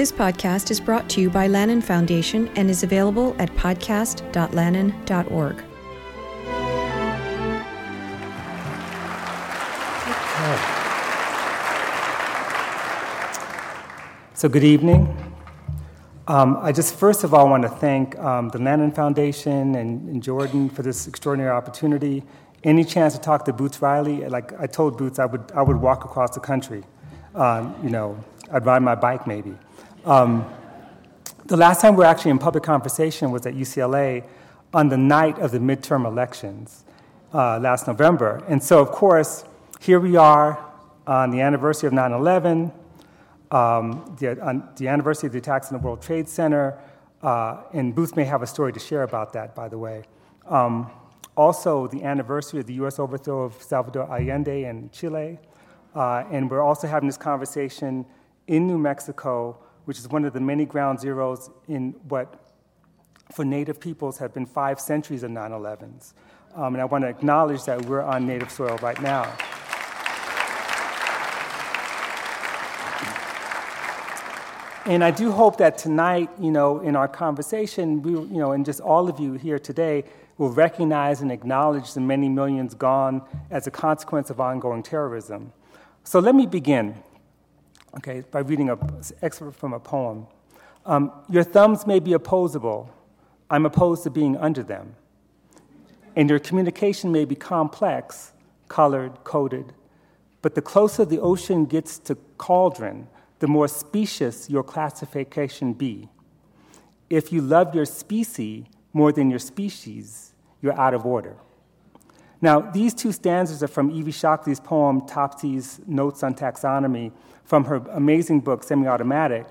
This 0.00 0.10
podcast 0.10 0.70
is 0.70 0.80
brought 0.80 1.10
to 1.10 1.20
you 1.20 1.28
by 1.28 1.46
Lannan 1.46 1.82
Foundation 1.82 2.48
and 2.56 2.70
is 2.70 2.82
available 2.82 3.36
at 3.38 3.50
podcast.lannan.org. 3.50 5.62
So, 14.32 14.48
good 14.48 14.64
evening. 14.64 15.14
Um, 16.26 16.56
I 16.62 16.72
just 16.72 16.94
first 16.94 17.22
of 17.22 17.34
all 17.34 17.50
want 17.50 17.64
to 17.64 17.68
thank 17.68 18.18
um, 18.20 18.48
the 18.48 18.58
Lannan 18.58 18.94
Foundation 18.94 19.74
and, 19.74 20.08
and, 20.08 20.22
Jordan 20.22 20.70
for 20.70 20.80
this 20.80 21.08
extraordinary 21.08 21.50
opportunity. 21.50 22.24
Any 22.64 22.84
chance 22.84 23.12
to 23.16 23.20
talk 23.20 23.44
to 23.44 23.52
Boots 23.52 23.82
Riley? 23.82 24.26
Like 24.26 24.58
I 24.58 24.66
told 24.66 24.96
Boots, 24.96 25.18
I 25.18 25.26
would, 25.26 25.52
I 25.54 25.60
would 25.60 25.76
walk 25.76 26.06
across 26.06 26.30
the 26.30 26.40
country. 26.40 26.84
Um, 27.34 27.74
you 27.82 27.90
know, 27.90 28.18
I'd 28.50 28.64
ride 28.64 28.82
my 28.82 28.94
bike 28.94 29.26
maybe. 29.26 29.58
Um, 30.04 30.46
the 31.46 31.56
last 31.56 31.80
time 31.80 31.94
we 31.94 31.98
were 31.98 32.04
actually 32.04 32.30
in 32.30 32.38
public 32.38 32.64
conversation 32.64 33.30
was 33.30 33.44
at 33.46 33.54
UCLA 33.54 34.24
on 34.72 34.88
the 34.88 34.96
night 34.96 35.38
of 35.38 35.50
the 35.50 35.58
midterm 35.58 36.06
elections 36.06 36.84
uh, 37.34 37.58
last 37.58 37.86
November. 37.86 38.42
And 38.48 38.62
so, 38.62 38.80
of 38.80 38.90
course, 38.90 39.44
here 39.80 40.00
we 40.00 40.16
are 40.16 40.64
on 41.06 41.30
the 41.30 41.40
anniversary 41.40 41.86
of 41.86 41.92
9 41.92 42.12
11 42.12 42.72
um, 43.50 44.16
the, 44.20 44.62
the 44.76 44.88
anniversary 44.88 45.26
of 45.26 45.32
the 45.32 45.38
attacks 45.38 45.72
on 45.72 45.78
the 45.78 45.84
World 45.84 46.00
Trade 46.00 46.28
Center, 46.28 46.78
uh, 47.22 47.62
and 47.72 47.94
Boots 47.94 48.14
may 48.14 48.24
have 48.24 48.42
a 48.42 48.46
story 48.46 48.72
to 48.72 48.78
share 48.78 49.02
about 49.02 49.32
that, 49.32 49.54
by 49.54 49.68
the 49.68 49.78
way. 49.78 50.04
Um, 50.46 50.90
also, 51.36 51.86
the 51.88 52.04
anniversary 52.04 52.60
of 52.60 52.66
the 52.66 52.74
U.S. 52.74 52.98
overthrow 52.98 53.42
of 53.42 53.60
Salvador 53.60 54.04
Allende 54.04 54.64
in 54.64 54.90
Chile, 54.92 55.38
uh, 55.94 56.24
and 56.30 56.50
we're 56.50 56.62
also 56.62 56.86
having 56.86 57.08
this 57.08 57.16
conversation 57.16 58.06
in 58.46 58.66
New 58.66 58.78
Mexico, 58.78 59.58
which 59.90 59.98
is 59.98 60.06
one 60.06 60.24
of 60.24 60.32
the 60.32 60.38
many 60.38 60.64
ground 60.64 61.00
zeros 61.00 61.50
in 61.66 61.90
what, 62.06 62.32
for 63.34 63.44
Native 63.44 63.80
peoples, 63.80 64.18
have 64.18 64.32
been 64.32 64.46
five 64.46 64.78
centuries 64.78 65.24
of 65.24 65.32
9 65.32 65.50
11s. 65.50 66.12
Um, 66.54 66.76
and 66.76 66.80
I 66.80 66.84
want 66.84 67.02
to 67.02 67.08
acknowledge 67.08 67.64
that 67.64 67.86
we're 67.86 68.00
on 68.00 68.24
Native 68.24 68.52
soil 68.52 68.78
right 68.82 69.02
now. 69.02 69.24
And 74.86 75.02
I 75.02 75.10
do 75.10 75.32
hope 75.32 75.56
that 75.56 75.76
tonight, 75.76 76.30
you 76.38 76.52
know, 76.52 76.78
in 76.78 76.94
our 76.94 77.08
conversation, 77.08 78.00
we, 78.00 78.12
you 78.12 78.38
know, 78.38 78.52
and 78.52 78.64
just 78.64 78.80
all 78.80 79.08
of 79.08 79.18
you 79.18 79.32
here 79.32 79.58
today 79.58 80.04
will 80.38 80.52
recognize 80.52 81.20
and 81.20 81.32
acknowledge 81.32 81.94
the 81.94 82.00
many 82.00 82.28
millions 82.28 82.74
gone 82.74 83.22
as 83.50 83.66
a 83.66 83.72
consequence 83.72 84.30
of 84.30 84.38
ongoing 84.38 84.84
terrorism. 84.84 85.52
So 86.04 86.20
let 86.20 86.36
me 86.36 86.46
begin, 86.46 86.94
okay, 87.96 88.24
by 88.30 88.40
reading 88.40 88.70
an 88.70 88.78
excerpt 89.22 89.56
from 89.56 89.72
a 89.72 89.80
poem. 89.80 90.26
Um, 90.86 91.12
your 91.28 91.44
thumbs 91.44 91.86
may 91.86 92.00
be 92.00 92.12
opposable. 92.12 92.90
I'm 93.50 93.66
opposed 93.66 94.02
to 94.04 94.10
being 94.10 94.36
under 94.36 94.62
them. 94.62 94.96
And 96.16 96.28
your 96.28 96.38
communication 96.38 97.12
may 97.12 97.24
be 97.24 97.34
complex, 97.34 98.32
colored, 98.68 99.24
coded. 99.24 99.72
But 100.42 100.54
the 100.54 100.62
closer 100.62 101.04
the 101.04 101.20
ocean 101.20 101.66
gets 101.66 101.98
to 102.00 102.16
cauldron, 102.38 103.08
the 103.40 103.46
more 103.46 103.68
specious 103.68 104.48
your 104.48 104.62
classification 104.62 105.72
be. 105.72 106.08
If 107.08 107.32
you 107.32 107.40
love 107.40 107.74
your 107.74 107.84
species 107.84 108.66
more 108.92 109.12
than 109.12 109.30
your 109.30 109.38
species, 109.38 110.34
you're 110.62 110.78
out 110.78 110.94
of 110.94 111.06
order. 111.06 111.36
Now, 112.42 112.60
these 112.60 112.94
two 112.94 113.12
stanzas 113.12 113.62
are 113.62 113.68
from 113.68 113.90
Evie 113.90 114.12
Shockley's 114.12 114.60
poem, 114.60 115.06
Topsy's 115.06 115.80
Notes 115.86 116.22
on 116.22 116.34
Taxonomy, 116.34 117.12
from 117.50 117.64
her 117.64 117.82
amazing 117.90 118.38
book, 118.38 118.62
Semi 118.62 118.86
Automatic. 118.86 119.44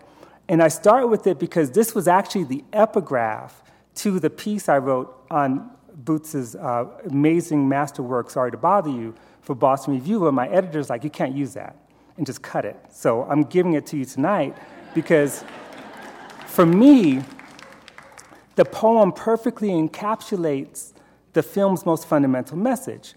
And 0.48 0.64
I 0.64 0.70
start 0.70 1.10
with 1.10 1.28
it 1.28 1.38
because 1.38 1.72
this 1.72 1.94
was 1.94 2.08
actually 2.08 2.46
the 2.46 2.64
epigraph 2.72 3.62
to 3.96 4.22
the 4.22 4.30
piece 4.30 4.70
I 4.70 4.78
wrote 4.78 5.14
on 5.30 5.70
Boots's 5.96 6.56
uh, 6.56 6.86
amazing 7.12 7.68
masterwork, 7.68 8.30
Sorry 8.30 8.52
to 8.52 8.58
Bother 8.58 8.90
You, 8.90 9.16
for 9.42 9.54
Boston 9.54 9.96
Review, 9.96 10.22
but 10.22 10.34
my 10.34 10.48
editor's 10.48 10.90
like, 10.90 11.04
you 11.04 11.10
can't 11.10 11.36
use 11.36 11.54
that 11.56 11.76
and 12.16 12.26
just 12.26 12.42
cut 12.42 12.64
it. 12.64 12.78
So 12.90 13.24
I'm 13.24 13.44
giving 13.44 13.74
it 13.74 13.86
to 13.88 13.98
you 13.98 14.06
tonight 14.06 14.56
because 14.96 15.44
for 16.48 16.66
me, 16.66 17.22
the 18.56 18.64
poem 18.64 19.12
perfectly 19.12 19.72
encapsulates 19.72 20.94
the 21.34 21.44
film's 21.44 21.86
most 21.86 22.08
fundamental 22.08 22.56
message. 22.56 23.16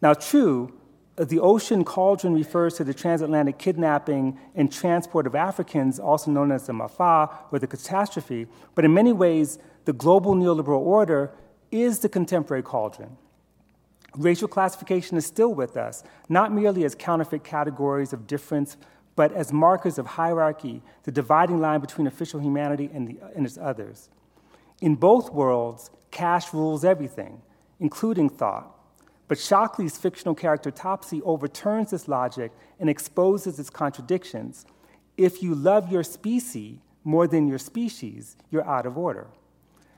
Now, 0.00 0.14
true, 0.14 0.72
the 1.16 1.40
ocean 1.40 1.84
cauldron 1.84 2.32
refers 2.32 2.74
to 2.74 2.84
the 2.84 2.94
transatlantic 2.94 3.58
kidnapping 3.58 4.38
and 4.54 4.72
transport 4.72 5.26
of 5.26 5.34
Africans, 5.34 5.98
also 5.98 6.30
known 6.30 6.50
as 6.50 6.66
the 6.66 6.72
Maafa 6.72 7.30
or 7.50 7.58
the 7.58 7.66
catastrophe, 7.66 8.46
but 8.74 8.84
in 8.84 8.94
many 8.94 9.12
ways, 9.12 9.58
the 9.84 9.92
global 9.92 10.34
neoliberal 10.34 10.80
order 10.80 11.32
is 11.70 11.98
the 11.98 12.08
contemporary 12.08 12.62
cauldron. 12.62 13.16
Racial 14.16 14.48
classification 14.48 15.16
is 15.16 15.26
still 15.26 15.54
with 15.54 15.76
us, 15.76 16.02
not 16.28 16.52
merely 16.52 16.84
as 16.84 16.94
counterfeit 16.94 17.44
categories 17.44 18.12
of 18.12 18.26
difference, 18.26 18.76
but 19.16 19.32
as 19.32 19.52
markers 19.52 19.98
of 19.98 20.06
hierarchy, 20.06 20.82
the 21.04 21.12
dividing 21.12 21.60
line 21.60 21.80
between 21.80 22.06
official 22.06 22.40
humanity 22.40 22.90
and, 22.92 23.08
the, 23.08 23.18
and 23.34 23.44
its 23.44 23.58
others. 23.58 24.08
In 24.80 24.94
both 24.94 25.30
worlds, 25.32 25.90
cash 26.10 26.52
rules 26.52 26.84
everything, 26.84 27.42
including 27.80 28.28
thought. 28.28 28.71
But 29.32 29.38
Shockley's 29.38 29.96
fictional 29.96 30.34
character 30.34 30.70
Topsy 30.70 31.22
overturns 31.22 31.90
this 31.90 32.06
logic 32.06 32.52
and 32.78 32.90
exposes 32.90 33.58
its 33.58 33.70
contradictions. 33.70 34.66
If 35.16 35.42
you 35.42 35.54
love 35.54 35.90
your 35.90 36.02
species 36.02 36.80
more 37.02 37.26
than 37.26 37.48
your 37.48 37.58
species, 37.58 38.36
you're 38.50 38.68
out 38.68 38.84
of 38.84 38.98
order. 38.98 39.28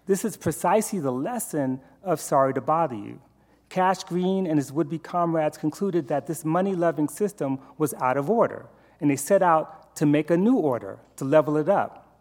This 0.07 0.25
is 0.25 0.37
precisely 0.37 1.01
the 1.01 1.11
lesson 1.11 1.81
of 2.05 2.21
Sorry 2.21 2.55
to 2.55 2.61
Bother 2.61 2.95
You. 2.95 3.21
Cash 3.71 4.05
Green 4.05 4.47
and 4.47 4.57
his 4.57 4.71
would 4.71 4.89
be 4.89 5.01
comrades 5.01 5.59
concluded 5.59 6.07
that 6.07 6.29
this 6.29 6.45
money 6.45 6.77
loving 6.77 7.09
system 7.09 7.59
was 7.77 7.93
out 7.95 8.17
of 8.17 8.31
order, 8.31 8.67
and 9.01 9.11
they 9.11 9.17
set 9.17 9.43
out 9.43 9.97
to 9.97 10.07
make 10.07 10.31
a 10.31 10.37
new 10.37 10.59
order, 10.59 11.01
to 11.17 11.25
level 11.25 11.57
it 11.57 11.69
up. 11.69 12.21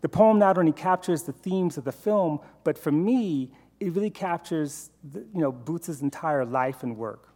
The 0.00 0.08
poem 0.08 0.38
not 0.38 0.56
only 0.56 0.72
captures 0.72 1.24
the 1.24 1.32
themes 1.32 1.76
of 1.76 1.84
the 1.84 1.92
film, 1.92 2.40
but 2.64 2.78
for 2.78 2.90
me, 2.90 3.50
it 3.80 3.92
really 3.92 4.10
captures 4.10 4.90
the, 5.02 5.20
you 5.34 5.40
know, 5.40 5.50
Boots' 5.50 6.00
entire 6.00 6.44
life 6.44 6.82
and 6.82 6.96
work. 6.96 7.28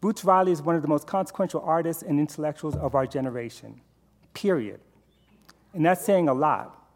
Boots 0.00 0.24
Riley 0.24 0.52
is 0.52 0.60
one 0.60 0.76
of 0.76 0.82
the 0.82 0.88
most 0.88 1.06
consequential 1.06 1.62
artists 1.62 2.02
and 2.02 2.20
intellectuals 2.20 2.76
of 2.76 2.94
our 2.94 3.06
generation, 3.06 3.80
period. 4.34 4.80
And 5.72 5.84
that's 5.84 6.04
saying 6.04 6.28
a 6.28 6.34
lot, 6.34 6.86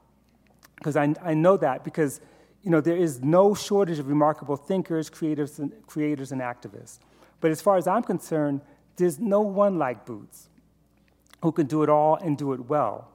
because 0.76 0.96
I, 0.96 1.14
I 1.22 1.34
know 1.34 1.56
that 1.56 1.82
because 1.82 2.20
you 2.62 2.70
know, 2.70 2.80
there 2.80 2.96
is 2.96 3.22
no 3.22 3.54
shortage 3.54 3.98
of 3.98 4.08
remarkable 4.08 4.56
thinkers, 4.56 5.08
creators, 5.08 5.58
and, 5.58 5.72
creators, 5.86 6.32
and 6.32 6.40
activists. 6.40 6.98
But 7.40 7.50
as 7.50 7.62
far 7.62 7.76
as 7.76 7.86
I'm 7.86 8.02
concerned, 8.02 8.60
there's 8.96 9.18
no 9.18 9.40
one 9.40 9.78
like 9.78 10.04
Boots 10.04 10.48
who 11.40 11.52
can 11.52 11.66
do 11.66 11.82
it 11.82 11.88
all 11.88 12.16
and 12.16 12.36
do 12.36 12.52
it 12.52 12.68
well, 12.68 13.08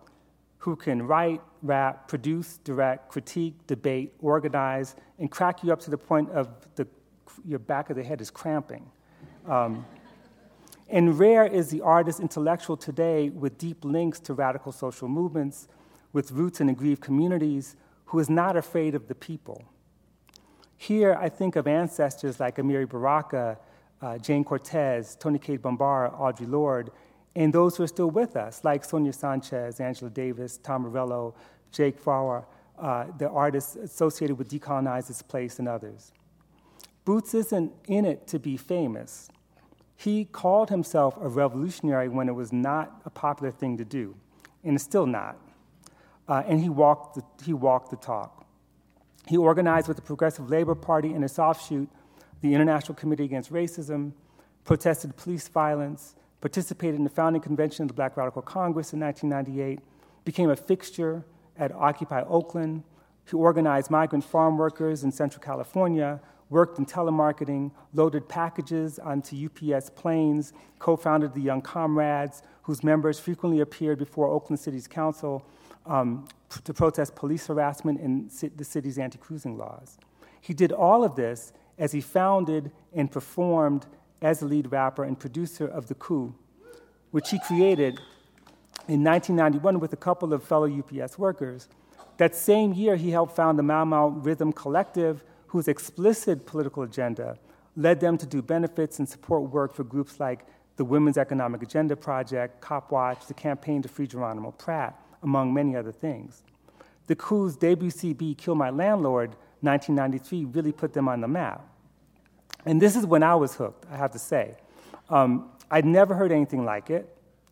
who 0.63 0.77
can 0.77 1.05
write, 1.05 1.41
rap, 1.61 2.07
produce, 2.07 2.57
direct, 2.63 3.09
critique, 3.09 3.53
debate, 3.67 4.13
organize, 4.21 4.95
and 5.19 5.29
crack 5.29 5.61
you 5.61 5.73
up 5.73 5.79
to 5.81 5.91
the 5.91 5.97
point 5.97 6.29
of 6.29 6.47
the, 6.75 6.87
your 7.43 7.59
back 7.59 7.89
of 7.89 7.97
the 7.97 8.03
head 8.03 8.21
is 8.21 8.31
cramping. 8.31 8.89
Um, 9.45 9.85
and 10.87 11.19
rare 11.19 11.45
is 11.45 11.69
the 11.69 11.81
artist 11.81 12.21
intellectual 12.21 12.77
today 12.77 13.27
with 13.27 13.57
deep 13.57 13.83
links 13.83 14.21
to 14.21 14.33
radical 14.33 14.71
social 14.71 15.09
movements, 15.09 15.67
with 16.13 16.31
roots 16.31 16.61
in 16.61 16.69
aggrieved 16.69 17.01
communities, 17.01 17.75
who 18.05 18.19
is 18.19 18.29
not 18.29 18.55
afraid 18.55 18.95
of 18.95 19.09
the 19.09 19.15
people. 19.15 19.65
Here, 20.77 21.17
I 21.19 21.27
think 21.27 21.57
of 21.57 21.67
ancestors 21.67 22.39
like 22.39 22.55
Amiri 22.55 22.87
Baraka, 22.87 23.57
uh, 24.01 24.17
Jayne 24.17 24.45
Cortez, 24.45 25.17
Toni 25.17 25.39
Cade 25.39 25.61
Bambara, 25.61 26.17
Audre 26.17 26.49
Lorde, 26.49 26.89
and 27.35 27.53
those 27.53 27.77
who 27.77 27.83
are 27.83 27.87
still 27.87 28.09
with 28.09 28.35
us, 28.35 28.63
like 28.63 28.85
Sonia 28.85 29.13
Sanchez, 29.13 29.79
Angela 29.79 30.09
Davis, 30.09 30.57
Tom 30.57 30.83
Morello, 30.83 31.35
Jake 31.71 31.99
Fauer, 32.03 32.45
uh, 32.77 33.05
the 33.17 33.29
artists 33.29 33.75
associated 33.75 34.37
with 34.37 34.49
Decolonize 34.49 35.07
This 35.07 35.21
Place, 35.21 35.59
and 35.59 35.67
others. 35.67 36.11
Boots 37.05 37.33
isn't 37.33 37.71
in 37.87 38.05
it 38.05 38.27
to 38.27 38.39
be 38.39 38.57
famous. 38.57 39.29
He 39.95 40.25
called 40.25 40.69
himself 40.69 41.15
a 41.21 41.27
revolutionary 41.27 42.09
when 42.09 42.29
it 42.29 42.33
was 42.33 42.51
not 42.53 43.01
a 43.05 43.09
popular 43.09 43.51
thing 43.51 43.77
to 43.77 43.85
do, 43.85 44.15
and 44.63 44.75
it's 44.75 44.83
still 44.83 45.05
not 45.05 45.37
uh, 46.27 46.43
and 46.47 46.61
he 46.61 46.69
walked, 46.69 47.15
the, 47.15 47.23
he 47.43 47.53
walked 47.53 47.89
the 47.89 47.97
talk. 47.97 48.45
He 49.27 49.37
organized 49.37 49.87
with 49.87 49.97
the 49.97 50.03
Progressive 50.03 50.49
Labor 50.49 50.75
Party 50.75 51.13
and 51.13 51.23
its 51.23 51.39
offshoot, 51.39 51.89
the 52.41 52.53
International 52.53 52.95
Committee 52.95 53.23
Against 53.23 53.51
Racism, 53.51 54.11
protested 54.63 55.15
police 55.15 55.47
violence, 55.47 56.15
participated 56.43 56.95
in 56.95 57.05
the 57.05 57.09
founding 57.09 57.41
convention 57.41 57.83
of 57.83 57.87
the 57.87 57.93
Black 57.93 58.17
Radical 58.17 58.41
Congress 58.41 58.91
in 58.91 58.99
1998, 58.99 59.79
became 60.25 60.49
a 60.49 60.57
fixture 60.57 61.23
at 61.57 61.71
Occupy 61.71 62.21
Oakland. 62.23 62.83
He 63.25 63.37
organized 63.37 63.89
migrant 63.89 64.25
farm 64.25 64.57
workers 64.57 65.05
in 65.05 65.11
Central 65.13 65.41
California, 65.41 66.19
worked 66.49 66.79
in 66.79 66.85
telemarketing, 66.85 67.71
loaded 67.93 68.27
packages 68.27 68.99
onto 68.99 69.37
UPS 69.45 69.91
planes, 69.91 70.51
co 70.79 70.97
founded 70.97 71.33
the 71.33 71.39
Young 71.39 71.61
Comrades, 71.61 72.43
whose 72.63 72.83
members 72.83 73.21
frequently 73.21 73.61
appeared 73.61 73.97
before 73.97 74.27
Oakland 74.27 74.59
City's 74.59 74.85
council 74.85 75.45
um, 75.85 76.25
to 76.65 76.73
protest 76.73 77.15
police 77.15 77.47
harassment 77.47 78.01
and 78.01 78.29
the 78.57 78.65
city's 78.65 78.97
anti 78.99 79.17
cruising 79.17 79.57
laws. 79.57 79.97
He 80.41 80.53
did 80.53 80.73
all 80.73 81.05
of 81.05 81.15
this 81.15 81.53
as 81.77 81.93
he 81.93 82.01
founded 82.01 82.69
and 82.93 83.09
performed 83.09 83.85
as 84.23 84.39
the 84.39 84.45
lead 84.45 84.71
rapper 84.71 85.03
and 85.03 85.19
producer 85.19 85.67
of 85.67 85.87
The 85.87 85.95
Coup, 85.95 86.33
which 87.11 87.29
he 87.29 87.39
created 87.39 87.99
in 88.87 89.03
1991 89.03 89.79
with 89.79 89.93
a 89.93 89.97
couple 89.97 90.33
of 90.33 90.43
fellow 90.43 90.67
UPS 90.67 91.19
workers. 91.19 91.67
That 92.17 92.35
same 92.35 92.73
year, 92.73 92.95
he 92.95 93.11
helped 93.11 93.35
found 93.35 93.59
the 93.59 93.63
Mau 93.63 93.85
Mau 93.85 94.09
Rhythm 94.09 94.53
Collective, 94.53 95.23
whose 95.47 95.67
explicit 95.67 96.45
political 96.45 96.83
agenda 96.83 97.37
led 97.75 97.99
them 97.99 98.17
to 98.17 98.25
do 98.25 98.41
benefits 98.41 98.99
and 98.99 99.07
support 99.07 99.51
work 99.51 99.73
for 99.73 99.83
groups 99.83 100.19
like 100.19 100.45
the 100.77 100.85
Women's 100.85 101.17
Economic 101.17 101.61
Agenda 101.61 101.95
Project, 101.95 102.61
Copwatch, 102.61 103.27
the 103.27 103.33
Campaign 103.33 103.81
to 103.81 103.89
Free 103.89 104.07
Geronimo 104.07 104.51
Pratt, 104.51 104.99
among 105.21 105.53
many 105.53 105.75
other 105.75 105.91
things. 105.91 106.43
The 107.07 107.15
Coup's 107.15 107.57
WCB 107.57 108.37
Kill 108.37 108.55
My 108.55 108.69
Landlord 108.69 109.35
1993 109.61 110.45
really 110.45 110.71
put 110.71 110.93
them 110.93 111.07
on 111.07 111.21
the 111.21 111.27
map. 111.27 111.72
And 112.65 112.81
this 112.81 112.95
is 112.95 113.05
when 113.05 113.23
I 113.23 113.35
was 113.35 113.55
hooked, 113.55 113.85
I 113.91 113.97
have 113.97 114.11
to 114.11 114.19
say. 114.19 114.55
Um, 115.09 115.49
I'd 115.69 115.85
never 115.85 116.15
heard 116.15 116.31
anything 116.31 116.65
like 116.65 116.89
it, 116.89 117.07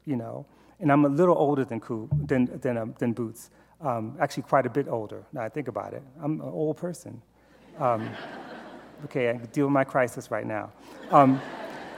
you 0.06 0.16
know, 0.16 0.46
and 0.80 0.92
I'm 0.92 1.06
a 1.06 1.10
little 1.10 1.36
older 1.36 1.66
than, 1.66 1.80
Coup, 1.80 2.10
than, 2.12 2.46
than, 2.60 2.78
um, 2.78 2.96
than 2.98 3.13
Boots. 3.13 3.50
Um, 3.81 4.16
actually, 4.19 4.44
quite 4.44 4.66
a 4.66 4.69
bit 4.69 4.88
older, 4.88 5.24
now 5.34 5.42
I 5.42 5.50
think 5.50 5.68
about 5.68 5.94
it. 5.94 6.04
I'm 6.22 6.40
an 6.40 6.48
old 6.48 6.78
person. 6.78 7.22
Um, 7.80 8.10
okay, 9.06 9.30
I 9.30 9.34
deal 9.34 9.66
with 9.66 9.74
my 9.74 9.84
crisis 9.84 10.31
right 10.31 10.46
now. 10.46 10.72
Um, 11.10 11.42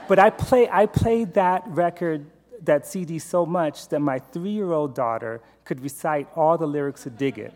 but 0.08 0.18
I, 0.18 0.30
play, 0.30 0.68
I 0.70 0.86
played 0.86 1.34
that 1.34 1.62
record, 1.66 2.26
that 2.62 2.86
CD, 2.86 3.18
so 3.18 3.46
much 3.46 3.88
that 3.88 4.00
my 4.00 4.18
three 4.18 4.50
year 4.50 4.72
old 4.72 4.94
daughter 4.94 5.40
could 5.64 5.80
recite 5.80 6.28
all 6.34 6.58
the 6.58 6.66
lyrics 6.66 7.04
to 7.04 7.10
Dig 7.10 7.38
It. 7.38 7.54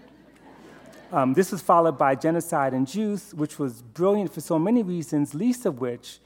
Um, 1.11 1.33
this 1.33 1.51
was 1.53 1.63
followed 1.63 1.97
by 1.97 2.15
Genocide 2.15 2.75
and 2.75 2.87
Juice, 2.87 3.33
which 3.33 3.59
was 3.59 3.81
brilliant 3.81 4.33
for 4.33 4.43
so 4.43 4.59
many 4.59 4.83
reasons, 4.83 5.35
least 5.35 5.65
of 5.65 5.81
which 5.81 6.21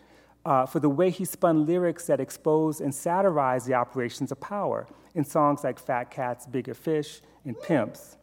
uh, 0.44 0.66
for 0.66 0.80
the 0.80 0.88
way 0.88 1.08
he 1.10 1.24
spun 1.24 1.66
lyrics 1.66 2.06
that 2.06 2.18
exposed 2.18 2.80
and 2.80 2.92
satirized 2.92 3.66
the 3.66 3.74
operations 3.74 4.32
of 4.32 4.40
power 4.40 4.88
in 5.14 5.24
songs 5.24 5.62
like 5.62 5.78
Fat 5.78 6.10
Cats, 6.10 6.46
Bigger 6.46 6.74
Fish, 6.74 7.20
and 7.44 7.60
Pimps. 7.62 8.16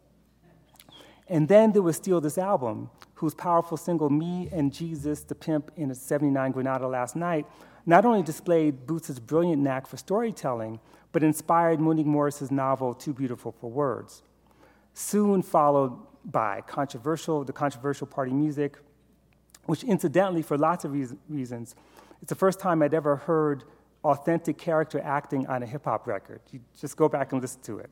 And 1.30 1.48
then 1.48 1.72
there 1.72 1.82
was 1.82 1.96
Steal 1.96 2.20
This 2.20 2.38
Album, 2.38 2.90
whose 3.16 3.34
powerful 3.34 3.78
single, 3.78 4.10
Me 4.10 4.50
and 4.52 4.74
Jesus, 4.74 5.22
the 5.22 5.36
Pimp 5.36 5.72
in 5.78 5.92
a 5.92 5.96
79 5.96 6.52
Granada 6.52 6.88
Last 6.88 7.16
Night, 7.16 7.46
not 7.86 8.04
only 8.04 8.22
displayed 8.22 8.86
Boots' 8.86 9.18
brilliant 9.20 9.62
knack 9.62 9.88
for 9.88 9.96
storytelling, 9.96 10.82
but 11.14 11.24
inspired 11.24 11.80
Monique 11.80 12.06
Morris's 12.06 12.52
novel, 12.52 12.94
Too 12.94 13.14
Beautiful 13.14 13.54
for 13.54 13.70
Words. 13.70 14.24
Soon 14.94 15.42
followed 15.42 15.98
by 16.26 16.62
controversial, 16.62 17.44
the 17.44 17.54
controversial 17.54 18.08
party 18.08 18.32
music, 18.32 18.78
which 19.66 19.84
incidentally, 19.84 20.42
for 20.42 20.58
lots 20.58 20.86
of 20.86 20.94
reasons, 21.30 21.76
it's 22.22 22.30
the 22.30 22.36
first 22.36 22.60
time 22.60 22.82
I'd 22.82 22.94
ever 22.94 23.16
heard 23.16 23.64
authentic 24.04 24.58
character 24.58 25.00
acting 25.04 25.48
on 25.48 25.64
a 25.64 25.66
hip 25.66 25.86
hop 25.86 26.08
record. 26.08 26.42
You 26.52 26.60
just 26.80 26.98
go 26.98 27.10
back 27.10 27.32
and 27.32 27.42
listen 27.42 27.62
to 27.64 27.80
it. 27.80 27.90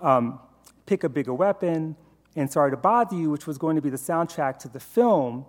Um, 0.00 0.40
Pick 0.86 1.04
a 1.04 1.08
Bigger 1.08 1.34
Weapon, 1.34 1.96
and 2.36 2.50
Sorry 2.50 2.70
to 2.70 2.76
Bother 2.76 3.16
You, 3.16 3.30
which 3.30 3.46
was 3.46 3.58
going 3.58 3.76
to 3.76 3.82
be 3.82 3.90
the 3.90 3.96
soundtrack 3.96 4.58
to 4.60 4.68
the 4.68 4.80
film, 4.80 5.46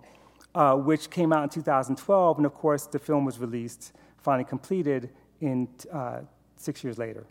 uh, 0.54 0.76
which 0.76 1.10
came 1.10 1.32
out 1.32 1.42
in 1.44 1.48
2012, 1.48 2.36
and 2.38 2.46
of 2.46 2.54
course, 2.54 2.86
the 2.86 2.98
film 2.98 3.24
was 3.24 3.38
released, 3.38 3.92
finally 4.18 4.44
completed, 4.44 5.10
in 5.40 5.68
uh, 5.92 6.20
six 6.56 6.84
years 6.84 6.98
later. 6.98 7.26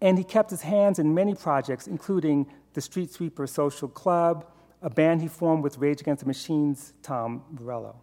And 0.00 0.18
he 0.18 0.24
kept 0.24 0.50
his 0.50 0.62
hands 0.62 0.98
in 0.98 1.14
many 1.14 1.34
projects, 1.34 1.86
including 1.86 2.46
the 2.74 2.80
Street 2.80 3.12
Sweeper 3.12 3.46
Social 3.46 3.88
Club, 3.88 4.46
a 4.80 4.90
band 4.90 5.22
he 5.22 5.28
formed 5.28 5.62
with 5.62 5.78
Rage 5.78 6.00
Against 6.00 6.20
the 6.20 6.26
Machine's 6.26 6.92
Tom 7.02 7.44
Morello. 7.50 7.96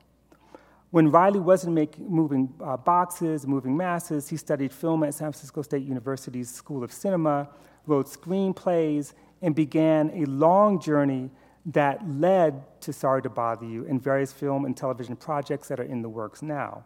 When 0.91 1.11
Riley 1.11 1.39
wasn't 1.39 1.75
making, 1.75 2.09
moving 2.09 2.53
uh, 2.63 2.77
boxes, 2.77 3.45
moving 3.45 3.77
masses, 3.77 4.27
he 4.27 4.37
studied 4.37 4.71
film 4.73 5.03
at 5.03 5.13
San 5.13 5.31
Francisco 5.31 5.61
State 5.61 5.83
University's 5.83 6.49
School 6.49 6.83
of 6.83 6.91
Cinema, 6.91 7.49
wrote 7.85 8.07
screenplays, 8.07 9.13
and 9.41 9.53
began 9.53 10.09
a 10.15 10.25
long 10.25 10.81
journey 10.81 11.29
that 11.65 12.07
led 12.07 12.63
to 12.81 12.91
Sorry 12.91 13.21
to 13.21 13.29
Bother 13.29 13.65
You 13.65 13.85
and 13.85 14.01
various 14.01 14.33
film 14.33 14.65
and 14.65 14.75
television 14.75 15.15
projects 15.15 15.67
that 15.67 15.79
are 15.79 15.83
in 15.83 16.01
the 16.01 16.09
works 16.09 16.41
now. 16.41 16.85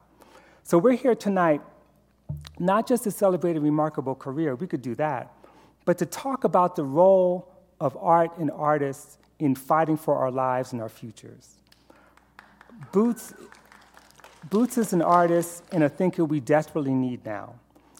So 0.63 0.77
we're 0.77 0.97
here 0.97 1.15
tonight 1.15 1.61
not 2.59 2.87
just 2.87 3.03
to 3.03 3.11
celebrate 3.11 3.55
a 3.55 3.61
remarkable 3.61 4.15
career, 4.15 4.55
we 4.55 4.67
could 4.67 4.81
do 4.81 4.95
that, 4.95 5.33
but 5.85 5.97
to 5.99 6.05
talk 6.05 6.43
about 6.43 6.75
the 6.75 6.83
role 6.83 7.52
of 7.79 7.97
art 7.99 8.37
and 8.37 8.51
artists 8.51 9.17
in 9.39 9.55
fighting 9.55 9.97
for 9.97 10.15
our 10.15 10.31
lives 10.31 10.73
and 10.73 10.81
our 10.81 10.89
futures. 10.89 11.57
Boots, 12.91 13.33
Boots 14.49 14.77
is 14.77 14.93
an 14.93 15.01
artist 15.01 15.63
and 15.71 15.83
a 15.83 15.89
thinker 15.89 16.25
we 16.25 16.39
desperately 16.39 16.93
need 16.93 17.25
now, 17.25 17.55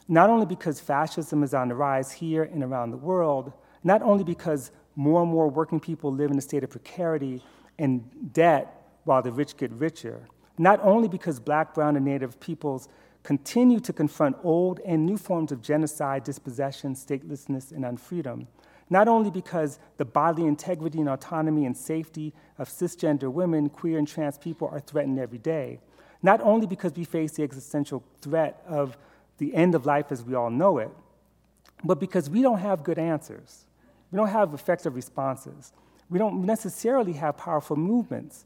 not 0.07 0.29
only 0.29 0.45
because 0.45 0.79
fascism 0.79 1.43
is 1.43 1.53
on 1.53 1.69
the 1.69 1.75
rise 1.75 2.11
here 2.11 2.43
and 2.43 2.63
around 2.63 2.91
the 2.91 2.97
world, 2.97 3.53
not 3.83 4.01
only 4.01 4.23
because 4.23 4.71
more 4.95 5.21
and 5.21 5.31
more 5.31 5.49
working 5.49 5.79
people 5.79 6.11
live 6.11 6.31
in 6.31 6.37
a 6.37 6.41
state 6.41 6.63
of 6.63 6.69
precarity 6.69 7.41
and 7.79 8.33
debt 8.33 8.83
while 9.05 9.21
the 9.21 9.31
rich 9.31 9.57
get 9.57 9.71
richer, 9.71 10.27
not 10.57 10.79
only 10.83 11.07
because 11.07 11.39
black, 11.39 11.73
brown, 11.73 11.95
and 11.95 12.05
native 12.05 12.39
peoples 12.39 12.87
continue 13.23 13.79
to 13.79 13.93
confront 13.93 14.35
old 14.43 14.79
and 14.85 15.05
new 15.05 15.17
forms 15.17 15.51
of 15.51 15.61
genocide, 15.61 16.23
dispossession, 16.23 16.93
statelessness, 16.93 17.71
and 17.71 17.85
unfreedom, 17.85 18.45
not 18.89 19.07
only 19.07 19.29
because 19.29 19.79
the 19.97 20.05
bodily 20.05 20.47
integrity 20.47 20.99
and 20.99 21.09
autonomy 21.09 21.65
and 21.65 21.75
safety 21.75 22.33
of 22.57 22.69
cisgender 22.69 23.31
women, 23.31 23.69
queer, 23.69 23.97
and 23.97 24.07
trans 24.07 24.37
people 24.37 24.67
are 24.71 24.79
threatened 24.79 25.19
every 25.19 25.37
day, 25.37 25.79
not 26.21 26.41
only 26.41 26.67
because 26.67 26.93
we 26.95 27.03
face 27.03 27.33
the 27.33 27.43
existential 27.43 28.03
threat 28.21 28.61
of 28.67 28.97
the 29.37 29.53
end 29.55 29.75
of 29.75 29.85
life 29.85 30.11
as 30.11 30.23
we 30.23 30.35
all 30.35 30.49
know 30.49 30.77
it, 30.77 30.91
but 31.83 31.99
because 31.99 32.29
we 32.29 32.41
don't 32.41 32.59
have 32.59 32.83
good 32.83 32.97
answers. 32.97 33.65
We 34.11 34.17
don't 34.17 34.29
have 34.29 34.53
effective 34.53 34.95
responses. 34.95 35.73
We 36.09 36.19
don't 36.19 36.45
necessarily 36.45 37.13
have 37.13 37.37
powerful 37.37 37.75
movements. 37.75 38.45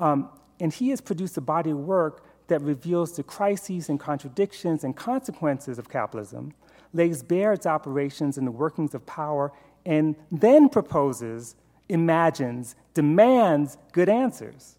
Um, 0.00 0.30
and 0.60 0.72
he 0.72 0.90
has 0.90 1.00
produced 1.00 1.36
a 1.36 1.40
body 1.40 1.70
of 1.70 1.78
work 1.78 2.24
that 2.48 2.60
reveals 2.62 3.16
the 3.16 3.22
crises 3.22 3.88
and 3.88 4.00
contradictions 4.00 4.84
and 4.84 4.96
consequences 4.96 5.78
of 5.78 5.88
capitalism, 5.88 6.54
lays 6.92 7.22
bare 7.22 7.52
its 7.52 7.66
operations 7.66 8.38
and 8.38 8.46
the 8.46 8.50
workings 8.52 8.94
of 8.94 9.04
power, 9.06 9.52
and 9.88 10.16
then 10.30 10.68
proposes, 10.68 11.56
imagines, 11.88 12.76
demands 12.92 13.78
good 13.92 14.10
answers. 14.10 14.76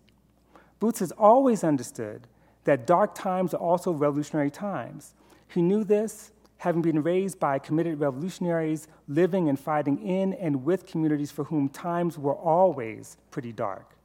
Boots 0.79 0.99
has 0.99 1.11
always 1.13 1.63
understood 1.63 2.27
that 2.65 2.85
dark 2.85 3.15
times 3.15 3.55
are 3.55 3.59
also 3.59 3.91
revolutionary 3.91 4.51
times. 4.51 5.15
He 5.47 5.63
knew 5.63 5.83
this, 5.83 6.31
having 6.57 6.83
been 6.83 7.01
raised 7.01 7.39
by 7.39 7.57
committed 7.57 7.99
revolutionaries 7.99 8.87
living 9.07 9.49
and 9.49 9.59
fighting 9.59 9.97
in 9.97 10.33
and 10.33 10.63
with 10.63 10.85
communities 10.85 11.31
for 11.31 11.45
whom 11.45 11.69
times 11.69 12.19
were 12.19 12.35
always 12.35 13.17
pretty 13.31 13.51
dark. 13.51 13.95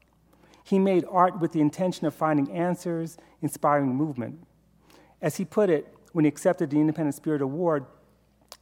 He 0.63 0.79
made 0.79 1.05
art 1.11 1.39
with 1.39 1.53
the 1.53 1.61
intention 1.61 2.07
of 2.07 2.15
finding 2.15 2.51
answers, 2.51 3.19
inspiring 3.43 3.95
movement. 3.95 4.47
As 5.21 5.37
he 5.37 5.45
put 5.45 5.69
it 5.69 5.95
when 6.13 6.25
he 6.25 6.31
accepted 6.31 6.71
the 6.71 6.81
Independent 6.81 7.15
Spirit 7.15 7.43
Award, 7.43 7.85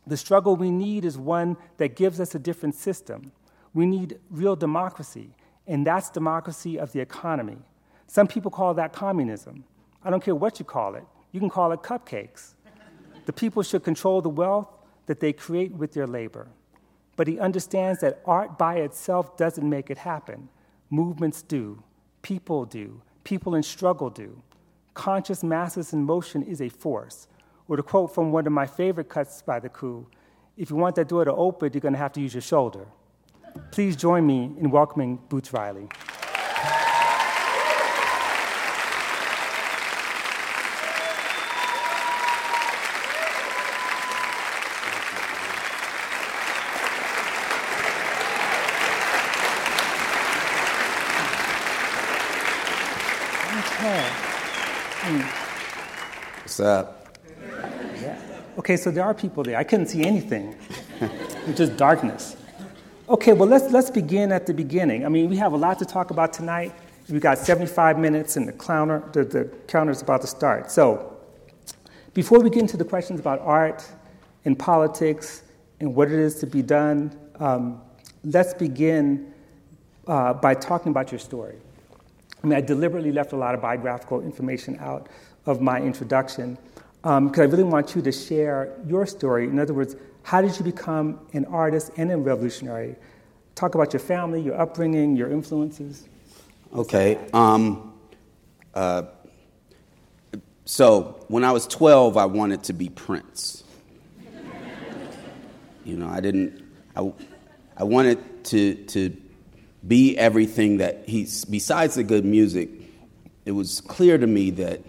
the 0.07 0.17
struggle 0.17 0.57
we 0.57 0.71
need 0.71 1.05
is 1.05 1.17
one 1.17 1.57
that 1.77 1.97
gives 1.97 2.21
us 2.21 2.35
a 2.35 2.39
different 2.39 2.75
system. 2.75 3.33
We 3.73 3.87
need 3.87 4.19
real 4.31 4.57
democracy, 4.57 5.31
and 5.67 5.87
that's 5.87 6.11
democracy 6.11 6.79
of 6.79 6.93
the 6.93 7.01
economy. 7.01 7.59
Some 8.07 8.27
people 8.27 8.51
call 8.51 8.75
that 8.75 8.93
communism. 8.93 9.65
I 10.05 10.11
don't 10.11 10.23
care 10.23 10.35
what 10.35 10.59
you 10.59 10.65
call 10.65 10.97
it. 10.97 11.05
You 11.31 11.41
can 11.41 11.49
call 11.49 11.73
it 11.73 11.83
cupcakes. 11.83 12.55
the 13.27 13.33
people 13.33 13.63
should 13.63 13.85
control 13.85 14.21
the 14.21 14.29
wealth 14.29 14.69
that 15.07 15.21
they 15.21 15.33
create 15.33 15.73
with 15.73 15.93
their 15.93 16.07
labor. 16.07 16.49
But 17.17 17.29
he 17.29 17.39
understands 17.39 18.01
that 18.01 18.21
art 18.25 18.59
by 18.59 18.77
itself 18.77 19.37
doesn't 19.37 19.69
make 19.69 19.91
it 19.91 19.99
happen. 19.99 20.49
Movements 20.91 21.43
do, 21.43 21.83
people 22.23 22.65
do, 22.65 23.01
people 23.25 23.55
in 23.55 23.63
struggle 23.63 24.11
do. 24.11 24.43
Conscious 24.95 25.43
masses 25.43 25.93
in 25.93 26.03
motion 26.05 26.43
is 26.43 26.61
a 26.61 26.69
force. 26.69 27.29
Or 27.73 27.77
to 27.77 27.83
quote 27.83 28.15
from 28.15 28.33
one 28.33 28.47
of 28.47 28.53
my 28.53 28.67
favorite 28.67 29.09
cuts 29.09 29.41
by 29.41 29.59
the 29.59 29.71
coup, 29.71 30.07
if 30.59 30.69
you 30.69 30.77
want 30.77 30.95
that 30.97 31.09
door 31.09 31.25
to 31.25 31.33
open, 31.33 31.73
you're 31.73 31.81
going 31.81 31.95
to 31.95 31.99
have 31.99 32.13
to 32.13 32.21
use 32.21 32.35
your 32.35 32.43
shoulder. 32.43 32.85
Please 33.71 33.97
join 33.97 34.27
me 34.27 34.55
in 34.61 34.71
welcoming 34.71 35.19
Boots 35.31 35.55
Riley. 35.55 35.89
What's 56.43 56.61
up? 56.61 57.02
Okay, 58.59 58.77
so 58.77 58.91
there 58.91 59.05
are 59.05 59.15
people 59.15 59.43
there. 59.43 59.57
I 59.57 59.65
couldn't 59.65 59.87
see 59.87 60.05
anything. 60.05 60.55
it's 61.01 61.57
just 61.57 61.77
darkness. 61.77 62.37
Okay, 63.09 63.33
well 63.33 63.49
let's 63.49 63.73
let's 63.73 63.91
begin 63.91 64.31
at 64.31 64.47
the 64.47 64.53
beginning. 64.53 65.07
I 65.07 65.09
mean, 65.09 65.31
we 65.31 65.37
have 65.37 65.55
a 65.55 65.57
lot 65.57 65.79
to 65.79 65.87
talk 65.87 66.11
about 66.11 66.35
tonight. 66.35 66.75
We've 67.09 67.21
got 67.21 67.39
75 67.39 67.99
minutes, 67.99 68.37
and 68.37 68.47
the 68.47 68.53
counter 68.53 69.03
the, 69.13 69.25
the 69.25 69.45
counter 69.69 69.91
is 69.91 70.03
about 70.03 70.21
to 70.21 70.27
start. 70.27 70.71
So, 70.71 71.17
before 72.13 72.41
we 72.41 72.51
get 72.51 72.61
into 72.61 72.77
the 72.77 72.85
questions 72.85 73.21
about 73.21 73.41
art 73.41 73.87
and 74.45 74.59
politics 74.59 75.45
and 75.81 75.95
what 75.95 76.09
it 76.09 76.19
is 76.19 76.35
to 76.41 76.47
be 76.47 76.61
done, 76.61 77.19
um, 77.41 77.81
let's 78.23 78.53
begin 78.53 79.33
uh, 80.07 80.35
by 80.35 80.55
talking 80.55 80.91
about 80.91 81.11
your 81.11 81.19
story. 81.19 81.57
I 82.43 82.47
mean, 82.47 82.57
I 82.57 82.61
deliberately 82.61 83.13
left 83.13 83.33
a 83.33 83.37
lot 83.37 83.55
of 83.55 83.63
biographical 83.63 84.21
information 84.21 84.77
out 84.79 85.09
of 85.47 85.63
my 85.63 85.81
introduction 85.81 86.59
because 87.03 87.19
um, 87.19 87.33
I 87.37 87.45
really 87.45 87.65
want 87.65 87.97
you 87.97 88.03
to 88.03 88.13
share 88.13 88.79
your 88.87 89.07
story. 89.07 89.47
In 89.47 89.59
other 89.59 89.75
words, 89.75 89.97
how 90.23 90.41
did 90.41 90.57
you 90.57 90.65
become 90.65 91.19
an 91.33 91.45
artist 91.47 91.91
and 91.97 92.13
a 92.13 92.17
revolutionary? 92.17 92.95
Talk 93.57 93.75
about 93.75 93.93
your 93.93 93.99
family, 93.99 94.41
your 94.41 94.61
upbringing, 94.61 95.17
your 95.17 95.29
influences. 95.29 96.09
Okay. 96.73 97.19
Um, 97.33 97.93
uh, 98.73 99.03
so 100.65 101.25
when 101.27 101.43
I 101.43 101.51
was 101.51 101.67
12, 101.67 102.17
I 102.17 102.25
wanted 102.27 102.63
to 102.65 102.73
be 102.73 102.89
Prince. 102.89 103.65
you 105.85 105.97
know, 105.97 106.09
I 106.09 106.21
didn't. 106.21 106.63
I, 106.95 107.13
I 107.77 107.83
wanted 107.83 108.45
to 108.45 108.75
to 108.75 109.17
be 109.87 110.17
everything 110.17 110.77
that 110.77 111.09
he's. 111.09 111.45
Besides 111.47 111.97
the 111.97 112.05
good 112.05 112.25
music, 112.25 112.71
it 113.45 113.53
was 113.53 113.81
clear 113.81 114.19
to 114.19 114.27
me 114.27 114.51
that 114.53 114.83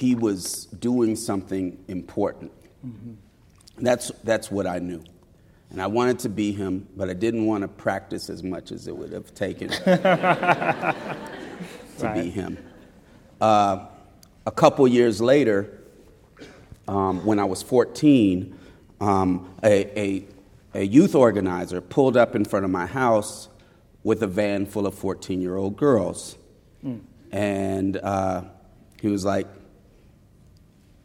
he 0.00 0.14
was 0.14 0.64
doing 0.66 1.14
something 1.14 1.78
important. 1.86 2.50
Mm-hmm. 2.84 3.12
That's 3.84 4.10
that's 4.24 4.50
what 4.50 4.66
I 4.66 4.78
knew. 4.78 5.04
And 5.68 5.80
I 5.80 5.86
wanted 5.88 6.20
to 6.20 6.30
be 6.30 6.52
him, 6.52 6.88
but 6.96 7.10
I 7.10 7.12
didn't 7.12 7.44
want 7.44 7.62
to 7.62 7.68
practice 7.68 8.30
as 8.30 8.42
much 8.42 8.72
as 8.72 8.88
it 8.88 8.96
would 8.96 9.12
have 9.12 9.34
taken 9.34 9.68
to 9.84 10.94
right. 12.00 12.14
be 12.14 12.30
him. 12.30 12.56
Uh, 13.40 13.86
a 14.46 14.50
couple 14.50 14.88
years 14.88 15.20
later, 15.20 15.78
um, 16.88 17.24
when 17.24 17.38
I 17.38 17.44
was 17.44 17.62
14, 17.62 18.58
um, 19.00 19.54
a, 19.62 20.00
a, 20.00 20.24
a, 20.74 20.82
youth 20.82 21.14
organizer 21.14 21.80
pulled 21.80 22.16
up 22.16 22.34
in 22.34 22.44
front 22.44 22.64
of 22.64 22.70
my 22.70 22.86
house 22.86 23.48
with 24.02 24.22
a 24.22 24.26
van 24.26 24.66
full 24.66 24.86
of 24.86 24.94
14 24.94 25.40
year 25.40 25.56
old 25.56 25.76
girls. 25.76 26.36
Mm. 26.84 27.02
And 27.30 27.96
uh, 27.98 28.44
he 29.00 29.08
was 29.08 29.24
like, 29.24 29.46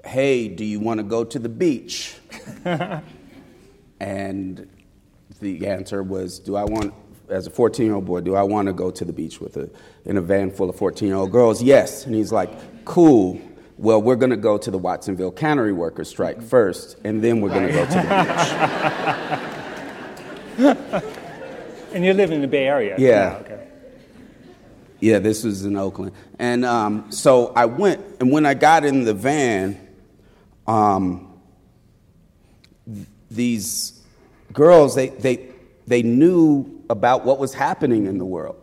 Hey, 0.05 0.47
do 0.47 0.63
you 0.63 0.79
want 0.79 0.99
to 0.99 1.03
go 1.03 1.23
to 1.23 1.39
the 1.39 1.49
beach? 1.49 2.15
And 3.99 4.69
the 5.39 5.67
answer 5.67 6.03
was, 6.03 6.39
do 6.39 6.55
I 6.55 6.63
want, 6.63 6.93
as 7.29 7.47
a 7.47 7.49
14 7.49 7.85
year 7.85 7.95
old 7.95 8.05
boy, 8.05 8.21
do 8.21 8.35
I 8.35 8.43
want 8.43 8.67
to 8.67 8.73
go 8.73 8.91
to 8.91 9.05
the 9.05 9.13
beach 9.13 9.39
with 9.39 9.57
a, 9.57 9.69
in 10.05 10.17
a 10.17 10.21
van 10.21 10.51
full 10.51 10.69
of 10.69 10.75
14 10.75 11.07
year 11.07 11.17
old 11.17 11.31
girls? 11.31 11.63
Yes. 11.63 12.05
And 12.05 12.13
he's 12.13 12.31
like, 12.31 12.85
cool. 12.85 13.39
Well, 13.77 14.01
we're 14.01 14.15
going 14.15 14.29
to 14.29 14.37
go 14.37 14.57
to 14.57 14.71
the 14.71 14.77
Watsonville 14.77 15.31
Cannery 15.31 15.73
Workers 15.73 16.07
strike 16.07 16.41
first, 16.41 16.97
and 17.03 17.21
then 17.21 17.41
we're 17.41 17.49
going 17.49 17.67
to 17.67 17.73
go 17.73 17.85
to 17.85 17.91
the 17.91 18.03
beach. 20.93 21.03
and 21.93 22.05
you 22.05 22.13
live 22.13 22.31
in 22.31 22.39
the 22.39 22.47
Bay 22.47 22.67
Area? 22.67 22.95
Yeah. 22.97 23.39
okay. 23.41 23.67
Yeah, 25.01 25.19
this 25.19 25.43
was 25.43 25.65
in 25.65 25.75
Oakland. 25.75 26.13
And 26.39 26.63
um, 26.63 27.11
so 27.11 27.51
I 27.53 27.65
went, 27.65 28.01
and 28.21 28.31
when 28.31 28.45
I 28.45 28.53
got 28.53 28.85
in 28.85 29.03
the 29.03 29.13
van, 29.13 29.84
um, 30.67 31.39
these 33.29 34.01
girls, 34.53 34.95
they, 34.95 35.09
they, 35.09 35.49
they 35.87 36.01
knew 36.03 36.83
about 36.89 37.25
what 37.25 37.39
was 37.39 37.53
happening 37.53 38.05
in 38.05 38.17
the 38.17 38.25
world, 38.25 38.61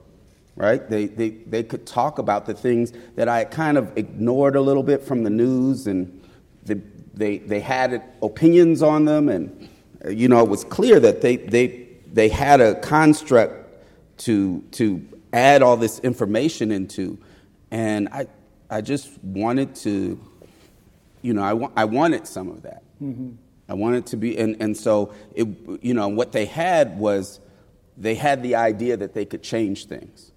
right? 0.56 0.88
They, 0.88 1.06
they, 1.06 1.30
they 1.30 1.62
could 1.62 1.87
talk 1.87 2.18
about 2.18 2.47
the 2.47 2.54
things 2.54 2.92
that 3.16 3.28
I 3.28 3.44
kind 3.44 3.76
of 3.78 3.97
ignored 3.97 4.56
a 4.56 4.61
little 4.61 4.82
bit 4.82 5.02
from 5.02 5.23
the 5.23 5.30
news, 5.30 5.87
and 5.87 6.23
the, 6.64 6.80
they, 7.14 7.38
they 7.38 7.61
had 7.61 8.02
opinions 8.23 8.82
on 8.82 9.04
them, 9.04 9.28
and 9.28 9.68
you 10.09 10.28
know, 10.28 10.42
it 10.42 10.49
was 10.49 10.64
clear 10.64 10.99
that 11.00 11.21
they, 11.21 11.37
they, 11.37 11.88
they 12.12 12.28
had 12.28 12.61
a 12.61 12.75
construct 12.80 13.62
to, 14.18 14.61
to 14.73 15.06
add 15.32 15.62
all 15.62 15.76
this 15.76 15.99
information 16.00 16.73
into. 16.73 17.18
And 17.71 18.09
I, 18.09 18.26
I 18.68 18.80
just 18.80 19.23
wanted 19.23 19.75
to, 19.76 20.21
you 21.22 21.32
know, 21.32 21.42
I, 21.42 21.52
wa- 21.52 21.70
I 21.76 21.84
wanted 21.84 22.26
some 22.26 22.48
of 22.48 22.62
that. 22.62 22.82
Mm-hmm. 23.02 23.32
I 23.68 23.74
wanted 23.74 24.06
to 24.06 24.16
be, 24.16 24.36
and, 24.38 24.60
and 24.60 24.76
so, 24.76 25.14
it, 25.34 25.48
you 25.80 25.94
know, 25.94 26.08
what 26.08 26.32
they 26.32 26.44
had 26.44 26.98
was 26.98 27.40
they 27.96 28.14
had 28.14 28.42
the 28.42 28.56
idea 28.56 28.96
that 28.96 29.14
they 29.14 29.24
could 29.24 29.42
change 29.42 29.86
things. 29.86 30.32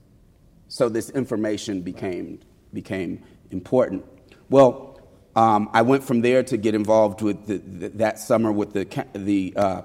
So 0.68 0.90
this 0.90 1.10
information 1.10 1.82
became, 1.82 2.40
became 2.74 3.24
important. 3.52 4.06
Well, 4.50 5.00
um, 5.36 5.70
I 5.74 5.82
went 5.82 6.04
from 6.04 6.22
there 6.22 6.44
to 6.44 6.58
get 6.58 6.76
involved 6.76 7.22
with 7.22 7.46
the, 7.46 7.58
the, 7.58 7.90
that 7.98 8.20
summer 8.20 8.52
with 8.52 8.74
the, 8.74 9.06
the, 9.14 9.54
uh, 9.56 9.82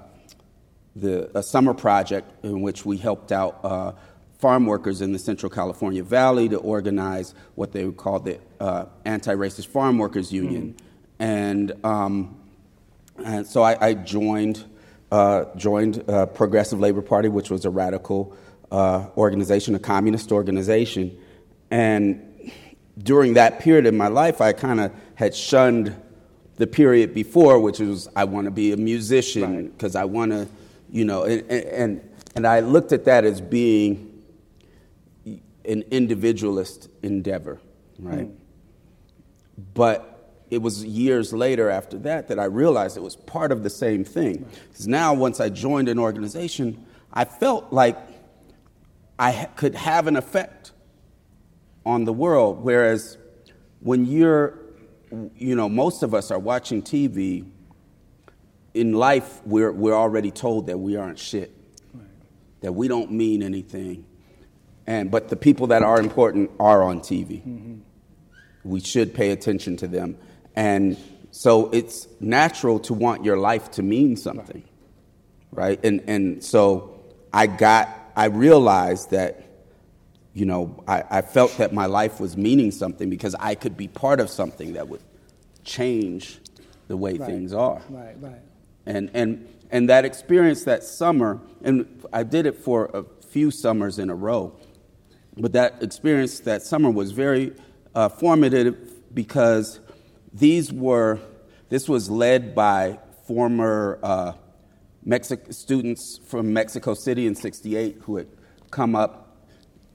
the 0.95 1.37
a 1.37 1.43
summer 1.43 1.73
project 1.73 2.31
in 2.43 2.61
which 2.61 2.85
we 2.85 2.97
helped 2.97 3.31
out 3.31 3.59
uh, 3.63 3.93
farm 4.39 4.65
workers 4.65 5.01
in 5.01 5.13
the 5.13 5.19
Central 5.19 5.49
California 5.49 6.03
Valley 6.03 6.49
to 6.49 6.57
organize 6.57 7.33
what 7.55 7.71
they 7.71 7.85
would 7.85 7.97
call 7.97 8.19
the 8.19 8.39
uh, 8.59 8.85
Anti 9.05 9.33
Racist 9.35 9.67
Farm 9.67 9.97
Workers 9.97 10.31
Union. 10.31 10.73
Mm-hmm. 10.73 10.87
And 11.21 11.73
um, 11.85 12.35
and 13.23 13.45
so 13.45 13.61
I, 13.61 13.89
I 13.89 13.93
joined, 13.93 14.65
uh, 15.11 15.45
joined 15.55 16.03
uh, 16.09 16.25
Progressive 16.25 16.79
Labor 16.79 17.03
Party, 17.03 17.29
which 17.29 17.49
was 17.49 17.65
a 17.65 17.69
radical 17.69 18.35
uh, 18.71 19.05
organization, 19.17 19.75
a 19.75 19.79
communist 19.79 20.31
organization. 20.31 21.15
And 21.69 22.51
during 22.97 23.35
that 23.35 23.59
period 23.59 23.85
in 23.85 23.95
my 23.97 24.07
life, 24.07 24.41
I 24.41 24.53
kind 24.53 24.79
of 24.79 24.91
had 25.15 25.35
shunned 25.35 25.95
the 26.55 26.67
period 26.67 27.13
before, 27.13 27.59
which 27.59 27.79
was 27.79 28.07
I 28.15 28.23
want 28.23 28.45
to 28.45 28.51
be 28.51 28.71
a 28.71 28.77
musician 28.77 29.67
because 29.69 29.95
right. 29.95 30.01
I 30.01 30.05
want 30.05 30.31
to, 30.31 30.47
you 30.89 31.05
know, 31.05 31.23
and, 31.23 31.49
and, 31.51 32.09
and 32.35 32.47
I 32.47 32.61
looked 32.61 32.91
at 32.91 33.05
that 33.05 33.25
as 33.25 33.41
being 33.41 34.23
an 35.65 35.83
individualist 35.91 36.89
endeavor, 37.03 37.61
right? 37.99 38.27
Mm. 38.27 38.35
But 39.75 40.10
it 40.51 40.61
was 40.61 40.83
years 40.83 41.31
later 41.31 41.69
after 41.69 41.97
that 41.99 42.27
that 42.27 42.37
I 42.37 42.43
realized 42.43 42.97
it 42.97 43.03
was 43.03 43.15
part 43.15 43.53
of 43.53 43.63
the 43.63 43.69
same 43.69 44.03
thing. 44.03 44.45
Because 44.69 44.85
now, 44.87 45.13
once 45.13 45.39
I 45.39 45.47
joined 45.47 45.87
an 45.87 45.97
organization, 45.97 46.85
I 47.11 47.23
felt 47.23 47.71
like 47.71 47.97
I 49.17 49.31
ha- 49.31 49.49
could 49.55 49.75
have 49.75 50.07
an 50.07 50.17
effect 50.17 50.73
on 51.85 52.03
the 52.03 52.11
world. 52.11 52.61
Whereas 52.63 53.17
when 53.79 54.05
you're, 54.05 54.59
you 55.35 55.55
know, 55.55 55.69
most 55.69 56.03
of 56.03 56.13
us 56.13 56.31
are 56.31 56.39
watching 56.39 56.83
TV, 56.83 57.45
in 58.73 58.93
life, 58.93 59.41
we're, 59.45 59.71
we're 59.71 59.95
already 59.95 60.31
told 60.31 60.67
that 60.67 60.77
we 60.77 60.95
aren't 60.95 61.19
shit, 61.19 61.55
right. 61.93 62.05
that 62.61 62.73
we 62.73 62.87
don't 62.87 63.11
mean 63.11 63.41
anything. 63.41 64.05
And, 64.85 65.11
but 65.11 65.29
the 65.29 65.35
people 65.35 65.67
that 65.67 65.83
are 65.83 65.99
important 65.99 66.51
are 66.59 66.83
on 66.83 66.99
TV. 66.99 67.41
Mm-hmm. 67.41 67.75
We 68.63 68.79
should 68.79 69.13
pay 69.13 69.31
attention 69.31 69.77
to 69.77 69.87
them. 69.87 70.17
And 70.55 70.97
so 71.31 71.69
it's 71.69 72.07
natural 72.19 72.79
to 72.81 72.93
want 72.93 73.23
your 73.23 73.37
life 73.37 73.71
to 73.71 73.83
mean 73.83 74.17
something, 74.17 74.63
right? 75.51 75.83
And, 75.83 76.01
and 76.07 76.43
so 76.43 76.99
I 77.33 77.47
got, 77.47 77.89
I 78.15 78.25
realized 78.25 79.11
that, 79.11 79.43
you 80.33 80.45
know, 80.45 80.83
I, 80.87 81.03
I 81.09 81.21
felt 81.21 81.57
that 81.57 81.73
my 81.73 81.85
life 81.85 82.19
was 82.19 82.35
meaning 82.35 82.71
something 82.71 83.09
because 83.09 83.35
I 83.39 83.55
could 83.55 83.77
be 83.77 83.87
part 83.87 84.19
of 84.19 84.29
something 84.29 84.73
that 84.73 84.87
would 84.89 85.01
change 85.63 86.39
the 86.87 86.97
way 86.97 87.13
right. 87.13 87.29
things 87.29 87.53
are. 87.53 87.81
Right, 87.89 88.15
right. 88.19 88.41
And, 88.85 89.09
and, 89.13 89.47
and 89.69 89.89
that 89.89 90.03
experience 90.03 90.65
that 90.65 90.83
summer, 90.83 91.39
and 91.63 92.03
I 92.11 92.23
did 92.23 92.45
it 92.45 92.57
for 92.57 92.89
a 92.93 93.03
few 93.25 93.51
summers 93.51 93.99
in 93.99 94.09
a 94.09 94.15
row, 94.15 94.53
but 95.37 95.53
that 95.53 95.81
experience 95.81 96.41
that 96.41 96.61
summer 96.61 96.89
was 96.89 97.11
very 97.11 97.53
uh, 97.95 98.09
formative 98.09 99.13
because 99.13 99.79
these 100.33 100.71
were, 100.71 101.19
this 101.69 101.89
was 101.89 102.09
led 102.09 102.55
by 102.55 102.99
former 103.27 103.99
uh, 104.01 104.33
Mexic- 105.03 105.51
students 105.51 106.19
from 106.27 106.53
Mexico 106.53 106.93
City 106.93 107.27
in 107.27 107.35
68 107.35 107.99
who 108.03 108.17
had 108.17 108.27
come 108.69 108.95
up, 108.95 109.37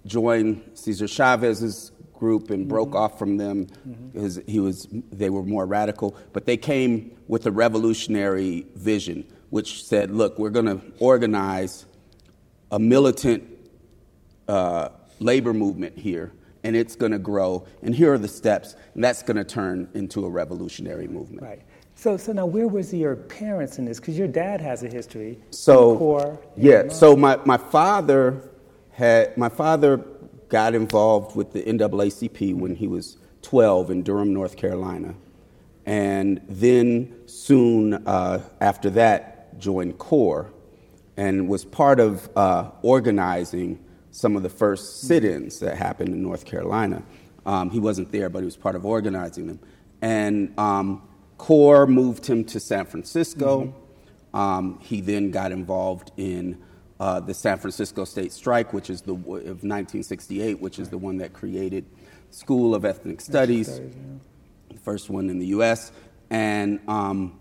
joined 0.04 0.62
Cesar 0.74 1.06
Chavez's 1.06 1.92
group 2.12 2.50
and 2.50 2.60
mm-hmm. 2.60 2.68
broke 2.68 2.94
off 2.94 3.18
from 3.18 3.36
them 3.36 3.66
because 4.12 4.38
mm-hmm. 4.38 4.50
he 4.50 4.60
was, 4.60 4.86
they 5.12 5.30
were 5.30 5.42
more 5.42 5.66
radical. 5.66 6.16
But 6.32 6.46
they 6.46 6.56
came 6.56 7.16
with 7.28 7.46
a 7.46 7.50
revolutionary 7.50 8.66
vision, 8.74 9.26
which 9.50 9.84
said, 9.84 10.10
look, 10.10 10.38
we're 10.38 10.50
going 10.50 10.66
to 10.66 10.80
organize 10.98 11.86
a 12.70 12.78
militant 12.78 13.44
uh, 14.48 14.88
labor 15.20 15.52
movement 15.52 15.98
here 15.98 16.32
and 16.66 16.74
it's 16.74 16.96
going 16.96 17.12
to 17.12 17.18
grow, 17.18 17.64
and 17.82 17.94
here 17.94 18.12
are 18.12 18.18
the 18.18 18.26
steps, 18.26 18.74
and 18.94 19.04
that's 19.04 19.22
going 19.22 19.36
to 19.36 19.44
turn 19.44 19.88
into 19.94 20.26
a 20.26 20.28
revolutionary 20.28 21.06
movement. 21.06 21.42
Right. 21.42 21.62
So, 21.94 22.16
so 22.16 22.32
now 22.32 22.44
where 22.44 22.66
was 22.66 22.92
your 22.92 23.14
parents 23.14 23.78
in 23.78 23.84
this? 23.84 24.00
Because 24.00 24.18
your 24.18 24.26
dad 24.26 24.60
has 24.60 24.82
a 24.82 24.88
history. 24.88 25.38
So, 25.50 25.96
Core, 25.96 26.40
yeah. 26.56 26.88
So 26.88 27.16
my, 27.16 27.36
my 27.44 27.56
father 27.56 28.50
had 28.90 29.36
my 29.38 29.48
father 29.48 29.98
got 30.48 30.74
involved 30.74 31.36
with 31.36 31.52
the 31.52 31.62
NAACP 31.62 32.54
when 32.54 32.74
he 32.74 32.88
was 32.88 33.16
12 33.42 33.92
in 33.92 34.02
Durham, 34.02 34.34
North 34.34 34.56
Carolina, 34.56 35.14
and 35.86 36.40
then 36.48 37.14
soon 37.26 37.94
uh, 37.94 38.42
after 38.60 38.90
that 38.90 39.56
joined 39.60 39.98
CORE 39.98 40.52
and 41.16 41.48
was 41.48 41.64
part 41.64 42.00
of 42.00 42.28
uh, 42.36 42.70
organizing 42.82 43.78
some 44.16 44.34
of 44.34 44.42
the 44.42 44.48
first 44.48 45.02
sit-ins 45.02 45.58
that 45.58 45.76
happened 45.76 46.08
in 46.08 46.22
North 46.22 46.46
Carolina. 46.46 47.02
Um, 47.44 47.68
he 47.68 47.78
wasn't 47.78 48.10
there, 48.12 48.30
but 48.30 48.38
he 48.38 48.46
was 48.46 48.56
part 48.56 48.74
of 48.74 48.86
organizing 48.86 49.46
them. 49.46 49.60
And 50.00 50.58
um, 50.58 51.06
CORE 51.36 51.86
moved 51.86 52.24
him 52.24 52.42
to 52.46 52.58
San 52.58 52.86
Francisco. 52.86 53.74
Mm-hmm. 54.32 54.36
Um, 54.36 54.78
he 54.80 55.02
then 55.02 55.30
got 55.30 55.52
involved 55.52 56.12
in 56.16 56.56
uh, 56.98 57.20
the 57.20 57.34
San 57.34 57.58
Francisco 57.58 58.06
State 58.06 58.32
Strike, 58.32 58.72
which 58.72 58.88
is 58.88 59.02
the 59.02 59.12
of 59.12 59.62
1968, 59.62 60.62
which 60.62 60.78
is 60.78 60.88
the 60.88 60.96
one 60.96 61.18
that 61.18 61.34
created 61.34 61.84
School 62.30 62.74
of 62.74 62.86
Ethnic 62.86 63.20
Studies, 63.20 63.66
Studies 63.74 63.94
yeah. 63.94 64.74
the 64.76 64.80
first 64.80 65.10
one 65.10 65.28
in 65.28 65.38
the 65.38 65.48
U.S., 65.48 65.92
and 66.30 66.80
um, 66.88 67.38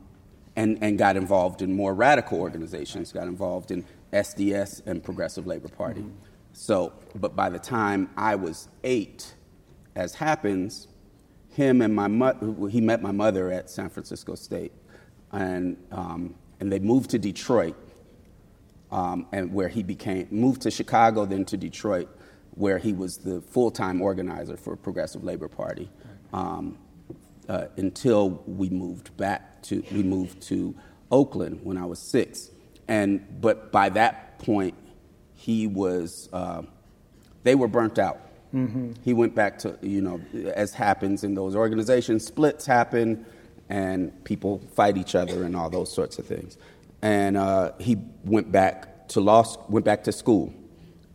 and 0.58 0.78
and 0.82 0.98
got 0.98 1.16
involved 1.16 1.62
in 1.62 1.74
more 1.74 1.94
radical 1.94 2.42
organizations. 2.42 3.14
Got 3.14 3.28
involved 3.28 3.72
in 3.72 3.86
SDS 4.12 4.86
and 4.86 5.02
Progressive 5.02 5.48
Labor 5.48 5.70
Party. 5.70 6.02
Mm-hmm. 6.02 6.25
So, 6.58 6.94
but 7.16 7.36
by 7.36 7.50
the 7.50 7.60
time 7.60 8.10
I 8.16 8.36
was 8.36 8.70
eight, 8.86 9.36
as 9.94 10.16
happens, 10.16 10.88
him 11.50 11.82
and 11.82 11.94
my 11.94 12.08
mother, 12.08 12.70
he 12.70 12.80
met 12.80 13.02
my 13.02 13.12
mother 13.12 13.52
at 13.52 13.70
San 13.70 13.90
Francisco 13.90 14.36
State, 14.36 14.72
and 15.34 15.76
um, 15.92 16.34
and 16.62 16.72
they 16.72 16.80
moved 16.80 17.10
to 17.10 17.20
Detroit 17.20 17.76
um, 18.90 19.28
and 19.34 19.54
where 19.54 19.68
he 19.68 19.84
became 19.84 20.30
moved 20.32 20.62
to 20.62 20.72
Chicago, 20.72 21.26
then 21.26 21.44
to 21.44 21.58
Detroit, 21.58 22.08
where 22.52 22.78
he 22.78 22.94
was 22.94 23.18
the 23.18 23.42
full-time 23.42 24.02
organizer 24.02 24.56
for 24.56 24.78
Progressive 24.78 25.26
Labor 25.26 25.50
Party 25.50 25.90
um, 26.32 26.78
uh, 27.50 27.66
until 27.76 28.42
we 28.48 28.70
moved 28.70 29.16
back 29.18 29.62
to 29.64 29.84
we 29.92 30.04
moved 30.04 30.42
to 30.44 30.74
Oakland 31.12 31.60
when 31.64 31.78
I 31.78 31.84
was 31.84 32.00
six, 32.00 32.50
and 32.88 33.42
but 33.42 33.74
by 33.74 33.90
that 33.90 34.40
point 34.40 34.76
he 35.46 35.68
was 35.68 36.30
uh, 36.34 36.64
they 37.44 37.56
were 37.56 37.68
burnt 37.68 38.00
out. 38.00 38.22
Mm-hmm. 38.54 38.94
He 39.04 39.14
went 39.14 39.36
back 39.36 39.60
to 39.60 39.78
you 39.82 40.02
know 40.02 40.20
as 40.54 40.74
happens 40.74 41.24
in 41.24 41.36
those 41.36 41.56
organizations, 41.56 42.26
splits 42.26 42.66
happen, 42.66 43.26
and 43.70 44.24
people 44.24 44.62
fight 44.74 44.98
each 44.98 45.16
other 45.16 45.44
and 45.44 45.56
all 45.56 45.70
those 45.70 45.92
sorts 45.92 46.18
of 46.20 46.26
things 46.26 46.58
and 47.06 47.38
uh, 47.38 47.72
he 47.80 47.98
went 48.24 48.52
back 48.52 49.08
to 49.10 49.20
law, 49.20 49.46
went 49.70 49.86
back 49.86 50.04
to 50.06 50.12
school, 50.12 50.52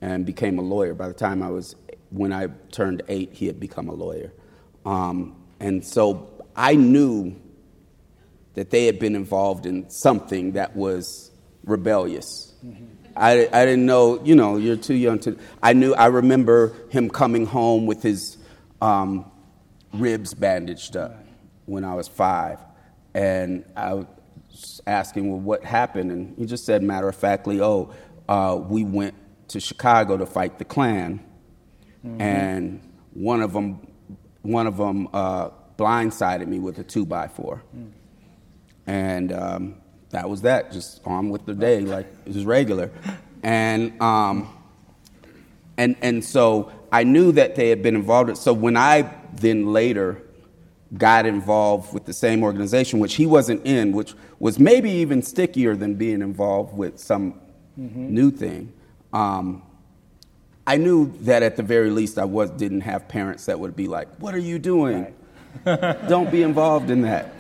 and 0.00 0.24
became 0.24 0.56
a 0.58 0.62
lawyer. 0.62 0.94
By 0.94 1.08
the 1.08 1.14
time 1.14 1.42
I 1.42 1.50
was, 1.50 1.74
when 2.10 2.32
I 2.32 2.46
turned 2.70 3.02
eight, 3.08 3.32
he 3.32 3.46
had 3.46 3.58
become 3.58 3.88
a 3.88 3.92
lawyer, 3.92 4.32
um, 4.86 5.34
and 5.58 5.84
so 5.84 6.30
I 6.54 6.76
knew 6.76 7.34
that 8.54 8.70
they 8.70 8.86
had 8.86 9.00
been 9.00 9.16
involved 9.16 9.66
in 9.66 9.90
something 9.90 10.52
that 10.52 10.76
was 10.76 11.32
rebellious. 11.64 12.54
Mm-hmm. 12.64 12.84
I, 13.20 13.48
I 13.52 13.66
didn't 13.66 13.84
know, 13.84 14.24
you 14.24 14.34
know, 14.34 14.56
you're 14.56 14.76
too 14.76 14.94
young 14.94 15.18
to. 15.20 15.38
I 15.62 15.74
knew. 15.74 15.92
I 15.92 16.06
remember 16.06 16.74
him 16.88 17.10
coming 17.10 17.44
home 17.44 17.84
with 17.84 18.02
his 18.02 18.38
um, 18.80 19.30
ribs 19.92 20.32
bandaged 20.32 20.96
up 20.96 21.22
when 21.66 21.84
I 21.84 21.94
was 21.94 22.08
five, 22.08 22.58
and 23.12 23.64
I 23.76 23.94
was 23.94 24.80
asking, 24.86 25.30
well, 25.30 25.38
what 25.38 25.62
happened? 25.64 26.10
And 26.10 26.38
he 26.38 26.46
just 26.46 26.64
said, 26.64 26.82
matter 26.82 27.10
of 27.10 27.14
factly, 27.16 27.60
oh, 27.60 27.92
uh, 28.26 28.58
we 28.58 28.84
went 28.84 29.14
to 29.48 29.60
Chicago 29.60 30.16
to 30.16 30.24
fight 30.24 30.58
the 30.58 30.64
Klan, 30.64 31.20
mm-hmm. 32.04 32.20
and 32.22 32.80
one 33.12 33.42
of 33.42 33.52
them, 33.52 33.86
one 34.40 34.66
of 34.66 34.78
them 34.78 35.08
uh, 35.12 35.50
blindsided 35.76 36.46
me 36.46 36.58
with 36.58 36.78
a 36.78 36.84
two 36.84 37.04
by 37.04 37.28
four, 37.28 37.62
mm. 37.76 37.90
and 38.86 39.30
um, 39.30 39.79
that 40.10 40.28
was 40.28 40.42
that. 40.42 40.72
Just 40.72 41.00
on 41.06 41.30
with 41.30 41.46
the 41.46 41.54
day, 41.54 41.80
like 41.80 42.06
it 42.26 42.34
was 42.34 42.44
regular, 42.44 42.90
and 43.42 44.00
um, 44.00 44.48
and 45.78 45.96
and 46.02 46.24
so 46.24 46.72
I 46.92 47.04
knew 47.04 47.32
that 47.32 47.56
they 47.56 47.68
had 47.68 47.82
been 47.82 47.94
involved. 47.94 48.36
So 48.36 48.52
when 48.52 48.76
I 48.76 49.12
then 49.32 49.72
later 49.72 50.22
got 50.96 51.24
involved 51.24 51.94
with 51.94 52.04
the 52.04 52.12
same 52.12 52.42
organization, 52.42 52.98
which 52.98 53.14
he 53.14 53.26
wasn't 53.26 53.64
in, 53.64 53.92
which 53.92 54.14
was 54.40 54.58
maybe 54.58 54.90
even 54.90 55.22
stickier 55.22 55.76
than 55.76 55.94
being 55.94 56.20
involved 56.20 56.76
with 56.76 56.98
some 56.98 57.40
mm-hmm. 57.78 58.12
new 58.12 58.30
thing. 58.30 58.72
Um, 59.12 59.62
I 60.66 60.76
knew 60.76 61.12
that 61.20 61.42
at 61.42 61.56
the 61.56 61.62
very 61.62 61.90
least 61.90 62.18
I 62.18 62.24
was 62.24 62.50
didn't 62.50 62.82
have 62.82 63.08
parents 63.08 63.46
that 63.46 63.58
would 63.58 63.76
be 63.76 63.88
like, 63.88 64.08
"What 64.18 64.34
are 64.34 64.38
you 64.38 64.58
doing? 64.58 65.14
Right. 65.64 66.08
Don't 66.08 66.30
be 66.30 66.42
involved 66.42 66.90
in 66.90 67.02
that." 67.02 67.34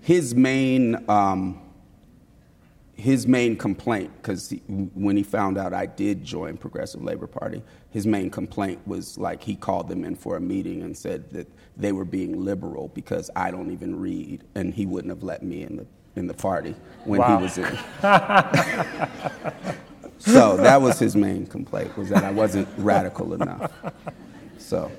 His 0.00 0.34
main 0.34 1.08
um, 1.08 1.60
his 3.00 3.26
main 3.26 3.56
complaint, 3.56 4.12
because 4.16 4.54
when 4.94 5.16
he 5.16 5.22
found 5.22 5.56
out 5.58 5.72
I 5.72 5.86
did 5.86 6.22
join 6.22 6.56
Progressive 6.58 7.02
Labor 7.02 7.26
Party, 7.26 7.62
his 7.90 8.06
main 8.06 8.30
complaint 8.30 8.86
was 8.86 9.18
like 9.18 9.42
he 9.42 9.56
called 9.56 9.88
them 9.88 10.04
in 10.04 10.14
for 10.14 10.36
a 10.36 10.40
meeting 10.40 10.82
and 10.82 10.96
said 10.96 11.30
that 11.30 11.48
they 11.76 11.92
were 11.92 12.04
being 12.04 12.44
liberal 12.44 12.88
because 12.88 13.30
I 13.34 13.50
don't 13.50 13.70
even 13.70 13.98
read, 13.98 14.44
and 14.54 14.72
he 14.74 14.86
wouldn't 14.86 15.10
have 15.10 15.22
let 15.22 15.42
me 15.42 15.62
in 15.62 15.76
the 15.76 15.86
in 16.16 16.26
the 16.26 16.34
party 16.34 16.74
when 17.04 17.20
wow. 17.20 17.38
he 17.38 17.42
was 17.44 17.56
in. 17.58 17.64
so 20.18 20.56
that 20.56 20.80
was 20.80 20.98
his 20.98 21.16
main 21.16 21.46
complaint 21.46 21.96
was 21.96 22.10
that 22.10 22.24
I 22.24 22.30
wasn't 22.30 22.68
radical 22.76 23.32
enough. 23.32 23.72
So. 24.58 24.92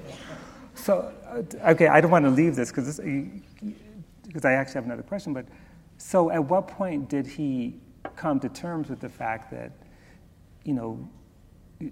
So 0.74 1.14
uh, 1.28 1.44
okay, 1.72 1.88
I 1.88 2.02
don't 2.02 2.10
want 2.10 2.26
to 2.26 2.32
leave 2.32 2.56
this 2.56 2.72
because 2.72 3.00
because 4.32 4.46
I 4.46 4.54
actually 4.54 4.76
have 4.76 4.86
another 4.86 5.04
question, 5.04 5.34
but. 5.34 5.46
So, 6.04 6.32
at 6.32 6.44
what 6.46 6.68
point 6.68 7.10
did 7.10 7.28
he 7.28 7.76
come 8.16 8.40
to 8.40 8.50
terms 8.50 8.90
with 8.90 9.00
the 9.00 9.10
fact 9.10 9.52
that, 9.52 9.72
you 10.64 10.74
know, 10.74 11.08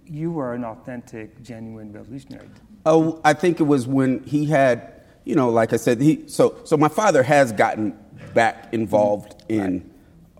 you 0.05 0.31
were 0.31 0.55
an 0.55 0.65
authentic, 0.65 1.43
genuine 1.43 1.93
revolutionary? 1.93 2.49
Oh, 2.87 3.21
I 3.23 3.33
think 3.33 3.59
it 3.59 3.63
was 3.63 3.85
when 3.85 4.23
he 4.23 4.45
had, 4.45 4.93
you 5.25 5.35
know, 5.35 5.49
like 5.49 5.73
I 5.73 5.77
said, 5.77 6.01
he 6.01 6.27
so 6.27 6.57
so 6.63 6.75
my 6.75 6.87
father 6.87 7.21
has 7.21 7.51
gotten 7.51 7.95
back 8.33 8.73
involved 8.73 9.43
mm-hmm. 9.47 9.61
in, 9.61 9.91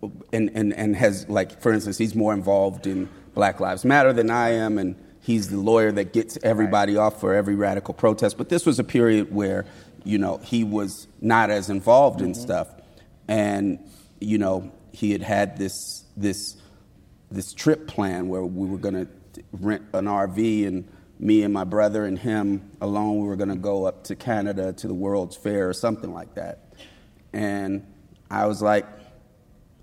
right. 0.02 0.12
and, 0.34 0.52
and 0.56 0.74
and 0.74 0.96
has 0.96 1.30
like 1.30 1.62
for 1.62 1.72
instance, 1.72 2.00
he's 2.00 2.16
more 2.16 2.34
involved 2.34 2.88
in 2.88 3.08
Black 3.36 3.60
Lives 3.60 3.86
Matter 3.86 4.14
than 4.14 4.32
I 4.32 4.50
am, 4.50 4.80
and 4.80 4.96
he's 5.22 5.50
the 5.50 5.58
lawyer 5.58 5.92
that 5.92 6.12
gets 6.12 6.40
everybody 6.42 6.96
right. 6.96 7.04
off 7.04 7.20
for 7.20 7.36
every 7.36 7.56
radical 7.56 7.94
protest. 7.94 8.36
But 8.36 8.50
this 8.50 8.66
was 8.66 8.80
a 8.80 8.84
period 8.84 9.32
where, 9.32 9.66
you 10.10 10.18
know, 10.18 10.38
he 10.38 10.64
was 10.64 11.08
not 11.22 11.50
as 11.50 11.70
involved 11.70 12.20
mm-hmm. 12.20 12.30
in 12.30 12.36
stuff, 12.36 12.68
and 13.28 13.80
you 14.20 14.38
know, 14.38 14.72
he 14.92 15.12
had 15.12 15.22
had 15.22 15.58
this 15.58 16.04
this 16.18 16.58
this 17.32 17.54
trip 17.54 17.88
plan 17.88 18.28
where 18.28 18.44
we 18.44 18.68
were 18.68 18.78
going 18.78 19.06
to 19.06 19.08
rent 19.54 19.84
an 19.94 20.06
RV 20.06 20.68
and 20.68 20.88
me 21.20 21.44
and 21.44 21.54
my 21.54 21.64
brother 21.64 22.06
and 22.06 22.18
him 22.18 22.72
alone 22.82 23.20
we 23.20 23.28
were 23.28 23.36
going 23.36 23.50
to 23.50 23.56
go 23.56 23.86
up 23.86 24.04
to 24.06 24.16
Canada 24.16 24.74
to 24.74 24.88
the 24.88 24.94
World's 24.94 25.36
Fair 25.36 25.70
or 25.70 25.74
something 25.74 26.14
like 26.14 26.34
that. 26.36 26.74
And 27.34 27.86
I 28.32 28.48
was 28.48 28.62
like 28.62 28.86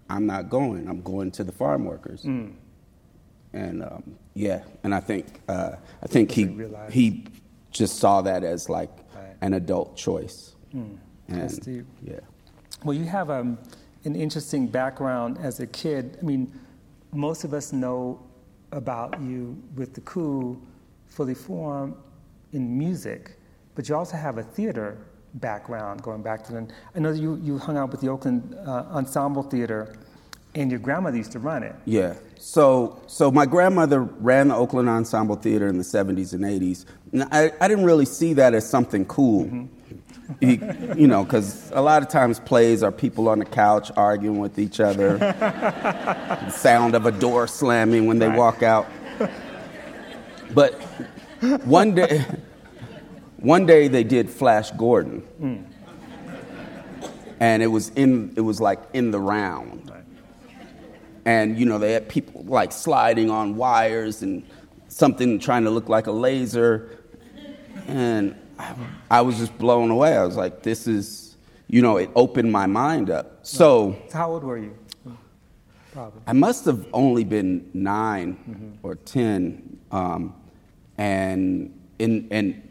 I'm 0.08 0.26
not 0.26 0.50
going. 0.50 0.88
I'm 0.88 1.02
going 1.02 1.30
to 1.32 1.44
the 1.44 1.52
farm 1.52 1.84
workers. 1.84 2.22
Mm. 2.22 2.54
And 3.52 3.82
um, 3.82 4.16
yeah, 4.34 4.62
and 4.82 4.94
I 4.94 5.00
think 5.00 5.26
uh, 5.48 5.72
I 6.02 6.06
think 6.06 6.30
he 6.30 6.48
he 6.90 7.26
just 7.70 7.98
saw 7.98 8.22
that 8.22 8.44
as 8.44 8.68
like. 8.68 8.90
An 9.40 9.54
adult 9.54 9.96
choice. 9.96 10.54
Mm. 10.74 10.98
And, 11.28 11.86
yeah. 12.02 12.20
Well, 12.84 12.96
you 12.96 13.04
have 13.04 13.30
um, 13.30 13.58
an 14.04 14.14
interesting 14.14 14.66
background 14.66 15.38
as 15.38 15.60
a 15.60 15.66
kid. 15.66 16.18
I 16.20 16.24
mean, 16.24 16.52
most 17.12 17.44
of 17.44 17.52
us 17.54 17.72
know 17.72 18.20
about 18.72 19.20
you 19.20 19.60
with 19.74 19.94
the 19.94 20.00
coup 20.02 20.60
fully 21.06 21.34
formed 21.34 21.94
in 22.52 22.76
music, 22.76 23.38
but 23.74 23.88
you 23.88 23.96
also 23.96 24.16
have 24.16 24.38
a 24.38 24.42
theater 24.42 24.98
background 25.34 26.02
going 26.02 26.22
back 26.22 26.44
to 26.44 26.52
then. 26.52 26.72
I 26.94 26.98
know 26.98 27.10
you, 27.10 27.40
you 27.42 27.58
hung 27.58 27.76
out 27.76 27.90
with 27.90 28.00
the 28.00 28.08
Oakland 28.08 28.54
uh, 28.66 28.84
Ensemble 28.90 29.42
Theater, 29.42 29.96
and 30.56 30.70
your 30.70 30.80
grandmother 30.80 31.16
used 31.16 31.32
to 31.32 31.38
run 31.38 31.62
it. 31.62 31.76
Yeah. 31.84 32.14
So, 32.38 33.00
so 33.06 33.30
my 33.30 33.46
grandmother 33.46 34.02
ran 34.02 34.48
the 34.48 34.56
Oakland 34.56 34.88
Ensemble 34.88 35.36
Theater 35.36 35.68
in 35.68 35.78
the 35.78 35.84
70s 35.84 36.32
and 36.32 36.44
80s. 36.44 36.84
And 37.12 37.24
I, 37.30 37.52
I 37.60 37.68
didn't 37.68 37.84
really 37.84 38.04
see 38.04 38.32
that 38.34 38.54
as 38.54 38.68
something 38.68 39.04
cool. 39.04 39.44
Mm-hmm 39.44 39.76
you, 40.40 40.94
you 40.96 41.06
know, 41.06 41.24
because 41.24 41.70
a 41.72 41.80
lot 41.80 42.02
of 42.02 42.08
times 42.08 42.40
plays 42.40 42.82
are 42.82 42.92
people 42.92 43.28
on 43.28 43.38
the 43.38 43.44
couch 43.44 43.90
arguing 43.96 44.38
with 44.38 44.58
each 44.58 44.80
other, 44.80 45.18
the 45.18 46.50
sound 46.50 46.94
of 46.94 47.06
a 47.06 47.12
door 47.12 47.46
slamming 47.46 48.06
when 48.06 48.18
they 48.18 48.28
right. 48.28 48.38
walk 48.38 48.62
out. 48.62 48.86
But 50.52 50.74
one 51.64 51.94
day, 51.94 52.24
one 53.36 53.66
day 53.66 53.88
they 53.88 54.04
did 54.04 54.30
Flash 54.30 54.70
Gordon, 54.72 55.22
mm. 55.40 55.64
and 57.40 57.62
it 57.62 57.68
was 57.68 57.90
in 57.90 58.32
it 58.36 58.40
was 58.40 58.60
like 58.60 58.80
in 58.92 59.10
the 59.10 59.20
round. 59.20 59.92
And 61.26 61.58
you 61.58 61.66
know 61.66 61.76
they 61.78 61.92
had 61.92 62.08
people 62.08 62.42
like 62.44 62.72
sliding 62.72 63.30
on 63.30 63.56
wires 63.56 64.22
and 64.22 64.42
something 64.88 65.38
trying 65.38 65.64
to 65.64 65.70
look 65.70 65.90
like 65.90 66.06
a 66.06 66.12
laser, 66.12 66.98
and 67.88 68.34
I, 68.58 68.74
I 69.10 69.20
was 69.20 69.36
just 69.36 69.58
blown 69.58 69.90
away. 69.90 70.16
I 70.16 70.24
was 70.24 70.36
like, 70.36 70.62
this 70.62 70.86
is, 70.86 71.36
you 71.68 71.82
know, 71.82 71.98
it 71.98 72.10
opened 72.14 72.50
my 72.50 72.66
mind 72.66 73.10
up. 73.10 73.40
So, 73.42 73.96
so 74.08 74.16
how 74.16 74.30
old 74.30 74.44
were 74.44 74.56
you? 74.56 74.78
Probably. 75.92 76.22
I 76.26 76.32
must 76.32 76.64
have 76.66 76.86
only 76.92 77.24
been 77.24 77.70
9 77.74 78.34
mm-hmm. 78.34 78.86
or 78.86 78.94
ten, 78.94 79.78
um, 79.90 80.34
and 80.96 81.72
and 81.98 82.28
and 82.30 82.62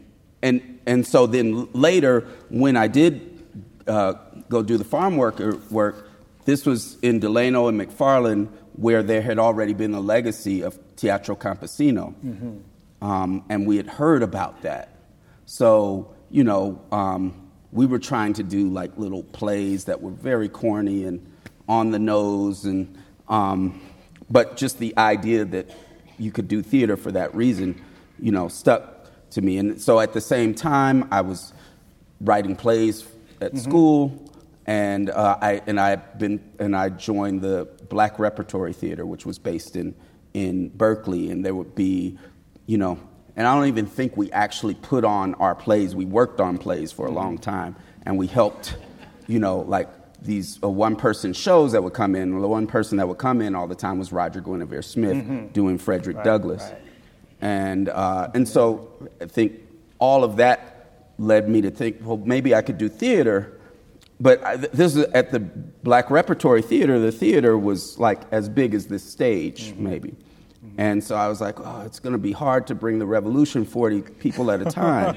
and 0.42 0.80
and 0.86 1.06
so 1.06 1.26
then 1.26 1.68
later 1.72 2.26
when 2.48 2.76
I 2.76 2.88
did 2.88 3.44
uh, 3.86 4.14
go 4.48 4.62
do 4.62 4.78
the 4.78 4.84
farm 4.84 5.16
worker 5.16 5.56
work, 5.70 6.05
this 6.46 6.64
was 6.64 6.98
in 7.00 7.20
Delano 7.20 7.68
and 7.68 7.78
McFarland, 7.78 8.48
where 8.72 9.02
there 9.02 9.20
had 9.20 9.38
already 9.38 9.74
been 9.74 9.92
a 9.92 10.00
legacy 10.00 10.62
of 10.62 10.78
Teatro 10.96 11.36
Campesino, 11.36 12.14
mm-hmm. 12.24 13.06
um, 13.06 13.44
and 13.50 13.66
we 13.66 13.76
had 13.76 13.86
heard 13.86 14.22
about 14.22 14.62
that. 14.62 14.96
So 15.44 16.16
you 16.30 16.44
know, 16.44 16.82
um, 16.90 17.50
we 17.72 17.86
were 17.86 17.98
trying 17.98 18.32
to 18.34 18.42
do 18.42 18.68
like 18.68 18.96
little 18.96 19.22
plays 19.22 19.84
that 19.84 20.00
were 20.00 20.10
very 20.10 20.48
corny 20.48 21.04
and 21.04 21.24
on 21.68 21.90
the 21.90 21.98
nose 21.98 22.64
and 22.64 22.96
um, 23.28 23.80
but 24.30 24.56
just 24.56 24.78
the 24.78 24.96
idea 24.96 25.44
that 25.44 25.70
you 26.18 26.30
could 26.32 26.48
do 26.48 26.62
theater 26.62 26.96
for 26.96 27.12
that 27.12 27.34
reason, 27.34 27.80
you 28.18 28.32
know, 28.32 28.48
stuck 28.48 29.08
to 29.30 29.42
me. 29.42 29.58
And 29.58 29.80
so 29.80 30.00
at 30.00 30.12
the 30.12 30.20
same 30.20 30.54
time, 30.54 31.08
I 31.10 31.20
was 31.20 31.52
writing 32.20 32.56
plays 32.56 33.06
at 33.40 33.52
mm-hmm. 33.52 33.58
school, 33.58 34.25
and 34.66 35.10
uh, 35.10 35.38
I 35.40 35.62
and 35.66 35.80
I 35.80 35.96
been 35.96 36.40
and 36.58 36.76
I 36.76 36.88
joined 36.90 37.40
the 37.40 37.68
Black 37.88 38.18
Repertory 38.18 38.72
Theater, 38.72 39.06
which 39.06 39.24
was 39.24 39.38
based 39.38 39.76
in 39.76 39.94
in 40.34 40.68
Berkeley, 40.70 41.30
and 41.30 41.44
there 41.44 41.54
would 41.54 41.74
be, 41.74 42.18
you 42.66 42.76
know, 42.76 42.98
and 43.36 43.46
I 43.46 43.54
don't 43.54 43.68
even 43.68 43.86
think 43.86 44.16
we 44.16 44.30
actually 44.32 44.74
put 44.74 45.04
on 45.04 45.34
our 45.34 45.54
plays. 45.54 45.94
We 45.94 46.04
worked 46.04 46.40
on 46.40 46.58
plays 46.58 46.92
for 46.92 47.06
a 47.06 47.10
long 47.10 47.34
mm-hmm. 47.34 47.50
time, 47.50 47.76
and 48.04 48.18
we 48.18 48.26
helped, 48.26 48.76
you 49.28 49.38
know, 49.38 49.60
like 49.60 49.88
these 50.20 50.58
uh, 50.62 50.68
one 50.68 50.96
person 50.96 51.32
shows 51.32 51.72
that 51.72 51.82
would 51.82 51.94
come 51.94 52.16
in. 52.16 52.38
The 52.40 52.48
one 52.48 52.66
person 52.66 52.98
that 52.98 53.06
would 53.08 53.18
come 53.18 53.40
in 53.40 53.54
all 53.54 53.68
the 53.68 53.74
time 53.74 53.98
was 53.98 54.12
Roger 54.12 54.40
Guenveur 54.40 54.82
Smith 54.82 55.16
mm-hmm. 55.16 55.46
doing 55.48 55.78
Frederick 55.78 56.16
right, 56.16 56.24
Douglass. 56.24 56.62
Right. 56.62 56.82
And, 57.40 57.88
uh, 57.88 58.30
and 58.34 58.48
so 58.48 59.08
I 59.20 59.26
think 59.26 59.60
all 59.98 60.24
of 60.24 60.36
that 60.36 61.12
led 61.18 61.48
me 61.48 61.60
to 61.62 61.70
think, 61.70 61.98
well, 62.02 62.16
maybe 62.16 62.54
I 62.54 62.62
could 62.62 62.78
do 62.78 62.88
theater. 62.88 63.55
But 64.18 64.42
I, 64.42 64.56
this 64.56 64.96
is 64.96 65.04
at 65.06 65.30
the 65.30 65.40
Black 65.40 66.10
Repertory 66.10 66.62
Theater. 66.62 66.98
The 66.98 67.12
theater 67.12 67.58
was 67.58 67.98
like 67.98 68.22
as 68.32 68.48
big 68.48 68.74
as 68.74 68.86
this 68.86 69.04
stage, 69.04 69.72
mm-hmm. 69.72 69.84
maybe. 69.84 70.08
Mm-hmm. 70.08 70.80
And 70.80 71.04
so 71.04 71.16
I 71.16 71.28
was 71.28 71.40
like, 71.40 71.60
oh, 71.60 71.82
it's 71.84 72.00
going 72.00 72.14
to 72.14 72.18
be 72.18 72.32
hard 72.32 72.66
to 72.68 72.74
bring 72.74 72.98
the 72.98 73.06
revolution 73.06 73.64
40 73.64 74.02
people 74.02 74.50
at 74.50 74.62
a 74.62 74.64
time. 74.64 75.16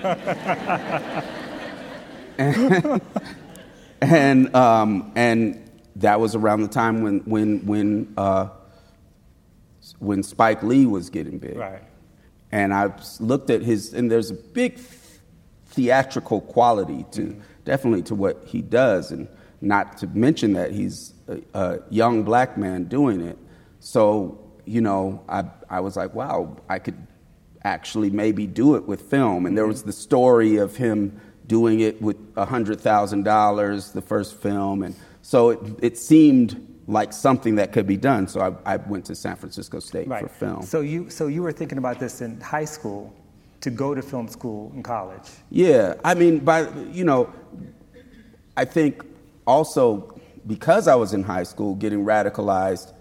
and, 2.38 3.01
and 4.01 4.55
um, 4.55 5.12
and 5.15 5.69
that 5.97 6.19
was 6.19 6.35
around 6.35 6.62
the 6.62 6.67
time 6.67 7.01
when 7.01 7.19
when 7.19 7.65
when 7.65 8.13
uh, 8.17 8.49
when 9.99 10.23
Spike 10.23 10.63
Lee 10.63 10.85
was 10.85 11.09
getting 11.09 11.39
big. 11.39 11.57
Right. 11.57 11.83
And 12.51 12.73
I 12.73 12.91
looked 13.19 13.49
at 13.49 13.62
his, 13.62 13.93
and 13.93 14.09
there's 14.09 14.31
a 14.31 14.35
big 14.35 14.79
theatrical 15.67 16.41
quality 16.41 17.05
to 17.12 17.21
mm-hmm. 17.21 17.41
Definitely 17.69 18.01
to 18.01 18.15
what 18.15 18.41
he 18.47 18.63
does, 18.63 19.12
and 19.12 19.27
not 19.62 19.97
to 19.99 20.08
mention 20.08 20.53
that 20.53 20.71
he's 20.71 21.13
a, 21.27 21.39
a 21.53 21.79
young 21.91 22.23
black 22.23 22.58
man 22.58 22.86
doing 22.86 23.21
it. 23.21 23.38
So 23.79 24.39
you 24.65 24.82
know, 24.82 25.23
I 25.29 25.43
I 25.69 25.82
was 25.82 25.95
like, 25.95 26.15
wow, 26.15 26.58
I 26.67 26.79
could 26.79 26.97
actually 27.63 28.10
maybe 28.10 28.47
do 28.47 28.75
it 28.75 28.88
with 28.88 29.01
film. 29.01 29.45
And 29.45 29.55
there 29.55 29.67
was 29.67 29.84
the 29.84 29.93
story 29.93 30.58
of 30.58 30.77
him 30.77 31.19
doing 31.45 31.82
it 31.82 32.01
with 32.01 32.17
$100,000, 32.36 33.93
the 33.93 34.01
first 34.01 34.41
film. 34.41 34.82
And 34.84 34.95
so 35.21 35.49
it, 35.49 35.60
it 35.82 35.97
seemed 35.97 36.65
like 36.88 37.12
something 37.13 37.55
that 37.55 37.73
could 37.73 37.86
be 37.86 37.97
done. 37.97 38.27
So 38.27 38.39
I, 38.65 38.73
I 38.73 38.77
went 38.77 39.05
to 39.05 39.15
San 39.15 39.36
Francisco 39.36 39.79
State 39.79 40.08
right. 40.08 40.23
for 40.23 40.29
film. 40.29 40.62
So 40.63 40.82
you, 40.82 41.10
so 41.10 41.27
you 41.27 41.43
were 41.43 41.51
thinking 41.51 41.77
about 41.77 41.99
this 41.99 42.21
in 42.21 42.39
high 42.39 42.65
school 42.65 43.13
to 43.62 43.69
go 43.69 43.93
to 43.93 44.02
film 44.02 44.28
school 44.28 44.72
in 44.74 44.84
college? 44.84 45.30
Yeah. 45.50 45.95
I 46.04 46.13
mean, 46.13 46.39
by, 46.39 46.69
you 46.91 47.04
know, 47.04 47.32
I 48.56 48.65
think 48.65 49.04
also 49.45 50.19
because 50.48 50.88
I 50.88 50.95
was 50.95 51.13
in 51.13 51.24
high 51.24 51.43
school 51.43 51.76
getting 51.76 52.06
radicalized, 52.06 52.93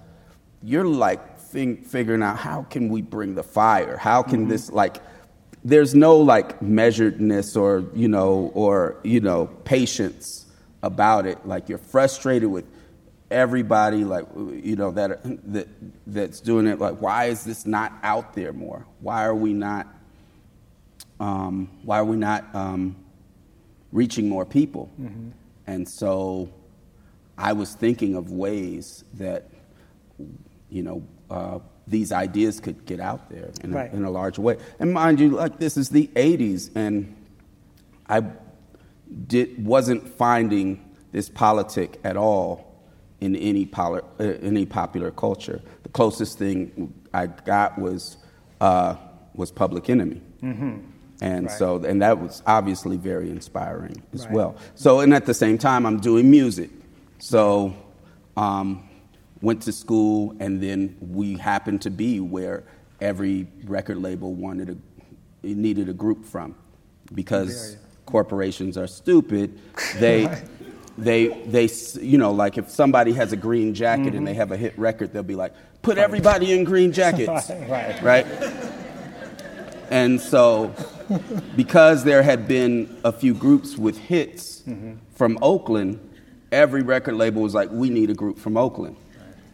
you're 0.62 0.84
like 0.84 1.38
figuring 1.38 2.22
out 2.22 2.36
how 2.36 2.62
can 2.64 2.88
we 2.88 3.02
bring 3.02 3.34
the 3.34 3.42
fire? 3.42 3.96
How 3.96 4.22
can 4.22 4.40
mm-hmm. 4.40 4.50
this, 4.50 4.70
like, 4.70 4.98
there's 5.64 5.94
no 5.94 6.16
like 6.16 6.60
measuredness 6.60 7.56
or 7.56 7.84
you 7.94 8.08
know 8.08 8.50
or 8.54 8.96
you 9.02 9.20
know 9.20 9.46
patience 9.64 10.46
about 10.82 11.26
it 11.26 11.44
like 11.46 11.68
you're 11.68 11.78
frustrated 11.78 12.48
with 12.48 12.64
everybody 13.30 14.04
like 14.04 14.24
you 14.36 14.76
know 14.76 14.90
that 14.90 15.20
that 15.52 15.68
that's 16.06 16.40
doing 16.40 16.66
it 16.66 16.78
like 16.78 16.96
why 17.02 17.26
is 17.26 17.44
this 17.44 17.66
not 17.66 17.92
out 18.02 18.34
there 18.34 18.52
more 18.52 18.86
why 19.00 19.24
are 19.24 19.34
we 19.34 19.52
not 19.52 19.86
um, 21.20 21.70
why 21.82 21.98
are 21.98 22.04
we 22.04 22.16
not 22.16 22.44
um, 22.54 22.96
reaching 23.92 24.28
more 24.28 24.44
people 24.44 24.90
mm-hmm. 25.00 25.30
and 25.66 25.88
so 25.88 26.48
i 27.36 27.52
was 27.52 27.74
thinking 27.74 28.14
of 28.14 28.30
ways 28.30 29.04
that 29.14 29.50
you 30.70 30.82
know 30.82 31.02
uh, 31.30 31.58
these 31.86 32.12
ideas 32.12 32.60
could 32.60 32.84
get 32.86 33.00
out 33.00 33.30
there 33.30 33.50
in, 33.62 33.72
right. 33.72 33.92
a, 33.92 33.96
in 33.96 34.04
a 34.04 34.10
large 34.10 34.38
way. 34.38 34.56
And 34.78 34.92
mind 34.92 35.20
you, 35.20 35.30
like 35.30 35.58
this 35.58 35.76
is 35.76 35.88
the 35.88 36.08
80s, 36.08 36.70
and 36.74 37.14
I 38.08 38.22
did, 39.26 39.64
wasn't 39.64 40.08
finding 40.08 40.94
this 41.12 41.28
politic 41.28 41.98
at 42.04 42.16
all 42.16 42.82
in 43.20 43.34
any, 43.36 43.66
poli- 43.66 44.02
uh, 44.20 44.24
any 44.42 44.66
popular 44.66 45.10
culture. 45.10 45.62
The 45.82 45.88
closest 45.88 46.38
thing 46.38 46.92
I 47.12 47.26
got 47.26 47.78
was, 47.78 48.18
uh, 48.60 48.96
was 49.34 49.50
Public 49.50 49.88
Enemy. 49.90 50.20
Mm-hmm. 50.42 50.78
And 51.20 51.46
right. 51.46 51.58
so, 51.58 51.82
and 51.84 52.00
that 52.02 52.20
was 52.20 52.42
obviously 52.46 52.96
very 52.96 53.30
inspiring 53.30 54.02
as 54.12 54.24
right. 54.26 54.32
well. 54.32 54.56
So, 54.74 55.00
and 55.00 55.12
at 55.12 55.26
the 55.26 55.34
same 55.34 55.58
time, 55.58 55.84
I'm 55.84 55.98
doing 55.98 56.30
music. 56.30 56.70
So, 57.18 57.74
um, 58.36 58.88
went 59.40 59.62
to 59.62 59.72
school, 59.72 60.36
and 60.38 60.62
then 60.62 60.96
we 61.00 61.36
happened 61.36 61.82
to 61.82 61.90
be 61.90 62.20
where 62.20 62.64
every 63.00 63.48
record 63.64 63.98
label 63.98 64.34
wanted 64.34 64.70
a 64.70 64.76
needed 65.42 65.88
a 65.88 65.92
group 65.92 66.24
from, 66.24 66.54
because 67.14 67.76
corporations 68.06 68.76
are 68.76 68.86
stupid. 68.86 69.58
They. 69.98 70.44
They, 71.00 71.28
they, 71.28 71.68
you 72.00 72.18
know, 72.18 72.32
like 72.32 72.58
if 72.58 72.70
somebody 72.70 73.12
has 73.12 73.32
a 73.32 73.36
green 73.36 73.72
jacket 73.72 74.06
mm-hmm. 74.06 74.16
and 74.16 74.26
they 74.26 74.34
have 74.34 74.50
a 74.50 74.56
hit 74.56 74.76
record, 74.76 75.12
they'll 75.12 75.22
be 75.22 75.36
like, 75.36 75.54
put 75.80 75.96
everybody 75.96 76.52
in 76.52 76.64
green 76.64 76.90
jackets, 76.90 77.48
right. 77.68 78.02
right? 78.02 78.26
And 79.90 80.20
so, 80.20 80.74
because 81.56 82.04
there 82.04 82.22
had 82.22 82.48
been 82.48 82.98
a 83.04 83.12
few 83.12 83.34
groups 83.34 83.76
with 83.76 83.98
hits 83.98 84.62
mm-hmm. 84.62 84.94
from 85.14 85.38
Oakland, 85.42 85.98
every 86.52 86.82
record 86.82 87.14
label 87.14 87.42
was 87.42 87.54
like, 87.54 87.70
we 87.70 87.90
need 87.90 88.10
a 88.10 88.14
group 88.14 88.38
from 88.38 88.56
Oakland. 88.56 88.96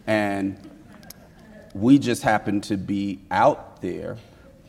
And 0.07 0.59
we 1.73 1.99
just 1.99 2.23
happened 2.23 2.63
to 2.65 2.77
be 2.77 3.19
out 3.31 3.81
there 3.81 4.17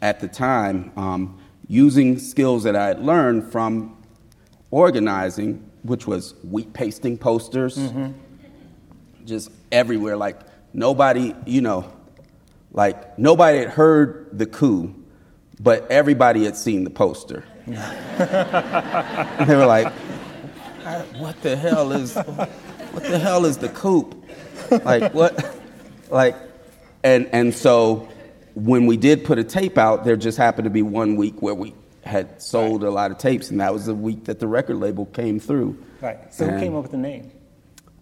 at 0.02 0.20
the 0.20 0.28
time 0.28 0.92
um, 0.96 1.40
using 1.68 2.18
skills 2.18 2.64
that 2.64 2.76
I 2.76 2.88
had 2.88 3.00
learned 3.00 3.50
from 3.50 3.96
organizing, 4.70 5.68
which 5.82 6.06
was 6.06 6.34
wheat 6.42 6.72
pasting 6.72 7.16
posters, 7.16 7.76
mm-hmm. 7.78 8.12
just 9.24 9.50
everywhere. 9.70 10.16
Like 10.16 10.40
nobody, 10.72 11.34
you 11.46 11.60
know, 11.60 11.92
like 12.72 13.18
nobody 13.18 13.58
had 13.58 13.70
heard 13.70 14.28
the 14.32 14.46
coup, 14.46 14.94
but 15.60 15.90
everybody 15.90 16.44
had 16.44 16.56
seen 16.56 16.84
the 16.84 16.90
poster. 16.90 17.44
they 17.66 17.76
were 19.56 19.66
like, 19.66 19.92
"What 21.18 21.40
the 21.42 21.56
hell 21.56 21.92
is? 21.92 22.14
What 22.16 23.02
the 23.04 23.18
hell 23.18 23.44
is 23.44 23.58
the 23.58 23.68
coup?" 23.68 24.10
like 24.84 25.12
what? 25.14 25.54
Like, 26.10 26.36
and 27.02 27.28
and 27.32 27.54
so 27.54 28.08
when 28.54 28.86
we 28.86 28.96
did 28.96 29.24
put 29.24 29.38
a 29.38 29.44
tape 29.44 29.76
out, 29.78 30.04
there 30.04 30.16
just 30.16 30.38
happened 30.38 30.64
to 30.64 30.70
be 30.70 30.82
one 30.82 31.16
week 31.16 31.42
where 31.42 31.54
we 31.54 31.74
had 32.04 32.40
sold 32.40 32.82
right. 32.82 32.88
a 32.88 32.90
lot 32.90 33.10
of 33.10 33.18
tapes, 33.18 33.50
and 33.50 33.60
that 33.60 33.72
was 33.72 33.86
the 33.86 33.94
week 33.94 34.24
that 34.24 34.38
the 34.38 34.46
record 34.46 34.76
label 34.76 35.06
came 35.06 35.40
through. 35.40 35.76
Right. 36.00 36.32
So 36.32 36.44
and, 36.44 36.54
who 36.54 36.60
came 36.60 36.76
up 36.76 36.82
with 36.82 36.92
the 36.92 36.98
name? 36.98 37.32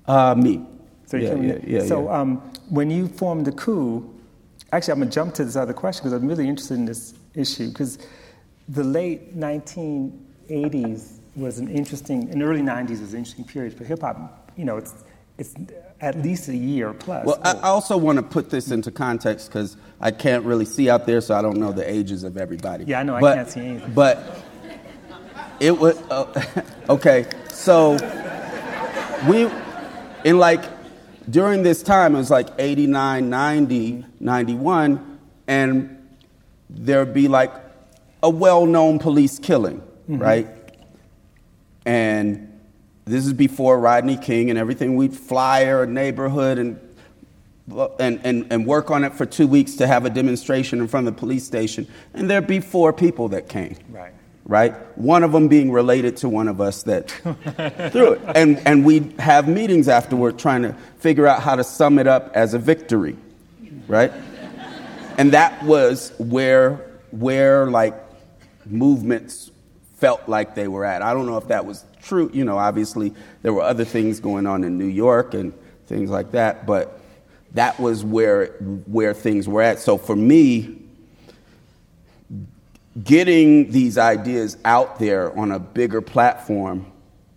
Uh, 0.06 0.34
me. 0.34 0.64
So 1.06 1.16
yeah, 1.16 1.34
yeah, 1.34 1.58
yeah, 1.64 1.86
So 1.86 2.04
yeah. 2.04 2.20
Um, 2.20 2.36
when 2.68 2.90
you 2.90 3.08
formed 3.08 3.46
the 3.46 3.52
coup, 3.52 4.14
actually, 4.72 4.92
I'm 4.92 4.98
gonna 5.00 5.10
jump 5.10 5.34
to 5.34 5.44
this 5.44 5.56
other 5.56 5.72
question 5.72 6.02
because 6.02 6.12
I'm 6.12 6.28
really 6.28 6.48
interested 6.48 6.74
in 6.74 6.84
this 6.84 7.14
issue 7.34 7.68
because 7.68 7.98
the 8.68 8.84
late 8.84 9.38
1980s 9.38 11.18
was 11.36 11.58
an 11.58 11.68
interesting, 11.68 12.28
in 12.30 12.38
the 12.38 12.44
early 12.44 12.62
90s 12.62 13.00
was 13.00 13.12
an 13.12 13.18
interesting 13.18 13.44
period 13.44 13.74
for 13.74 13.84
hip 13.84 14.00
hop. 14.00 14.50
You 14.56 14.64
know, 14.64 14.76
it's, 14.76 14.94
it's 15.36 15.54
at 16.00 16.16
least 16.22 16.48
a 16.48 16.56
year 16.56 16.92
plus. 16.92 17.26
Well, 17.26 17.40
I, 17.42 17.52
I 17.54 17.68
also 17.68 17.96
want 17.96 18.16
to 18.16 18.22
put 18.22 18.50
this 18.50 18.70
into 18.70 18.90
context 18.90 19.48
because 19.48 19.76
I 20.00 20.10
can't 20.10 20.44
really 20.44 20.64
see 20.64 20.88
out 20.88 21.06
there, 21.06 21.20
so 21.20 21.34
I 21.34 21.42
don't 21.42 21.58
know 21.58 21.72
the 21.72 21.88
ages 21.88 22.24
of 22.24 22.36
everybody. 22.36 22.84
Yeah, 22.84 23.00
I 23.00 23.02
know, 23.02 23.18
but, 23.20 23.32
I 23.32 23.36
can't 23.36 23.50
see 23.50 23.60
anything. 23.60 23.94
But 23.94 24.44
it 25.60 25.76
was, 25.76 25.96
uh, 26.10 26.62
okay, 26.88 27.26
so 27.48 27.92
we, 29.28 29.50
in 30.24 30.38
like, 30.38 30.62
during 31.30 31.62
this 31.62 31.82
time, 31.82 32.14
it 32.14 32.18
was 32.18 32.30
like 32.30 32.48
89, 32.58 33.28
90, 33.30 34.04
91, 34.20 35.18
and 35.46 36.03
there'd 36.76 37.14
be 37.14 37.28
like 37.28 37.52
a 38.22 38.30
well 38.30 38.66
known 38.66 38.98
police 38.98 39.38
killing, 39.38 39.80
mm-hmm. 39.80 40.18
right? 40.18 40.48
And 41.86 42.50
this 43.04 43.26
is 43.26 43.32
before 43.32 43.78
Rodney 43.78 44.16
King 44.16 44.50
and 44.50 44.58
everything. 44.58 44.96
We'd 44.96 45.14
flyer 45.14 45.82
a 45.82 45.86
neighborhood 45.86 46.58
and, 46.58 46.80
and, 48.00 48.20
and, 48.24 48.46
and 48.50 48.66
work 48.66 48.90
on 48.90 49.04
it 49.04 49.14
for 49.14 49.26
two 49.26 49.46
weeks 49.46 49.74
to 49.76 49.86
have 49.86 50.06
a 50.06 50.10
demonstration 50.10 50.80
in 50.80 50.88
front 50.88 51.06
of 51.06 51.14
the 51.14 51.20
police 51.20 51.44
station. 51.44 51.86
And 52.14 52.30
there'd 52.30 52.46
be 52.46 52.60
four 52.60 52.92
people 52.92 53.28
that 53.28 53.48
came. 53.48 53.76
Right. 53.90 54.14
Right? 54.46 54.74
One 54.98 55.22
of 55.22 55.32
them 55.32 55.48
being 55.48 55.70
related 55.72 56.18
to 56.18 56.28
one 56.28 56.48
of 56.48 56.60
us 56.60 56.82
that 56.84 57.10
threw 57.92 58.12
it. 58.12 58.22
And, 58.34 58.58
and 58.66 58.84
we'd 58.84 59.18
have 59.20 59.48
meetings 59.48 59.88
afterward 59.88 60.38
trying 60.38 60.62
to 60.62 60.74
figure 60.98 61.26
out 61.26 61.42
how 61.42 61.56
to 61.56 61.64
sum 61.64 61.98
it 61.98 62.06
up 62.06 62.30
as 62.34 62.54
a 62.54 62.58
victory. 62.58 63.16
Right? 63.86 64.12
And 65.16 65.32
that 65.32 65.62
was 65.62 66.12
where, 66.18 66.90
where 67.10 67.66
like 67.66 67.94
movements 68.66 69.50
felt 69.96 70.28
like 70.28 70.54
they 70.54 70.68
were 70.68 70.84
at. 70.84 71.02
I 71.02 71.14
don't 71.14 71.26
know 71.26 71.38
if 71.38 71.48
that 71.48 71.64
was 71.66 71.84
true. 72.02 72.30
You 72.32 72.44
know, 72.44 72.58
obviously 72.58 73.14
there 73.42 73.52
were 73.52 73.62
other 73.62 73.84
things 73.84 74.20
going 74.20 74.46
on 74.46 74.64
in 74.64 74.78
New 74.78 74.86
York 74.86 75.34
and 75.34 75.52
things 75.86 76.10
like 76.10 76.32
that, 76.32 76.66
but 76.66 77.00
that 77.52 77.78
was 77.78 78.04
where 78.04 78.46
where 78.86 79.14
things 79.14 79.48
were 79.48 79.62
at. 79.62 79.78
So 79.78 79.96
for 79.96 80.16
me, 80.16 80.82
getting 83.02 83.70
these 83.70 83.96
ideas 83.96 84.56
out 84.64 84.98
there 84.98 85.36
on 85.38 85.52
a 85.52 85.58
bigger 85.58 86.00
platform 86.00 86.90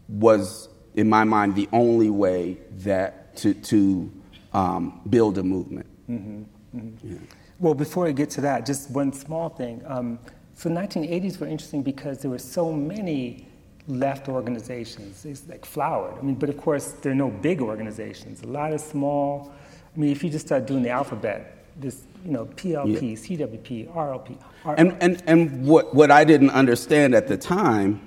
was, 0.08 0.70
in 0.96 1.10
my 1.10 1.24
mind, 1.24 1.56
the 1.56 1.70
only 1.72 2.10
way 2.10 2.58
that 2.80 3.36
to 3.38 3.54
to 3.54 4.12
um, 4.54 5.02
build 5.10 5.38
a 5.38 5.44
movement. 5.44 5.86
Mm-hmm. 6.10 6.78
Mm-hmm. 6.78 7.14
Yeah. 7.14 7.20
Well, 7.60 7.74
before 7.74 8.08
I 8.08 8.12
get 8.12 8.30
to 8.32 8.42
that, 8.42 8.66
just 8.66 8.92
one 8.92 9.12
small 9.12 9.50
thing. 9.50 9.82
Um, 9.88 10.20
so 10.54 10.70
1980s 10.70 11.40
were 11.40 11.48
interesting 11.48 11.84
because 11.84 12.20
there 12.20 12.32
were 12.32 12.40
so 12.40 12.72
many 12.72 13.48
left 13.88 14.28
organizations. 14.30 15.26
It's 15.26 15.48
like 15.48 15.66
flowered. 15.66 16.18
I 16.20 16.22
mean, 16.22 16.36
but 16.36 16.50
of 16.50 16.58
course, 16.58 16.94
there 17.02 17.12
are 17.12 17.16
no 17.16 17.30
big 17.30 17.62
organizations. 17.62 18.44
A 18.44 18.48
lot 18.48 18.74
of 18.74 18.82
small. 18.82 19.52
I 19.96 20.00
mean, 20.00 20.12
if 20.12 20.24
you 20.24 20.30
just 20.30 20.46
start 20.46 20.66
doing 20.66 20.84
the 20.84 20.90
alphabet, 20.90 21.58
this 21.80 22.04
you 22.26 22.32
know 22.32 22.46
PLP, 22.46 23.30
yeah. 23.30 23.46
CWP, 23.46 23.94
RLP. 23.94 24.38
And 24.78 24.98
and 25.02 25.24
and 25.26 25.66
what 25.66 25.94
what 25.96 26.12
I 26.12 26.24
didn't 26.24 26.52
understand 26.52 27.16
at 27.16 27.28
the 27.28 27.38
time 27.38 28.02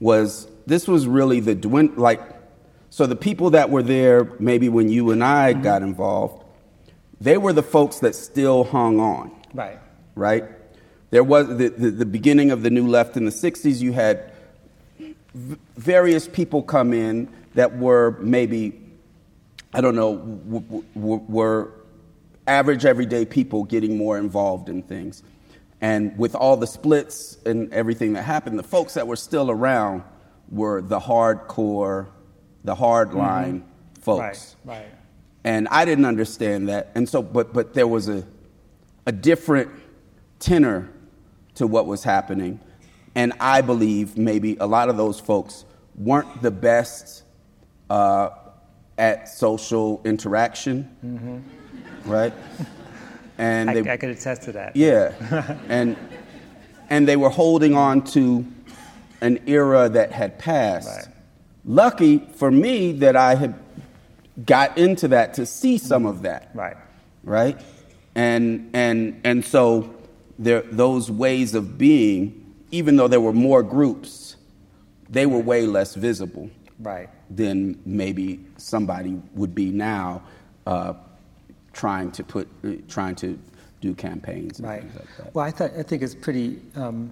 was 0.00 0.48
this 0.66 0.86
was 0.86 1.06
really 1.06 1.40
the 1.40 1.54
dwind 1.54 1.96
like 1.96 2.20
so 2.90 3.06
the 3.06 3.16
people 3.16 3.50
that 3.50 3.70
were 3.70 3.82
there 3.82 4.32
maybe 4.38 4.68
when 4.68 4.88
you 4.88 5.10
and 5.10 5.24
I 5.24 5.52
mm-hmm. 5.52 5.62
got 5.62 5.82
involved, 5.82 6.43
they 7.24 7.38
were 7.38 7.52
the 7.52 7.62
folks 7.62 7.98
that 8.00 8.14
still 8.14 8.64
hung 8.64 9.00
on. 9.00 9.32
Right. 9.52 9.78
Right 10.14 10.44
there 11.14 11.22
was 11.22 11.46
the, 11.46 11.68
the, 11.68 11.90
the 11.92 12.06
beginning 12.06 12.50
of 12.50 12.64
the 12.64 12.70
new 12.70 12.88
left 12.88 13.16
in 13.16 13.24
the 13.24 13.30
60s, 13.30 13.80
you 13.80 13.92
had 13.92 14.32
v- 14.98 15.56
various 15.76 16.26
people 16.26 16.60
come 16.60 16.92
in 16.92 17.28
that 17.54 17.78
were 17.78 18.16
maybe, 18.18 18.80
I 19.72 19.80
don't 19.80 19.94
know, 19.94 20.16
w- 20.16 20.84
w- 20.92 21.24
were 21.28 21.72
average 22.48 22.84
everyday 22.84 23.26
people 23.26 23.62
getting 23.62 23.96
more 23.96 24.18
involved 24.18 24.68
in 24.68 24.82
things. 24.82 25.22
And 25.80 26.18
with 26.18 26.34
all 26.34 26.56
the 26.56 26.66
splits 26.66 27.38
and 27.46 27.72
everything 27.72 28.14
that 28.14 28.22
happened, 28.22 28.58
the 28.58 28.64
folks 28.64 28.94
that 28.94 29.06
were 29.06 29.14
still 29.14 29.52
around 29.52 30.02
were 30.50 30.82
the 30.82 30.98
hardcore, 30.98 32.08
the 32.64 32.74
hardline 32.74 33.60
mm-hmm. 33.60 34.00
folks. 34.00 34.56
Right, 34.64 34.78
right. 34.78 34.88
And 35.44 35.68
I 35.68 35.84
didn't 35.84 36.06
understand 36.06 36.68
that. 36.68 36.90
And 36.94 37.08
so, 37.08 37.22
but, 37.22 37.52
but 37.52 37.74
there 37.74 37.86
was 37.86 38.08
a, 38.08 38.24
a 39.06 39.12
different 39.12 39.70
tenor 40.38 40.88
to 41.56 41.66
what 41.66 41.86
was 41.86 42.02
happening. 42.02 42.60
And 43.14 43.32
I 43.38 43.60
believe 43.60 44.16
maybe 44.16 44.56
a 44.58 44.66
lot 44.66 44.88
of 44.88 44.96
those 44.96 45.20
folks 45.20 45.64
weren't 45.96 46.42
the 46.42 46.50
best 46.50 47.22
uh, 47.90 48.30
at 48.98 49.28
social 49.28 50.00
interaction, 50.04 50.88
mm-hmm. 51.04 52.10
right? 52.10 52.32
And 53.38 53.70
I, 53.70 53.74
they, 53.80 53.90
I 53.90 53.96
could 53.96 54.10
attest 54.10 54.42
to 54.42 54.52
that. 54.52 54.76
Yeah, 54.76 55.12
and 55.68 55.96
and 56.90 57.08
they 57.08 57.16
were 57.16 57.30
holding 57.30 57.74
on 57.74 58.02
to 58.04 58.46
an 59.20 59.40
era 59.46 59.88
that 59.88 60.12
had 60.12 60.38
passed. 60.38 60.88
Right. 60.88 61.14
Lucky 61.64 62.18
for 62.36 62.50
me 62.50 62.92
that 62.92 63.16
I 63.16 63.34
had 63.34 63.54
got 64.44 64.76
into 64.78 65.08
that 65.08 65.34
to 65.34 65.46
see 65.46 65.78
some 65.78 66.06
of 66.06 66.22
that. 66.22 66.50
Right. 66.54 66.76
Right. 67.22 67.60
And 68.14 68.70
and 68.74 69.20
and 69.24 69.44
so 69.44 69.94
there, 70.38 70.62
those 70.62 71.10
ways 71.10 71.54
of 71.54 71.78
being, 71.78 72.54
even 72.70 72.96
though 72.96 73.08
there 73.08 73.20
were 73.20 73.32
more 73.32 73.62
groups, 73.62 74.36
they 75.08 75.26
were 75.26 75.38
way 75.38 75.66
less 75.66 75.94
visible 75.94 76.50
right. 76.78 77.08
than 77.30 77.80
maybe 77.84 78.44
somebody 78.56 79.20
would 79.34 79.54
be 79.54 79.70
now 79.70 80.22
uh, 80.66 80.94
trying 81.72 82.10
to 82.12 82.24
put, 82.24 82.48
uh, 82.64 82.72
trying 82.88 83.14
to 83.16 83.38
do 83.80 83.94
campaigns. 83.94 84.60
right. 84.60 84.84
Like 84.94 85.34
well, 85.34 85.44
I, 85.44 85.50
th- 85.50 85.72
I 85.78 85.82
think 85.82 86.02
it's 86.02 86.14
pretty 86.14 86.60
um, 86.74 87.10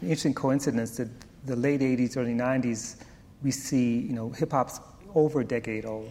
interesting 0.00 0.34
coincidence 0.34 0.96
that 0.96 1.08
the 1.46 1.56
late 1.56 1.80
80s, 1.80 2.16
early 2.16 2.34
90s, 2.34 2.96
we 3.42 3.50
see, 3.50 3.98
you 3.98 4.12
know, 4.12 4.30
hip 4.30 4.52
hop's 4.52 4.80
over 5.14 5.40
a 5.40 5.44
decade 5.44 5.84
old. 5.84 6.10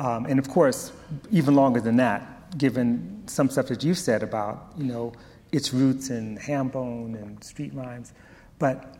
Um, 0.00 0.24
and 0.24 0.38
of 0.38 0.48
course, 0.48 0.92
even 1.30 1.54
longer 1.54 1.78
than 1.78 1.96
that, 1.96 2.56
given 2.56 3.22
some 3.26 3.50
stuff 3.50 3.66
that 3.66 3.84
you've 3.84 3.98
said 3.98 4.22
about, 4.22 4.72
you 4.78 4.84
know, 4.84 5.12
its 5.52 5.74
roots 5.74 6.08
in 6.08 6.38
Hambone 6.38 7.20
and 7.20 7.44
street 7.44 7.74
rhymes. 7.74 8.14
But 8.58 8.96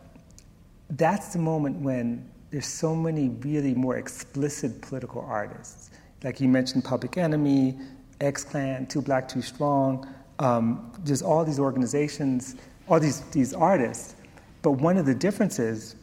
that's 0.91 1.33
the 1.33 1.39
moment 1.39 1.77
when 1.77 2.29
there's 2.51 2.67
so 2.67 2.95
many 2.95 3.29
really 3.29 3.73
more 3.73 3.97
explicit 3.97 4.79
political 4.81 5.21
artists. 5.21 5.89
Like 6.23 6.39
you 6.39 6.47
mentioned 6.47 6.83
Public 6.83 7.17
Enemy, 7.17 7.79
X 8.19 8.43
Clan, 8.43 8.85
Too 8.85 9.01
Black, 9.01 9.27
Too 9.27 9.41
Strong. 9.41 10.07
Um, 10.37 10.91
there's 11.03 11.23
all 11.23 11.43
these 11.43 11.59
organizations, 11.59 12.57
all 12.87 12.99
these, 12.99 13.21
these 13.31 13.55
artists. 13.55 14.13
But 14.61 14.73
one 14.73 14.97
of 14.97 15.07
the 15.07 15.15
differences 15.15 15.95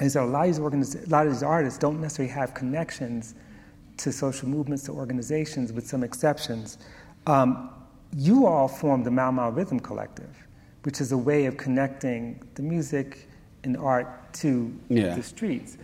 is 0.00 0.14
that 0.14 0.22
a 0.22 0.24
lot, 0.24 0.48
of 0.48 0.54
these 0.54 0.58
organiz- 0.60 1.06
a 1.06 1.10
lot 1.10 1.26
of 1.26 1.32
these 1.34 1.42
artists 1.42 1.78
don't 1.78 2.00
necessarily 2.00 2.32
have 2.32 2.54
connections 2.54 3.34
to 3.98 4.12
social 4.12 4.48
movements, 4.48 4.84
to 4.84 4.92
organizations, 4.92 5.72
with 5.72 5.86
some 5.86 6.02
exceptions. 6.02 6.78
Um, 7.26 7.70
you 8.16 8.46
all 8.46 8.68
formed 8.68 9.04
the 9.04 9.10
Mau 9.10 9.30
Mau 9.30 9.50
Rhythm 9.50 9.78
Collective, 9.80 10.34
which 10.84 11.00
is 11.00 11.12
a 11.12 11.18
way 11.18 11.46
of 11.46 11.56
connecting 11.56 12.42
the 12.54 12.62
music 12.62 13.28
and 13.64 13.76
art 13.76 14.32
to 14.34 14.74
yeah. 14.88 15.14
the 15.14 15.22
streets. 15.22 15.76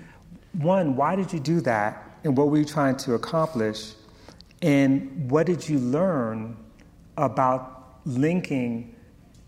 One, 0.52 0.96
why 0.96 1.16
did 1.16 1.32
you 1.32 1.40
do 1.40 1.60
that, 1.62 2.18
and 2.24 2.36
what 2.36 2.48
were 2.48 2.58
you 2.58 2.64
trying 2.64 2.96
to 2.98 3.14
accomplish? 3.14 3.92
And 4.62 5.30
what 5.30 5.46
did 5.46 5.68
you 5.68 5.78
learn 5.78 6.56
about 7.18 7.98
linking, 8.06 8.94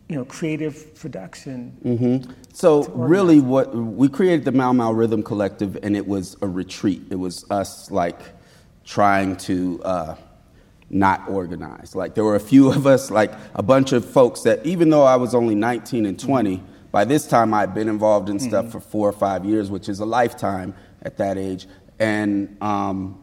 you 0.08 0.16
know, 0.16 0.24
creative 0.24 0.94
production? 0.96 1.76
Mm-hmm. 1.84 2.32
So 2.52 2.84
really, 2.88 3.40
what 3.40 3.74
we 3.74 4.08
created 4.08 4.44
the 4.44 4.52
Mau 4.52 4.72
Mau 4.72 4.92
Rhythm 4.92 5.22
Collective, 5.22 5.78
and 5.82 5.96
it 5.96 6.06
was 6.06 6.36
a 6.42 6.48
retreat. 6.48 7.02
It 7.10 7.16
was 7.16 7.48
us 7.50 7.90
like 7.90 8.20
trying 8.86 9.36
to. 9.36 9.82
Uh, 9.84 10.14
not 10.88 11.28
organize. 11.28 11.94
Like 11.94 12.14
there 12.14 12.24
were 12.24 12.36
a 12.36 12.40
few 12.40 12.70
of 12.70 12.86
us, 12.86 13.10
like 13.10 13.32
a 13.54 13.62
bunch 13.62 13.92
of 13.92 14.04
folks 14.04 14.42
that 14.42 14.64
even 14.64 14.90
though 14.90 15.02
I 15.04 15.16
was 15.16 15.34
only 15.34 15.54
19 15.54 16.06
and 16.06 16.18
20, 16.18 16.56
mm-hmm. 16.56 16.66
by 16.92 17.04
this 17.04 17.26
time 17.26 17.52
I'd 17.52 17.74
been 17.74 17.88
involved 17.88 18.28
in 18.28 18.38
stuff 18.38 18.66
mm-hmm. 18.66 18.72
for 18.72 18.80
four 18.80 19.08
or 19.08 19.12
five 19.12 19.44
years, 19.44 19.70
which 19.70 19.88
is 19.88 20.00
a 20.00 20.06
lifetime 20.06 20.74
at 21.02 21.16
that 21.18 21.38
age. 21.38 21.66
And 21.98 22.56
um, 22.62 23.18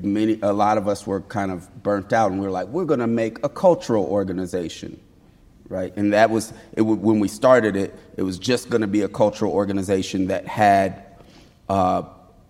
many, 0.00 0.38
a 0.42 0.52
lot 0.52 0.78
of 0.78 0.88
us 0.88 1.06
were 1.06 1.20
kind 1.22 1.50
of 1.50 1.82
burnt 1.82 2.12
out, 2.12 2.30
and 2.30 2.40
we 2.40 2.46
were 2.46 2.52
like, 2.52 2.68
we're 2.68 2.84
going 2.84 3.00
to 3.00 3.06
make 3.06 3.44
a 3.44 3.48
cultural 3.48 4.04
organization, 4.04 4.98
right? 5.68 5.92
And 5.96 6.12
that 6.12 6.30
was 6.30 6.52
when 6.76 7.20
we 7.20 7.28
started 7.28 7.76
it. 7.76 7.94
It 8.16 8.22
was 8.22 8.38
just 8.38 8.70
going 8.70 8.80
to 8.80 8.86
be 8.86 9.02
a 9.02 9.08
cultural 9.08 9.52
organization 9.52 10.28
that 10.28 10.46
had 10.46 11.04
uh, 11.68 12.02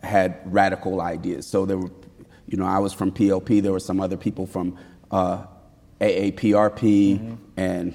had 0.08 0.40
radical 0.44 1.00
ideas. 1.00 1.46
So 1.46 1.66
there 1.66 1.78
were 1.78 1.90
you 2.48 2.56
know, 2.56 2.64
I 2.64 2.78
was 2.78 2.92
from 2.92 3.12
PLP. 3.12 3.62
There 3.62 3.72
were 3.72 3.80
some 3.80 4.00
other 4.00 4.16
people 4.16 4.46
from 4.46 4.76
uh, 5.10 5.44
AAPRP 6.00 6.80
mm-hmm. 6.80 7.34
and 7.56 7.94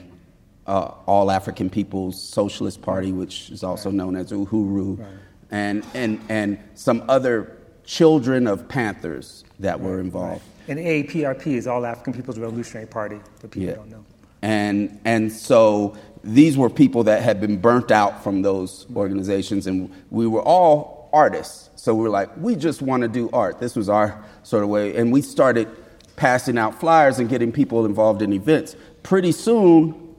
uh, 0.68 0.92
All 1.08 1.32
African 1.32 1.70
People's 1.70 2.22
Socialist 2.22 2.82
Party, 2.82 3.12
which 3.12 3.50
is 3.50 3.64
also 3.64 3.90
Right. 3.90 3.96
known 3.96 4.16
as 4.16 4.32
Uhuru, 4.32 5.00
Right. 5.00 5.08
and, 5.50 5.84
and, 5.94 6.22
and 6.30 6.60
some 6.76 7.04
other 7.10 7.58
children 7.84 8.48
of 8.48 8.68
Panthers 8.68 9.44
that 9.60 9.80
were 9.82 10.00
involved. 10.00 10.44
And 10.68 10.80
AAPRP 10.80 11.48
is 11.48 11.68
All 11.68 11.86
African 11.86 12.14
People's 12.14 12.40
Revolutionary 12.40 12.88
Party, 12.88 13.20
for 13.40 13.48
people 13.48 13.70
who 13.70 13.76
don't 13.76 13.90
know. 13.90 14.06
And, 14.44 15.00
and 15.04 15.32
so 15.32 15.98
these 16.24 16.58
were 16.58 16.70
people 16.70 17.06
that 17.06 17.24
had 17.24 17.42
been 17.42 17.58
burnt 17.58 17.92
out 17.92 18.24
from 18.24 18.44
those 18.44 18.86
organizations, 18.96 19.66
and 19.68 19.92
we 20.12 20.28
were 20.28 20.42
all 20.42 20.93
artists. 21.14 21.70
So 21.76 21.94
we 21.94 22.04
were 22.04 22.10
like, 22.10 22.30
we 22.38 22.56
just 22.56 22.82
want 22.82 23.04
to 23.04 23.08
do 23.08 23.30
art. 23.32 23.60
This 23.60 23.76
was 23.76 23.88
our 23.88 24.24
sort 24.42 24.64
of 24.64 24.70
way. 24.70 24.96
And 24.96 25.12
we 25.12 25.22
started 25.22 25.70
passing 26.16 26.58
out 26.58 26.80
flyers 26.80 27.20
and 27.20 27.30
getting 27.30 27.52
people 27.52 27.86
involved 27.86 28.22
in 28.22 28.34
events. 28.34 28.76
Pretty 29.04 29.32
soon, 29.32 30.16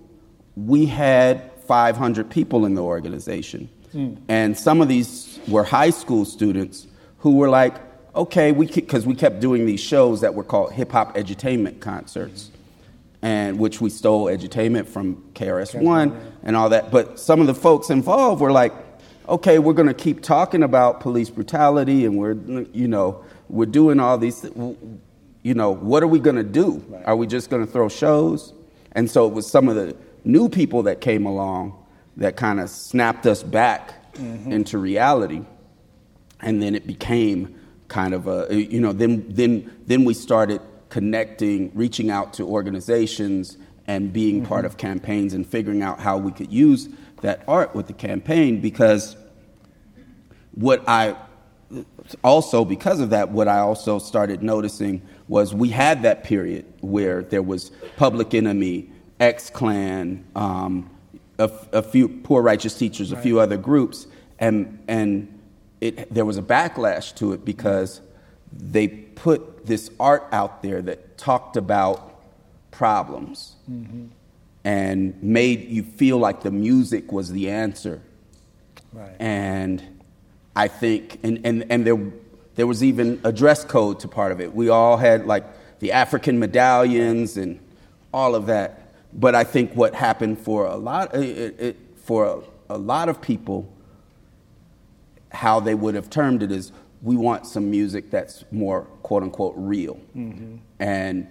we 0.56 0.86
had 0.86 1.50
500 1.66 2.30
people 2.30 2.64
in 2.64 2.74
the 2.74 2.82
organization. 2.82 3.68
And 4.28 4.58
some 4.58 4.80
of 4.80 4.88
these 4.88 5.38
were 5.46 5.62
high 5.62 5.90
school 5.90 6.24
students 6.24 6.88
who 7.18 7.36
were 7.36 7.48
like, 7.48 7.76
okay, 8.16 8.50
we 8.50 8.66
because 8.66 9.06
we 9.06 9.14
kept 9.14 9.38
doing 9.38 9.66
these 9.66 9.80
shows 9.80 10.20
that 10.22 10.34
were 10.34 10.42
called 10.42 10.72
hip 10.72 10.90
hop 10.90 11.14
edutainment 11.14 11.78
concerts, 11.78 12.50
and 13.22 13.56
which 13.56 13.80
we 13.80 13.88
stole 13.90 14.26
edutainment 14.26 14.88
from 14.88 15.22
KRS 15.34 15.80
One 15.80 16.20
and 16.42 16.56
all 16.56 16.70
that. 16.70 16.90
But 16.90 17.20
some 17.20 17.40
of 17.40 17.46
the 17.46 17.54
folks 17.54 17.88
involved 17.88 18.40
were 18.40 18.50
like, 18.50 18.72
okay, 19.28 19.58
we're 19.58 19.72
going 19.72 19.88
to 19.88 19.94
keep 19.94 20.22
talking 20.22 20.62
about 20.62 21.00
police 21.00 21.30
brutality, 21.30 22.04
and 22.04 22.18
we're 22.18 22.34
you 22.72 22.88
know 22.88 23.24
we're 23.48 23.66
doing 23.66 24.00
all 24.00 24.18
these. 24.18 24.44
You 25.42 25.52
know, 25.52 25.70
what 25.72 26.02
are 26.02 26.06
we 26.06 26.20
going 26.20 26.36
to 26.36 26.42
do? 26.42 26.82
Are 27.04 27.16
we 27.16 27.26
just 27.26 27.50
going 27.50 27.64
to 27.64 27.70
throw 27.70 27.90
shows? 27.90 28.54
And 28.92 29.10
so 29.10 29.26
it 29.26 29.34
was 29.34 29.46
some 29.46 29.68
of 29.68 29.76
the 29.76 29.94
new 30.24 30.48
people 30.48 30.84
that 30.84 31.02
came 31.02 31.26
along 31.26 31.76
that 32.16 32.36
kind 32.36 32.60
of 32.60 32.70
snapped 32.70 33.26
us 33.26 33.42
back 33.42 34.14
mm-hmm. 34.14 34.52
into 34.52 34.78
reality 34.78 35.44
and 36.44 36.62
then 36.62 36.74
it 36.74 36.86
became 36.86 37.58
kind 37.88 38.14
of 38.14 38.28
a 38.28 38.46
you 38.50 38.80
know 38.80 38.92
then 38.92 39.24
then 39.28 39.70
then 39.86 40.04
we 40.04 40.14
started 40.14 40.60
connecting 40.88 41.70
reaching 41.74 42.10
out 42.10 42.32
to 42.32 42.46
organizations 42.46 43.56
and 43.86 44.12
being 44.12 44.44
part 44.44 44.60
mm-hmm. 44.60 44.66
of 44.66 44.76
campaigns 44.76 45.34
and 45.34 45.46
figuring 45.46 45.82
out 45.82 46.00
how 46.00 46.16
we 46.16 46.32
could 46.32 46.52
use 46.52 46.88
that 47.24 47.42
art 47.48 47.74
with 47.74 47.86
the 47.86 47.92
campaign 47.94 48.60
because 48.60 49.16
what 50.52 50.86
i 50.86 51.16
also 52.22 52.66
because 52.66 53.00
of 53.00 53.08
that 53.10 53.30
what 53.30 53.48
i 53.48 53.58
also 53.58 53.98
started 53.98 54.42
noticing 54.42 55.00
was 55.26 55.54
we 55.54 55.70
had 55.70 56.02
that 56.02 56.22
period 56.22 56.66
where 56.82 57.22
there 57.22 57.40
was 57.40 57.70
public 57.96 58.34
enemy 58.34 58.90
x-clan 59.20 60.22
um, 60.36 60.90
a, 61.38 61.50
a 61.72 61.82
few 61.82 62.08
poor 62.08 62.42
righteous 62.42 62.76
teachers 62.76 63.10
a 63.10 63.16
few 63.16 63.40
other 63.40 63.56
groups 63.56 64.06
and 64.38 64.78
and 64.86 65.40
it, 65.80 66.12
there 66.12 66.26
was 66.26 66.36
a 66.36 66.42
backlash 66.42 67.14
to 67.14 67.32
it 67.32 67.42
because 67.42 68.02
they 68.52 68.86
put 68.86 69.64
this 69.64 69.90
art 69.98 70.26
out 70.30 70.62
there 70.62 70.82
that 70.82 71.16
talked 71.16 71.56
about 71.56 72.20
problems 72.70 73.56
and 74.64 75.20
made 75.22 75.68
you 75.68 75.82
feel 75.82 76.18
like 76.18 76.42
the 76.42 76.50
music 76.50 77.12
was 77.12 77.30
the 77.30 77.50
answer 77.50 78.00
Right. 78.92 79.16
and 79.18 79.82
I 80.56 80.68
think, 80.68 81.18
and, 81.24 81.40
and, 81.44 81.66
and 81.68 81.84
there, 81.86 81.98
there 82.54 82.66
was 82.66 82.84
even 82.84 83.20
a 83.24 83.32
dress 83.32 83.64
code 83.64 83.98
to 84.00 84.08
part 84.08 84.30
of 84.30 84.40
it. 84.40 84.54
We 84.54 84.68
all 84.68 84.96
had 84.96 85.26
like 85.26 85.44
the 85.80 85.90
African 85.92 86.38
medallions 86.38 87.36
and 87.36 87.58
all 88.12 88.34
of 88.36 88.46
that. 88.46 88.92
But 89.12 89.34
I 89.34 89.42
think 89.44 89.74
what 89.74 89.94
happened 89.94 90.38
for 90.38 90.66
a 90.66 90.76
lot, 90.76 91.14
it, 91.14 91.60
it, 91.60 91.76
for 91.96 92.44
a, 92.68 92.74
a 92.74 92.78
lot 92.78 93.08
of 93.08 93.20
people, 93.20 93.68
how 95.32 95.58
they 95.58 95.74
would 95.74 95.96
have 95.96 96.08
termed 96.08 96.42
it 96.44 96.52
is 96.52 96.70
we 97.02 97.16
want 97.16 97.46
some 97.46 97.68
music 97.70 98.10
that's 98.10 98.44
more 98.52 98.82
quote 99.02 99.24
unquote 99.24 99.54
real. 99.56 99.96
Mm-hmm. 100.16 100.56
And 100.78 101.26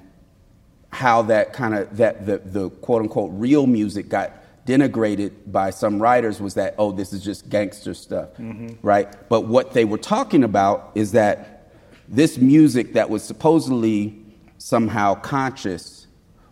how 0.93 1.21
that 1.23 1.53
kind 1.53 1.73
of 1.73 1.97
that 1.97 2.25
the, 2.25 2.37
the 2.37 2.69
quote 2.69 3.01
unquote 3.01 3.31
real 3.33 3.67
music 3.67 4.09
got 4.09 4.31
denigrated 4.65 5.31
by 5.47 5.69
some 5.69 6.01
writers 6.01 6.39
was 6.39 6.53
that 6.53 6.73
oh 6.77 6.91
this 6.91 7.11
is 7.11 7.21
just 7.23 7.49
gangster 7.49 7.93
stuff 7.93 8.29
mm-hmm. 8.37 8.69
right? 8.81 9.27
But 9.29 9.41
what 9.41 9.73
they 9.73 9.85
were 9.85 9.97
talking 9.97 10.43
about 10.43 10.91
is 10.95 11.11
that 11.13 11.69
this 12.07 12.37
music 12.37 12.93
that 12.93 13.09
was 13.09 13.23
supposedly 13.23 14.15
somehow 14.57 15.15
conscious 15.15 16.07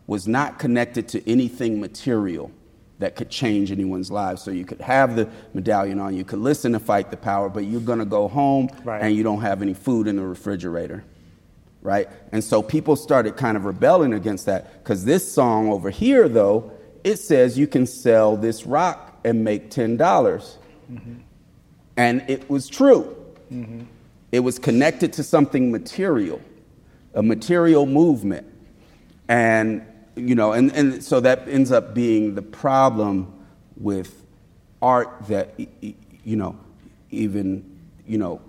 was 0.08 0.28
not 0.28 0.60
connected 0.60 1.08
to 1.10 1.30
anything 1.30 1.80
material 1.80 2.52
that 3.00 3.16
could 3.16 3.30
change 3.30 3.72
anyone's 3.72 4.12
lives. 4.12 4.42
So 4.44 4.52
you 4.52 4.66
could 4.66 4.82
have 4.82 5.16
the 5.16 5.30
medallion 5.54 6.00
on 6.00 6.16
you 6.16 6.24
could 6.26 6.40
listen 6.40 6.72
to 6.74 6.80
fight 6.80 7.12
the 7.12 7.18
power 7.18 7.48
but 7.50 7.64
you're 7.66 7.82
going 7.82 8.00
to 8.00 8.06
go 8.06 8.28
home 8.28 8.70
Right. 8.84 9.02
and 9.02 9.16
you 9.16 9.24
don't 9.24 9.42
have 9.42 9.62
any 9.62 9.74
food 9.74 10.08
in 10.08 10.18
the 10.18 10.24
refrigerator 10.24 11.04
right? 11.82 12.08
And 12.32 12.44
so 12.44 12.62
people 12.62 12.96
started 12.96 13.38
kind 13.38 13.58
of 13.58 13.66
rebelling 13.66 14.14
against 14.14 14.46
that 14.46 14.84
because 14.84 15.06
this 15.06 15.30
song 15.30 15.70
over 15.70 15.90
here, 15.90 16.30
though, 16.30 16.72
it 17.04 17.18
says 17.18 17.58
you 17.58 17.68
can 17.68 17.86
sell 17.86 18.38
this 18.38 18.66
rock 18.66 19.20
and 19.24 19.44
make 19.44 19.70
ten 19.70 19.98
dollars, 19.98 20.58
mm-hmm. 20.92 21.16
and 21.98 22.24
it 22.28 22.50
was 22.50 22.68
true. 22.68 23.16
Mm-hmm. 23.52 23.82
It 24.32 24.40
was 24.42 24.60
connected 24.60 25.14
to 25.14 25.24
something 25.24 25.72
material, 25.72 26.40
a 27.14 27.24
material 27.24 27.86
movement, 27.86 28.48
and 29.28 29.86
you 30.16 30.36
know, 30.36 30.54
and, 30.54 30.72
and 30.74 31.04
so 31.04 31.20
that 31.20 31.48
ends 31.48 31.72
up 31.72 31.94
being 31.94 32.36
the 32.36 32.42
problem 32.42 33.34
with 33.78 34.26
art 34.82 35.28
that 35.28 35.60
you 35.80 36.36
know 36.36 36.58
even 37.10 37.80
you 38.08 38.18
know 38.18 38.42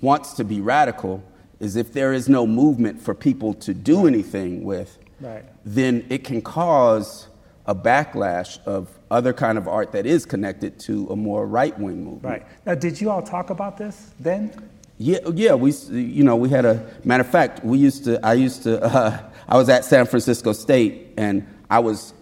wants 0.00 0.34
to 0.34 0.44
be 0.44 0.60
radical 0.60 1.22
is 1.62 1.76
if 1.76 1.92
there 1.92 2.12
is 2.12 2.28
no 2.28 2.46
movement 2.46 3.00
for 3.00 3.14
people 3.14 3.54
to 3.54 3.72
do 3.72 4.06
anything 4.06 4.64
with 4.64 4.98
Right. 5.20 5.44
then 5.64 6.04
it 6.10 6.24
can 6.24 6.42
cause 6.42 7.28
a 7.66 7.74
backlash 7.74 8.58
of 8.66 8.88
other 9.10 9.32
kind 9.32 9.56
of 9.56 9.68
art 9.68 9.92
that 9.92 10.04
is 10.04 10.26
connected 10.26 10.80
to 10.80 11.06
a 11.10 11.16
more 11.16 11.46
right-wing 11.46 12.02
movement 12.04 12.24
Right. 12.24 12.46
Now, 12.66 12.74
did 12.74 13.00
you 13.00 13.08
all 13.10 13.22
talk 13.22 13.50
about 13.50 13.78
this 13.78 14.10
then? 14.18 14.50
yeah, 14.98 15.18
yeah. 15.34 15.54
We, 15.54 15.70
you 15.90 16.24
know, 16.24 16.36
we 16.36 16.48
had 16.48 16.64
a 16.64 16.84
matter 17.04 17.22
of 17.22 17.30
fact. 17.30 17.64
We 17.64 17.78
used 17.78 18.04
to. 18.04 18.24
I 18.24 18.34
used 18.34 18.62
to. 18.64 18.80
Uh, 18.82 19.18
I 19.48 19.56
was 19.56 19.68
at 19.68 19.84
San 19.84 20.06
Francisco 20.06 20.52
State, 20.52 21.14
and 21.16 21.44
I 21.70 21.78
was 21.80 22.14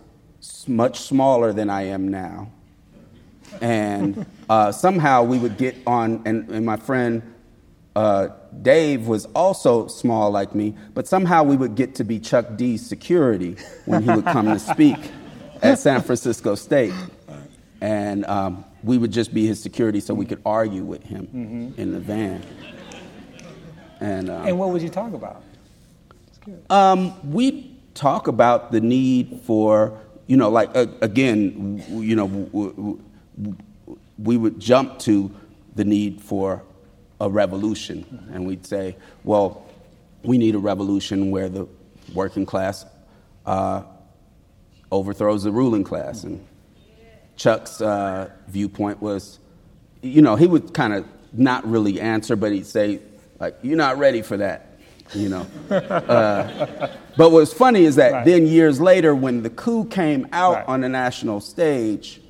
much 0.67 1.01
smaller 1.01 1.53
than 1.53 1.69
I 1.69 1.83
am 1.97 2.09
now. 2.09 2.51
And 3.61 4.25
uh, 4.49 4.73
somehow 4.73 5.25
we 5.25 5.39
would 5.39 5.57
get 5.59 5.77
on, 5.87 6.23
and, 6.25 6.49
and 6.51 6.65
my 6.65 6.77
friend 6.77 7.23
uh, 7.97 8.29
Dave 8.63 9.07
was 9.09 9.27
also 9.35 9.87
small 9.89 10.31
like 10.31 10.55
me, 10.55 10.75
but 10.95 11.07
somehow 11.09 11.43
we 11.43 11.57
would 11.57 11.75
get 11.75 11.95
to 11.97 12.05
be 12.05 12.19
Chuck 12.21 12.57
D's 12.57 12.87
security 12.87 13.57
when 13.87 14.03
he 14.03 14.11
would 14.11 14.25
come 14.25 14.47
to 14.47 14.59
speak 14.59 14.97
at 15.63 15.79
San 15.79 16.01
Francisco 16.03 16.55
State. 16.55 16.95
And 17.81 18.25
um, 18.27 18.65
we 18.85 18.99
would 18.99 19.11
just 19.11 19.33
be 19.35 19.47
his 19.47 19.61
security 19.63 20.01
so 20.01 20.15
we 20.15 20.27
could 20.27 20.41
argue 20.45 20.85
with 20.85 21.03
him 21.03 21.75
in 21.77 21.93
the 21.93 22.01
van. 22.01 22.43
And, 24.01 24.31
um, 24.31 24.47
And 24.47 24.59
what 24.59 24.71
would 24.71 24.83
you 24.83 24.89
talk 24.89 25.13
about? 25.13 25.43
um, 26.71 27.13
we 27.33 27.77
talk 27.95 28.27
about 28.29 28.73
the 28.73 28.81
need 28.81 29.41
for, 29.45 29.99
you 30.27 30.37
know, 30.37 30.49
like 30.49 30.75
uh, 30.75 30.87
again, 31.03 31.77
w- 31.79 32.01
you 32.01 32.17
know, 32.17 32.27
w- 32.29 32.47
w- 32.73 33.01
w- 33.43 33.59
we 34.19 34.37
would 34.37 34.59
jump 34.59 34.99
to 35.01 35.31
the 35.77 35.85
need 35.85 36.21
for 36.21 36.63
a 37.21 37.29
revolution, 37.29 38.29
and 38.33 38.47
we'd 38.47 38.67
say, 38.67 38.97
well, 39.25 39.67
we 40.25 40.39
need 40.39 40.55
a 40.55 40.59
revolution 40.59 41.31
where 41.31 41.49
the 41.49 41.67
working 42.15 42.47
class 42.47 42.87
uh, 43.47 43.83
overthrows 44.91 45.43
the 45.45 45.53
ruling 45.53 45.85
class, 45.85 46.25
and 46.25 46.45
Chuck's 47.37 47.81
uh, 47.81 48.31
viewpoint 48.49 49.01
was, 49.03 49.39
you 50.03 50.23
know, 50.23 50.37
he 50.37 50.47
would 50.47 50.73
kind 50.75 50.93
of 50.95 51.07
not 51.33 51.65
really 51.69 52.01
answer, 52.01 52.37
but 52.37 52.53
he'd 52.53 52.67
say, 52.67 53.01
like, 53.39 53.57
you're 53.63 53.77
not 53.77 53.99
ready 53.99 54.23
for 54.23 54.37
that, 54.39 54.79
you 55.15 55.29
know. 55.29 55.47
Uh, 55.71 56.89
but 57.17 57.31
what's 57.33 57.53
funny 57.53 57.85
is 57.85 57.97
that 57.97 58.13
Right. 58.13 58.25
then 58.25 58.47
years 58.47 58.81
later, 58.81 59.15
when 59.15 59.43
the 59.43 59.51
coup 59.51 59.85
came 59.85 60.27
out 60.33 60.55
Right. 60.55 60.69
on 60.69 60.81
the 60.81 60.89
national 60.89 61.41
stage, 61.41 62.21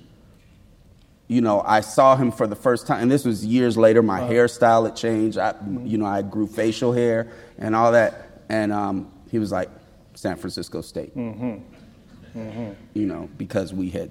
you 1.30 1.40
know, 1.40 1.62
I 1.64 1.80
saw 1.80 2.16
him 2.16 2.32
for 2.32 2.48
the 2.48 2.56
first 2.56 2.88
time, 2.88 3.02
and 3.02 3.10
this 3.10 3.24
was 3.24 3.46
years 3.46 3.76
later. 3.76 4.02
My 4.02 4.18
hairstyle 4.20 4.84
had 4.84 4.96
changed. 4.96 5.38
I, 5.38 5.54
you 5.84 5.96
know, 5.96 6.04
I 6.04 6.22
grew 6.22 6.48
facial 6.48 6.92
hair 6.92 7.28
and 7.56 7.76
all 7.76 7.92
that, 7.92 8.42
and 8.48 8.72
um, 8.72 9.08
he 9.30 9.38
was 9.38 9.52
like, 9.52 9.68
"San 10.14 10.34
Francisco 10.34 10.80
State," 10.80 11.12
you 11.16 13.06
know, 13.06 13.28
because 13.38 13.72
we 13.72 13.90
had 13.90 14.10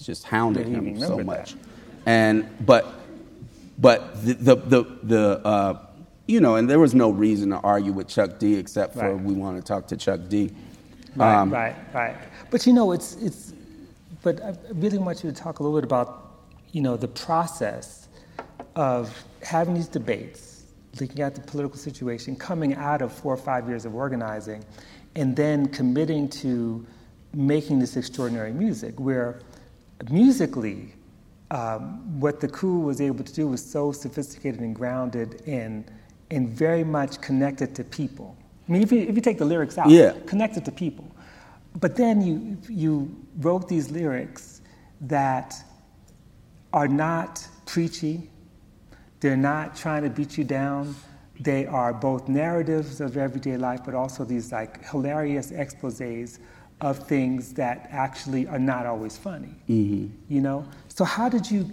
just 0.00 0.24
hounded 0.24 0.68
Yeah, 0.68 0.74
him 0.78 1.00
so 1.00 1.18
much, 1.18 1.54
that. 1.54 1.60
and 2.04 2.66
but 2.66 2.86
but 3.78 4.22
the 4.22 4.34
the 4.34 4.56
the, 4.56 4.84
the 5.04 5.46
uh, 5.46 5.78
you 6.26 6.40
know, 6.40 6.56
and 6.56 6.68
there 6.68 6.78
was 6.78 6.94
no 6.94 7.08
reason 7.10 7.48
to 7.50 7.56
argue 7.60 7.92
with 7.92 8.08
Chuck 8.08 8.38
D 8.38 8.56
except 8.56 8.92
for 8.94 9.14
Right. 9.14 9.24
we 9.24 9.32
want 9.32 9.56
to 9.56 9.62
talk 9.66 9.86
to 9.88 9.96
Chuck 9.96 10.20
D. 10.28 10.50
Right, 11.16 11.34
Um, 11.34 11.50
right, 11.50 11.74
right. 11.94 12.16
But 12.50 12.66
you 12.66 12.74
know, 12.74 12.92
it's 12.92 13.14
it's 13.16 13.54
but 14.22 14.42
I 14.42 14.54
really 14.74 14.98
want 14.98 15.24
you 15.24 15.30
to 15.32 15.36
talk 15.36 15.60
a 15.60 15.62
little 15.62 15.78
bit 15.78 15.84
about, 15.84 16.27
you 16.72 16.80
know, 16.80 16.96
the 16.96 17.08
process 17.08 18.08
of 18.76 19.24
having 19.42 19.74
these 19.74 19.88
debates, 19.88 20.64
looking 21.00 21.20
at 21.20 21.34
the 21.34 21.40
political 21.40 21.76
situation, 21.78 22.36
coming 22.36 22.74
out 22.74 23.02
of 23.02 23.12
four 23.12 23.34
or 23.34 23.36
five 23.36 23.68
years 23.68 23.84
of 23.84 23.94
organizing, 23.94 24.64
and 25.14 25.34
then 25.34 25.66
committing 25.68 26.28
to 26.28 26.86
making 27.34 27.78
this 27.78 27.96
extraordinary 27.96 28.52
music, 28.52 28.98
where 28.98 29.40
musically, 30.10 30.94
um, 31.50 32.20
what 32.20 32.40
the 32.40 32.48
coup 32.48 32.80
was 32.80 33.00
able 33.00 33.24
to 33.24 33.32
do 33.32 33.48
was 33.48 33.64
so 33.64 33.90
sophisticated 33.92 34.60
and 34.60 34.74
grounded 34.74 35.42
and, 35.46 35.90
and 36.30 36.48
very 36.48 36.84
much 36.84 37.20
connected 37.20 37.74
to 37.74 37.84
people. 37.84 38.36
I 38.68 38.72
mean, 38.72 38.82
if 38.82 38.92
you, 38.92 39.00
if 39.00 39.14
you 39.14 39.22
take 39.22 39.38
the 39.38 39.44
lyrics 39.46 39.78
out, 39.78 39.88
yeah. 39.88 40.12
connected 40.26 40.64
to 40.66 40.72
people. 40.72 41.10
But 41.80 41.96
then 41.96 42.20
you, 42.20 42.58
you 42.68 43.14
wrote 43.38 43.68
these 43.68 43.90
lyrics 43.90 44.60
that 45.02 45.54
are 46.72 46.88
not 46.88 47.46
preachy, 47.66 48.30
they're 49.20 49.36
not 49.36 49.76
trying 49.76 50.02
to 50.04 50.10
beat 50.10 50.38
you 50.38 50.44
down. 50.44 50.94
They 51.40 51.66
are 51.66 51.92
both 51.92 52.28
narratives 52.28 53.00
of 53.00 53.16
everyday 53.16 53.56
life, 53.56 53.80
but 53.84 53.94
also 53.94 54.24
these 54.24 54.52
like 54.52 54.84
hilarious 54.84 55.50
exposes 55.50 56.40
of 56.80 56.98
things 56.98 57.52
that 57.54 57.88
actually 57.90 58.46
are 58.46 58.58
not 58.58 58.86
always 58.86 59.16
funny. 59.16 59.54
Mm-hmm. 59.68 60.08
You 60.28 60.40
know? 60.40 60.66
So, 60.88 61.04
how 61.04 61.28
did 61.28 61.50
you, 61.50 61.70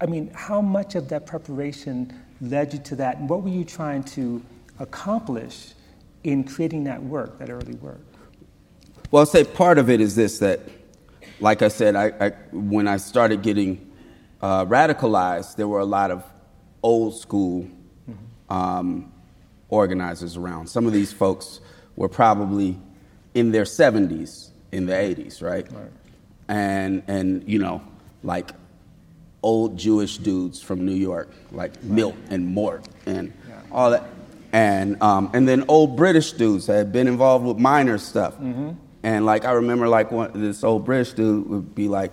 I 0.00 0.06
mean, 0.06 0.30
how 0.34 0.60
much 0.60 0.94
of 0.94 1.08
that 1.08 1.26
preparation 1.26 2.12
led 2.40 2.72
you 2.72 2.78
to 2.80 2.96
that? 2.96 3.18
And 3.18 3.28
what 3.28 3.42
were 3.42 3.50
you 3.50 3.64
trying 3.64 4.04
to 4.04 4.42
accomplish 4.78 5.74
in 6.24 6.44
creating 6.44 6.84
that 6.84 7.02
work, 7.02 7.38
that 7.38 7.50
early 7.50 7.74
work? 7.74 8.00
Well, 9.10 9.20
I'll 9.20 9.26
say 9.26 9.44
part 9.44 9.78
of 9.78 9.90
it 9.90 10.00
is 10.00 10.14
this 10.14 10.38
that, 10.38 10.60
like 11.40 11.62
I 11.62 11.68
said, 11.68 11.96
I, 11.96 12.26
I 12.26 12.30
when 12.52 12.86
I 12.86 12.96
started 12.96 13.42
getting 13.42 13.89
uh, 14.42 14.64
radicalized, 14.66 15.56
there 15.56 15.68
were 15.68 15.80
a 15.80 15.84
lot 15.84 16.10
of 16.10 16.24
old 16.82 17.18
school 17.18 17.68
mm-hmm. 18.08 18.52
um, 18.52 19.12
organizers 19.68 20.36
around. 20.36 20.68
Some 20.68 20.86
of 20.86 20.92
these 20.92 21.12
folks 21.12 21.60
were 21.96 22.08
probably 22.08 22.78
in 23.34 23.52
their 23.52 23.64
70s, 23.64 24.50
in 24.72 24.86
the 24.86 24.92
80s, 24.92 25.42
right? 25.42 25.70
right? 25.72 25.90
And, 26.48 27.02
and, 27.06 27.48
you 27.48 27.58
know, 27.58 27.82
like 28.22 28.50
old 29.42 29.78
Jewish 29.78 30.18
dudes 30.18 30.60
from 30.60 30.84
New 30.84 30.94
York, 30.94 31.30
like 31.52 31.72
right. 31.72 31.84
Milt 31.84 32.16
and 32.28 32.46
Mort 32.48 32.86
and 33.06 33.32
yeah. 33.48 33.60
all 33.70 33.90
that. 33.90 34.04
And, 34.52 35.00
um, 35.00 35.30
and 35.32 35.46
then 35.46 35.64
old 35.68 35.96
British 35.96 36.32
dudes 36.32 36.66
that 36.66 36.74
had 36.74 36.92
been 36.92 37.06
involved 37.06 37.44
with 37.44 37.58
minor 37.58 37.98
stuff. 37.98 38.34
Mm-hmm. 38.34 38.70
And 39.02 39.24
like 39.24 39.44
I 39.44 39.52
remember, 39.52 39.88
like 39.88 40.10
one, 40.10 40.32
this 40.34 40.64
old 40.64 40.84
British 40.84 41.12
dude 41.12 41.48
would 41.48 41.74
be 41.74 41.88
like, 41.88 42.12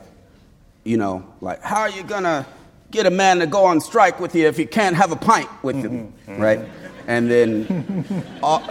you 0.87 0.95
know, 0.95 1.25
like, 1.41 1.61
how 1.61 1.81
are 1.81 1.89
you 1.89 2.03
gonna 2.03 2.47
get 2.91 3.05
a 3.05 3.11
man 3.11 3.39
to 3.39 3.47
go 3.47 3.65
on 3.65 3.81
strike 3.81 4.21
with 4.21 4.33
you 4.33 4.47
if 4.47 4.57
you 4.57 4.65
can't 4.65 4.95
have 4.95 5.11
a 5.11 5.17
pint 5.17 5.49
with 5.61 5.75
him, 5.75 6.13
mm-hmm. 6.25 6.41
right? 6.41 6.61
And 7.07 7.29
then, 7.29 8.39
all, 8.41 8.63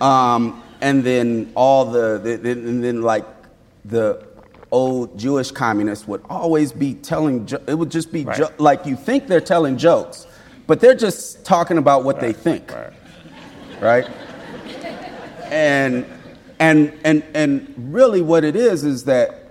um, 0.00 0.62
and 0.82 1.02
then 1.02 1.52
all 1.54 1.86
the, 1.86 2.18
the, 2.18 2.50
and 2.50 2.84
then 2.84 3.00
like 3.00 3.24
the 3.86 4.26
old 4.70 5.18
Jewish 5.18 5.50
communists 5.50 6.06
would 6.06 6.22
always 6.28 6.70
be 6.70 6.92
telling, 6.94 7.48
it 7.66 7.78
would 7.78 7.90
just 7.90 8.12
be 8.12 8.24
right. 8.24 8.36
jo- 8.36 8.52
like 8.58 8.84
you 8.84 8.94
think 8.94 9.26
they're 9.26 9.40
telling 9.40 9.78
jokes, 9.78 10.26
but 10.66 10.80
they're 10.80 10.94
just 10.94 11.46
talking 11.46 11.78
about 11.78 12.04
what 12.04 12.16
right. 12.16 12.22
they 12.22 12.32
think, 12.34 12.70
right? 12.70 12.92
right? 13.80 14.10
And 15.50 16.04
and, 16.58 16.92
and, 17.04 17.22
and 17.34 17.92
really, 17.92 18.22
what 18.22 18.42
it 18.42 18.56
is 18.56 18.82
is 18.82 19.04
that 19.04 19.45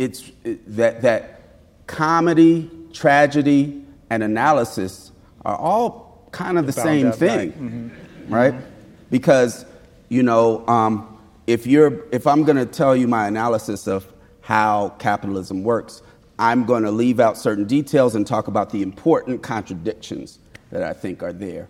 it's 0.00 0.32
that, 0.44 1.02
that 1.02 1.42
comedy, 1.86 2.70
tragedy, 2.92 3.84
and 4.08 4.22
analysis 4.22 5.12
are 5.44 5.56
all 5.56 6.26
kind 6.32 6.58
of 6.58 6.66
the 6.66 6.72
same 6.72 7.12
thing, 7.12 7.92
right? 8.28 8.54
Mm-hmm. 8.54 8.64
Because, 9.10 9.66
you 10.08 10.22
know, 10.22 10.66
um, 10.66 11.18
if, 11.46 11.66
you're, 11.66 12.04
if 12.12 12.26
I'm 12.26 12.44
going 12.44 12.56
to 12.56 12.66
tell 12.66 12.96
you 12.96 13.06
my 13.06 13.28
analysis 13.28 13.86
of 13.86 14.10
how 14.40 14.88
capitalism 14.98 15.62
works, 15.62 16.02
I'm 16.38 16.64
going 16.64 16.84
to 16.84 16.90
leave 16.90 17.20
out 17.20 17.36
certain 17.36 17.66
details 17.66 18.14
and 18.14 18.26
talk 18.26 18.48
about 18.48 18.70
the 18.70 18.80
important 18.82 19.42
contradictions 19.42 20.38
that 20.70 20.82
I 20.82 20.94
think 20.94 21.22
are 21.22 21.32
there 21.32 21.68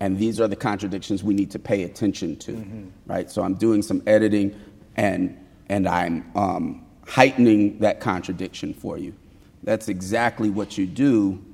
and 0.00 0.18
these 0.18 0.40
are 0.40 0.48
the 0.48 0.56
contradictions 0.56 1.22
we 1.22 1.34
need 1.34 1.50
to 1.50 1.58
pay 1.58 1.82
attention 1.84 2.36
to, 2.36 2.52
mm-hmm. 2.52 2.88
right? 3.06 3.30
So 3.30 3.42
I'm 3.42 3.54
doing 3.54 3.82
some 3.82 4.02
editing, 4.06 4.58
and 4.96 5.38
and 5.68 5.86
I'm 5.86 6.30
um, 6.34 6.86
heightening 7.10 7.76
that 7.80 8.00
contradiction 8.00 8.72
for 8.72 8.96
you. 8.96 9.12
That's 9.64 9.88
exactly 9.88 10.48
what 10.48 10.78
you 10.78 10.86
do, 10.86 11.44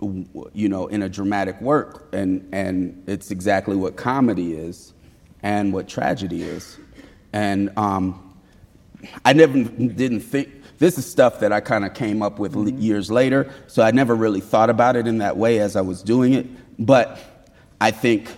you 0.00 0.68
know, 0.68 0.86
in 0.86 1.02
a 1.02 1.08
dramatic 1.08 1.60
work, 1.60 2.08
and 2.12 2.48
and 2.52 3.02
it's 3.06 3.30
exactly 3.30 3.76
what 3.76 3.96
comedy 3.96 4.54
is, 4.54 4.94
and 5.42 5.72
what 5.72 5.88
tragedy 5.88 6.42
is, 6.42 6.78
and 7.32 7.76
um, 7.76 8.34
I 9.24 9.32
never 9.32 9.64
didn't 9.64 10.20
think 10.20 10.48
this 10.78 10.98
is 10.98 11.10
stuff 11.10 11.40
that 11.40 11.52
I 11.52 11.60
kind 11.60 11.84
of 11.84 11.92
came 11.94 12.22
up 12.22 12.38
with 12.38 12.54
mm-hmm. 12.54 12.78
years 12.78 13.10
later, 13.10 13.52
so 13.66 13.82
I 13.82 13.90
never 13.90 14.14
really 14.14 14.40
thought 14.40 14.70
about 14.70 14.96
it 14.96 15.06
in 15.06 15.18
that 15.18 15.36
way 15.36 15.58
as 15.58 15.76
I 15.76 15.80
was 15.80 16.02
doing 16.02 16.32
it. 16.32 16.46
But 16.78 17.18
I 17.80 17.90
think 17.90 18.30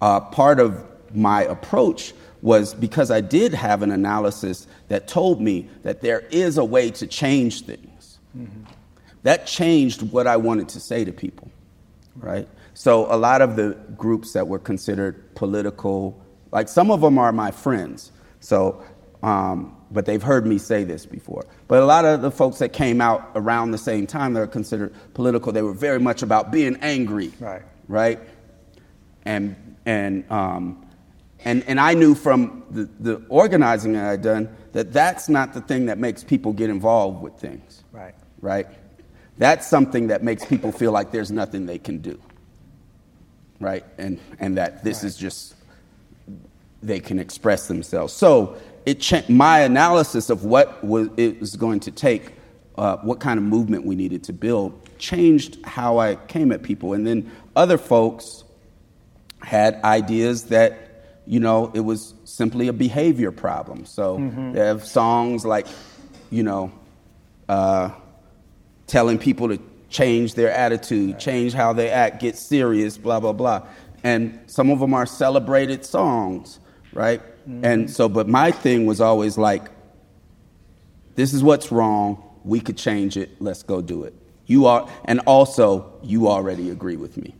uh, 0.00 0.20
part 0.20 0.60
of 0.60 0.84
my 1.14 1.44
approach 1.44 2.14
was 2.42 2.74
because 2.74 3.10
I 3.10 3.20
did 3.20 3.54
have 3.54 3.82
an 3.82 3.90
analysis 3.90 4.66
that 4.88 5.08
told 5.08 5.40
me 5.40 5.68
that 5.82 6.00
there 6.00 6.20
is 6.30 6.58
a 6.58 6.64
way 6.64 6.90
to 6.90 7.06
change 7.06 7.62
things. 7.62 8.18
Mm-hmm. 8.36 8.64
That 9.22 9.46
changed 9.46 10.02
what 10.10 10.26
I 10.26 10.36
wanted 10.36 10.68
to 10.70 10.80
say 10.80 11.04
to 11.04 11.12
people, 11.12 11.50
right? 12.16 12.48
So 12.74 13.12
a 13.12 13.16
lot 13.16 13.40
of 13.40 13.56
the 13.56 13.78
groups 13.96 14.32
that 14.32 14.48
were 14.48 14.58
considered 14.58 15.34
political, 15.34 16.20
like 16.50 16.68
some 16.68 16.90
of 16.90 17.00
them 17.00 17.18
are 17.18 17.32
my 17.32 17.52
friends, 17.52 18.10
so 18.40 18.82
um, 19.22 19.76
but 19.92 20.04
they've 20.04 20.22
heard 20.22 20.46
me 20.46 20.58
say 20.58 20.82
this 20.82 21.06
before. 21.06 21.46
But 21.68 21.82
a 21.82 21.86
lot 21.86 22.04
of 22.04 22.22
the 22.22 22.30
folks 22.32 22.58
that 22.58 22.72
came 22.72 23.00
out 23.00 23.30
around 23.36 23.70
the 23.70 23.78
same 23.78 24.06
time 24.06 24.34
that 24.34 24.40
are 24.40 24.48
considered 24.48 24.92
political, 25.14 25.52
they 25.52 25.62
were 25.62 25.74
very 25.74 26.00
much 26.00 26.22
about 26.22 26.50
being 26.50 26.76
angry, 26.80 27.30
right? 27.38 27.62
Right 27.86 28.18
and 29.24 29.76
and 29.84 30.30
um, 30.30 30.81
and 31.44 31.64
and 31.66 31.80
I 31.80 31.94
knew 31.94 32.14
from 32.14 32.64
the, 32.70 32.88
the 33.00 33.22
organizing 33.28 33.92
that 33.94 34.06
I'd 34.06 34.22
done 34.22 34.54
that 34.72 34.92
that's 34.92 35.28
not 35.28 35.54
the 35.54 35.60
thing 35.60 35.86
that 35.86 35.98
makes 35.98 36.24
people 36.24 36.52
get 36.52 36.70
involved 36.70 37.22
with 37.22 37.34
things. 37.34 37.84
Right. 37.92 38.14
Right. 38.40 38.66
That's 39.38 39.66
something 39.66 40.08
that 40.08 40.22
makes 40.22 40.44
people 40.44 40.72
feel 40.72 40.92
like 40.92 41.10
there's 41.10 41.30
nothing 41.30 41.66
they 41.66 41.78
can 41.78 41.98
do. 41.98 42.20
Right. 43.60 43.84
And 43.98 44.18
and 44.38 44.56
that 44.56 44.84
this 44.84 44.98
right. 44.98 45.08
is 45.08 45.16
just 45.16 45.54
they 46.82 47.00
can 47.00 47.18
express 47.18 47.68
themselves. 47.68 48.12
So 48.12 48.56
it 48.84 49.00
cha- 49.00 49.22
my 49.28 49.60
analysis 49.60 50.30
of 50.30 50.44
what 50.44 50.82
was 50.84 51.08
it 51.16 51.40
was 51.40 51.56
going 51.56 51.80
to 51.80 51.90
take, 51.90 52.32
uh, 52.76 52.96
what 52.98 53.20
kind 53.20 53.38
of 53.38 53.44
movement 53.44 53.84
we 53.84 53.94
needed 53.94 54.24
to 54.24 54.32
build, 54.32 54.78
changed 54.98 55.64
how 55.64 55.98
I 55.98 56.16
came 56.16 56.52
at 56.52 56.62
people. 56.62 56.92
And 56.92 57.06
then 57.06 57.30
other 57.54 57.78
folks 57.78 58.44
had 59.42 59.82
ideas 59.84 60.44
that, 60.44 60.91
you 61.26 61.40
know, 61.40 61.70
it 61.74 61.80
was 61.80 62.14
simply 62.24 62.68
a 62.68 62.72
behavior 62.72 63.30
problem. 63.30 63.84
So 63.84 64.18
mm-hmm. 64.18 64.52
they 64.52 64.60
have 64.60 64.84
songs 64.84 65.44
like, 65.44 65.66
you 66.30 66.42
know, 66.42 66.72
uh, 67.48 67.90
telling 68.86 69.18
people 69.18 69.48
to 69.48 69.58
change 69.88 70.34
their 70.34 70.50
attitude, 70.50 71.18
change 71.18 71.52
how 71.52 71.72
they 71.72 71.90
act, 71.90 72.20
get 72.20 72.36
serious, 72.36 72.98
blah, 72.98 73.20
blah, 73.20 73.32
blah. 73.32 73.66
And 74.02 74.40
some 74.46 74.70
of 74.70 74.80
them 74.80 74.94
are 74.94 75.06
celebrated 75.06 75.84
songs, 75.84 76.58
right? 76.92 77.20
Mm-hmm. 77.20 77.64
And 77.64 77.90
so, 77.90 78.08
but 78.08 78.28
my 78.28 78.50
thing 78.50 78.86
was 78.86 79.00
always 79.00 79.38
like, 79.38 79.64
this 81.14 81.32
is 81.32 81.42
what's 81.42 81.70
wrong. 81.70 82.22
We 82.42 82.60
could 82.60 82.76
change 82.76 83.16
it. 83.16 83.40
Let's 83.40 83.62
go 83.62 83.80
do 83.80 84.04
it. 84.04 84.14
You 84.46 84.66
are, 84.66 84.88
and 85.04 85.20
also, 85.20 85.92
you 86.02 86.28
already 86.28 86.70
agree 86.70 86.96
with 86.96 87.16
me. 87.16 87.34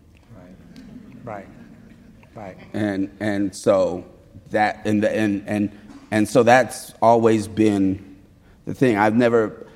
Right. 2.34 2.56
And 2.72 3.10
and 3.20 3.54
so 3.54 4.04
that 4.50 4.86
and 4.86 5.02
the, 5.02 5.14
and 5.14 5.44
and 5.46 5.70
and 6.10 6.28
so 6.28 6.42
that's 6.42 6.92
always 7.02 7.48
been 7.48 8.18
the 8.64 8.74
thing. 8.74 8.96
I've 8.96 9.16
never 9.16 9.66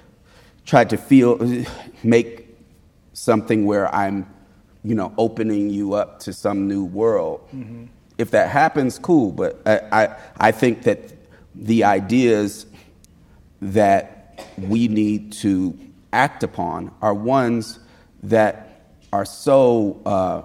tried 0.64 0.90
to 0.90 0.96
feel 0.96 1.64
make 2.02 2.48
something 3.12 3.66
where 3.66 3.92
I'm, 3.94 4.26
you 4.84 4.94
know, 4.94 5.12
opening 5.16 5.70
you 5.70 5.94
up 5.94 6.20
to 6.20 6.32
some 6.32 6.68
new 6.68 6.84
world. 6.84 7.40
Mm-hmm. 7.54 7.86
If 8.18 8.30
that 8.30 8.50
happens, 8.50 8.98
cool. 8.98 9.32
But 9.32 9.60
I, 9.66 9.80
I 9.92 10.16
I 10.38 10.52
think 10.52 10.82
that 10.82 11.12
the 11.54 11.84
ideas 11.84 12.66
that 13.60 14.46
we 14.58 14.88
need 14.88 15.32
to 15.32 15.78
act 16.12 16.42
upon 16.42 16.92
are 17.02 17.14
ones 17.14 17.78
that 18.22 18.82
are 19.12 19.24
so 19.24 20.00
uh, 20.04 20.42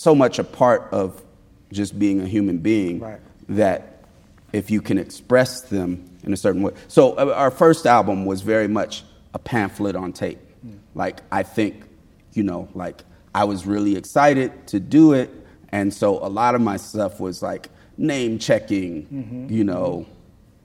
so 0.00 0.14
much 0.14 0.38
a 0.38 0.44
part 0.44 0.88
of 0.92 1.22
just 1.70 1.98
being 1.98 2.22
a 2.22 2.26
human 2.26 2.56
being 2.56 3.00
right. 3.00 3.20
that 3.50 4.02
if 4.50 4.70
you 4.70 4.80
can 4.80 4.96
express 4.96 5.60
them 5.60 6.10
in 6.24 6.32
a 6.32 6.38
certain 6.38 6.62
way. 6.62 6.72
So 6.88 7.12
uh, 7.18 7.34
our 7.36 7.50
first 7.50 7.84
album 7.84 8.24
was 8.24 8.40
very 8.40 8.66
much 8.66 9.04
a 9.34 9.38
pamphlet 9.38 9.96
on 9.96 10.14
tape. 10.14 10.38
Mm. 10.66 10.78
Like 10.94 11.20
I 11.30 11.42
think, 11.42 11.84
you 12.32 12.42
know, 12.42 12.66
like 12.72 13.04
I 13.34 13.44
was 13.44 13.66
really 13.66 13.94
excited 13.94 14.66
to 14.68 14.80
do 14.80 15.12
it, 15.12 15.28
and 15.70 15.92
so 15.92 16.18
a 16.24 16.30
lot 16.30 16.54
of 16.54 16.62
my 16.62 16.78
stuff 16.78 17.20
was 17.20 17.42
like 17.42 17.68
name 17.98 18.38
checking, 18.38 19.02
mm-hmm. 19.04 19.52
you 19.52 19.64
know, 19.64 20.06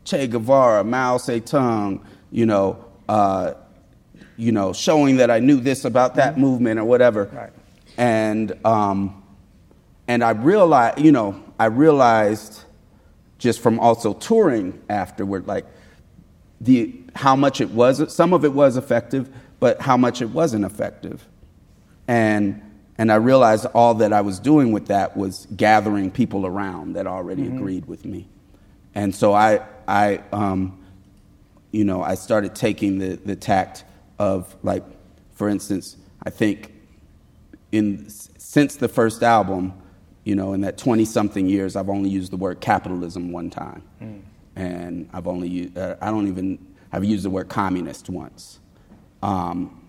Che 0.06 0.28
Guevara, 0.28 0.86
Mao 0.86 1.18
Zedong, 1.18 2.02
you 2.32 2.46
know, 2.46 2.86
uh, 3.10 3.56
you 4.38 4.54
know, 4.54 4.72
showing 4.72 5.18
that 5.18 5.30
I 5.30 5.40
knew 5.40 5.60
this 5.60 5.84
about 5.84 6.16
that 6.16 6.34
mm-hmm. 6.34 6.42
movement 6.42 6.80
or 6.80 6.86
whatever. 6.86 7.26
Right. 7.26 7.52
And 7.98 8.54
um, 8.66 9.24
and 10.08 10.24
I 10.24 10.32
realized, 10.32 11.00
you 11.00 11.12
know, 11.12 11.42
I 11.60 11.66
realized 11.66 12.64
just 13.38 13.60
from 13.60 13.80
also 13.80 14.14
touring 14.14 14.82
afterward, 14.90 15.48
like 15.48 15.66
the 16.62 17.02
how 17.16 17.36
much 17.36 17.62
it 17.62 17.70
was. 17.72 18.14
Some 18.14 18.34
of 18.34 18.46
it 18.46 18.54
was 18.54 18.78
effective, 18.78 19.30
but 19.60 19.82
how 19.82 19.98
much 19.98 20.22
it 20.22 20.30
wasn't 20.30 20.66
effective. 20.66 21.26
And 22.08 22.62
and 22.98 23.12
I 23.12 23.16
realized 23.16 23.66
all 23.74 23.96
that 23.96 24.14
I 24.14 24.22
was 24.22 24.40
doing 24.40 24.72
with 24.72 24.88
that 24.88 25.18
was 25.18 25.48
gathering 25.56 26.12
people 26.12 26.46
around 26.46 26.94
that 26.94 27.08
already 27.08 27.44
mm-hmm. 27.44 27.58
agreed 27.58 27.86
with 27.88 28.06
me. 28.06 28.28
And 28.94 29.14
so 29.14 29.34
I, 29.34 29.62
I 29.88 30.22
um, 30.32 30.82
you 31.72 31.84
know, 31.84 32.02
I 32.02 32.16
started 32.16 32.56
taking 32.56 33.00
the, 33.00 33.18
the 33.18 33.36
tact 33.36 33.84
of, 34.18 34.56
like, 34.64 34.86
for 35.34 35.50
instance, 35.50 35.98
I 36.24 36.30
think 36.30 36.72
in, 37.74 38.10
since 38.10 38.78
the 38.78 38.88
first 38.88 39.22
album, 39.24 39.74
you 40.26 40.36
know, 40.36 40.54
in 40.54 40.62
that 40.62 40.78
20 40.78 41.06
something 41.06 41.48
years, 41.48 41.76
I've 41.76 41.88
only 41.88 42.10
used 42.10 42.32
the 42.32 42.38
word 42.38 42.60
capitalism 42.60 43.32
one 43.32 43.52
time. 43.52 43.84
Mm. 44.02 44.22
And 44.56 45.10
I've 45.14 45.28
only 45.28 45.48
used, 45.48 45.78
uh, 45.78 45.96
I 46.02 46.10
don't 46.10 46.28
even, 46.28 46.58
I've 46.92 47.06
used 47.06 47.24
the 47.24 47.30
word 47.30 47.48
communist 47.48 48.10
once. 48.10 48.60
Um, 49.22 49.82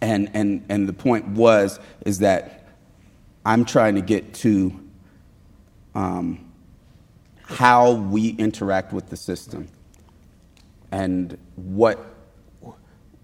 and, 0.00 0.30
and, 0.32 0.64
and 0.70 0.88
the 0.88 0.92
point 0.94 1.28
was, 1.28 1.78
is 2.06 2.20
that 2.20 2.66
I'm 3.44 3.64
trying 3.64 3.94
to 3.96 4.00
get 4.00 4.32
to 4.34 4.72
um, 5.94 6.50
how 7.42 7.92
we 7.92 8.30
interact 8.30 8.92
with 8.92 9.10
the 9.10 9.16
system 9.16 9.68
and 10.90 11.36
what, 11.56 12.14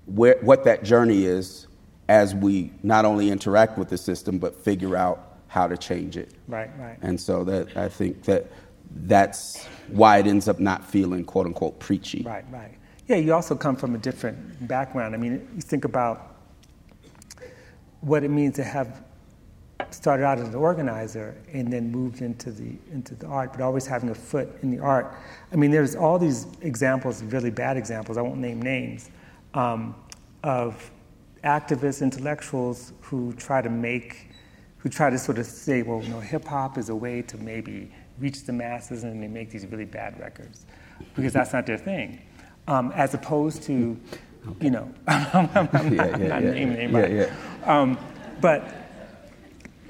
where, 0.05 0.37
what 0.43 0.65
that 0.65 0.85
journey 0.85 1.25
is 1.25 1.67
as 2.09 2.35
we 2.35 2.71
not 2.83 3.07
only 3.07 3.31
interact 3.31 3.79
with 3.79 3.89
the 3.89 3.99
system, 3.99 4.39
but 4.39 4.55
figure 4.55 4.95
out 4.95 5.28
how 5.49 5.67
to 5.67 5.77
change 5.77 6.17
it. 6.17 6.33
Right, 6.47 6.71
right. 6.79 6.99
And 7.03 7.21
so 7.21 7.45
that 7.45 7.77
I 7.77 7.89
think 7.89 8.23
that 8.25 8.47
that's 8.91 9.67
why 9.89 10.19
it 10.19 10.27
ends 10.27 10.49
up 10.49 10.61
not 10.61 10.85
feeling 10.85 11.25
quote 11.25 11.47
unquote 11.47 11.79
preachy. 11.79 12.23
Right, 12.23 12.45
right. 12.51 12.75
Yeah, 13.07 13.17
you 13.17 13.33
also 13.35 13.57
come 13.57 13.75
from 13.75 13.95
a 13.95 13.99
different 13.99 14.69
background. 14.69 15.15
I 15.15 15.19
mean, 15.19 15.49
you 15.55 15.63
think 15.63 15.85
about 15.85 16.37
what 18.01 18.23
it 18.23 18.29
means 18.29 18.57
to 18.57 18.65
have 18.65 19.03
started 19.91 20.25
out 20.25 20.39
as 20.39 20.49
an 20.49 20.55
organizer 20.55 21.37
and 21.53 21.73
then 21.73 21.91
moved 21.91 22.21
into 22.21 22.51
the 22.51 22.77
into 22.93 23.15
the 23.15 23.27
art, 23.27 23.53
but 23.53 23.61
always 23.61 23.87
having 23.87 24.11
a 24.11 24.15
foot 24.15 24.49
in 24.63 24.71
the 24.71 24.79
art. 24.79 25.15
I 25.53 25.57
mean, 25.57 25.71
there's 25.71 25.97
all 25.97 26.19
these 26.19 26.47
examples, 26.61 27.23
really 27.23 27.51
bad 27.51 27.77
examples. 27.77 28.19
I 28.19 28.23
won't 28.23 28.39
name 28.39 28.61
names 28.61 29.11
um, 29.55 29.95
of 30.43 30.91
activists, 31.45 32.03
intellectuals 32.03 32.93
who 33.01 33.33
try 33.35 33.63
to 33.63 33.71
make, 33.71 34.28
who 34.89 34.95
try 34.95 35.11
to 35.11 35.19
sort 35.19 35.39
of 35.39 35.45
say, 35.45 35.83
well, 35.83 36.03
you 36.03 36.09
know, 36.09 36.21
hip 36.21 36.47
hop 36.47 36.79
is 36.79 36.89
a 36.89 36.97
way 36.97 37.21
to 37.21 37.37
maybe 37.37 37.91
reach 38.19 38.45
the 38.45 38.53
masses, 38.53 39.05
and 39.05 39.23
they 39.23 39.29
make 39.29 39.51
these 39.51 39.67
really 39.67 39.85
bad 39.85 40.19
records 40.19 40.65
because 41.15 41.33
that's 41.33 41.53
not 41.53 41.67
their 41.67 41.77
thing, 41.77 42.21
um, 42.69 42.91
as 42.93 43.13
opposed 43.13 43.63
to 43.65 43.99
You 44.63 44.71
know, 44.71 44.95
I'm, 45.07 45.51
I'm, 45.55 45.69
I'm 45.75 45.93
yeah, 45.93 46.05
not, 46.07 46.21
yeah, 46.21 46.29
not 46.29 46.43
yeah, 46.43 46.51
naming 46.53 46.77
anybody. 46.79 47.15
Yeah, 47.17 47.35
yeah. 47.67 47.81
Um, 47.81 47.99
but, 48.41 48.73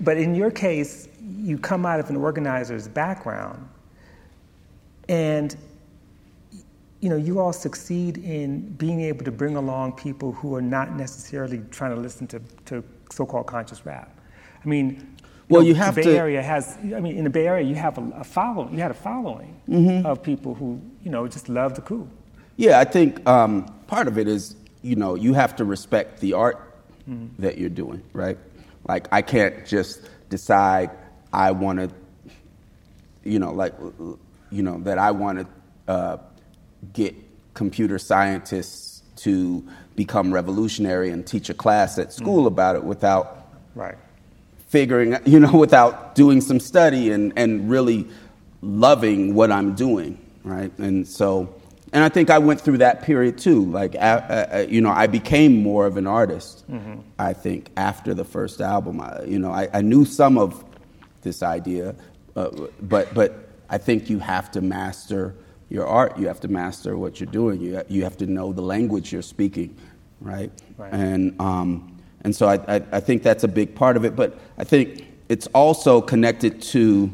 but 0.01 0.17
in 0.17 0.35
your 0.35 0.51
case, 0.51 1.09
you 1.21 1.59
come 1.59 1.87
out 1.87 2.01
of 2.01 2.11
an 2.11 2.17
organizer's 2.17 2.89
background, 2.89 3.69
and 5.09 5.55
you 7.01 7.09
know, 7.09 7.17
you 7.17 7.39
all 7.39 7.53
succeed 7.53 8.19
in 8.19 8.63
being 8.73 9.01
able 9.03 9.25
to 9.25 9.31
bring 9.31 9.55
along 9.55 9.93
people 9.93 10.33
who 10.33 10.57
are 10.57 10.63
not 10.63 10.97
necessarily 10.97 11.63
trying 11.71 11.95
to 11.95 12.01
listen 12.01 12.27
to, 12.27 12.41
to 12.65 12.83
so-called 13.13 13.47
conscious 13.47 13.87
rap. 13.87 14.18
I 14.65 14.69
mean, 14.69 15.17
well, 15.49 15.63
you, 15.63 15.73
know, 15.73 15.79
you 15.79 15.83
have 15.83 15.95
the 15.95 16.03
Bay 16.03 16.11
to. 16.13 16.17
Area 16.17 16.43
has. 16.43 16.77
I 16.77 17.01
mean, 17.01 17.17
in 17.17 17.25
the 17.25 17.31
Bay 17.31 17.47
Area, 17.47 17.67
you 17.67 17.75
have 17.75 17.99
a, 17.99 18.11
a 18.17 18.25
following. 18.25 18.75
You 18.75 18.81
had 18.81 18.91
a 18.91 18.95
following 18.95 19.61
mm-hmm. 19.69 20.07
of 20.07 20.23
people 20.23 20.55
who 20.55 20.81
you 21.03 21.11
know 21.11 21.27
just 21.27 21.49
love 21.49 21.75
the 21.75 21.83
coup. 21.83 22.09
Yeah, 22.59 22.81
I 22.81 22.85
think 22.85 23.27
um, 23.27 23.73
part 23.87 24.09
of 24.09 24.19
it 24.19 24.27
is, 24.27 24.57
you 24.83 24.97
know, 24.97 25.15
you 25.15 25.33
have 25.33 25.55
to 25.57 25.65
respect 25.65 26.21
the 26.21 26.33
art 26.33 26.75
mm-hmm. 27.09 27.41
that 27.41 27.57
you're 27.57 27.71
doing, 27.71 28.03
right? 28.13 28.37
Like, 28.87 29.07
I 29.13 29.23
can't 29.23 29.65
just 29.65 30.09
decide 30.29 30.91
I 31.33 31.53
want 31.53 31.79
to, 31.79 31.91
you 33.23 33.39
know, 33.39 33.53
like, 33.53 33.75
you 34.51 34.63
know, 34.63 34.81
that 34.81 34.99
I 34.99 35.13
want 35.13 35.39
to 35.39 35.93
uh, 35.93 36.17
get 36.93 37.15
computer 37.55 37.97
scientists 37.97 39.03
to 39.17 39.65
become 39.95 40.35
revolutionary 40.35 41.11
and 41.11 41.25
teach 41.25 41.51
a 41.51 41.55
class 41.55 41.97
at 41.99 42.13
school 42.13 42.39
mm-hmm. 42.39 42.47
about 42.49 42.75
it 42.75 42.83
without 42.83 43.53
right. 43.77 43.99
Figuring, 44.69 45.17
you 45.27 45.41
know, 45.41 45.53
without 45.53 46.15
doing 46.15 46.41
some 46.41 46.61
study 46.61 47.11
and, 47.11 47.33
and 47.37 47.69
really 47.69 48.07
loving 48.63 49.35
what 49.35 49.51
I'm 49.53 49.75
doing, 49.75 50.19
right? 50.45 50.77
And 50.79 51.07
so 51.07 51.55
and 51.93 52.05
I 52.05 52.09
think 52.09 52.31
I 52.31 52.39
went 52.39 52.61
through 52.61 52.79
that 52.79 53.03
period 53.03 53.39
too. 53.39 53.65
Like, 53.65 53.97
uh, 53.99 54.67
you 54.69 54.81
know, 54.81 54.91
I 54.91 55.07
became 55.07 55.63
more 55.63 55.87
of 55.87 55.97
an 55.97 56.07
artist. 56.07 56.71
Mm-hmm. 56.71 57.01
I 57.19 57.33
think 57.33 57.71
after 57.77 58.15
the 58.15 58.25
first 58.25 58.61
album, 58.61 59.01
I, 59.01 59.23
you 59.23 59.39
know, 59.39 59.51
I, 59.51 59.69
I, 59.73 59.81
knew 59.81 60.05
some 60.05 60.37
of 60.37 60.65
this 61.23 61.43
idea, 61.43 61.95
uh, 62.37 62.51
but 62.83 63.13
but 63.15 63.49
I 63.71 63.79
think 63.79 64.11
you 64.11 64.19
have 64.19 64.51
to 64.53 64.61
master 64.61 65.35
your 65.71 65.87
art. 65.87 66.19
You 66.19 66.29
have 66.29 66.41
to 66.41 66.49
master 66.49 66.97
what 66.97 67.21
you're 67.21 67.31
doing. 67.31 67.61
You 67.61 67.83
you 67.89 68.03
have 68.05 68.17
to 68.19 68.27
know 68.27 68.53
the 68.53 68.63
language 68.63 69.13
you're 69.13 69.23
speaking, 69.23 69.77
right? 70.21 70.51
right. 70.77 70.93
And 70.93 71.41
um, 71.41 71.98
and 72.23 72.35
so 72.35 72.49
I, 72.49 72.77
I 72.77 72.83
I 72.93 73.01
think 73.01 73.23
that's 73.23 73.45
a 73.45 73.49
big 73.49 73.75
part 73.75 73.97
of 73.97 74.05
it. 74.05 74.17
But 74.17 74.39
I 74.57 74.65
think 74.65 75.07
it's 75.29 75.47
also 75.49 76.01
connected 76.01 76.63
to 76.63 77.11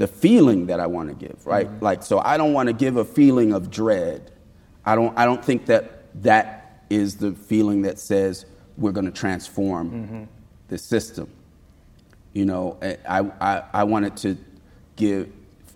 the 0.00 0.06
feeling 0.06 0.66
that 0.66 0.80
I 0.80 0.86
want 0.86 1.10
to 1.10 1.14
give, 1.14 1.46
right? 1.46 1.66
Mm-hmm. 1.66 1.84
Like, 1.84 2.02
so 2.02 2.20
I 2.20 2.38
don't 2.38 2.54
want 2.54 2.68
to 2.68 2.72
give 2.72 2.96
a 2.96 3.04
feeling 3.04 3.52
of 3.52 3.70
dread. 3.70 4.30
I 4.86 4.94
don't, 4.94 5.16
I 5.18 5.26
don't 5.26 5.44
think 5.44 5.66
that 5.66 6.22
that 6.22 6.84
is 6.88 7.16
the 7.16 7.32
feeling 7.32 7.82
that 7.82 7.98
says 7.98 8.46
we're 8.78 8.92
going 8.92 9.04
to 9.04 9.12
transform 9.12 9.90
mm-hmm. 9.90 10.24
the 10.68 10.78
system. 10.78 11.28
You 12.32 12.46
know, 12.46 12.78
I, 13.06 13.20
I, 13.40 13.62
I 13.74 13.84
wanted 13.84 14.16
to 14.18 14.38
give 14.96 15.30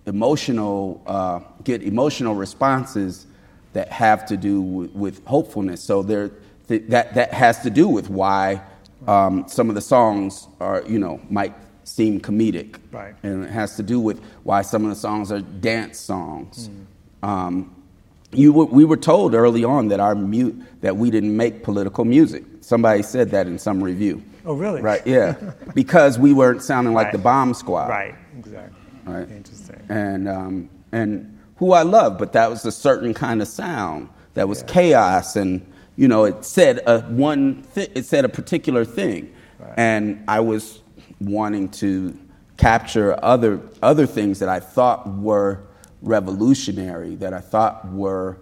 emotional, 0.07 1.03
uh, 1.07 1.41
get 1.63 1.83
emotional 1.83 2.35
responses 2.35 3.27
that 3.75 3.91
have 3.91 4.25
to 4.27 4.39
do 4.39 4.63
with, 4.63 4.93
with 4.93 5.27
hopefulness. 5.27 5.83
So 5.83 6.03
there, 6.03 6.31
th- 6.69 6.85
that, 6.89 7.15
that 7.15 7.33
has 7.33 7.61
to 7.61 7.71
do 7.71 7.89
with 7.89 8.11
why 8.11 8.63
um, 9.07 9.45
some 9.49 9.69
of 9.69 9.75
the 9.75 9.81
songs 9.81 10.47
are, 10.61 10.83
you 10.87 10.99
know, 10.99 11.21
might 11.31 11.55
seem 11.85 12.21
comedic. 12.21 12.77
Right. 12.91 13.15
And 13.23 13.45
it 13.45 13.51
has 13.51 13.77
to 13.77 13.83
do 13.83 14.01
with 14.01 14.23
why 14.43 14.63
some 14.63 14.85
of 14.85 14.91
the 14.91 14.97
songs 14.97 15.31
are 15.31 15.41
dance 15.41 15.99
songs. 15.99 16.69
Mm. 16.69 17.29
Um, 17.29 17.85
you 18.33 18.53
were, 18.53 18.65
we 18.65 18.85
were 18.85 18.97
told 18.97 19.35
early 19.35 19.65
on 19.65 19.89
that 19.89 20.01
our 20.01 20.15
mute 20.15 20.61
that 20.81 20.97
we 20.97 21.11
didn't 21.11 21.37
make 21.37 21.63
political 21.63 22.05
music. 22.05 22.45
Somebody 22.61 23.03
said 23.03 23.31
that 23.31 23.47
in 23.47 23.59
some 23.59 23.83
review. 23.83 24.23
Oh, 24.45 24.55
really? 24.55 24.83
Right. 24.83 25.07
Yeah, 25.07 25.37
because 25.75 26.19
we 26.19 26.33
weren't 26.33 26.63
sounding 26.63 26.95
like 26.95 27.07
right. 27.07 27.13
the 27.13 27.19
Bomb 27.19 27.55
Squad. 27.55 27.89
Right. 27.89 28.15
Exactly. 28.39 28.77
Right. 29.05 29.31
Interesting. 29.31 29.81
And 29.89 30.29
um, 30.29 30.71
and 30.93 31.39
who 31.57 31.73
I 31.73 31.83
love, 31.83 32.19
but 32.19 32.33
that 32.33 32.51
was 32.51 32.65
a 32.65 32.73
certain 32.73 33.15
kind 33.15 33.41
of 33.41 33.49
sound 33.49 34.09
that 34.35 34.49
was 34.49 34.61
yeah. 34.61 34.67
chaos, 34.67 35.37
and 35.37 35.65
you 35.97 36.09
know, 36.09 36.25
it 36.25 36.45
said 36.45 36.81
a 36.87 37.01
one. 37.01 37.65
Th- 37.75 37.91
it 37.95 38.05
said 38.05 38.25
a 38.25 38.29
particular 38.29 38.85
thing, 38.85 39.33
right. 39.59 39.75
and 39.77 40.25
I 40.29 40.41
was 40.41 40.81
wanting 41.21 41.69
to 41.71 42.19
capture 42.57 43.19
other, 43.25 43.61
other 43.83 44.07
things 44.07 44.39
that 44.39 44.49
I 44.49 44.61
thought 44.61 45.09
were 45.09 45.65
revolutionary, 46.03 47.17
that 47.17 47.33
I 47.33 47.41
thought 47.41 47.91
were 47.91 48.39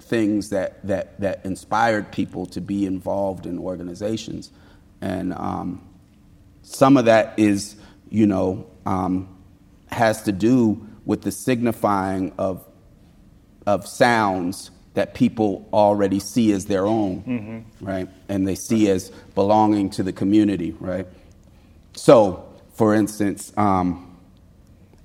things 0.00 0.50
that, 0.50 0.84
that, 0.86 1.20
that 1.20 1.44
inspired 1.44 2.10
people 2.10 2.46
to 2.46 2.60
be 2.60 2.86
involved 2.86 3.46
in 3.46 3.58
organizations. 3.58 4.50
And 5.00 5.34
um, 5.34 5.86
some 6.62 6.96
of 6.96 7.04
that 7.04 7.38
is, 7.38 7.76
you 8.08 8.26
know, 8.26 8.66
um, 8.86 9.28
has 9.88 10.22
to 10.22 10.32
do 10.32 10.86
with 11.04 11.22
the 11.22 11.30
signifying 11.30 12.32
of, 12.38 12.64
of 13.66 13.86
sounds 13.86 14.70
that 14.98 15.14
people 15.14 15.64
already 15.72 16.18
see 16.18 16.50
as 16.50 16.66
their 16.66 16.84
own, 16.84 17.22
mm-hmm. 17.22 17.86
right? 17.86 18.08
And 18.28 18.48
they 18.48 18.56
see 18.56 18.90
as 18.90 19.10
belonging 19.36 19.90
to 19.90 20.02
the 20.02 20.12
community, 20.12 20.74
right? 20.80 21.06
So, 21.92 22.52
for 22.74 22.96
instance, 22.96 23.52
um, 23.56 24.16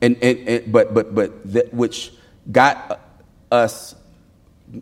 and, 0.02 0.18
and, 0.24 0.50
and 0.50 0.72
but 0.72 0.96
but 0.96 1.14
but 1.14 1.54
that, 1.54 1.72
which 1.72 2.12
got 2.52 3.02
us 3.52 3.94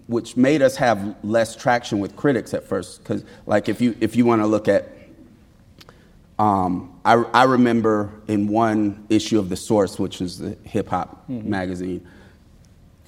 which 0.08 0.38
made 0.38 0.62
us 0.62 0.78
have 0.78 1.18
less 1.26 1.58
traction 1.58 2.00
with 2.00 2.16
critics 2.16 2.54
at 2.54 2.64
first 2.64 3.04
because 3.04 3.26
like 3.46 3.68
if 3.68 3.82
you 3.82 3.98
if 4.00 4.16
you 4.16 4.26
want 4.26 4.42
to 4.42 4.48
look 4.48 4.70
at 4.70 4.88
um, 6.40 6.98
I, 7.04 7.16
I 7.16 7.44
remember 7.44 8.14
in 8.30 8.48
one 8.48 9.06
issue 9.10 9.40
of 9.40 9.50
the 9.50 9.58
source 9.58 10.00
which 10.00 10.22
is 10.22 10.38
the 10.38 10.58
hip-hop 10.64 11.28
mm-hmm. 11.30 11.50
magazine 11.50 12.08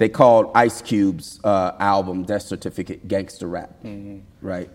they 0.03 0.09
called 0.09 0.51
ice 0.53 0.81
cube's 0.81 1.39
uh, 1.45 1.71
album 1.79 2.23
death 2.23 2.41
certificate 2.41 3.07
gangster 3.07 3.47
rap 3.47 3.69
mm-hmm. 3.85 4.19
right 4.41 4.69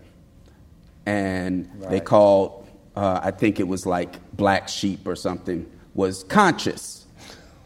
and 1.05 1.69
right. 1.75 1.91
they 1.91 1.99
called 1.99 2.67
uh, 2.95 3.19
i 3.21 3.29
think 3.29 3.59
it 3.59 3.67
was 3.67 3.85
like 3.85 4.11
black 4.35 4.67
sheep 4.67 5.07
or 5.07 5.15
something 5.15 5.69
was 5.93 6.23
conscious 6.23 6.95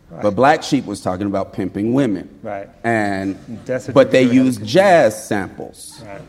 Right. 0.09 0.21
But 0.21 0.35
Black 0.35 0.61
Sheep 0.61 0.85
was 0.85 1.01
talking 1.01 1.25
about 1.25 1.53
pimping 1.53 1.93
women. 1.93 2.29
Right. 2.43 2.69
And 2.83 3.35
but 3.93 4.11
they 4.11 4.21
used 4.21 4.63
jazz 4.63 5.27
samples. 5.27 6.03
Right. 6.05 6.21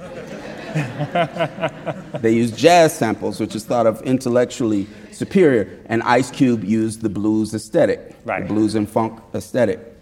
they 2.22 2.32
used 2.32 2.56
jazz 2.56 2.96
samples, 2.96 3.38
which 3.40 3.54
is 3.54 3.66
thought 3.66 3.86
of 3.86 4.00
intellectually 4.00 4.86
superior. 5.12 5.80
And 5.84 6.02
Ice 6.04 6.30
Cube 6.30 6.64
used 6.64 7.02
the 7.02 7.10
blues 7.10 7.52
aesthetic, 7.52 8.16
right. 8.24 8.48
the 8.48 8.54
blues 8.54 8.74
and 8.74 8.88
funk 8.88 9.20
aesthetic. 9.34 9.93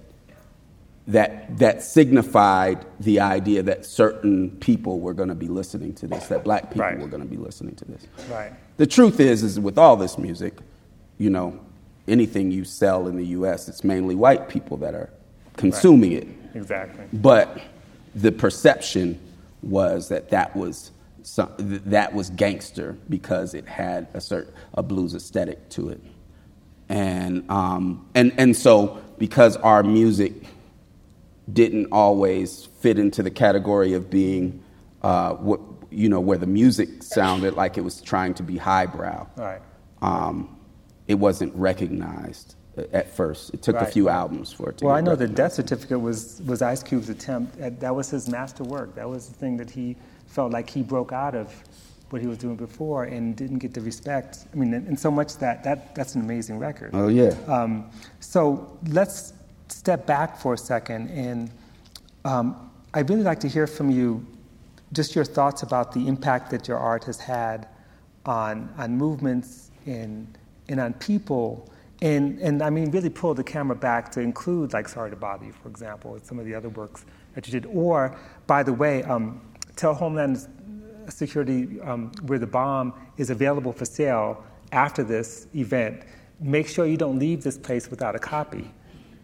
That, 1.08 1.58
that 1.58 1.82
signified 1.82 2.86
the 3.00 3.18
idea 3.18 3.64
that 3.64 3.84
certain 3.84 4.50
people 4.58 5.00
were 5.00 5.14
going 5.14 5.30
to 5.30 5.34
be 5.34 5.48
listening 5.48 5.94
to 5.94 6.06
this, 6.06 6.28
that 6.28 6.44
black 6.44 6.68
people 6.68 6.82
right. 6.82 6.98
were 6.98 7.08
going 7.08 7.24
to 7.24 7.28
be 7.28 7.36
listening 7.36 7.74
to 7.74 7.84
this. 7.86 8.06
Right. 8.30 8.52
The 8.76 8.86
truth 8.86 9.18
is, 9.18 9.42
is 9.42 9.58
with 9.58 9.78
all 9.78 9.96
this 9.96 10.16
music, 10.16 10.58
you 11.18 11.28
know, 11.28 11.58
anything 12.06 12.52
you 12.52 12.64
sell 12.64 13.08
in 13.08 13.16
the 13.16 13.26
US, 13.26 13.68
it's 13.68 13.82
mainly 13.82 14.14
white 14.14 14.48
people 14.48 14.76
that 14.76 14.94
are 14.94 15.10
consuming 15.56 16.14
right. 16.14 16.22
it. 16.22 16.28
Exactly. 16.54 17.04
But 17.12 17.60
the 18.14 18.32
perception 18.32 19.18
was 19.62 20.08
that 20.08 20.30
that 20.30 20.54
was 20.56 20.90
some, 21.22 21.52
that 21.58 22.12
was 22.12 22.30
gangster 22.30 22.96
because 23.08 23.54
it 23.54 23.66
had 23.66 24.08
a 24.14 24.20
certain 24.20 24.52
a 24.74 24.82
blues 24.82 25.14
aesthetic 25.14 25.68
to 25.70 25.88
it, 25.90 26.00
and 26.88 27.48
um, 27.50 28.06
and 28.14 28.32
and 28.38 28.56
so 28.56 29.00
because 29.18 29.56
our 29.58 29.82
music 29.82 30.32
didn't 31.52 31.88
always 31.92 32.66
fit 32.80 32.98
into 32.98 33.22
the 33.22 33.30
category 33.30 33.94
of 33.94 34.10
being 34.10 34.62
uh, 35.02 35.34
what 35.34 35.60
you 35.90 36.08
know 36.08 36.20
where 36.20 36.38
the 36.38 36.46
music 36.46 37.02
sounded 37.02 37.54
like 37.54 37.76
it 37.76 37.82
was 37.82 38.00
trying 38.00 38.34
to 38.34 38.42
be 38.42 38.56
highbrow. 38.56 39.26
Right. 39.36 39.60
Um, 40.00 40.58
it 41.08 41.14
wasn't 41.14 41.54
recognized 41.54 42.54
at 42.92 43.14
first. 43.14 43.52
It 43.52 43.62
took 43.62 43.76
right. 43.76 43.88
a 43.88 43.90
few 43.90 44.08
albums 44.08 44.52
for 44.52 44.70
it 44.70 44.78
to. 44.78 44.86
Well, 44.86 44.94
I 44.94 45.00
know 45.00 45.14
the 45.14 45.28
death 45.28 45.52
certificate 45.52 46.00
was 46.00 46.40
was 46.46 46.62
Ice 46.62 46.82
Cube's 46.82 47.08
attempt. 47.08 47.58
At, 47.58 47.80
that 47.80 47.94
was 47.94 48.10
his 48.10 48.28
master 48.28 48.64
work. 48.64 48.94
That 48.94 49.08
was 49.08 49.28
the 49.28 49.34
thing 49.34 49.56
that 49.58 49.70
he 49.70 49.96
felt 50.26 50.52
like 50.52 50.70
he 50.70 50.82
broke 50.82 51.12
out 51.12 51.34
of 51.34 51.52
what 52.10 52.20
he 52.20 52.28
was 52.28 52.38
doing 52.38 52.56
before 52.56 53.04
and 53.04 53.34
didn't 53.36 53.58
get 53.58 53.72
the 53.72 53.80
respect. 53.80 54.46
I 54.52 54.56
mean, 54.56 54.74
and, 54.74 54.86
and 54.86 54.98
so 54.98 55.10
much 55.10 55.38
that 55.38 55.64
that 55.64 55.94
that's 55.94 56.14
an 56.14 56.22
amazing 56.22 56.58
record. 56.58 56.90
Oh 56.94 57.08
yeah. 57.08 57.34
Um, 57.46 57.90
so 58.20 58.78
let's 58.88 59.31
step 59.72 60.06
back 60.06 60.36
for 60.36 60.54
a 60.54 60.58
second, 60.58 61.08
and 61.10 61.50
um, 62.24 62.70
I'd 62.94 63.08
really 63.10 63.22
like 63.22 63.40
to 63.40 63.48
hear 63.48 63.66
from 63.66 63.90
you, 63.90 64.24
just 64.92 65.14
your 65.14 65.24
thoughts 65.24 65.62
about 65.62 65.92
the 65.92 66.06
impact 66.06 66.50
that 66.50 66.68
your 66.68 66.78
art 66.78 67.04
has 67.04 67.18
had 67.18 67.68
on 68.26 68.72
on 68.76 68.96
movements 68.96 69.70
in 69.86 70.28
and 70.68 70.80
on 70.80 70.92
people. 70.94 71.68
And, 72.02 72.40
and 72.40 72.62
I 72.62 72.70
mean, 72.70 72.90
really 72.90 73.10
pull 73.10 73.32
the 73.32 73.44
camera 73.44 73.76
back 73.76 74.10
to 74.12 74.20
include, 74.20 74.72
like, 74.72 74.88
Sorry 74.88 75.10
to 75.10 75.16
Bother 75.16 75.44
You, 75.46 75.52
for 75.52 75.68
example, 75.68 76.18
some 76.22 76.40
of 76.40 76.44
the 76.44 76.52
other 76.52 76.68
works 76.68 77.04
that 77.34 77.46
you 77.46 77.52
did. 77.52 77.64
Or, 77.72 78.16
by 78.48 78.64
the 78.64 78.72
way, 78.72 79.04
um, 79.04 79.40
tell 79.76 79.94
Homeland 79.94 80.48
Security 81.08 81.80
um, 81.82 82.10
We 82.24 82.34
Are 82.34 82.38
the 82.40 82.46
Bomb 82.46 82.92
is 83.18 83.30
available 83.30 83.72
for 83.72 83.84
sale 83.84 84.44
after 84.72 85.04
this 85.04 85.46
event. 85.54 86.02
Make 86.40 86.66
sure 86.66 86.86
you 86.86 86.96
don't 86.96 87.20
leave 87.20 87.44
this 87.44 87.56
place 87.56 87.88
without 87.88 88.16
a 88.16 88.18
copy. 88.18 88.72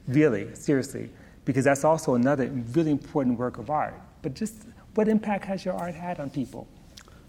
Really, 0.08 0.54
seriously. 0.54 1.10
Because 1.44 1.64
that's 1.64 1.84
also 1.84 2.14
another 2.14 2.48
really 2.72 2.90
important 2.90 3.38
work 3.38 3.58
of 3.58 3.70
art. 3.70 3.94
But 4.22 4.34
just 4.34 4.54
what 4.94 5.08
impact 5.08 5.44
has 5.44 5.64
your 5.64 5.74
art 5.74 5.94
had 5.94 6.18
on 6.18 6.30
people? 6.30 6.66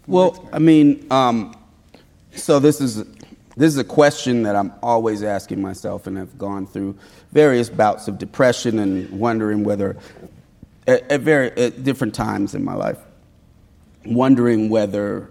Well, 0.06 0.48
I 0.52 0.58
mean, 0.58 1.06
um, 1.10 1.54
so 2.32 2.58
this 2.58 2.80
is 2.80 3.04
this 3.56 3.72
is 3.72 3.78
a 3.78 3.84
question 3.84 4.42
that 4.44 4.56
I'm 4.56 4.72
always 4.82 5.22
asking 5.22 5.60
myself, 5.60 6.06
and 6.06 6.18
I've 6.18 6.36
gone 6.38 6.66
through 6.66 6.96
various 7.32 7.68
bouts 7.68 8.08
of 8.08 8.18
depression 8.18 8.78
and 8.78 9.10
wondering 9.10 9.64
whether, 9.64 9.96
at, 10.86 11.10
at 11.10 11.20
very 11.20 11.50
at 11.52 11.84
different 11.84 12.14
times 12.14 12.54
in 12.54 12.64
my 12.64 12.74
life, 12.74 12.98
wondering 14.04 14.68
whether 14.68 15.30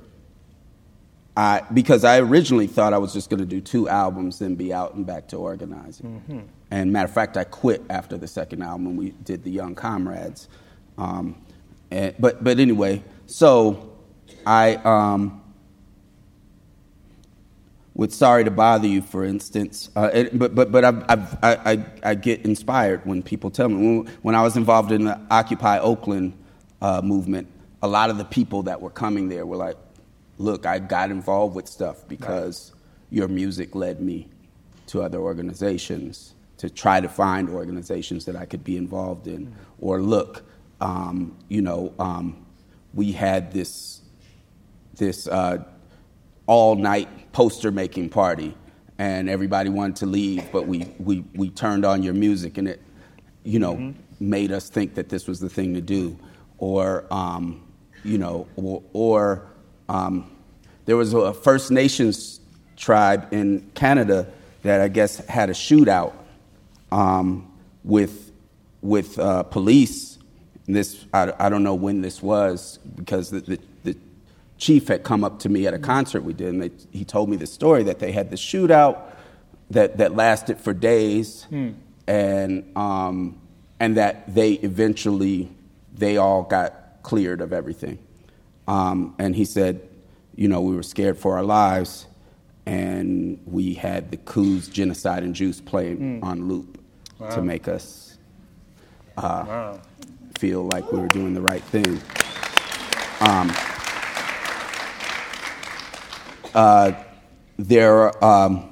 I, 1.39 1.63
because 1.73 2.03
I 2.03 2.19
originally 2.19 2.67
thought 2.67 2.91
I 2.91 2.97
was 2.97 3.13
just 3.13 3.29
going 3.29 3.39
to 3.39 3.45
do 3.45 3.61
two 3.61 3.87
albums 3.87 4.41
and 4.41 4.57
be 4.57 4.73
out 4.73 4.95
and 4.95 5.05
back 5.05 5.29
to 5.29 5.37
organizing. 5.37 6.21
Mm-hmm. 6.27 6.39
And 6.69 6.91
matter 6.91 7.05
of 7.05 7.13
fact, 7.13 7.37
I 7.37 7.45
quit 7.45 7.81
after 7.89 8.17
the 8.17 8.27
second 8.27 8.61
album. 8.61 8.87
when 8.87 8.97
We 8.97 9.09
did 9.11 9.45
the 9.45 9.49
Young 9.49 9.73
Comrades. 9.73 10.49
Um, 10.97 11.41
and, 11.91 12.13
but 12.19 12.43
but 12.43 12.59
anyway, 12.59 13.05
so 13.25 13.95
I 14.45 14.75
um, 14.83 15.41
with 17.93 18.13
Sorry 18.13 18.43
to 18.43 18.51
Bother 18.51 18.87
You, 18.87 19.01
for 19.01 19.23
instance. 19.23 19.89
Uh, 19.95 20.09
it, 20.13 20.37
but 20.37 20.53
but, 20.53 20.73
but 20.73 20.83
I, 20.83 20.89
I, 21.07 21.71
I, 21.71 21.85
I, 22.03 22.15
get 22.15 22.43
inspired 22.43 23.05
when 23.05 23.23
people 23.23 23.49
tell 23.49 23.69
me. 23.69 23.75
When, 23.75 24.07
when 24.23 24.35
I 24.35 24.43
was 24.43 24.57
involved 24.57 24.91
in 24.91 25.05
the 25.05 25.17
Occupy 25.31 25.79
Oakland 25.79 26.33
uh, 26.81 27.01
movement, 27.01 27.47
a 27.81 27.87
lot 27.87 28.09
of 28.09 28.17
the 28.17 28.25
people 28.25 28.63
that 28.63 28.81
were 28.81 28.89
coming 28.89 29.29
there 29.29 29.45
were 29.45 29.55
like, 29.55 29.77
look, 30.39 30.65
I 30.65 30.79
got 30.79 31.11
involved 31.11 31.55
with 31.55 31.67
stuff 31.67 32.07
because 32.07 32.71
right. 32.73 32.81
your 33.11 33.27
music 33.27 33.75
led 33.75 34.01
me 34.01 34.29
to 34.87 35.03
other 35.03 35.19
organizations 35.19 36.33
to 36.57 36.69
try 36.69 36.99
to 36.99 37.07
find 37.07 37.49
organizations 37.49 38.25
that 38.25 38.35
I 38.35 38.45
could 38.45 38.63
be 38.63 38.75
involved 38.75 39.27
in. 39.27 39.45
Mm-hmm. 39.45 39.55
Or 39.79 40.01
look, 40.01 40.43
um, 40.81 41.37
you 41.49 41.61
know, 41.61 41.93
um, 41.99 42.45
we 42.93 43.11
had 43.11 43.51
this, 43.51 44.01
this 44.95 45.27
uh, 45.27 45.63
all 46.47 46.75
night 46.75 47.31
poster 47.33 47.71
making 47.71 48.09
party 48.09 48.55
and 48.97 49.29
everybody 49.29 49.69
wanted 49.69 49.97
to 49.97 50.05
leave, 50.05 50.51
but 50.51 50.67
we, 50.67 50.93
we, 50.99 51.23
we 51.35 51.49
turned 51.49 51.85
on 51.85 52.01
your 52.01 52.13
music 52.13 52.57
and 52.57 52.69
it, 52.69 52.81
you 53.43 53.59
know, 53.59 53.75
mm-hmm. 53.75 53.99
made 54.19 54.51
us 54.51 54.69
think 54.69 54.95
that 54.95 55.09
this 55.09 55.27
was 55.27 55.39
the 55.39 55.49
thing 55.49 55.73
to 55.73 55.81
do. 55.81 56.17
Or, 56.57 57.05
um, 57.11 57.65
you 58.03 58.17
know, 58.17 58.47
or, 58.55 58.83
or 58.93 59.48
um, 59.89 60.29
there 60.85 60.95
was 60.95 61.13
a 61.13 61.33
First 61.33 61.71
Nations 61.71 62.39
tribe 62.77 63.27
in 63.33 63.69
Canada 63.73 64.27
that 64.61 64.81
I 64.81 64.87
guess 64.87 65.17
had 65.25 65.49
a 65.49 65.53
shootout 65.53 66.13
um, 66.91 67.51
with, 67.83 68.31
with 68.81 69.19
uh, 69.19 69.43
police. 69.43 70.17
And 70.67 70.75
this, 70.75 71.05
I, 71.13 71.33
I 71.39 71.49
don't 71.49 71.63
know 71.63 71.75
when 71.75 72.01
this 72.01 72.21
was 72.21 72.79
because 72.95 73.31
the, 73.31 73.41
the, 73.41 73.59
chief 74.57 74.89
had 74.89 75.03
come 75.03 75.23
up 75.23 75.39
to 75.39 75.47
me 75.47 75.65
at 75.67 75.73
a 75.73 75.79
concert 75.79 76.21
we 76.21 76.33
did, 76.33 76.49
and 76.49 76.61
they, 76.61 76.71
he 76.91 77.05
told 77.05 77.29
me 77.29 77.37
the 77.37 77.47
story 77.47 77.81
that 77.83 77.99
they 77.99 78.11
had 78.11 78.29
the 78.29 78.35
shootout 78.35 79.03
that, 79.69 79.97
that 79.99 80.15
lasted 80.15 80.59
for 80.59 80.73
days, 80.73 81.43
hmm. 81.43 81.69
and, 82.07 82.69
um, 82.75 83.39
and 83.79 83.95
that 83.95 84.35
they 84.35 84.53
eventually, 84.53 85.49
they 85.95 86.17
all 86.17 86.43
got 86.43 87.01
cleared 87.03 87.39
of 87.39 87.53
everything. 87.53 87.97
Um, 88.69 89.15
and 89.17 89.35
he 89.35 89.45
said, 89.45 89.81
you 90.35 90.47
know, 90.47 90.61
we 90.61 90.75
were 90.75 90.83
scared 90.83 91.17
for 91.17 91.35
our 91.35 91.43
lives, 91.43 92.05
and 92.67 93.39
we 93.47 93.73
had 93.73 94.11
the 94.11 94.17
Coups 94.17 94.67
Genocide 94.67 95.23
and 95.23 95.33
Juice 95.33 95.59
playing 95.59 96.19
hmm. 96.19 96.23
on 96.23 96.47
loop 96.47 96.79
wow. 97.17 97.29
to 97.31 97.41
make 97.41 97.67
us 97.67 98.19
uh, 99.17 99.43
wow. 99.47 99.79
feel 100.37 100.69
like 100.71 100.91
we 100.91 100.99
were 100.99 101.07
doing 101.07 101.33
the 101.33 101.41
right 101.41 101.63
thing. 101.63 101.99
Um, 103.21 103.51
uh, 106.53 106.91
there 107.57 108.23
um, 108.23 108.69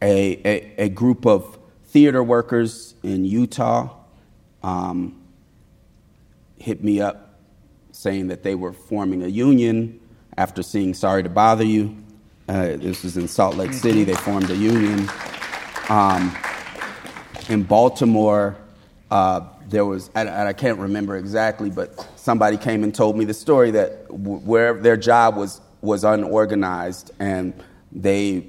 a, 0.00 0.40
a, 0.44 0.84
a, 0.84 0.88
group 0.88 1.26
of 1.26 1.58
theater 1.86 2.22
workers 2.22 2.94
in 3.02 3.24
Utah 3.24 3.94
um, 4.62 5.20
hit 6.58 6.82
me 6.82 7.00
up 7.00 7.25
saying 7.96 8.28
that 8.28 8.42
they 8.42 8.54
were 8.54 8.74
forming 8.74 9.22
a 9.22 9.26
union 9.26 9.98
after 10.36 10.62
seeing 10.62 10.92
Sorry 10.92 11.22
to 11.22 11.30
Bother 11.30 11.64
You. 11.64 11.96
Uh, 12.46 12.76
this 12.76 13.02
was 13.02 13.16
in 13.16 13.26
Salt 13.26 13.56
Lake 13.56 13.72
City. 13.72 14.04
They 14.04 14.14
formed 14.14 14.50
a 14.50 14.54
union. 14.54 15.08
Um, 15.88 16.36
in 17.48 17.62
Baltimore, 17.62 18.54
uh, 19.10 19.40
there 19.68 19.86
was, 19.86 20.10
and 20.14 20.28
I 20.28 20.52
can't 20.52 20.78
remember 20.78 21.16
exactly, 21.16 21.70
but 21.70 22.06
somebody 22.16 22.58
came 22.58 22.84
and 22.84 22.94
told 22.94 23.16
me 23.16 23.24
the 23.24 23.34
story 23.34 23.70
that 23.70 24.12
where 24.12 24.74
their 24.74 24.98
job 24.98 25.36
was 25.36 25.62
was 25.80 26.04
unorganized 26.04 27.12
and 27.18 27.54
they, 27.92 28.46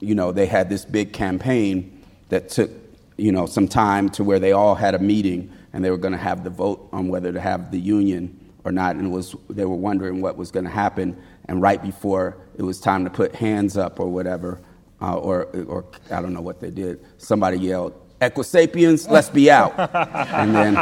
you 0.00 0.14
know, 0.14 0.32
they 0.32 0.46
had 0.46 0.70
this 0.70 0.84
big 0.84 1.12
campaign 1.12 2.02
that 2.30 2.48
took 2.48 2.70
you 3.18 3.32
know 3.32 3.44
some 3.44 3.68
time 3.68 4.08
to 4.08 4.24
where 4.24 4.38
they 4.38 4.52
all 4.52 4.74
had 4.74 4.94
a 4.94 4.98
meeting 4.98 5.52
and 5.74 5.84
they 5.84 5.90
were 5.90 5.98
going 5.98 6.12
to 6.12 6.18
have 6.18 6.42
the 6.42 6.50
vote 6.50 6.88
on 6.92 7.08
whether 7.08 7.32
to 7.32 7.40
have 7.40 7.70
the 7.70 7.78
union 7.78 8.38
or 8.64 8.72
not, 8.72 8.96
and 8.96 9.12
was 9.12 9.34
they 9.50 9.64
were 9.64 9.76
wondering 9.76 10.20
what 10.20 10.36
was 10.36 10.50
going 10.50 10.64
to 10.64 10.70
happen. 10.70 11.20
And 11.46 11.60
right 11.60 11.82
before 11.82 12.36
it 12.56 12.62
was 12.62 12.80
time 12.80 13.04
to 13.04 13.10
put 13.10 13.34
hands 13.34 13.76
up 13.76 13.98
or 13.98 14.08
whatever, 14.08 14.60
uh, 15.00 15.16
or 15.16 15.44
or 15.66 15.84
I 16.10 16.20
don't 16.22 16.32
know 16.32 16.40
what 16.40 16.60
they 16.60 16.70
did, 16.70 17.04
somebody 17.18 17.58
yelled, 17.58 17.94
"Equisapiens, 18.20 19.10
let's 19.10 19.30
be 19.30 19.50
out!" 19.50 19.74
and 19.78 20.54
then 20.54 20.76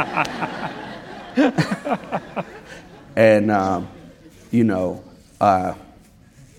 and 3.15 3.51
um, 3.51 3.87
you 4.51 4.63
know, 4.63 5.03
uh, 5.39 5.73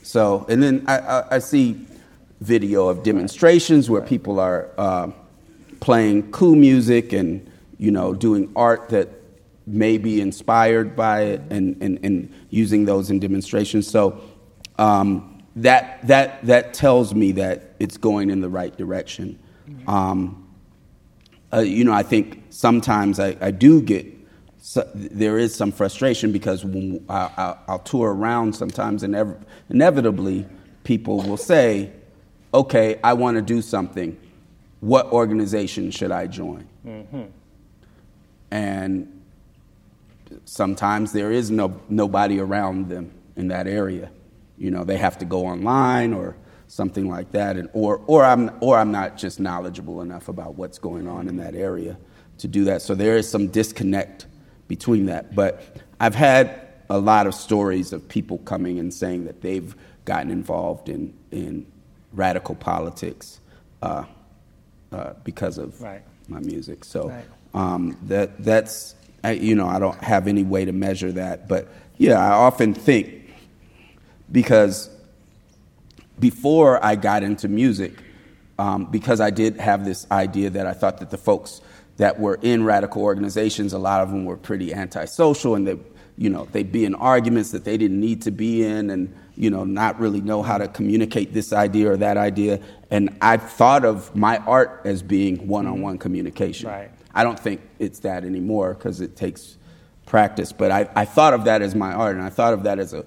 so 0.02 0.46
and 0.48 0.62
then 0.62 0.84
I, 0.86 0.98
I, 0.98 1.36
I, 1.36 1.38
see 1.38 1.86
video 2.40 2.88
of 2.88 3.02
demonstrations 3.02 3.88
where 3.88 4.00
people 4.00 4.40
are 4.40 4.68
uh, 4.78 5.10
playing 5.80 6.30
cool 6.32 6.54
music 6.54 7.12
and 7.12 7.48
you 7.78 7.90
know 7.90 8.14
doing 8.14 8.50
art 8.56 8.88
that 8.88 9.08
may 9.66 9.98
be 9.98 10.20
inspired 10.20 10.96
by 10.96 11.22
it 11.22 11.40
and, 11.50 11.80
and, 11.82 11.98
and 12.02 12.32
using 12.50 12.84
those 12.84 13.10
in 13.10 13.20
demonstrations. 13.20 13.88
So 13.88 14.20
um, 14.78 15.42
that, 15.56 16.06
that, 16.06 16.44
that 16.46 16.74
tells 16.74 17.14
me 17.14 17.32
that 17.32 17.74
it's 17.78 17.96
going 17.96 18.30
in 18.30 18.40
the 18.40 18.48
right 18.48 18.76
direction. 18.76 19.38
Um, 19.86 20.48
uh, 21.52 21.60
you 21.60 21.84
know, 21.84 21.92
I 21.92 22.02
think 22.02 22.42
sometimes 22.50 23.20
I, 23.20 23.36
I 23.40 23.50
do 23.50 23.82
get, 23.82 24.06
so, 24.58 24.88
there 24.94 25.38
is 25.38 25.54
some 25.54 25.72
frustration 25.72 26.32
because 26.32 26.64
when 26.64 27.04
I, 27.08 27.56
will 27.68 27.78
tour 27.80 28.14
around 28.14 28.54
sometimes, 28.54 29.02
and 29.02 29.36
inevitably 29.68 30.46
people 30.84 31.18
will 31.18 31.36
say, 31.36 31.92
okay, 32.54 32.98
I 33.02 33.12
want 33.14 33.36
to 33.36 33.42
do 33.42 33.60
something. 33.62 34.18
What 34.80 35.06
organization 35.06 35.90
should 35.90 36.10
I 36.10 36.26
join? 36.26 36.66
Mm-hmm. 36.86 37.22
And 38.50 39.21
sometimes 40.44 41.12
there 41.12 41.32
is 41.32 41.50
no, 41.50 41.80
nobody 41.88 42.40
around 42.40 42.88
them 42.88 43.12
in 43.36 43.48
that 43.48 43.66
area. 43.66 44.10
You 44.56 44.70
know, 44.70 44.84
they 44.84 44.96
have 44.98 45.18
to 45.18 45.24
go 45.24 45.46
online 45.46 46.12
or 46.12 46.36
something 46.68 47.08
like 47.08 47.32
that, 47.32 47.56
and, 47.56 47.68
or, 47.74 48.00
or, 48.06 48.24
I'm, 48.24 48.50
or 48.60 48.78
I'm 48.78 48.92
not 48.92 49.18
just 49.18 49.38
knowledgeable 49.38 50.00
enough 50.00 50.28
about 50.28 50.54
what's 50.54 50.78
going 50.78 51.06
on 51.06 51.28
in 51.28 51.36
that 51.36 51.54
area 51.54 51.98
to 52.38 52.48
do 52.48 52.64
that. 52.64 52.80
So 52.80 52.94
there 52.94 53.16
is 53.16 53.28
some 53.28 53.48
disconnect 53.48 54.26
between 54.68 55.06
that. 55.06 55.34
But 55.34 55.82
I've 56.00 56.14
had 56.14 56.68
a 56.88 56.98
lot 56.98 57.26
of 57.26 57.34
stories 57.34 57.92
of 57.92 58.08
people 58.08 58.38
coming 58.38 58.78
and 58.78 58.92
saying 58.92 59.24
that 59.26 59.42
they've 59.42 59.74
gotten 60.04 60.30
involved 60.30 60.88
in, 60.88 61.12
in 61.30 61.66
radical 62.12 62.54
politics 62.54 63.40
uh, 63.82 64.04
uh, 64.92 65.12
because 65.24 65.58
of 65.58 65.80
right. 65.82 66.02
my 66.28 66.40
music. 66.40 66.84
So 66.84 67.08
right. 67.08 67.24
um, 67.54 67.98
that, 68.04 68.42
that's 68.42 68.94
I, 69.24 69.32
you 69.32 69.54
know, 69.54 69.68
I 69.68 69.78
don't 69.78 70.02
have 70.02 70.26
any 70.26 70.42
way 70.42 70.64
to 70.64 70.72
measure 70.72 71.12
that. 71.12 71.48
But 71.48 71.68
yeah, 71.98 72.18
I 72.18 72.32
often 72.32 72.74
think 72.74 73.30
because 74.30 74.90
before 76.18 76.84
I 76.84 76.96
got 76.96 77.22
into 77.22 77.48
music, 77.48 78.02
um, 78.58 78.86
because 78.86 79.20
I 79.20 79.30
did 79.30 79.56
have 79.58 79.84
this 79.84 80.06
idea 80.10 80.50
that 80.50 80.66
I 80.66 80.72
thought 80.72 80.98
that 80.98 81.10
the 81.10 81.18
folks 81.18 81.60
that 81.96 82.18
were 82.18 82.38
in 82.42 82.64
radical 82.64 83.02
organizations, 83.02 83.72
a 83.72 83.78
lot 83.78 84.02
of 84.02 84.10
them 84.10 84.24
were 84.24 84.36
pretty 84.36 84.72
antisocial 84.72 85.54
and 85.54 85.66
they, 85.66 85.78
you 86.16 86.30
know, 86.30 86.46
they'd 86.52 86.72
be 86.72 86.84
in 86.84 86.94
arguments 86.94 87.50
that 87.50 87.64
they 87.64 87.76
didn't 87.76 88.00
need 88.00 88.22
to 88.22 88.30
be 88.30 88.64
in 88.64 88.90
and, 88.90 89.14
you 89.34 89.50
know, 89.50 89.64
not 89.64 89.98
really 89.98 90.20
know 90.20 90.42
how 90.42 90.58
to 90.58 90.68
communicate 90.68 91.32
this 91.32 91.52
idea 91.52 91.90
or 91.90 91.96
that 91.96 92.16
idea. 92.16 92.60
And 92.90 93.16
I 93.20 93.36
thought 93.36 93.84
of 93.84 94.14
my 94.14 94.38
art 94.38 94.82
as 94.84 95.02
being 95.02 95.48
one 95.48 95.66
on 95.66 95.80
one 95.80 95.98
communication. 95.98 96.68
Right. 96.68 96.91
I 97.14 97.24
don't 97.24 97.38
think 97.38 97.60
it's 97.78 98.00
that 98.00 98.24
anymore 98.24 98.74
because 98.74 99.00
it 99.00 99.16
takes 99.16 99.56
practice. 100.06 100.52
But 100.52 100.70
I, 100.70 100.88
I 100.94 101.04
thought 101.04 101.34
of 101.34 101.44
that 101.44 101.62
as 101.62 101.74
my 101.74 101.92
art, 101.92 102.16
and 102.16 102.24
I 102.24 102.30
thought 102.30 102.54
of 102.54 102.64
that 102.64 102.78
as 102.78 102.94
a 102.94 103.04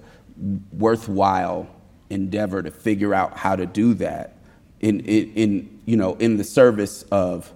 worthwhile 0.72 1.68
endeavor 2.10 2.62
to 2.62 2.70
figure 2.70 3.14
out 3.14 3.36
how 3.36 3.56
to 3.56 3.66
do 3.66 3.94
that 3.94 4.36
in, 4.80 5.00
in, 5.00 5.32
in 5.34 5.80
you 5.86 5.96
know, 5.96 6.14
in 6.14 6.36
the 6.36 6.44
service 6.44 7.02
of 7.10 7.52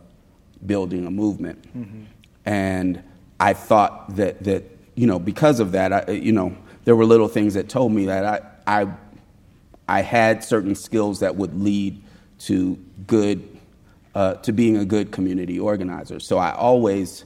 building 0.65 1.07
a 1.07 1.11
movement. 1.11 1.63
Mm-hmm. 1.77 2.05
And 2.47 3.03
I 3.39 3.53
thought 3.53 4.17
that, 4.17 4.43
that, 4.45 4.65
you 4.95 5.07
know, 5.07 5.19
because 5.19 5.61
of 5.61 5.73
that, 5.73 5.93
I, 5.93 6.13
you 6.13 6.33
know, 6.33 6.57
there 6.85 6.97
were 6.97 7.05
little 7.05 7.29
things 7.29 7.55
that 7.55 7.69
told 7.69 7.93
me 7.93 8.07
that 8.07 8.25
I, 8.67 8.83
I, 8.83 8.89
I 9.89 10.03
had 10.03 10.43
certain 10.43 10.75
skills 10.75 11.21
that 11.21 11.37
would 11.37 11.55
lead 11.61 12.03
to 12.41 12.79
good 13.07 13.60
uh, 14.15 14.35
to 14.35 14.53
being 14.53 14.77
a 14.77 14.85
good 14.85 15.13
community 15.13 15.59
organizer. 15.59 16.21
So 16.21 16.39
I 16.39 16.53
always 16.53 17.25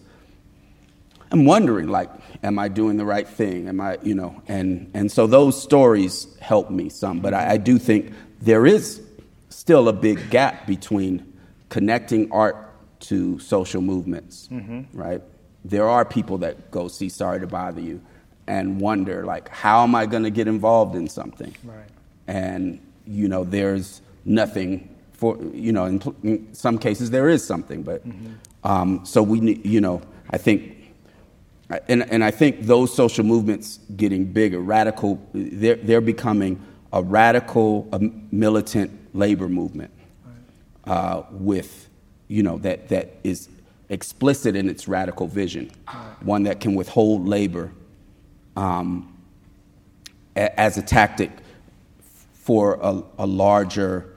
am 1.32 1.44
wondering, 1.44 1.88
like, 1.88 2.10
am 2.42 2.58
I 2.58 2.68
doing 2.68 2.96
the 2.96 3.04
right 3.04 3.26
thing? 3.26 3.68
Am 3.68 3.80
I, 3.80 3.98
you 4.02 4.14
know, 4.14 4.42
and, 4.48 4.90
and 4.94 5.10
so 5.10 5.26
those 5.26 5.60
stories 5.60 6.26
help 6.40 6.70
me 6.70 6.88
some. 6.88 7.20
But 7.20 7.34
I, 7.34 7.52
I 7.52 7.56
do 7.56 7.78
think 7.78 8.12
there 8.40 8.66
is 8.66 9.02
still 9.48 9.88
a 9.88 9.92
big 9.92 10.30
gap 10.30 10.66
between 10.66 11.32
connecting 11.70 12.30
art 12.30 12.56
to 13.00 13.38
social 13.38 13.82
movements, 13.82 14.48
mm-hmm. 14.50 14.82
right? 14.96 15.22
There 15.64 15.88
are 15.88 16.04
people 16.04 16.38
that 16.38 16.70
go 16.70 16.88
see 16.88 17.08
Sorry 17.08 17.40
to 17.40 17.46
Bother 17.46 17.80
You 17.80 18.00
and 18.46 18.80
wonder, 18.80 19.24
like, 19.24 19.48
how 19.48 19.82
am 19.82 19.94
I 19.94 20.06
going 20.06 20.24
to 20.24 20.30
get 20.30 20.46
involved 20.46 20.94
in 20.94 21.08
something? 21.08 21.54
Right. 21.64 21.88
And, 22.26 22.80
you 23.06 23.28
know, 23.28 23.44
there's 23.44 24.02
nothing 24.24 24.93
for 25.24 25.38
you 25.54 25.72
know 25.72 25.86
in, 25.86 26.02
in 26.22 26.54
some 26.54 26.76
cases 26.76 27.10
there 27.10 27.30
is 27.30 27.42
something 27.42 27.82
but 27.82 28.06
mm-hmm. 28.06 28.34
um, 28.62 29.00
so 29.06 29.22
we 29.22 29.40
need, 29.40 29.64
you 29.64 29.80
know 29.80 30.02
i 30.30 30.36
think 30.36 30.76
and, 31.88 32.02
and 32.12 32.22
i 32.22 32.30
think 32.30 32.60
those 32.60 32.94
social 32.94 33.24
movements 33.24 33.78
getting 33.96 34.26
bigger 34.26 34.60
radical 34.60 35.18
they're, 35.32 35.76
they're 35.76 36.02
becoming 36.02 36.60
a 36.92 37.02
radical 37.02 37.88
a 37.92 38.00
militant 38.30 38.90
labor 39.14 39.48
movement 39.48 39.90
uh, 40.84 41.22
with 41.30 41.88
you 42.28 42.42
know 42.42 42.58
that 42.58 42.90
that 42.90 43.16
is 43.24 43.48
explicit 43.88 44.54
in 44.54 44.68
its 44.68 44.86
radical 44.86 45.26
vision 45.26 45.70
one 46.20 46.42
that 46.42 46.60
can 46.60 46.74
withhold 46.74 47.26
labor 47.26 47.72
um, 48.56 49.10
a, 50.36 50.60
as 50.60 50.76
a 50.76 50.82
tactic 50.82 51.30
for 52.34 52.78
a, 52.82 53.02
a 53.20 53.26
larger 53.26 54.13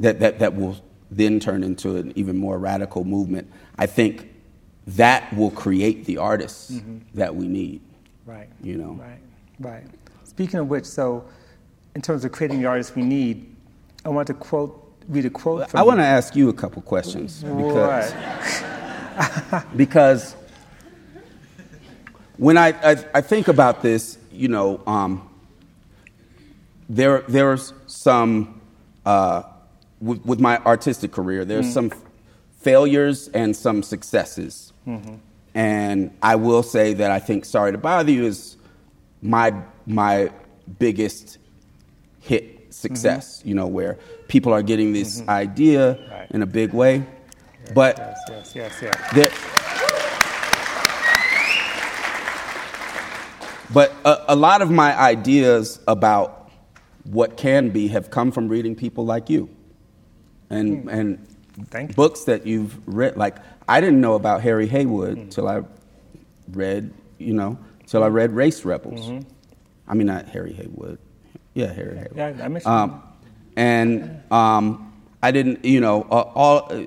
that, 0.00 0.20
that, 0.20 0.38
that 0.38 0.54
will 0.54 0.76
then 1.10 1.40
turn 1.40 1.62
into 1.62 1.96
an 1.96 2.12
even 2.16 2.36
more 2.36 2.58
radical 2.58 3.04
movement. 3.04 3.50
I 3.78 3.86
think 3.86 4.30
that 4.86 5.32
will 5.34 5.50
create 5.50 6.04
the 6.04 6.18
artists 6.18 6.72
mm-hmm. 6.72 6.98
that 7.14 7.34
we 7.34 7.48
need. 7.48 7.80
Right. 8.26 8.48
You 8.62 8.76
know. 8.76 8.92
Right. 8.92 9.18
Right. 9.60 9.86
Speaking 10.24 10.60
of 10.60 10.68
which, 10.68 10.84
so 10.84 11.24
in 11.94 12.02
terms 12.02 12.24
of 12.24 12.32
creating 12.32 12.60
the 12.60 12.66
artists 12.66 12.94
we 12.94 13.02
need, 13.02 13.54
I 14.04 14.10
want 14.10 14.26
to 14.28 14.34
quote 14.34 14.84
read 15.08 15.24
a 15.24 15.30
quote. 15.30 15.74
I 15.74 15.82
want 15.82 16.00
to 16.00 16.04
ask 16.04 16.36
you 16.36 16.48
a 16.48 16.52
couple 16.52 16.82
questions 16.82 17.42
because 17.42 18.12
because 19.76 20.36
when 22.36 22.56
I, 22.56 22.68
I, 22.68 23.04
I 23.14 23.20
think 23.20 23.48
about 23.48 23.82
this, 23.82 24.18
you 24.30 24.48
know, 24.48 24.80
um, 24.86 25.28
there 26.88 27.24
there's 27.28 27.72
some. 27.86 28.60
Uh, 29.04 29.42
with, 30.00 30.24
with 30.24 30.40
my 30.40 30.58
artistic 30.58 31.12
career, 31.12 31.44
there's 31.44 31.66
mm. 31.66 31.72
some 31.72 31.92
failures 32.60 33.28
and 33.28 33.56
some 33.56 33.82
successes. 33.82 34.72
Mm-hmm. 34.86 35.16
And 35.54 36.16
I 36.22 36.36
will 36.36 36.62
say 36.62 36.94
that 36.94 37.10
I 37.10 37.18
think 37.18 37.44
Sorry 37.44 37.72
to 37.72 37.78
Bother 37.78 38.12
You 38.12 38.26
is 38.26 38.56
my, 39.22 39.54
my 39.86 40.30
biggest 40.78 41.38
hit 42.20 42.72
success, 42.72 43.38
mm-hmm. 43.38 43.48
you 43.48 43.54
know, 43.54 43.66
where 43.66 43.98
people 44.28 44.52
are 44.52 44.62
getting 44.62 44.92
this 44.92 45.20
mm-hmm. 45.20 45.30
idea 45.30 45.98
right. 46.10 46.30
in 46.30 46.42
a 46.42 46.46
big 46.46 46.72
way. 46.72 46.96
Yes, 46.96 47.72
but 47.74 47.98
yes, 47.98 48.52
yes, 48.54 48.82
yes, 48.82 49.12
yes. 49.16 49.32
but 53.72 53.92
a, 54.04 54.32
a 54.34 54.36
lot 54.36 54.62
of 54.62 54.70
my 54.70 54.96
ideas 54.98 55.80
about 55.88 56.50
what 57.04 57.36
can 57.36 57.70
be 57.70 57.88
have 57.88 58.10
come 58.10 58.30
from 58.30 58.48
reading 58.48 58.74
people 58.76 59.04
like 59.04 59.28
you 59.28 59.48
and 60.50 60.84
mm. 60.84 60.92
and 60.92 61.94
books 61.94 62.24
that 62.24 62.46
you've 62.46 62.76
read. 62.86 63.16
Like 63.16 63.36
I 63.68 63.80
didn't 63.80 64.00
know 64.00 64.14
about 64.14 64.42
Harry 64.42 64.66
Haywood 64.66 65.16
mm. 65.16 65.30
till 65.30 65.48
I 65.48 65.62
read, 66.52 66.92
you 67.18 67.34
know, 67.34 67.58
till 67.86 68.02
I 68.02 68.08
read 68.08 68.32
Race 68.32 68.64
Rebels. 68.64 69.00
Mm-hmm. 69.00 69.28
I 69.88 69.94
mean, 69.94 70.06
not 70.06 70.28
Harry 70.28 70.52
Haywood. 70.52 70.98
Yeah, 71.54 71.72
Harry 71.72 71.96
Haywood. 71.96 72.16
Yeah, 72.16 72.26
I 72.26 72.48
mentioned. 72.48 72.66
Um, 72.66 73.02
and 73.56 74.22
um, 74.30 74.92
I 75.22 75.30
didn't, 75.30 75.64
you 75.64 75.80
know, 75.80 76.02
uh, 76.10 76.30
all 76.34 76.72
uh, 76.72 76.84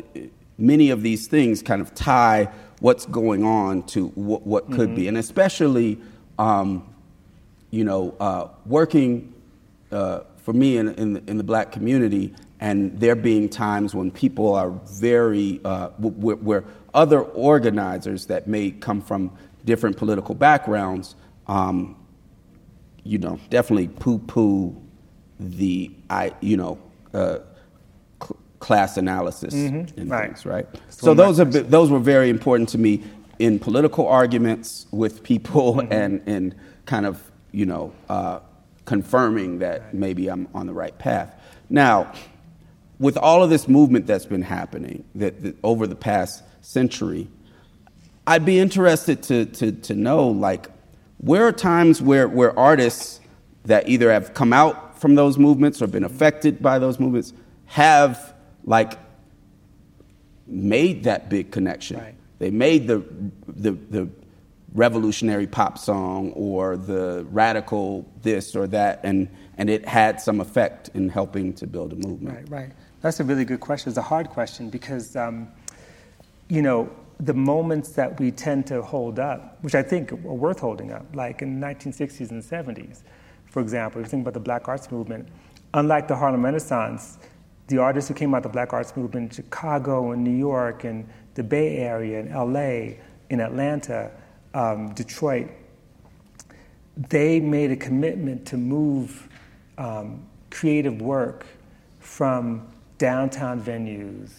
many 0.58 0.92
of 0.92 1.02
these 1.02 1.28
things 1.28 1.62
kind 1.62 1.82
of 1.82 1.94
tie 1.94 2.50
what's 2.80 3.06
going 3.06 3.44
on 3.44 3.84
to 3.84 4.08
what, 4.10 4.46
what 4.46 4.68
could 4.72 4.90
mm-hmm. 4.90 4.96
be, 4.96 5.08
and 5.08 5.18
especially, 5.18 6.00
um, 6.40 6.88
you 7.70 7.84
know, 7.84 8.16
uh, 8.20 8.48
working 8.66 9.34
uh, 9.92 10.22
for 10.38 10.54
me 10.54 10.78
in, 10.78 10.90
in, 10.96 11.18
in 11.28 11.38
the 11.38 11.44
black 11.44 11.72
community, 11.72 12.34
and 12.62 12.98
there 13.00 13.16
being 13.16 13.50
times 13.50 13.96
when 13.96 14.12
people 14.12 14.54
are 14.54 14.70
very, 14.70 15.60
uh, 15.66 15.90
where, 15.98 16.36
where, 16.38 16.64
other 16.94 17.22
organizers 17.22 18.26
that 18.26 18.48
may 18.48 18.70
come 18.70 19.02
from 19.02 19.32
different 19.64 19.96
political 19.96 20.36
backgrounds, 20.36 21.16
um, 21.48 21.96
you 23.04 23.18
know, 23.18 23.40
definitely 23.50 23.88
poo 23.88 24.20
poo 24.20 24.76
the, 25.40 25.90
I, 26.10 26.34
you 26.42 26.58
know, 26.58 26.78
uh, 27.14 27.40
cl- 28.22 28.38
class 28.60 28.98
analysis 28.98 29.54
mm-hmm. 29.54 30.00
and 30.00 30.12
right. 30.12 30.28
things, 30.28 30.46
right? 30.46 30.68
So 30.90 31.14
those 31.14 31.40
are 31.40 31.46
those 31.46 31.90
were 31.90 32.00
very 32.00 32.30
important 32.30 32.68
to 32.70 32.78
me 32.78 33.04
in 33.40 33.58
political 33.58 34.06
arguments 34.06 34.86
with 34.92 35.24
people 35.24 35.76
mm-hmm. 35.76 35.94
and 35.94 36.22
and 36.28 36.56
kind 36.86 37.06
of 37.06 37.24
you 37.54 37.66
know 37.66 37.94
uh, 38.10 38.40
confirming 38.86 39.60
that 39.60 39.94
maybe 39.94 40.28
I'm 40.28 40.48
on 40.54 40.68
the 40.68 40.74
right 40.74 40.98
path. 41.00 41.36
Now, 41.70 42.12
with 43.02 43.18
all 43.18 43.44
of 43.44 43.50
this 43.50 43.68
movement 43.68 44.06
that's 44.06 44.26
been 44.26 44.44
happening 44.44 45.04
that, 45.16 45.42
that 45.42 45.58
over 45.64 45.88
the 45.88 45.96
past 45.96 46.44
century, 46.62 47.28
I'd 48.28 48.46
be 48.46 48.60
interested 48.60 49.24
to, 49.24 49.46
to, 49.46 49.72
to 49.72 49.96
know 49.96 50.28
like 50.28 50.68
where 51.18 51.48
are 51.48 51.52
times 51.52 52.00
where, 52.00 52.28
where 52.28 52.58
artists 52.58 53.20
that 53.66 53.90
either 53.90 54.12
have 54.12 54.36
come 54.36 54.54
out 54.54 55.00
from 55.00 55.16
those 55.16 55.40
movements 55.40 55.82
or 55.82 55.88
been 55.88 56.04
affected 56.04 56.62
by 56.62 56.78
those 56.78 57.00
movements 57.00 57.34
have 57.66 58.36
like 58.66 59.00
made 60.46 61.06
that 61.06 61.28
big 61.28 61.52
connection. 61.52 61.98
Right. 61.98 62.16
They 62.38 62.52
made 62.52 62.88
the, 62.88 63.04
the, 63.48 63.72
the 63.72 64.10
revolutionary 64.74 65.48
pop 65.48 65.80
song 65.80 66.34
or 66.34 66.78
the 66.78 67.26
radical 67.32 68.08
this 68.22 68.56
or 68.56 68.68
that, 68.68 69.00
and, 69.04 69.28
and 69.58 69.72
it 69.72 69.88
had 69.88 70.22
some 70.22 70.40
effect 70.40 70.92
in 70.94 71.10
helping 71.10 71.54
to 71.54 71.68
build 71.68 71.94
a 71.94 71.96
movement. 71.96 72.50
Right, 72.52 72.62
right. 72.64 72.72
That's 73.02 73.20
a 73.20 73.24
really 73.24 73.46
good 73.46 73.60
question. 73.60 73.90
It's 73.90 73.98
a 73.98 74.04
hard 74.04 74.30
question 74.30 74.70
because, 74.70 75.16
um, 75.16 75.48
you 76.50 76.62
know, 76.62 76.90
the 77.20 77.34
moments 77.34 77.90
that 77.94 78.20
we 78.20 78.32
tend 78.32 78.68
to 78.68 78.82
hold 78.82 79.20
up, 79.20 79.58
which 79.64 79.74
I 79.74 79.82
think 79.82 80.12
are 80.12 80.16
worth 80.16 80.60
holding 80.60 80.92
up, 80.92 81.06
like 81.16 81.42
in 81.42 81.60
the 81.60 81.66
1960s 81.66 82.30
and 82.30 82.44
70s, 82.44 83.02
for 83.48 83.62
example, 83.62 84.02
if 84.02 84.08
you 84.08 84.10
think 84.10 84.22
about 84.22 84.36
the 84.36 84.40
Black 84.40 84.68
Arts 84.68 84.92
Movement, 84.92 85.28
unlike 85.74 86.08
the 86.08 86.16
Harlem 86.16 86.46
Renaissance, 86.46 87.18
the 87.68 87.80
artists 87.80 88.08
who 88.08 88.14
came 88.14 88.34
out 88.34 88.38
of 88.38 88.44
the 88.44 88.50
Black 88.50 88.72
Arts 88.72 88.96
Movement 88.96 89.32
in 89.32 89.36
Chicago 89.36 90.12
and 90.12 90.24
New 90.24 90.38
York 90.38 90.84
and 90.84 91.08
the 91.34 91.44
Bay 91.44 91.78
Area 91.78 92.20
and 92.20 92.30
LA, 92.32 92.98
in 93.32 93.40
Atlanta, 93.40 94.12
um, 94.54 94.94
Detroit, 94.94 95.50
they 96.98 97.40
made 97.40 97.72
a 97.72 97.76
commitment 97.78 98.46
to 98.48 98.58
move 98.58 99.30
um, 99.78 100.24
creative 100.50 101.02
work 101.02 101.46
from 102.00 102.71
downtown 103.02 103.60
venues, 103.60 104.30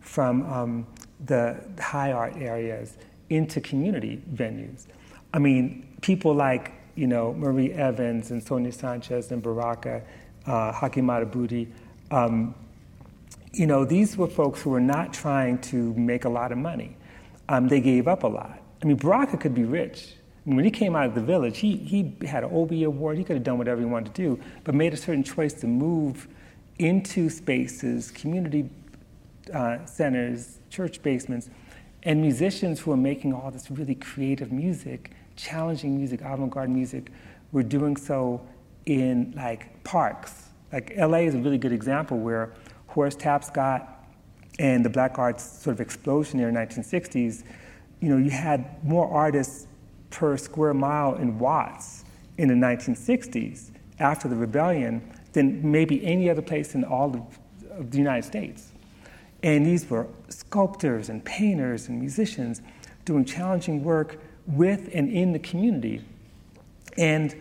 from 0.00 0.42
um, 0.52 0.86
the 1.24 1.58
high 1.80 2.12
art 2.12 2.36
areas 2.36 2.98
into 3.30 3.62
community 3.62 4.20
venues. 4.34 4.84
I 5.32 5.38
mean, 5.38 5.96
people 6.02 6.34
like 6.34 6.72
you 6.96 7.06
know 7.06 7.32
Mari 7.32 7.72
Evans 7.72 8.30
and 8.30 8.42
Sonia 8.42 8.72
Sanchez 8.72 9.32
and 9.32 9.42
Baraka, 9.42 10.02
uh, 10.46 10.70
Haki 10.70 11.02
Madhubuti, 11.02 11.68
um, 12.10 12.54
you 13.52 13.66
know, 13.66 13.86
these 13.86 14.18
were 14.18 14.26
folks 14.26 14.60
who 14.60 14.68
were 14.68 14.80
not 14.80 15.14
trying 15.14 15.56
to 15.72 15.94
make 15.94 16.26
a 16.26 16.28
lot 16.28 16.52
of 16.52 16.58
money. 16.58 16.96
Um, 17.48 17.68
they 17.68 17.80
gave 17.80 18.06
up 18.06 18.22
a 18.22 18.28
lot. 18.28 18.60
I 18.82 18.86
mean, 18.86 18.96
Baraka 18.96 19.38
could 19.38 19.54
be 19.54 19.64
rich. 19.64 20.14
I 20.44 20.48
mean, 20.48 20.56
when 20.56 20.64
he 20.66 20.70
came 20.70 20.94
out 20.94 21.06
of 21.06 21.14
the 21.14 21.22
village, 21.22 21.58
he, 21.58 21.76
he 21.76 22.14
had 22.26 22.44
an 22.44 22.50
Obie 22.52 22.84
Award. 22.84 23.16
He 23.16 23.24
could 23.24 23.36
have 23.36 23.44
done 23.44 23.56
whatever 23.56 23.80
he 23.80 23.86
wanted 23.86 24.14
to 24.14 24.22
do, 24.22 24.40
but 24.64 24.74
made 24.74 24.92
a 24.92 24.96
certain 24.96 25.24
choice 25.24 25.54
to 25.54 25.66
move 25.66 26.28
into 26.80 27.28
spaces, 27.28 28.10
community 28.10 28.68
uh, 29.52 29.84
centers, 29.84 30.58
church 30.70 31.02
basements, 31.02 31.50
and 32.02 32.20
musicians 32.20 32.80
who 32.80 32.92
are 32.92 32.96
making 32.96 33.32
all 33.32 33.50
this 33.50 33.70
really 33.70 33.94
creative 33.94 34.50
music, 34.50 35.12
challenging 35.36 35.96
music, 35.96 36.20
avant-garde 36.20 36.70
music, 36.70 37.10
were 37.52 37.62
doing 37.62 37.96
so 37.96 38.40
in 38.86 39.32
like 39.36 39.82
parks. 39.84 40.48
Like 40.72 40.92
LA 40.96 41.18
is 41.18 41.34
a 41.34 41.38
really 41.38 41.58
good 41.58 41.72
example 41.72 42.18
where 42.18 42.52
Horace 42.86 43.16
Tapscott 43.16 43.86
and 44.58 44.84
the 44.84 44.90
Black 44.90 45.18
Arts 45.18 45.44
sort 45.62 45.74
of 45.74 45.80
explosion 45.80 46.40
in 46.40 46.52
the 46.52 46.60
1960s 46.60 47.44
you 48.00 48.08
know, 48.08 48.16
you 48.16 48.30
had 48.30 48.82
more 48.82 49.08
artists 49.08 49.66
per 50.08 50.36
square 50.36 50.74
mile 50.74 51.14
in 51.16 51.38
Watts 51.38 52.04
in 52.38 52.48
the 52.48 52.54
1960s 52.54 53.70
after 53.98 54.26
the 54.26 54.36
rebellion 54.36 55.02
than 55.32 55.70
maybe 55.70 56.04
any 56.04 56.28
other 56.28 56.42
place 56.42 56.74
in 56.74 56.84
all 56.84 57.14
of, 57.14 57.38
of 57.78 57.90
the 57.90 57.98
United 57.98 58.24
States. 58.24 58.72
And 59.42 59.64
these 59.64 59.88
were 59.88 60.06
sculptors 60.28 61.08
and 61.08 61.24
painters 61.24 61.88
and 61.88 61.98
musicians 61.98 62.62
doing 63.04 63.24
challenging 63.24 63.82
work 63.82 64.18
with 64.46 64.90
and 64.92 65.10
in 65.10 65.32
the 65.32 65.38
community. 65.38 66.04
And 66.98 67.34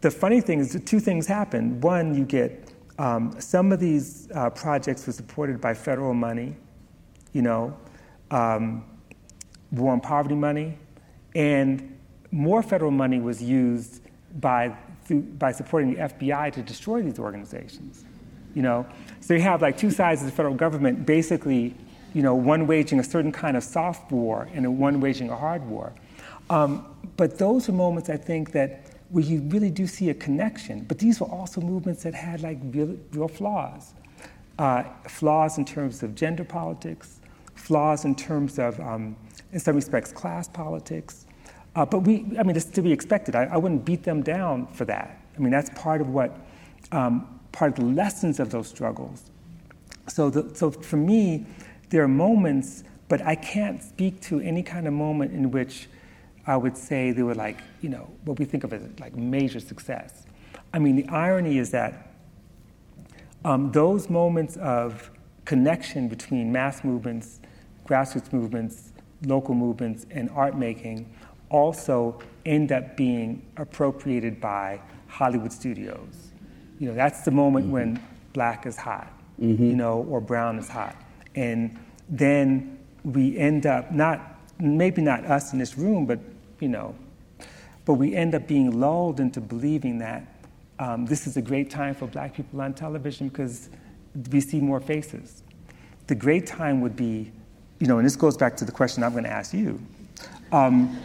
the 0.00 0.10
funny 0.10 0.40
thing 0.40 0.60
is, 0.60 0.80
two 0.84 1.00
things 1.00 1.26
happen. 1.26 1.80
One, 1.80 2.14
you 2.14 2.24
get 2.24 2.72
um, 2.98 3.34
some 3.40 3.72
of 3.72 3.80
these 3.80 4.28
uh, 4.34 4.50
projects 4.50 5.06
were 5.06 5.12
supported 5.12 5.60
by 5.60 5.74
federal 5.74 6.14
money, 6.14 6.54
you 7.32 7.42
know. 7.42 7.76
Um, 8.30 8.84
war 9.72 9.92
on 9.92 10.00
poverty 10.00 10.34
money, 10.34 10.76
and 11.34 11.98
more 12.30 12.62
federal 12.62 12.90
money 12.90 13.20
was 13.20 13.42
used 13.42 14.02
by, 14.40 14.76
through, 15.04 15.22
by 15.22 15.52
supporting 15.52 15.94
the 15.94 16.00
FBI 16.00 16.52
to 16.52 16.62
destroy 16.62 17.02
these 17.02 17.18
organizations. 17.18 18.04
You 18.54 18.62
know, 18.62 18.86
so 19.20 19.34
you 19.34 19.40
have 19.40 19.62
like 19.62 19.78
two 19.78 19.90
sides 19.90 20.20
of 20.20 20.26
the 20.26 20.32
federal 20.32 20.54
government, 20.54 21.06
basically, 21.06 21.74
you 22.12 22.22
know, 22.22 22.34
one 22.34 22.66
waging 22.66 23.00
a 23.00 23.04
certain 23.04 23.32
kind 23.32 23.56
of 23.56 23.64
soft 23.64 24.12
war 24.12 24.48
and 24.52 24.78
one 24.78 25.00
waging 25.00 25.30
a 25.30 25.36
hard 25.36 25.66
war. 25.66 25.92
Um, 26.50 26.86
but 27.16 27.38
those 27.38 27.68
are 27.68 27.72
moments 27.72 28.10
I 28.10 28.16
think 28.18 28.52
that 28.52 28.92
where 29.12 29.24
you 29.24 29.42
really 29.42 29.70
do 29.70 29.86
see 29.86 30.08
a 30.08 30.14
connection. 30.14 30.84
But 30.84 30.98
these 30.98 31.20
were 31.20 31.26
also 31.26 31.60
movements 31.60 32.02
that 32.02 32.14
had 32.14 32.42
like 32.42 32.58
real, 32.62 32.96
real 33.12 33.28
flaws, 33.28 33.94
uh, 34.58 34.84
flaws 35.06 35.58
in 35.58 35.64
terms 35.64 36.02
of 36.02 36.14
gender 36.14 36.44
politics, 36.44 37.20
flaws 37.54 38.04
in 38.04 38.14
terms 38.14 38.58
of 38.58 38.80
um, 38.80 39.14
in 39.52 39.60
some 39.60 39.76
respects, 39.76 40.12
class 40.12 40.48
politics. 40.48 41.26
Uh, 41.74 41.86
but 41.86 42.00
we, 42.00 42.26
I 42.38 42.42
mean, 42.42 42.54
it's 42.56 42.66
to 42.66 42.82
be 42.82 42.92
expected. 42.92 43.34
I, 43.34 43.44
I, 43.44 43.56
wouldn't 43.56 43.84
beat 43.84 44.02
them 44.02 44.22
down 44.22 44.66
for 44.66 44.84
that. 44.84 45.18
I 45.36 45.40
mean, 45.40 45.50
that's 45.50 45.70
part 45.70 46.02
of 46.02 46.10
what, 46.10 46.38
um, 46.90 47.40
part 47.50 47.78
of 47.78 47.84
the 47.84 47.90
lessons 47.92 48.38
of 48.40 48.50
those 48.50 48.68
struggles. 48.68 49.30
So, 50.06 50.28
the, 50.28 50.54
so 50.54 50.70
for 50.70 50.98
me, 50.98 51.46
there 51.88 52.02
are 52.02 52.08
moments, 52.08 52.84
but 53.08 53.22
I 53.22 53.36
can't 53.36 53.82
speak 53.82 54.20
to 54.22 54.40
any 54.40 54.62
kind 54.62 54.86
of 54.86 54.92
moment 54.92 55.32
in 55.32 55.50
which 55.50 55.88
I 56.46 56.56
would 56.56 56.76
say 56.76 57.12
they 57.12 57.22
were 57.22 57.34
like, 57.34 57.58
you 57.80 57.88
know, 57.88 58.10
what 58.24 58.38
we 58.38 58.44
think 58.44 58.64
of 58.64 58.72
as 58.72 58.82
like 59.00 59.14
major 59.14 59.60
success. 59.60 60.26
I 60.74 60.78
mean, 60.78 60.96
the 60.96 61.08
irony 61.08 61.58
is 61.58 61.70
that 61.70 62.14
um, 63.44 63.72
those 63.72 64.10
moments 64.10 64.56
of 64.56 65.10
connection 65.44 66.08
between 66.08 66.52
mass 66.52 66.84
movements, 66.84 67.40
grassroots 67.86 68.32
movements, 68.32 68.92
local 69.26 69.54
movements 69.54 70.06
and 70.10 70.30
art 70.30 70.56
making 70.56 71.12
also 71.52 72.20
end 72.44 72.72
up 72.72 72.96
being 72.96 73.42
appropriated 73.56 74.40
by 74.40 74.80
Hollywood 75.06 75.52
studios. 75.52 76.32
You 76.80 76.88
know, 76.88 76.94
that's 76.94 77.20
the 77.20 77.30
moment 77.30 77.66
mm-hmm. 77.66 77.74
when 77.74 78.02
black 78.32 78.66
is 78.66 78.76
hot, 78.76 79.12
mm-hmm. 79.40 79.64
you 79.64 79.76
know, 79.76 80.04
or 80.10 80.20
brown 80.20 80.58
is 80.58 80.68
hot. 80.68 80.96
And 81.36 81.78
then 82.08 82.78
we 83.04 83.38
end 83.38 83.66
up 83.66 83.92
not 83.92 84.40
maybe 84.58 85.02
not 85.02 85.24
us 85.24 85.52
in 85.52 85.58
this 85.58 85.78
room, 85.78 86.06
but 86.06 86.18
you 86.58 86.68
know, 86.68 86.94
but 87.84 87.94
we 87.94 88.14
end 88.14 88.34
up 88.34 88.46
being 88.48 88.80
lulled 88.80 89.20
into 89.20 89.40
believing 89.40 89.98
that 89.98 90.26
um, 90.78 91.06
this 91.06 91.26
is 91.26 91.36
a 91.36 91.42
great 91.42 91.70
time 91.70 91.94
for 91.94 92.06
black 92.06 92.34
people 92.34 92.60
on 92.60 92.74
television 92.74 93.28
because 93.28 93.68
we 94.30 94.40
see 94.40 94.60
more 94.60 94.80
faces. 94.80 95.42
The 96.08 96.14
great 96.14 96.46
time 96.46 96.80
would 96.80 96.96
be 96.96 97.32
you 97.82 97.88
know, 97.88 97.98
and 97.98 98.06
this 98.06 98.14
goes 98.14 98.36
back 98.36 98.56
to 98.58 98.64
the 98.64 98.70
question 98.70 99.02
I'm 99.02 99.10
going 99.10 99.24
to 99.24 99.30
ask 99.32 99.52
you, 99.52 99.80
um, 100.52 100.96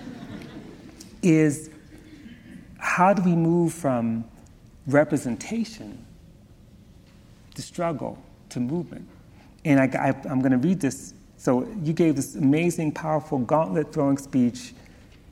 is 1.30 1.70
how 2.78 3.14
do 3.14 3.22
we 3.22 3.36
move 3.36 3.74
from 3.74 4.26
representation 4.86 6.06
to 7.56 7.62
struggle 7.62 8.18
to 8.50 8.60
movement? 8.60 9.08
And 9.66 9.80
I, 9.80 10.16
am 10.30 10.40
going 10.40 10.52
to 10.52 10.58
read 10.58 10.80
this. 10.80 11.14
So 11.38 11.68
you 11.84 11.94
gave 11.94 12.16
this 12.16 12.36
amazing, 12.36 12.94
powerful 12.94 13.40
gauntlet 13.40 13.92
throwing 13.92 14.18
speech 14.18 14.74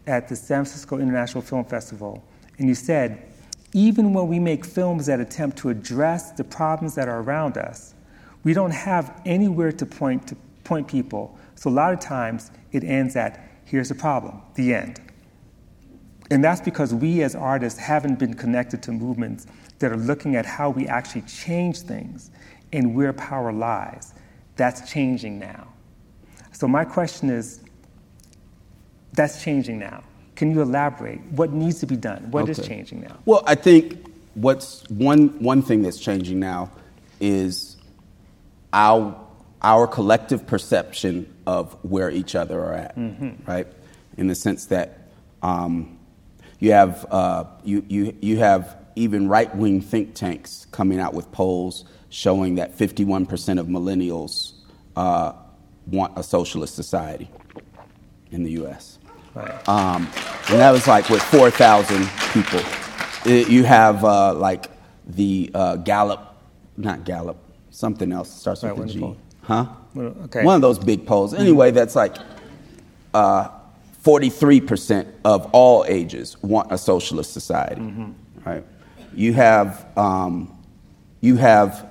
at 0.08 0.28
the 0.28 0.36
San 0.36 0.66
Francisco 0.66 1.00
International 1.00 1.42
Film 1.42 1.66
Festival, 1.66 2.24
and 2.58 2.68
you 2.68 2.76
said, 2.76 3.28
even 3.74 4.14
when 4.14 4.28
we 4.28 4.40
make 4.40 4.64
films 4.64 5.08
that 5.08 5.20
attempt 5.20 5.58
to 5.58 5.70
address 5.70 6.32
the 6.32 6.44
problems 6.44 6.96
that 6.96 7.10
are 7.10 7.20
around 7.20 7.58
us, 7.58 7.94
we 8.44 8.54
don't 8.54 8.72
have 8.72 9.22
anywhere 9.26 9.72
to 9.72 9.86
point 9.86 10.28
to 10.28 10.36
point 10.64 10.88
people. 10.88 11.38
So 11.56 11.70
a 11.70 11.72
lot 11.72 11.94
of 11.94 12.00
times 12.00 12.52
it 12.72 12.84
ends 12.84 13.16
at 13.16 13.50
here's 13.66 13.90
the 13.90 13.96
problem, 13.96 14.42
the 14.54 14.74
end. 14.74 15.02
And 16.32 16.44
that's 16.44 16.62
because 16.62 16.94
we 16.94 17.22
as 17.22 17.36
artists 17.36 17.80
haven't 17.80 18.18
been 18.18 18.34
connected 18.34 18.82
to 18.84 18.92
movements 18.92 19.46
that 19.80 19.92
are 19.92 19.98
looking 19.98 20.36
at 20.36 20.46
how 20.46 20.70
we 20.70 20.88
actually 20.88 21.22
change 21.22 21.82
things 21.82 22.32
and 22.74 22.96
where 22.96 23.14
power 23.14 23.52
lies. 23.52 24.14
That's 24.56 24.90
changing 24.92 25.40
now. 25.40 25.68
So, 26.52 26.68
my 26.68 26.86
question 26.86 27.30
is 27.30 27.60
that's 29.14 29.44
changing 29.44 29.80
now. 29.80 30.04
Can 30.36 30.52
you 30.52 30.62
elaborate? 30.62 31.22
What 31.32 31.52
needs 31.52 31.80
to 31.80 31.86
be 31.86 31.96
done? 31.96 32.30
What 32.32 32.44
okay. 32.44 32.52
is 32.52 32.68
changing 32.68 33.02
now? 33.02 33.18
Well, 33.26 33.44
I 33.46 33.56
think 33.56 34.06
what's 34.34 34.84
one, 34.90 35.30
one 35.42 35.62
thing 35.62 35.82
that's 35.82 36.00
changing 36.00 36.40
now 36.40 36.72
is 37.20 37.78
our, 38.74 39.18
our 39.62 39.88
collective 39.88 40.46
perception 40.46 41.34
of 41.48 41.74
where 41.84 42.10
each 42.10 42.36
other 42.36 42.62
are 42.62 42.74
at, 42.74 42.98
mm-hmm. 42.98 43.50
right? 43.50 43.68
In 44.18 44.28
the 44.28 44.36
sense 44.36 44.66
that 44.68 45.10
um, 45.42 45.95
you, 46.66 46.72
have, 46.72 47.06
uh, 47.12 47.46
you, 47.64 47.86
you, 47.88 48.18
you 48.22 48.38
have 48.38 48.76
even 48.96 49.30
right 49.30 49.54
wing 49.56 49.82
think 49.82 50.16
tanks 50.16 50.66
coming 50.72 51.00
out 51.00 51.14
with 51.14 51.32
polls 51.32 51.86
showing 52.10 52.56
that 52.56 52.76
51% 52.76 53.60
of 53.60 53.68
millennials 53.68 54.54
uh, 54.96 55.34
want 55.86 56.18
a 56.18 56.24
socialist 56.24 56.74
society 56.76 57.30
in 58.32 58.44
the 58.44 58.52
US. 58.64 58.98
Right. 59.36 59.70
Um, 59.70 60.10
and 60.50 60.60
that 60.60 60.72
was 60.72 60.88
like 60.88 61.08
with 61.10 61.22
4,000 61.22 62.10
people. 62.34 62.62
It, 63.26 63.50
you 63.50 63.64
have 63.64 64.04
uh, 64.04 64.34
like 64.34 64.72
the 65.06 65.52
uh, 65.54 65.76
Gallup, 65.78 66.36
not 66.78 67.04
Gallup, 67.04 67.38
something 67.70 68.12
else 68.12 68.32
starts 68.34 68.64
right, 68.64 68.76
with 68.76 68.90
a 68.90 68.94
G. 68.94 69.16
Huh? 69.44 69.68
okay. 69.96 70.44
One 70.44 70.56
of 70.56 70.62
those 70.62 70.80
big 70.80 71.06
polls. 71.06 71.36
Anyway, 71.36 71.70
that's 71.70 71.96
like 71.96 72.16
uh, 73.14 73.50
43% 74.06 75.12
of 75.26 75.50
all 75.52 75.84
ages 75.88 76.38
want 76.44 76.72
a 76.72 76.78
socialist 76.78 77.34
society, 77.34 77.82
mm-hmm. 77.82 78.12
right? 78.48 78.64
You 79.16 79.34
have, 79.34 79.88
um, 79.98 80.56
you 81.22 81.38
have 81.38 81.88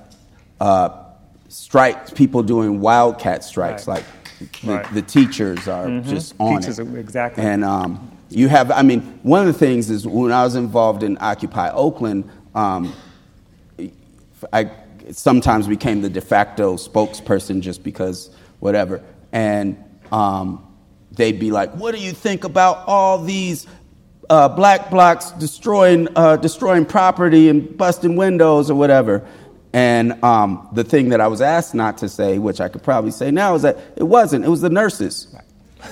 uh, 0.61 1.03
strikes, 1.49 2.11
people 2.11 2.41
doing 2.41 2.79
wildcat 2.79 3.43
strikes, 3.43 3.85
right. 3.85 3.97
like 4.39 4.61
the, 4.61 4.73
right. 4.73 4.93
the, 4.93 5.01
teachers 5.01 5.67
are 5.67 5.87
mm-hmm. 5.87 6.09
just 6.09 6.35
on 6.39 6.61
teachers 6.61 6.79
it. 6.79 6.87
exactly. 6.95 7.43
And 7.43 7.65
um, 7.65 8.09
you 8.29 8.47
have, 8.47 8.71
I 8.71 8.81
mean, 8.81 9.01
one 9.23 9.41
of 9.41 9.47
the 9.47 9.59
things 9.59 9.89
is 9.89 10.07
when 10.07 10.31
I 10.31 10.45
was 10.45 10.55
involved 10.55 11.03
in 11.03 11.17
Occupy 11.19 11.71
Oakland, 11.71 12.29
um, 12.53 12.93
I 14.53 14.71
sometimes 15.11 15.67
became 15.67 16.01
the 16.01 16.09
de 16.09 16.21
facto 16.21 16.77
spokesperson 16.77 17.59
just 17.59 17.83
because 17.83 18.29
whatever. 18.59 19.03
And 19.33 19.83
um, 20.13 20.64
they'd 21.15 21.39
be 21.39 21.51
like, 21.51 21.73
"What 21.75 21.95
do 21.95 22.01
you 22.01 22.11
think 22.11 22.43
about 22.43 22.87
all 22.87 23.23
these 23.23 23.67
uh, 24.29 24.49
black 24.49 24.89
blocks 24.89 25.31
destroying 25.31 26.07
uh, 26.15 26.37
destroying 26.37 26.85
property 26.85 27.49
and 27.49 27.77
busting 27.77 28.15
windows 28.15 28.69
or 28.69 28.75
whatever?" 28.75 29.27
And 29.73 30.23
um, 30.23 30.69
the 30.71 30.85
thing 30.85 31.09
that 31.09 31.19
I 31.19 31.27
was 31.27 31.41
asked 31.41 31.75
not 31.75 31.97
to 31.97 32.07
say, 32.07 32.37
which 32.37 32.61
I 32.61 32.69
could 32.69 32.81
probably 32.81 33.11
say 33.11 33.29
now, 33.29 33.55
is 33.55 33.63
that 33.63 33.77
it 33.97 34.03
wasn't. 34.03 34.45
It 34.45 34.49
was 34.49 34.61
the 34.61 34.69
nurses, 34.69 35.27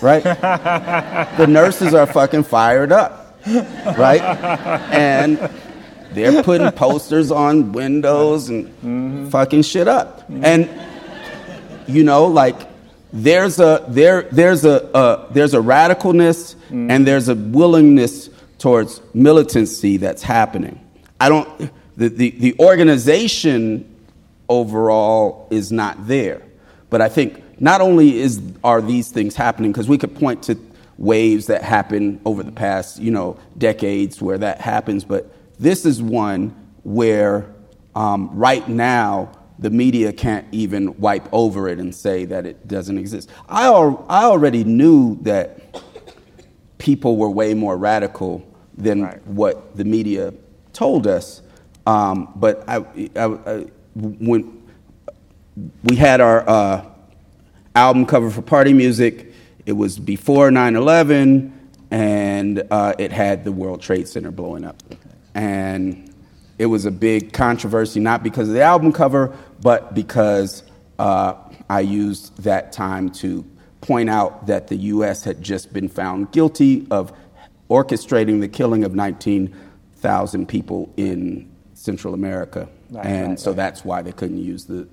right? 0.01 0.23
the 1.37 1.47
nurses 1.47 1.93
are 1.93 2.07
fucking 2.07 2.43
fired 2.43 2.93
up, 2.93 3.37
right? 3.97 4.21
And 4.91 5.37
they're 6.13 6.43
putting 6.43 6.71
posters 6.71 7.31
on 7.31 7.73
windows 7.73 8.49
and 8.49 8.67
mm-hmm. 8.67 9.29
fucking 9.29 9.63
shit 9.63 9.87
up. 9.87 10.21
Mm-hmm. 10.29 10.45
And 10.45 11.89
you 11.89 12.03
know, 12.03 12.27
like 12.27 12.55
there's 13.13 13.59
a 13.59 13.85
there 13.87 14.23
there's 14.23 14.65
a 14.65 14.93
uh, 14.95 15.31
there's 15.31 15.53
a 15.53 15.59
radicalness 15.59 16.55
mm-hmm. 16.55 16.91
and 16.91 17.07
there's 17.07 17.29
a 17.29 17.35
willingness 17.35 18.29
towards 18.57 19.01
militancy 19.13 19.97
that's 19.97 20.23
happening. 20.23 20.79
I 21.21 21.29
don't 21.29 21.71
the, 21.95 22.09
the, 22.09 22.31
the 22.31 22.55
organization 22.59 23.89
overall 24.49 25.47
is 25.51 25.71
not 25.71 26.07
there. 26.07 26.41
But 26.89 27.01
I 27.01 27.09
think 27.09 27.61
not 27.61 27.81
only 27.81 28.19
is, 28.19 28.41
are 28.63 28.81
these 28.81 29.11
things 29.11 29.35
happening, 29.35 29.71
because 29.71 29.87
we 29.87 29.97
could 29.97 30.15
point 30.15 30.43
to 30.43 30.57
waves 30.97 31.47
that 31.47 31.63
happen 31.63 32.21
over 32.25 32.43
the 32.43 32.51
past, 32.51 32.99
you 32.99 33.11
know, 33.11 33.39
decades 33.57 34.21
where 34.21 34.37
that 34.37 34.61
happens, 34.61 35.03
but 35.03 35.33
this 35.59 35.85
is 35.85 36.01
one 36.01 36.49
where 36.83 37.45
um, 37.95 38.29
right 38.33 38.67
now 38.67 39.31
the 39.59 39.69
media 39.69 40.11
can't 40.11 40.45
even 40.51 40.97
wipe 40.97 41.27
over 41.31 41.67
it 41.69 41.79
and 41.79 41.93
say 41.93 42.25
that 42.25 42.45
it 42.45 42.67
doesn't 42.67 42.97
exist. 42.97 43.29
I, 43.47 43.65
al- 43.65 44.05
I 44.09 44.23
already 44.23 44.63
knew 44.63 45.17
that 45.21 45.81
people 46.77 47.17
were 47.17 47.29
way 47.29 47.53
more 47.53 47.77
radical 47.77 48.45
than 48.77 49.03
right. 49.03 49.25
what 49.27 49.75
the 49.77 49.85
media 49.85 50.33
told 50.73 51.07
us. 51.07 51.41
Um, 51.85 52.33
but 52.35 52.67
I, 52.67 52.77
I, 53.15 53.25
I, 53.25 53.65
when 53.95 54.61
we 55.83 55.95
had 55.95 56.19
our 56.19 56.47
uh, 56.49 56.85
album 57.75 58.05
cover 58.05 58.29
for 58.29 58.41
Party 58.41 58.73
Music, 58.73 59.33
it 59.65 59.73
was 59.73 59.99
before 59.99 60.51
9 60.51 60.75
11, 60.75 61.69
and 61.91 62.63
uh, 62.71 62.93
it 62.97 63.11
had 63.11 63.43
the 63.43 63.51
World 63.51 63.81
Trade 63.81 64.07
Center 64.07 64.31
blowing 64.31 64.65
up. 64.65 64.81
And 65.35 66.12
it 66.57 66.67
was 66.67 66.85
a 66.85 66.91
big 66.91 67.33
controversy, 67.33 67.99
not 67.99 68.23
because 68.23 68.47
of 68.47 68.53
the 68.53 68.61
album 68.61 68.91
cover, 68.91 69.35
but 69.61 69.93
because 69.93 70.63
uh, 70.99 71.35
I 71.69 71.81
used 71.81 72.37
that 72.43 72.71
time 72.71 73.09
to 73.11 73.45
point 73.81 74.09
out 74.09 74.47
that 74.47 74.67
the 74.67 74.75
U.S. 74.75 75.23
had 75.23 75.41
just 75.41 75.73
been 75.73 75.89
found 75.89 76.31
guilty 76.31 76.87
of 76.89 77.11
orchestrating 77.69 78.39
the 78.39 78.47
killing 78.47 78.83
of 78.83 78.93
19,000 78.95 80.47
people 80.47 80.93
in 80.95 81.51
Central 81.73 82.13
America, 82.13 82.69
right, 82.91 83.05
and 83.05 83.29
right, 83.29 83.39
so 83.39 83.51
right. 83.51 83.57
that's 83.57 83.83
why 83.83 84.01
they 84.01 84.11
couldn't 84.11 84.41
use 84.41 84.65
the 84.65 84.87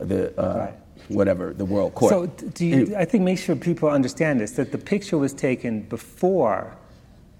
the 0.00 0.38
uh, 0.40 0.72
whatever 1.08 1.52
the 1.52 1.64
world 1.64 1.94
court. 1.94 2.10
So, 2.10 2.26
do 2.26 2.66
you, 2.66 2.96
I 2.96 3.04
think 3.04 3.24
make 3.24 3.38
sure 3.38 3.54
people 3.54 3.88
understand 3.88 4.40
this 4.40 4.52
that 4.52 4.72
the 4.72 4.78
picture 4.78 5.18
was 5.18 5.34
taken 5.34 5.82
before 5.82 6.74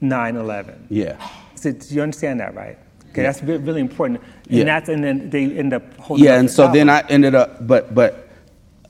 9/11. 0.03 0.87
Yeah. 0.91 1.17
So, 1.55 1.73
do 1.73 1.95
you 1.95 2.03
understand 2.03 2.41
that, 2.41 2.55
right? 2.55 2.79
Okay, 3.13 3.23
that's 3.23 3.43
really 3.43 3.81
important. 3.81 4.21
And 4.49 4.59
yeah. 4.59 4.65
that's 4.65 4.89
and 4.89 5.05
then 5.05 5.31
they 5.31 5.57
end 5.57 5.73
up 5.73 5.97
holding. 5.99 6.25
Yeah, 6.25 6.39
and 6.39 6.51
so 6.51 6.73
then 6.73 6.89
I 6.89 7.01
ended 7.09 7.35
up, 7.35 7.67
but 7.67 7.95
but 7.95 8.29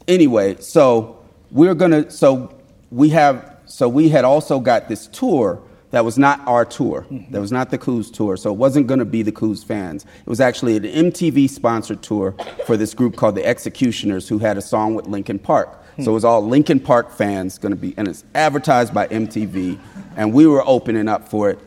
anyway, 0.06 0.56
so 0.60 1.18
we're 1.50 1.74
gonna 1.74 2.10
so 2.10 2.56
we 2.90 3.08
have 3.10 3.56
so 3.66 3.88
we 3.88 4.08
had 4.08 4.24
also 4.24 4.60
got 4.60 4.88
this 4.88 5.08
tour 5.08 5.62
that 5.92 6.04
was 6.04 6.18
not 6.18 6.40
our 6.46 6.64
tour. 6.64 7.06
Mm-hmm. 7.10 7.32
That 7.32 7.40
was 7.40 7.52
not 7.52 7.70
the 7.70 7.78
Coup's 7.78 8.10
tour. 8.10 8.36
So 8.36 8.50
it 8.50 8.56
wasn't 8.56 8.86
going 8.86 8.98
to 8.98 9.04
be 9.04 9.22
the 9.22 9.32
Coup's 9.32 9.62
fans. 9.62 10.04
It 10.04 10.26
was 10.26 10.40
actually 10.40 10.76
an 10.76 10.84
MTV 10.84 11.50
sponsored 11.50 12.02
tour 12.02 12.34
for 12.66 12.78
this 12.78 12.94
group 12.94 13.16
called 13.16 13.34
the 13.34 13.46
X-Ecutioners 13.46 14.26
who 14.26 14.38
had 14.38 14.56
a 14.56 14.62
song 14.62 14.94
with 14.94 15.06
Linkin 15.06 15.38
Park. 15.38 15.68
Mm-hmm. 15.68 16.04
So 16.04 16.12
it 16.12 16.14
was 16.14 16.24
all 16.24 16.46
Linkin 16.46 16.80
Park 16.80 17.10
fans 17.10 17.58
going 17.58 17.72
to 17.72 17.76
be, 17.76 17.92
and 17.98 18.08
it's 18.08 18.24
advertised 18.34 18.94
by 18.94 19.06
MTV. 19.08 19.78
And 20.16 20.32
we 20.32 20.46
were 20.46 20.66
opening 20.66 21.08
up 21.08 21.28
for 21.28 21.50
it 21.50 21.58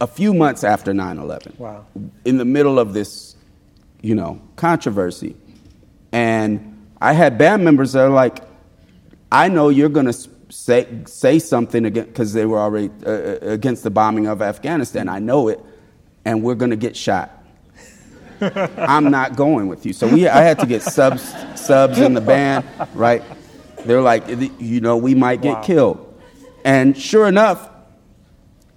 a 0.00 0.06
few 0.06 0.34
months 0.34 0.64
after 0.64 0.92
9 0.92 1.18
11. 1.18 1.54
Wow. 1.58 1.86
In 2.24 2.38
the 2.38 2.44
middle 2.44 2.78
of 2.78 2.92
this, 2.92 3.36
you 4.02 4.14
know, 4.14 4.40
controversy. 4.56 5.36
And 6.12 6.88
I 7.00 7.12
had 7.12 7.38
band 7.38 7.64
members 7.64 7.92
that 7.92 8.04
are 8.04 8.10
like, 8.10 8.40
I 9.30 9.48
know 9.48 9.68
you're 9.68 9.88
going 9.88 10.06
to 10.06 10.28
say, 10.50 10.86
say 11.06 11.38
something 11.38 11.84
against, 11.84 12.10
because 12.10 12.32
they 12.32 12.46
were 12.46 12.58
already 12.58 12.90
uh, 13.04 13.10
uh, 13.10 13.38
against 13.42 13.82
the 13.82 13.90
bombing 13.90 14.26
of 14.26 14.42
Afghanistan. 14.42 15.08
I 15.08 15.18
know 15.18 15.48
it, 15.48 15.60
and 16.24 16.42
we're 16.42 16.54
going 16.54 16.70
to 16.70 16.76
get 16.76 16.96
shot. 16.96 17.44
I'm 18.40 19.10
not 19.10 19.36
going 19.36 19.68
with 19.68 19.86
you. 19.86 19.92
So 19.92 20.06
we, 20.08 20.28
I 20.28 20.42
had 20.42 20.58
to 20.60 20.66
get 20.66 20.82
subs, 20.82 21.34
subs 21.60 21.98
in 21.98 22.14
the 22.14 22.20
band, 22.20 22.64
right? 22.94 23.22
They're 23.84 24.02
like, 24.02 24.24
you 24.58 24.80
know, 24.80 24.96
we 24.96 25.14
might 25.14 25.42
get 25.42 25.56
wow. 25.56 25.62
killed. 25.62 26.22
And 26.64 26.96
sure 26.96 27.26
enough, 27.26 27.68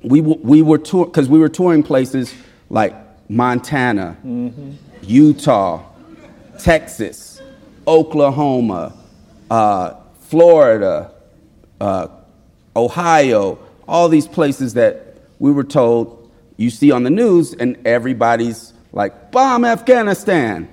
we, 0.03 0.21
we 0.21 0.61
were 0.61 0.77
touring, 0.77 1.09
because 1.09 1.29
we 1.29 1.39
were 1.39 1.49
touring 1.49 1.83
places 1.83 2.33
like 2.69 2.95
Montana, 3.29 4.17
mm-hmm. 4.25 4.71
Utah, 5.03 5.83
Texas, 6.59 7.41
Oklahoma, 7.87 8.93
uh, 9.49 9.95
Florida, 10.21 11.11
uh, 11.79 12.07
Ohio, 12.75 13.59
all 13.87 14.09
these 14.09 14.27
places 14.27 14.73
that 14.73 15.15
we 15.39 15.51
were 15.51 15.63
told 15.63 16.31
you 16.57 16.69
see 16.69 16.91
on 16.91 17.03
the 17.03 17.09
news, 17.09 17.53
and 17.53 17.77
everybody's 17.85 18.73
like, 18.91 19.31
bomb 19.31 19.63
Afghanistan, 19.63 20.67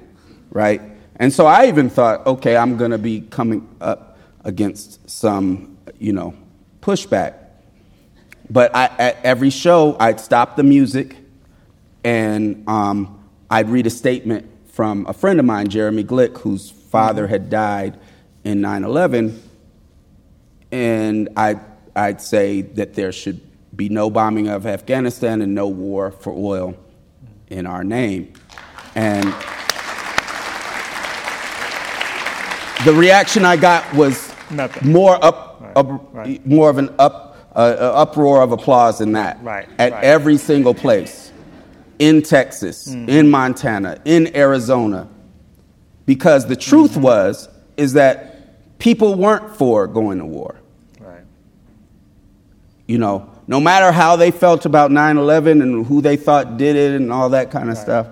right? 0.50 0.80
And 1.16 1.32
so 1.32 1.46
I 1.46 1.66
even 1.66 1.90
thought, 1.90 2.26
okay, 2.26 2.56
I'm 2.56 2.76
going 2.76 2.90
to 2.90 2.98
be 2.98 3.20
coming 3.20 3.68
up 3.80 4.18
against 4.44 5.08
some, 5.08 5.76
you 5.98 6.12
know, 6.12 6.34
pushback. 6.80 7.34
But 8.50 8.74
I, 8.76 8.86
at 8.98 9.24
every 9.24 9.50
show, 9.50 9.96
I'd 9.98 10.20
stop 10.20 10.56
the 10.56 10.62
music 10.62 11.16
and 12.04 12.68
um, 12.68 13.22
I'd 13.50 13.68
read 13.70 13.86
a 13.86 13.90
statement 13.90 14.50
from 14.66 15.06
a 15.08 15.12
friend 15.12 15.38
of 15.40 15.46
mine, 15.46 15.68
Jeremy 15.68 16.04
Glick, 16.04 16.38
whose 16.38 16.70
father 16.70 17.26
had 17.26 17.48
died 17.48 17.98
in 18.44 18.60
9 18.60 18.84
11 18.84 19.42
and 20.72 21.28
I, 21.36 21.60
I'd 21.94 22.20
say 22.20 22.62
that 22.62 22.94
there 22.94 23.12
should 23.12 23.40
be 23.76 23.88
no 23.88 24.10
bombing 24.10 24.48
of 24.48 24.66
Afghanistan 24.66 25.40
and 25.40 25.54
no 25.54 25.68
war 25.68 26.10
for 26.10 26.32
oil 26.32 26.76
in 27.48 27.66
our 27.66 27.84
name. 27.84 28.32
And 28.96 29.24
the 32.84 32.92
reaction 32.92 33.44
I 33.44 33.56
got 33.56 33.92
was 33.94 34.32
Nothing. 34.50 34.92
more 34.92 35.24
up, 35.24 35.58
Right, 35.60 35.76
up 35.76 36.14
right. 36.14 36.46
more 36.46 36.68
of 36.68 36.78
an 36.78 36.92
up, 36.98 37.33
uh, 37.54 37.58
uh, 37.58 37.92
uproar 38.02 38.42
of 38.42 38.52
applause 38.52 39.00
in 39.00 39.12
that. 39.12 39.42
Right, 39.42 39.68
At 39.78 39.92
right. 39.92 40.04
every 40.04 40.36
single 40.38 40.74
place, 40.74 41.30
in 41.98 42.22
Texas, 42.22 42.88
Mm. 42.88 43.08
in 43.08 43.30
Montana, 43.30 43.98
in 44.04 44.36
Arizona, 44.36 45.06
because 46.06 46.46
the 46.46 46.56
truth 46.56 46.92
Mm-hmm. 46.92 47.02
was 47.02 47.48
is 47.76 47.92
that 47.94 48.78
people 48.78 49.14
weren't 49.14 49.56
for 49.56 49.86
going 49.86 50.18
to 50.18 50.24
war. 50.26 50.56
Right. 51.00 51.22
You 52.86 52.98
know, 52.98 53.28
no 53.46 53.60
matter 53.60 53.92
how 53.92 54.16
they 54.16 54.30
felt 54.30 54.66
about 54.66 54.90
9/11 54.90 55.62
and 55.62 55.86
who 55.86 56.00
they 56.00 56.16
thought 56.16 56.56
did 56.56 56.76
it 56.76 57.00
and 57.00 57.12
all 57.12 57.28
that 57.30 57.50
kind 57.50 57.70
of 57.70 57.78
stuff, 57.78 58.06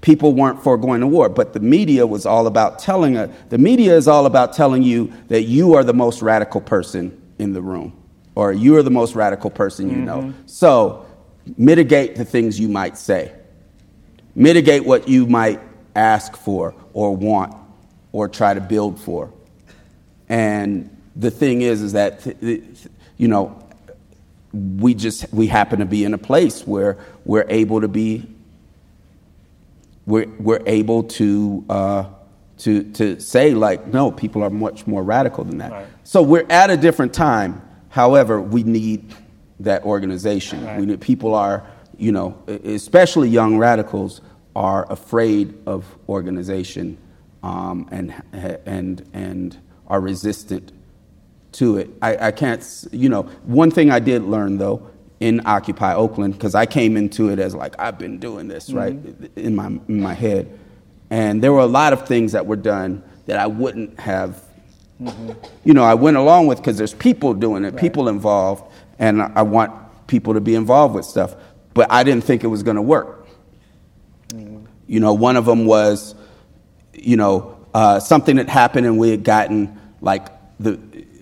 people 0.00 0.32
weren't 0.34 0.62
for 0.62 0.76
going 0.76 1.00
to 1.00 1.06
war. 1.06 1.28
But 1.28 1.52
the 1.52 1.60
media 1.60 2.06
was 2.06 2.26
all 2.26 2.46
about 2.46 2.78
telling 2.78 3.16
us. 3.16 3.30
The 3.50 3.58
media 3.58 3.96
is 3.96 4.08
all 4.08 4.26
about 4.26 4.52
telling 4.52 4.82
you 4.82 5.12
that 5.28 5.42
you 5.42 5.74
are 5.74 5.84
the 5.84 5.94
most 5.94 6.22
radical 6.22 6.60
person 6.60 7.16
in 7.38 7.52
the 7.52 7.62
room, 7.62 7.92
or 8.38 8.52
you 8.52 8.76
are 8.76 8.84
the 8.84 8.90
most 8.90 9.16
radical 9.16 9.50
person 9.50 9.90
you 9.90 9.96
know. 9.96 10.32
So 10.46 11.04
mitigate 11.56 12.14
the 12.14 12.24
things 12.24 12.60
you 12.60 12.68
might 12.68 12.96
say. 12.96 13.32
Mitigate 14.36 14.84
what 14.84 15.08
you 15.08 15.26
might 15.26 15.60
ask 15.96 16.36
for 16.36 16.72
or 16.92 17.16
want 17.16 17.52
or 18.12 18.28
try 18.28 18.54
to 18.54 18.60
build 18.60 19.00
for. 19.00 19.32
And 20.28 20.88
the 21.16 21.32
thing 21.32 21.62
is, 21.62 21.82
is 21.82 21.94
that 21.94 22.22
th- 22.22 22.38
th- 22.38 22.62
you 23.16 23.26
know, 23.26 23.60
we 24.52 24.94
just 24.94 25.32
we 25.32 25.48
happen 25.48 25.80
to 25.80 25.84
be 25.84 26.04
in 26.04 26.14
a 26.14 26.18
place 26.18 26.64
where 26.64 26.96
we're 27.24 27.46
able 27.48 27.80
to 27.80 27.88
be 27.88 28.24
we're, 30.06 30.28
we're 30.38 30.62
able 30.64 31.02
to 31.02 31.64
uh, 31.68 32.04
to 32.58 32.84
to 32.92 33.18
say 33.20 33.52
like 33.52 33.88
no 33.88 34.12
people 34.12 34.44
are 34.44 34.50
much 34.50 34.86
more 34.86 35.02
radical 35.02 35.42
than 35.44 35.58
that 35.58 35.70
Right. 35.72 35.86
so 36.04 36.22
we're 36.22 36.46
at 36.48 36.70
a 36.70 36.76
different 36.76 37.12
time 37.12 37.60
however 38.02 38.34
we 38.40 38.62
need 38.62 39.00
that 39.68 39.80
organization 39.94 40.58
Right. 40.64 40.80
we 40.80 40.86
need, 40.86 41.00
people 41.00 41.32
are 41.34 41.58
you 42.06 42.12
know 42.12 42.26
especially 42.80 43.28
young 43.40 43.52
radicals 43.58 44.12
are 44.54 44.82
afraid 44.98 45.46
of 45.66 45.80
organization 46.08 46.86
um, 47.42 47.76
and 47.96 48.08
and 48.76 48.94
and 49.12 49.56
are 49.92 50.00
resistant 50.00 50.72
to 51.52 51.78
it. 51.78 51.88
I, 52.02 52.28
I 52.28 52.30
can't, 52.30 52.62
you 52.92 53.08
know, 53.08 53.22
one 53.60 53.70
thing 53.70 53.90
I 53.90 54.00
did 54.00 54.22
learn 54.22 54.58
though 54.58 54.78
in 55.20 55.40
Occupy 55.46 55.94
Oakland, 55.94 56.34
because 56.34 56.54
I 56.54 56.66
came 56.66 56.96
into 56.96 57.30
it 57.30 57.38
as 57.38 57.54
like, 57.54 57.74
I've 57.78 57.98
been 57.98 58.18
doing 58.18 58.48
this, 58.48 58.70
right, 58.70 58.96
in 59.34 59.56
my, 59.56 59.66
in 59.88 60.00
my 60.00 60.14
head. 60.14 60.46
And 61.10 61.42
there 61.42 61.52
were 61.52 61.66
a 61.72 61.72
lot 61.80 61.92
of 61.92 62.06
things 62.06 62.32
that 62.32 62.44
were 62.46 62.60
done 62.76 63.02
that 63.26 63.38
I 63.38 63.46
wouldn't 63.46 63.98
have, 63.98 64.42
you 65.00 65.74
know, 65.74 65.84
I 65.84 65.94
went 65.94 66.16
along 66.16 66.46
with 66.46 66.58
because 66.58 66.76
there's 66.76 66.94
people 66.94 67.34
doing 67.34 67.64
it, 67.64 67.76
people 67.76 68.08
involved, 68.08 68.64
and 68.98 69.22
I 69.22 69.42
want 69.42 69.72
people 70.06 70.34
to 70.34 70.40
be 70.40 70.54
involved 70.54 70.94
with 70.94 71.04
stuff. 71.04 71.34
But 71.74 71.90
I 71.90 72.02
didn't 72.02 72.24
think 72.24 72.42
it 72.42 72.48
was 72.48 72.62
going 72.62 72.76
to 72.76 72.82
work. 72.82 73.26
You 74.86 75.00
know, 75.00 75.12
one 75.12 75.36
of 75.36 75.44
them 75.44 75.66
was, 75.66 76.14
you 76.94 77.16
know, 77.16 77.56
uh, 77.74 78.00
something 78.00 78.36
that 78.36 78.48
happened 78.48 78.86
and 78.86 78.98
we 78.98 79.10
had 79.10 79.22
gotten 79.22 79.78
like 80.00 80.28
the 80.58 80.78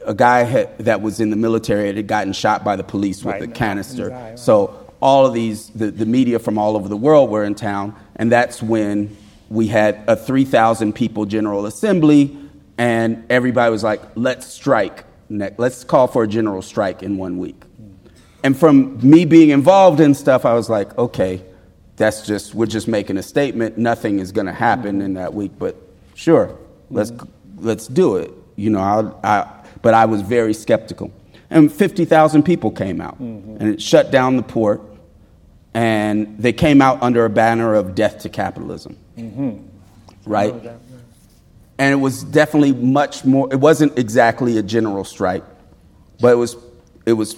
a 0.06 0.14
guy 0.14 0.44
had, 0.44 0.78
that 0.78 1.02
was 1.02 1.18
in 1.18 1.30
the 1.30 1.36
military 1.36 1.92
had 1.92 2.06
gotten 2.06 2.32
shot 2.32 2.64
by 2.64 2.76
the 2.76 2.84
police 2.84 3.24
with 3.24 3.34
Right. 3.34 3.42
a 3.42 3.48
canister. 3.48 4.10
Right, 4.10 4.22
right. 4.30 4.38
So 4.38 4.92
all 5.00 5.26
of 5.26 5.34
these, 5.34 5.68
the, 5.70 5.90
the 5.90 6.06
media 6.06 6.38
from 6.38 6.58
all 6.58 6.76
over 6.76 6.88
the 6.88 6.96
world 6.96 7.28
were 7.28 7.42
in 7.44 7.56
town, 7.56 7.92
and 8.14 8.30
that's 8.30 8.62
when 8.62 9.16
we 9.50 9.66
had 9.66 10.00
a 10.06 10.14
3,000 10.14 10.92
people 10.94 11.26
General 11.26 11.66
Assembly, 11.66 12.36
and 12.78 13.24
everybody 13.30 13.70
was 13.70 13.82
like, 13.82 14.02
let's 14.14 14.46
strike. 14.46 15.04
Let's 15.28 15.84
call 15.84 16.06
for 16.06 16.24
a 16.24 16.28
general 16.28 16.62
strike 16.62 17.02
in 17.02 17.16
one 17.16 17.38
week. 17.38 17.62
And 18.44 18.56
from 18.56 18.98
me 19.08 19.24
being 19.24 19.50
involved 19.50 20.00
in 20.00 20.14
stuff, 20.14 20.44
I 20.44 20.54
was 20.54 20.70
like, 20.70 20.96
okay, 20.96 21.42
that's 21.96 22.26
just, 22.26 22.54
we're 22.54 22.66
just 22.66 22.86
making 22.86 23.16
a 23.16 23.22
statement. 23.22 23.78
Nothing 23.78 24.20
is 24.20 24.30
going 24.30 24.46
to 24.46 24.52
happen 24.52 25.00
in 25.00 25.14
that 25.14 25.34
week, 25.34 25.52
but 25.58 25.76
sure, 26.14 26.56
let's, 26.90 27.10
mm-hmm. 27.10 27.66
let's 27.66 27.88
do 27.88 28.16
it. 28.16 28.30
You 28.54 28.70
know, 28.70 28.80
I, 29.22 29.28
I, 29.28 29.64
but 29.82 29.94
I 29.94 30.04
was 30.04 30.22
very 30.22 30.54
skeptical. 30.54 31.12
And 31.50 31.72
50,000 31.72 32.42
people 32.42 32.70
came 32.70 33.00
out, 33.00 33.20
mm-hmm. 33.20 33.56
and 33.60 33.74
it 33.74 33.80
shut 33.80 34.10
down 34.10 34.36
the 34.36 34.42
port, 34.42 34.82
and 35.74 36.38
they 36.38 36.52
came 36.52 36.80
out 36.80 37.02
under 37.02 37.24
a 37.24 37.30
banner 37.30 37.74
of 37.74 37.94
death 37.94 38.20
to 38.20 38.28
capitalism. 38.28 38.96
Mm-hmm. 39.16 39.66
Right? 40.24 40.54
And 41.78 41.92
it 41.92 41.96
was 41.96 42.24
definitely 42.24 42.72
much 42.72 43.24
more 43.24 43.48
it 43.52 43.60
wasn't 43.60 43.96
exactly 43.98 44.58
a 44.58 44.62
general 44.62 45.04
strike 45.04 45.44
but 46.20 46.32
it 46.32 46.36
was 46.36 46.56
it 47.04 47.12
was 47.12 47.36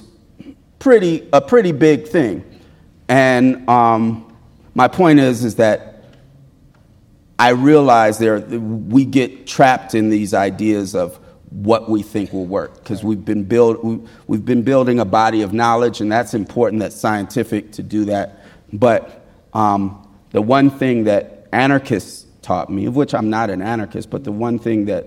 pretty 0.78 1.28
a 1.32 1.40
pretty 1.40 1.72
big 1.72 2.08
thing. 2.08 2.44
And 3.08 3.68
um, 3.68 4.36
my 4.74 4.88
point 4.88 5.18
is 5.18 5.44
is 5.44 5.56
that 5.56 5.94
i 7.40 7.50
realize 7.50 8.18
there 8.18 8.40
we 8.40 9.04
get 9.04 9.46
trapped 9.46 9.94
in 9.94 10.10
these 10.10 10.34
ideas 10.34 10.94
of 10.94 11.18
what 11.50 11.88
we 11.88 12.02
think 12.02 12.32
will 12.32 12.46
work 12.46 12.74
because 12.74 13.04
we've 13.04 13.24
been 13.24 13.44
build 13.44 13.82
we, 13.82 14.00
we've 14.26 14.44
been 14.44 14.62
building 14.62 14.98
a 14.98 15.04
body 15.04 15.42
of 15.42 15.52
knowledge 15.52 16.00
and 16.00 16.10
that's 16.10 16.34
important 16.34 16.80
that's 16.80 16.96
scientific 16.96 17.72
to 17.72 17.82
do 17.82 18.04
that. 18.04 18.44
But 18.72 19.24
um, 19.54 20.06
the 20.30 20.42
one 20.42 20.68
thing 20.70 21.04
that 21.04 21.46
anarchists 21.52 22.26
taught 22.42 22.70
me 22.70 22.86
of 22.86 22.96
which 22.96 23.14
i'm 23.14 23.30
not 23.30 23.50
an 23.50 23.60
anarchist 23.60 24.10
but 24.10 24.24
the 24.24 24.32
one 24.32 24.58
thing 24.58 24.86
that 24.86 25.06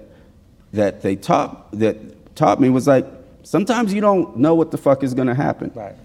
that 0.74 1.02
they 1.02 1.16
taught 1.16 1.72
that 1.72 2.36
taught 2.36 2.60
me 2.60 2.70
was 2.70 2.88
like 2.88 3.06
sometimes 3.44 3.94
you 3.94 4.02
don't 4.02 4.38
know 4.38 4.56
what 4.56 4.72
the 4.72 4.78
fuck 4.78 5.04
is 5.04 5.14
going 5.14 5.28
to 5.28 5.36
happen. 5.36 5.72
Right. 5.76 5.96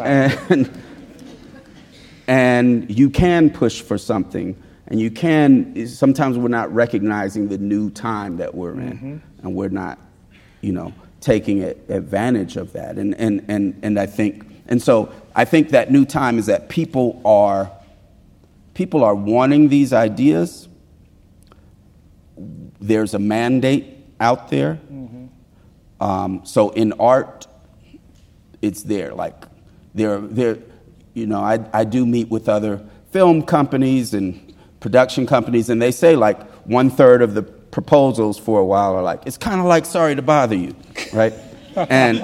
and 0.00 0.82
and 2.26 2.90
you 2.90 3.10
can 3.10 3.50
push 3.50 3.80
for 3.80 3.98
something 3.98 4.56
and 4.86 5.00
you 5.00 5.10
can 5.10 5.86
sometimes 5.86 6.38
we're 6.38 6.48
not 6.48 6.72
recognizing 6.72 7.48
the 7.48 7.58
new 7.58 7.90
time 7.90 8.36
that 8.36 8.54
we're 8.54 8.74
in 8.74 8.92
mm-hmm. 8.92 9.16
and 9.42 9.54
we're 9.54 9.70
not 9.70 9.98
you 10.60 10.72
know 10.72 10.92
taking 11.20 11.62
advantage 11.62 12.56
of 12.56 12.72
that. 12.74 12.96
And, 12.96 13.14
and 13.16 13.44
and 13.48 13.78
and 13.82 13.98
i 13.98 14.06
think 14.06 14.46
and 14.68 14.80
so 14.80 15.12
i 15.34 15.44
think 15.44 15.70
that 15.70 15.90
new 15.90 16.04
time 16.04 16.38
is 16.38 16.46
that 16.46 16.68
people 16.68 17.20
are 17.24 17.72
people 18.78 19.04
are 19.04 19.14
wanting 19.14 19.68
these 19.68 19.92
ideas 19.92 20.68
there's 22.80 23.12
a 23.14 23.18
mandate 23.18 23.84
out 24.20 24.48
there 24.48 24.78
um, 26.00 26.40
so 26.44 26.70
in 26.70 26.92
art 26.92 27.48
it's 28.62 28.82
there. 28.82 29.14
Like 29.14 29.34
there, 29.94 30.18
there, 30.20 30.58
you 31.14 31.26
know, 31.26 31.40
I, 31.40 31.64
I 31.72 31.84
do 31.84 32.06
meet 32.06 32.28
with 32.28 32.48
other 32.48 32.84
film 33.10 33.42
companies 33.42 34.14
and 34.14 34.54
production 34.80 35.26
companies, 35.26 35.68
and 35.70 35.80
they 35.80 35.90
say 35.90 36.16
like 36.16 36.40
one 36.66 36.90
third 36.90 37.22
of 37.22 37.34
the 37.34 37.42
proposals 37.42 38.38
for 38.38 38.60
a 38.60 38.64
while 38.64 38.94
are 38.94 39.02
like, 39.02 39.26
it's 39.26 39.38
kind 39.38 39.60
of 39.60 39.66
like 39.66 39.84
sorry 39.84 40.14
to 40.14 40.22
bother 40.22 40.56
you, 40.56 40.74
right? 41.12 41.34
and 41.76 42.20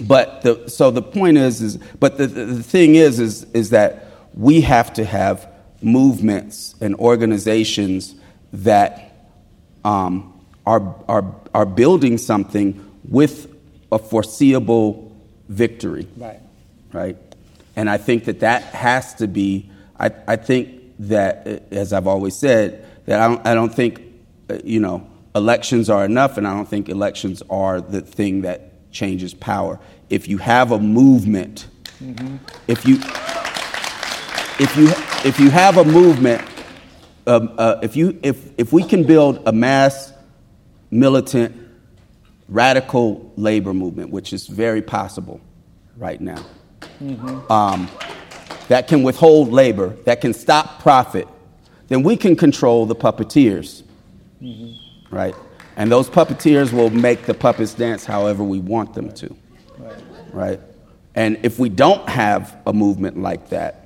but 0.00 0.42
the 0.42 0.68
so 0.68 0.90
the 0.90 1.02
point 1.02 1.38
is 1.38 1.62
is 1.62 1.78
but 2.00 2.18
the, 2.18 2.26
the, 2.26 2.44
the 2.46 2.62
thing 2.62 2.96
is 2.96 3.20
is 3.20 3.44
is 3.54 3.70
that 3.70 4.06
we 4.34 4.60
have 4.62 4.92
to 4.94 5.04
have 5.04 5.48
movements 5.80 6.74
and 6.80 6.94
organizations 6.96 8.14
that 8.52 9.12
um, 9.84 10.32
are, 10.66 10.94
are, 11.08 11.34
are 11.54 11.66
building 11.66 12.18
something 12.18 12.90
with 13.08 13.54
a 13.92 13.98
foreseeable 13.98 15.14
victory 15.48 16.08
Right. 16.16 16.40
right? 16.92 17.16
And 17.76 17.90
I 17.90 17.98
think 17.98 18.24
that 18.24 18.40
that 18.40 18.62
has 18.62 19.14
to 19.16 19.26
be. 19.26 19.70
I, 19.98 20.10
I 20.26 20.36
think 20.36 20.80
that, 21.00 21.64
as 21.72 21.92
I've 21.92 22.06
always 22.06 22.36
said, 22.36 22.86
that 23.06 23.20
I 23.20 23.28
don't, 23.28 23.46
I 23.46 23.54
don't 23.54 23.74
think, 23.74 24.00
uh, 24.48 24.58
you 24.64 24.80
know, 24.80 25.06
elections 25.34 25.90
are 25.90 26.04
enough, 26.04 26.38
and 26.38 26.46
I 26.46 26.54
don't 26.54 26.68
think 26.68 26.88
elections 26.88 27.42
are 27.50 27.80
the 27.80 28.00
thing 28.00 28.42
that 28.42 28.90
changes 28.92 29.34
power. 29.34 29.80
If 30.08 30.28
you 30.28 30.38
have 30.38 30.70
a 30.70 30.78
movement, 30.78 31.66
if 32.68 32.86
you 32.86 32.98
if 34.60 34.76
you 34.76 34.88
if 35.28 35.40
you 35.40 35.50
have 35.50 35.78
a 35.78 35.84
movement, 35.84 36.42
um, 37.26 37.54
uh, 37.58 37.78
if 37.82 37.96
you 37.96 38.18
if 38.22 38.50
if 38.58 38.72
we 38.72 38.82
can 38.84 39.04
build 39.04 39.42
a 39.46 39.52
mass 39.52 40.12
militant 40.90 41.54
radical 42.48 43.32
labor 43.36 43.72
movement, 43.74 44.10
which 44.10 44.32
is 44.32 44.46
very 44.46 44.82
possible 44.82 45.40
right 45.96 46.20
now, 46.20 46.44
um, 47.50 47.88
that 48.68 48.86
can 48.86 49.02
withhold 49.02 49.50
labor, 49.50 49.88
that 50.04 50.20
can 50.20 50.32
stop 50.34 50.80
profit, 50.80 51.26
then 51.88 52.02
we 52.02 52.16
can 52.16 52.36
control 52.36 52.86
the 52.86 52.94
puppeteers, 52.94 53.82
right? 55.10 55.34
And 55.76 55.90
those 55.90 56.08
puppeteers 56.08 56.72
will 56.72 56.90
make 56.90 57.22
the 57.26 57.34
puppets 57.34 57.74
dance 57.74 58.04
however 58.04 58.44
we 58.44 58.60
want 58.60 58.94
them 58.94 59.10
to. 59.12 59.36
right? 60.32 60.60
And 61.16 61.38
if 61.42 61.58
we 61.58 61.68
don't 61.68 62.08
have 62.08 62.56
a 62.66 62.72
movement 62.72 63.18
like 63.20 63.48
that, 63.50 63.83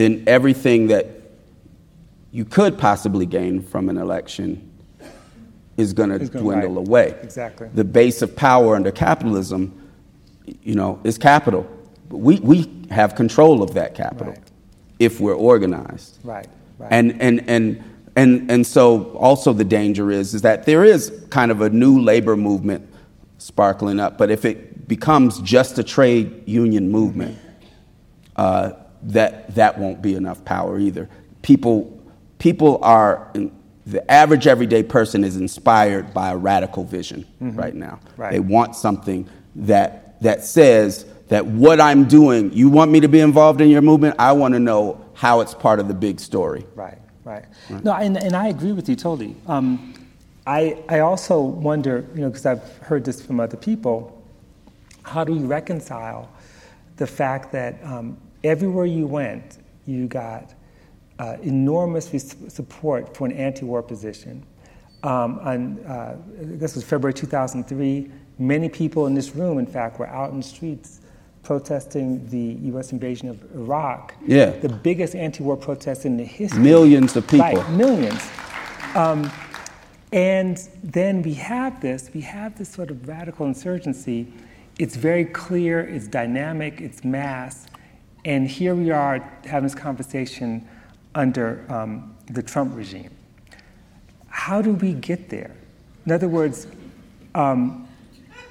then 0.00 0.24
everything 0.26 0.88
that 0.88 1.06
you 2.32 2.44
could 2.44 2.78
possibly 2.78 3.26
gain 3.26 3.60
from 3.60 3.88
an 3.88 3.98
election 3.98 4.70
is 5.76 5.92
going 5.92 6.10
to 6.10 6.18
dwindle 6.18 6.74
right. 6.74 6.88
away. 6.88 7.18
Exactly. 7.22 7.68
The 7.74 7.84
base 7.84 8.22
of 8.22 8.36
power 8.36 8.76
under 8.76 8.90
capitalism, 8.92 9.90
you 10.62 10.74
know, 10.74 11.00
is 11.04 11.18
capital. 11.18 11.68
We, 12.08 12.38
we 12.40 12.86
have 12.90 13.14
control 13.14 13.62
of 13.62 13.74
that 13.74 13.94
capital 13.94 14.32
Right. 14.32 14.50
if 14.98 15.20
we're 15.20 15.34
organized. 15.34 16.18
Right, 16.24 16.48
right. 16.78 16.88
And, 16.92 17.20
and, 17.20 17.48
and, 17.48 17.84
and, 18.16 18.50
and 18.50 18.66
so 18.66 19.12
also 19.16 19.52
the 19.52 19.64
danger 19.64 20.10
is, 20.10 20.34
is 20.34 20.42
that 20.42 20.66
there 20.66 20.84
is 20.84 21.12
kind 21.30 21.50
of 21.50 21.60
a 21.60 21.70
new 21.70 22.00
labor 22.00 22.36
movement 22.36 22.88
sparkling 23.38 24.00
up, 24.00 24.18
but 24.18 24.30
if 24.30 24.44
it 24.44 24.86
becomes 24.88 25.40
just 25.40 25.78
a 25.78 25.84
trade 25.84 26.42
union 26.46 26.90
movement, 26.90 27.38
uh, 28.36 28.72
that, 29.02 29.54
that 29.54 29.78
won't 29.78 30.02
be 30.02 30.14
enough 30.14 30.44
power 30.44 30.78
either. 30.78 31.08
People, 31.42 32.00
people 32.38 32.78
are, 32.82 33.32
the 33.86 34.10
average 34.10 34.46
everyday 34.46 34.82
person 34.82 35.24
is 35.24 35.36
inspired 35.36 36.12
by 36.12 36.30
a 36.30 36.36
radical 36.36 36.84
vision 36.84 37.26
right 37.40 37.74
now. 37.74 37.98
Mm-hmm. 38.02 38.22
Right. 38.22 38.32
They 38.32 38.40
want 38.40 38.76
something 38.76 39.28
that, 39.56 40.20
that 40.22 40.44
says 40.44 41.06
that 41.28 41.46
what 41.46 41.80
I'm 41.80 42.06
doing, 42.06 42.52
you 42.52 42.68
want 42.68 42.90
me 42.90 43.00
to 43.00 43.08
be 43.08 43.20
involved 43.20 43.60
in 43.60 43.70
your 43.70 43.82
movement? 43.82 44.16
I 44.18 44.32
want 44.32 44.54
to 44.54 44.60
know 44.60 45.04
how 45.14 45.40
it's 45.40 45.54
part 45.54 45.80
of 45.80 45.88
the 45.88 45.94
big 45.94 46.18
story. 46.18 46.66
Right, 46.74 46.98
right. 47.24 47.44
No, 47.84 47.94
and, 47.94 48.16
and 48.16 48.34
I 48.34 48.48
agree 48.48 48.72
with 48.72 48.88
you 48.88 48.96
totally. 48.96 49.36
Um, 49.46 49.94
I, 50.46 50.82
I 50.88 51.00
also 51.00 51.40
wonder, 51.40 52.04
you 52.14 52.22
know, 52.22 52.28
because 52.28 52.46
I've 52.46 52.78
heard 52.78 53.04
this 53.04 53.24
from 53.24 53.38
other 53.38 53.56
people, 53.56 54.20
how 55.02 55.24
do 55.24 55.32
we 55.32 55.38
reconcile 55.38 56.28
the 56.96 57.06
fact 57.06 57.52
that 57.52 57.76
um, 57.84 58.16
everywhere 58.44 58.86
you 58.86 59.06
went, 59.06 59.58
you 59.86 60.06
got 60.06 60.54
uh, 61.18 61.36
enormous 61.42 62.12
res- 62.12 62.36
support 62.48 63.16
for 63.16 63.26
an 63.26 63.32
anti 63.32 63.64
war 63.64 63.82
position? 63.82 64.44
Um, 65.02 65.38
on, 65.40 65.78
uh, 65.86 66.16
this 66.38 66.74
was 66.74 66.84
February 66.84 67.14
2003. 67.14 68.10
Many 68.38 68.68
people 68.68 69.06
in 69.06 69.14
this 69.14 69.34
room, 69.34 69.58
in 69.58 69.66
fact, 69.66 69.98
were 69.98 70.08
out 70.08 70.30
in 70.30 70.38
the 70.38 70.42
streets 70.42 71.00
protesting 71.42 72.26
the 72.28 72.58
U.S. 72.68 72.92
invasion 72.92 73.28
of 73.28 73.42
Iraq. 73.54 74.14
Yeah. 74.26 74.50
The 74.50 74.68
biggest 74.68 75.14
anti 75.14 75.42
war 75.42 75.56
protest 75.56 76.04
in 76.04 76.16
the 76.16 76.24
history. 76.24 76.60
Millions 76.60 77.16
of 77.16 77.26
people. 77.26 77.46
Right, 77.46 77.70
millions. 77.70 78.28
Um, 78.94 79.30
and 80.12 80.58
then 80.82 81.22
we 81.22 81.34
have 81.34 81.80
this, 81.80 82.10
we 82.12 82.20
have 82.22 82.58
this 82.58 82.68
sort 82.68 82.90
of 82.90 83.06
radical 83.06 83.46
insurgency. 83.46 84.32
It's 84.78 84.96
very 84.96 85.24
clear, 85.24 85.80
it's 85.80 86.08
dynamic, 86.08 86.80
it's 86.80 87.04
mass. 87.04 87.66
And 88.24 88.48
here 88.48 88.74
we 88.74 88.90
are 88.90 89.18
having 89.44 89.64
this 89.64 89.74
conversation 89.74 90.68
under 91.14 91.64
um, 91.68 92.14
the 92.26 92.42
Trump 92.42 92.76
regime. 92.76 93.10
How 94.28 94.62
do 94.62 94.72
we 94.72 94.92
get 94.92 95.28
there? 95.28 95.54
In 96.06 96.12
other 96.12 96.28
words, 96.28 96.66
um, 97.34 97.88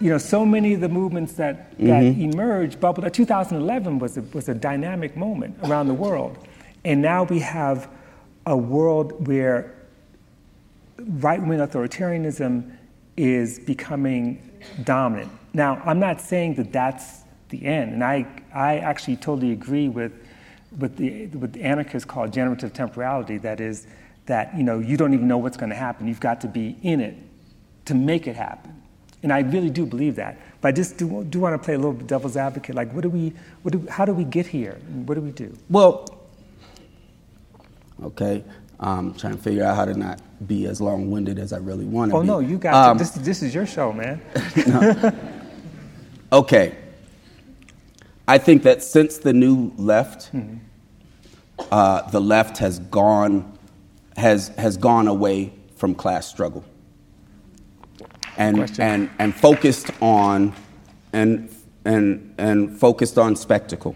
you 0.02 0.10
know, 0.10 0.18
so 0.18 0.46
many 0.46 0.74
of 0.74 0.82
the 0.82 0.90
movements 0.90 1.34
that, 1.34 1.78
that 1.80 2.04
emerged, 2.04 2.80
but 2.80 2.94
but 2.94 3.14
2011 3.14 4.00
was 4.00 4.18
a, 4.18 4.22
was 4.34 4.48
a 4.48 4.54
dynamic 4.54 5.18
moment 5.18 5.58
around 5.64 5.88
the 5.88 5.94
world. 5.94 6.38
And 6.86 7.02
now 7.02 7.24
we 7.24 7.40
have 7.40 7.90
a 8.46 8.56
world 8.56 9.28
where 9.28 9.76
right 10.98 11.42
wing 11.42 11.60
authoritarianism 11.60 12.72
is 13.18 13.60
becoming 13.60 14.50
dominant. 14.84 15.32
Now, 15.54 15.82
I'm 15.86 16.00
not 16.00 16.22
saying 16.22 16.56
that 16.56 16.72
that's 16.72 17.19
the 17.50 17.66
end, 17.66 17.94
and 17.94 18.04
I, 18.04 18.26
I 18.54 18.78
actually 18.80 19.18
totally 19.18 19.52
agree 19.52 19.90
with, 19.90 20.12
with, 20.78 20.98
the, 20.98 21.28
with 21.28 21.54
the 21.54 21.64
anarchists 21.64 22.06
called 22.06 22.34
generative 22.34 22.74
temporality 22.74 23.38
that 23.40 23.60
is, 23.60 23.88
that 24.26 24.56
you, 24.56 24.64
know, 24.64 24.80
you 24.80 24.98
don't 24.98 25.14
even 25.14 25.28
know 25.28 25.38
what's 25.38 25.58
going 25.58 25.70
to 25.70 25.76
happen. 25.76 26.08
You've 26.08 26.20
got 26.20 26.42
to 26.42 26.48
be 26.48 26.78
in 26.84 27.02
it 27.02 27.16
to 27.86 27.96
make 27.96 28.28
it 28.28 28.36
happen. 28.36 28.76
And 29.24 29.34
I 29.34 29.40
really 29.42 29.70
do 29.70 29.86
believe 29.86 30.16
that. 30.16 30.40
But 30.62 30.70
I 30.70 30.72
just 30.72 30.98
do, 30.98 31.24
do 31.26 31.40
want 31.40 31.54
to 31.54 31.64
play 31.64 31.74
a 31.74 31.78
little 31.78 31.94
bit 31.94 32.08
devil's 32.08 32.38
advocate. 32.38 32.76
Like, 32.76 32.94
what 32.94 33.02
do 33.02 33.10
we, 33.10 33.34
what 33.64 33.72
do, 33.74 33.86
how 33.90 34.06
do 34.06 34.14
we 34.14 34.24
get 34.24 34.48
here? 34.48 34.78
What 35.06 35.16
do 35.16 35.22
we 35.22 35.32
do? 35.32 35.56
Well, 35.70 36.06
okay. 38.04 38.44
I'm 38.80 39.14
trying 39.14 39.36
to 39.36 39.42
figure 39.42 39.64
out 39.66 39.76
how 39.76 39.86
to 39.86 39.94
not 39.94 40.22
be 40.48 40.66
as 40.68 40.80
long 40.80 41.12
winded 41.12 41.38
as 41.38 41.52
I 41.52 41.58
really 41.58 41.84
want 41.86 42.12
to 42.12 42.18
Oh, 42.18 42.22
be. 42.22 42.28
no, 42.28 42.40
you 42.40 42.58
got 42.58 42.74
Um. 42.92 42.98
This, 42.98 43.12
this 43.12 43.44
is 43.44 43.54
your 43.54 43.66
show, 43.66 43.92
man. 43.92 44.22
Okay. 46.32 46.78
I 48.30 48.38
think 48.38 48.62
that 48.62 48.84
since 48.84 49.18
the 49.18 49.34
new 49.34 49.74
left, 49.76 50.30
uh, 51.72 52.08
the 52.12 52.22
left 52.22 52.60
has 52.60 52.78
gone, 52.78 53.58
has, 54.18 54.50
has 54.50 54.78
gone 54.78 55.08
away 55.08 55.52
from 55.76 55.96
class 55.96 56.28
struggle 56.28 56.64
and, 58.38 58.58
Question. 58.58 58.84
and, 58.84 59.10
and 59.18 59.36
focused 59.36 59.90
on 60.00 60.54
and, 61.12 61.50
and, 61.86 62.36
and 62.38 62.78
focused 62.80 63.18
on 63.18 63.36
spectacle. 63.36 63.96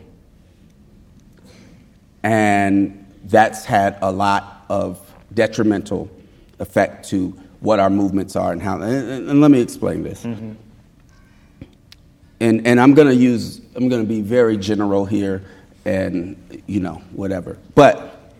And 2.23 3.05
that's 3.26 3.65
had 3.65 3.99
a 4.01 4.11
lot 4.11 4.65
of 4.68 4.99
detrimental 5.35 6.10
effect 6.57 7.07
to 7.10 7.39
what 7.60 7.80
our 7.80 7.91
movements 7.91 8.35
are 8.35 8.51
and 8.51 8.64
how. 8.64 8.81
And, 8.81 9.10
and- 9.11 9.30
and 9.30 9.41
let 9.41 9.51
me 9.51 9.61
explain 9.61 10.01
this. 10.01 10.23
And, 10.26 10.57
and 12.39 12.80
I'm 12.81 12.95
going 12.95 13.07
to 13.07 13.15
use, 13.15 13.61
I'm 13.75 13.89
going 13.89 14.01
to 14.01 14.07
be 14.07 14.21
very 14.21 14.57
general 14.57 15.05
here 15.05 15.43
and, 15.85 16.63
you 16.67 16.79
know, 16.79 17.01
whatever. 17.11 17.57
But, 17.75 18.31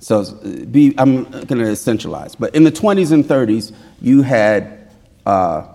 so 0.00 0.24
be, 0.70 0.94
I'm 0.98 1.24
going 1.24 1.46
to 1.46 1.64
essentialize. 1.64 2.36
But 2.38 2.54
in 2.54 2.64
the 2.64 2.72
20s 2.72 3.12
and 3.12 3.24
30s, 3.24 3.74
you 4.00 4.22
had, 4.22 4.90
uh, 5.26 5.66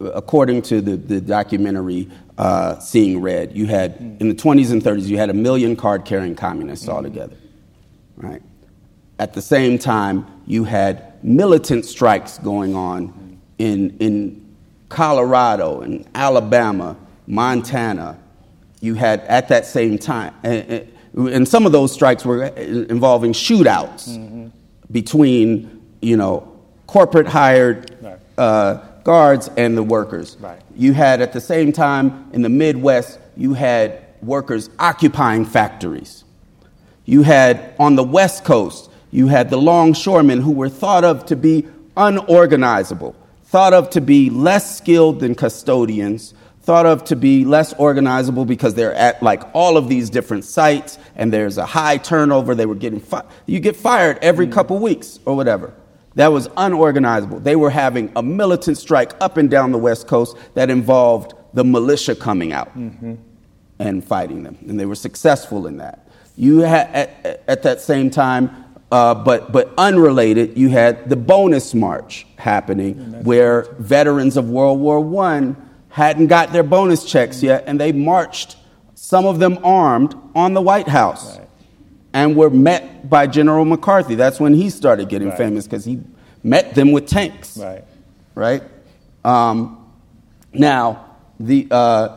according 0.00 0.62
to 0.62 0.80
the, 0.80 0.96
the 0.96 1.20
documentary 1.20 2.10
uh, 2.38 2.78
Seeing 2.78 3.20
Red, 3.20 3.56
you 3.56 3.66
had, 3.66 3.96
in 4.20 4.28
the 4.28 4.34
20s 4.34 4.70
and 4.70 4.82
30s, 4.82 5.06
you 5.06 5.16
had 5.16 5.30
a 5.30 5.34
million 5.34 5.74
card 5.74 6.04
carrying 6.04 6.34
communists 6.34 6.88
altogether, 6.88 7.36
right? 8.16 8.42
At 9.18 9.32
the 9.32 9.42
same 9.42 9.78
time, 9.78 10.26
you 10.46 10.64
had 10.64 11.24
militant 11.24 11.86
strikes 11.86 12.38
going 12.38 12.74
on 12.74 13.40
in, 13.58 13.96
in 13.98 14.45
Colorado 14.88 15.80
and 15.80 16.06
Alabama, 16.14 16.96
Montana. 17.26 18.18
You 18.80 18.94
had 18.94 19.20
at 19.22 19.48
that 19.48 19.66
same 19.66 19.98
time, 19.98 20.34
and, 20.42 20.86
and 21.14 21.48
some 21.48 21.66
of 21.66 21.72
those 21.72 21.92
strikes 21.92 22.24
were 22.24 22.44
involving 22.44 23.32
shootouts 23.32 24.50
between, 24.90 25.82
you 26.00 26.16
know, 26.16 26.52
corporate 26.86 27.26
hired 27.26 27.96
Right. 28.00 28.18
uh, 28.38 28.74
guards 29.02 29.50
and 29.56 29.76
the 29.76 29.82
workers. 29.82 30.36
Right. 30.40 30.60
You 30.76 30.92
had 30.92 31.20
at 31.20 31.32
the 31.32 31.40
same 31.40 31.72
time 31.72 32.28
in 32.32 32.42
the 32.42 32.48
Midwest, 32.48 33.18
you 33.36 33.54
had 33.54 33.98
workers 34.22 34.68
occupying 34.78 35.44
factories. 35.46 36.24
You 37.04 37.22
had 37.22 37.74
on 37.78 37.94
the 37.96 38.04
West 38.04 38.44
Coast, 38.44 38.90
you 39.10 39.28
had 39.28 39.50
the 39.50 39.56
longshoremen 39.58 40.40
who 40.42 40.52
were 40.52 40.68
thought 40.68 41.04
of 41.04 41.24
to 41.26 41.36
be 41.36 41.66
unorganizable, 41.96 43.14
thought 43.46 43.72
of 43.72 43.90
to 43.90 44.00
be 44.00 44.30
less 44.30 44.76
skilled 44.76 45.20
than 45.20 45.34
custodians, 45.34 46.34
thought 46.60 46.84
of 46.84 47.04
to 47.04 47.16
be 47.16 47.44
less 47.44 47.72
organizable 47.74 48.46
because 48.46 48.74
they're 48.74 48.94
at 48.94 49.22
like 49.22 49.42
all 49.54 49.76
of 49.76 49.88
these 49.88 50.10
different 50.10 50.44
sites 50.44 50.98
and 51.14 51.32
there's 51.32 51.56
a 51.56 51.64
high 51.64 51.96
turnover. 51.96 52.54
They 52.54 52.66
were 52.66 52.74
getting 52.74 53.00
fi- 53.00 53.24
you 53.46 53.60
get 53.60 53.76
fired 53.76 54.18
every 54.20 54.48
mm. 54.48 54.52
couple 54.52 54.78
weeks 54.78 55.20
or 55.24 55.36
whatever. 55.36 55.72
That 56.16 56.28
was 56.28 56.48
unorganizable. 56.56 57.40
They 57.40 57.56
were 57.56 57.70
having 57.70 58.10
a 58.16 58.22
militant 58.22 58.78
strike 58.78 59.12
up 59.20 59.36
and 59.36 59.50
down 59.50 59.70
the 59.70 59.78
West 59.78 60.08
Coast 60.08 60.36
that 60.54 60.70
involved 60.70 61.34
the 61.52 61.62
militia 61.62 62.16
coming 62.16 62.52
out 62.52 62.76
mm-hmm. 62.76 63.14
and 63.78 64.02
fighting 64.04 64.42
them, 64.42 64.56
and 64.66 64.80
they 64.80 64.86
were 64.86 64.94
successful 64.94 65.66
in 65.66 65.76
that. 65.76 66.08
You 66.36 66.60
had 66.60 66.88
at, 66.88 67.44
at 67.46 67.62
that 67.64 67.80
same 67.80 68.10
time, 68.10 68.65
uh, 68.92 69.14
but 69.14 69.50
but 69.52 69.72
unrelated, 69.76 70.56
you 70.56 70.68
had 70.68 71.08
the 71.08 71.16
bonus 71.16 71.74
march 71.74 72.26
happening, 72.36 72.94
where 73.24 73.62
veterans 73.78 74.36
of 74.36 74.48
World 74.48 74.78
War 74.80 75.00
One 75.00 75.56
hadn't 75.88 76.26
got 76.28 76.52
their 76.52 76.62
bonus 76.62 77.04
checks 77.04 77.42
yet, 77.42 77.64
and 77.66 77.80
they 77.80 77.90
marched, 77.92 78.56
some 78.94 79.24
of 79.26 79.38
them 79.38 79.58
armed, 79.64 80.14
on 80.34 80.54
the 80.54 80.60
White 80.60 80.88
House, 80.88 81.38
and 82.12 82.36
were 82.36 82.50
met 82.50 83.08
by 83.08 83.26
General 83.26 83.64
McCarthy. 83.64 84.14
That's 84.14 84.38
when 84.38 84.54
he 84.54 84.70
started 84.70 85.08
getting 85.08 85.28
Right. 85.28 85.38
famous 85.38 85.64
because 85.66 85.84
he 85.84 86.00
met 86.42 86.74
them 86.74 86.92
with 86.92 87.06
tanks 87.06 87.56
Right. 87.56 87.84
right? 88.34 88.62
Um, 89.24 89.78
now, 90.52 91.06
the, 91.40 91.66
uh, 91.70 92.08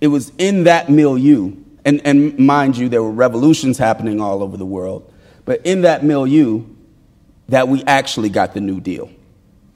it 0.00 0.08
was 0.08 0.32
in 0.38 0.64
that 0.64 0.90
milieu, 0.90 1.52
and, 1.84 2.00
and 2.04 2.38
mind 2.38 2.76
you, 2.76 2.88
there 2.88 3.02
were 3.02 3.10
revolutions 3.10 3.78
happening 3.78 4.20
all 4.20 4.42
over 4.42 4.56
the 4.56 4.66
world, 4.66 5.07
but 5.48 5.64
in 5.64 5.80
that 5.80 6.04
milieu 6.04 6.62
that 7.48 7.68
we 7.68 7.82
actually 7.84 8.28
got 8.28 8.52
the 8.52 8.60
New 8.60 8.80
Deal. 8.80 9.10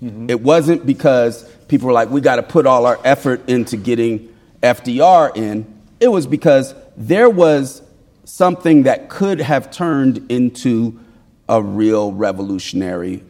Mm-hmm. 0.02 0.28
It 0.28 0.42
wasn't 0.42 0.84
because 0.84 1.50
people 1.66 1.86
were 1.86 1.94
like, 1.94 2.10
we 2.10 2.20
got 2.20 2.36
to 2.36 2.42
put 2.42 2.66
all 2.66 2.84
our 2.84 3.00
effort 3.04 3.48
into 3.48 3.78
getting 3.78 4.36
FDR 4.62 5.34
in. 5.34 5.80
It 5.98 6.08
was 6.08 6.26
because 6.26 6.74
there 6.98 7.30
was 7.30 7.80
something 8.24 8.82
that 8.82 9.08
could 9.08 9.40
have 9.40 9.70
turned 9.70 10.30
into 10.30 11.00
a 11.48 11.62
real 11.62 12.12
revolutionary 12.12 13.24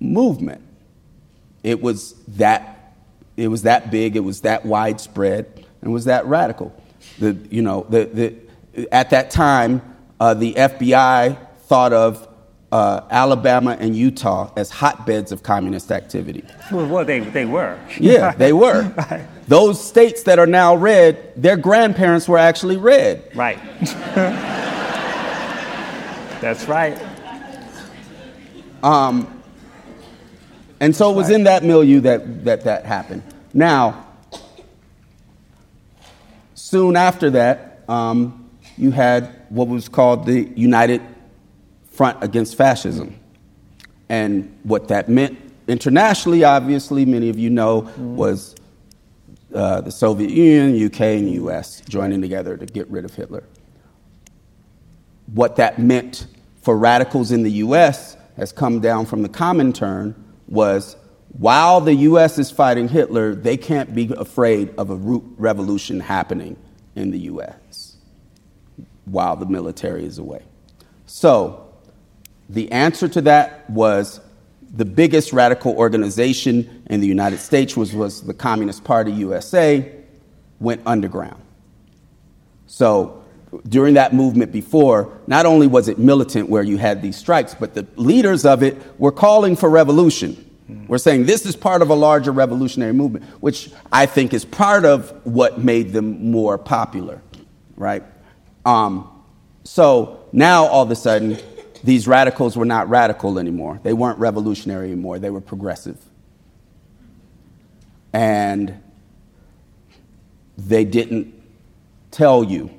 movement. 0.00 0.60
It 1.62 1.80
was 1.80 2.12
that, 2.36 2.94
it 3.38 3.48
was 3.48 3.62
that 3.62 3.90
big, 3.90 4.16
it 4.16 4.20
was 4.20 4.42
that 4.42 4.66
widespread, 4.66 5.64
and 5.80 5.94
was 5.94 6.04
that 6.04 6.26
radical. 6.26 6.78
The, 7.18 7.38
you 7.50 7.62
know, 7.62 7.86
the, 7.88 8.04
the, 8.74 8.88
at 8.92 9.08
that 9.10 9.30
time, 9.30 9.80
uh, 10.20 10.34
the 10.34 10.52
FBI 10.52 11.46
thought 11.70 11.92
of 11.92 12.26
uh, 12.72 13.02
Alabama 13.10 13.76
and 13.78 13.94
Utah 13.94 14.52
as 14.56 14.70
hotbeds 14.72 15.30
of 15.30 15.44
communist 15.44 15.92
activity. 15.92 16.44
Well, 16.72 16.88
well 16.88 17.04
they, 17.04 17.20
they 17.20 17.44
were. 17.44 17.78
Yeah, 18.00 18.32
they 18.36 18.52
were. 18.52 18.92
right. 19.08 19.24
Those 19.46 19.80
states 19.80 20.24
that 20.24 20.40
are 20.40 20.48
now 20.48 20.74
red, 20.74 21.32
their 21.36 21.56
grandparents 21.56 22.28
were 22.28 22.38
actually 22.38 22.76
red. 22.76 23.30
Right. 23.36 23.60
That's 26.40 26.66
right. 26.66 27.00
Um, 28.82 29.40
and 30.80 30.96
so 30.96 31.04
That's 31.04 31.14
it 31.14 31.16
was 31.18 31.26
right. 31.28 31.34
in 31.36 31.44
that 31.44 31.62
milieu 31.62 32.00
that, 32.00 32.44
that 32.46 32.64
that 32.64 32.84
happened. 32.84 33.22
Now, 33.54 34.08
soon 36.54 36.96
after 36.96 37.30
that, 37.30 37.84
um, 37.88 38.50
you 38.76 38.90
had 38.90 39.36
what 39.50 39.68
was 39.68 39.88
called 39.88 40.26
the 40.26 40.48
United 40.56 41.00
Front 42.00 42.24
Against 42.24 42.56
Fascism. 42.56 43.14
And 44.08 44.58
what 44.62 44.88
that 44.88 45.10
meant 45.10 45.38
internationally, 45.68 46.44
obviously, 46.44 47.04
many 47.04 47.28
of 47.28 47.38
you 47.38 47.50
know, 47.50 47.90
was 47.98 48.54
uh, 49.54 49.82
the 49.82 49.90
Soviet 49.90 50.30
Union, 50.30 50.82
UK, 50.86 51.00
and 51.02 51.30
US 51.34 51.82
joining 51.82 52.22
together 52.22 52.56
to 52.56 52.64
get 52.64 52.88
rid 52.88 53.04
of 53.04 53.12
Hitler. 53.12 53.44
What 55.34 55.56
that 55.56 55.78
meant 55.78 56.26
for 56.62 56.78
radicals 56.78 57.32
in 57.32 57.42
the 57.42 57.52
US 57.64 58.16
has 58.38 58.50
come 58.50 58.80
down 58.80 59.04
from 59.04 59.20
the 59.20 59.28
common 59.28 59.70
Comintern 59.70 60.14
was 60.48 60.96
while 61.36 61.82
the 61.82 61.96
US 61.96 62.38
is 62.38 62.50
fighting 62.50 62.88
Hitler, 62.88 63.34
they 63.34 63.58
can't 63.58 63.94
be 63.94 64.10
afraid 64.16 64.72
of 64.78 64.88
a 64.88 64.96
root 64.96 65.24
revolution 65.36 66.00
happening 66.00 66.56
in 66.96 67.10
the 67.10 67.18
US 67.18 67.98
while 69.04 69.36
the 69.36 69.44
military 69.44 70.06
is 70.06 70.16
away. 70.16 70.44
So, 71.04 71.66
the 72.50 72.70
answer 72.72 73.06
to 73.08 73.20
that 73.22 73.70
was 73.70 74.20
the 74.74 74.84
biggest 74.84 75.32
radical 75.32 75.72
organization 75.76 76.82
in 76.90 77.00
the 77.00 77.06
United 77.06 77.38
States 77.38 77.76
was, 77.76 77.94
was 77.94 78.22
the 78.22 78.34
Communist 78.34 78.82
Party 78.82 79.12
USA, 79.12 79.92
went 80.58 80.80
underground. 80.84 81.40
So, 82.66 83.24
during 83.68 83.94
that 83.94 84.14
movement 84.14 84.52
before, 84.52 85.18
not 85.26 85.44
only 85.44 85.66
was 85.66 85.88
it 85.88 85.98
militant 85.98 86.48
where 86.48 86.62
you 86.62 86.76
had 86.76 87.02
these 87.02 87.16
strikes, 87.16 87.54
but 87.54 87.74
the 87.74 87.84
leaders 87.96 88.44
of 88.44 88.62
it 88.62 88.76
were 88.98 89.10
calling 89.10 89.56
for 89.56 89.68
revolution. 89.68 90.48
We're 90.86 90.98
saying 90.98 91.26
this 91.26 91.46
is 91.46 91.56
part 91.56 91.82
of 91.82 91.90
a 91.90 91.94
larger 91.94 92.30
revolutionary 92.30 92.92
movement, 92.92 93.24
which 93.40 93.70
I 93.90 94.06
think 94.06 94.32
is 94.32 94.44
part 94.44 94.84
of 94.84 95.10
what 95.24 95.58
made 95.58 95.92
them 95.92 96.30
more 96.30 96.58
popular, 96.58 97.20
right? 97.76 98.04
Um, 98.64 99.10
so 99.64 100.24
now 100.32 100.66
all 100.66 100.84
of 100.84 100.90
a 100.90 100.96
sudden, 100.96 101.38
these 101.82 102.06
radicals 102.06 102.56
were 102.56 102.64
not 102.64 102.88
radical 102.88 103.38
anymore. 103.38 103.80
They 103.82 103.92
weren't 103.92 104.18
revolutionary 104.18 104.88
anymore. 104.92 105.18
They 105.18 105.30
were 105.30 105.40
progressive. 105.40 105.98
And 108.12 108.82
they 110.58 110.84
didn't 110.84 111.34
tell 112.10 112.44
you 112.44 112.70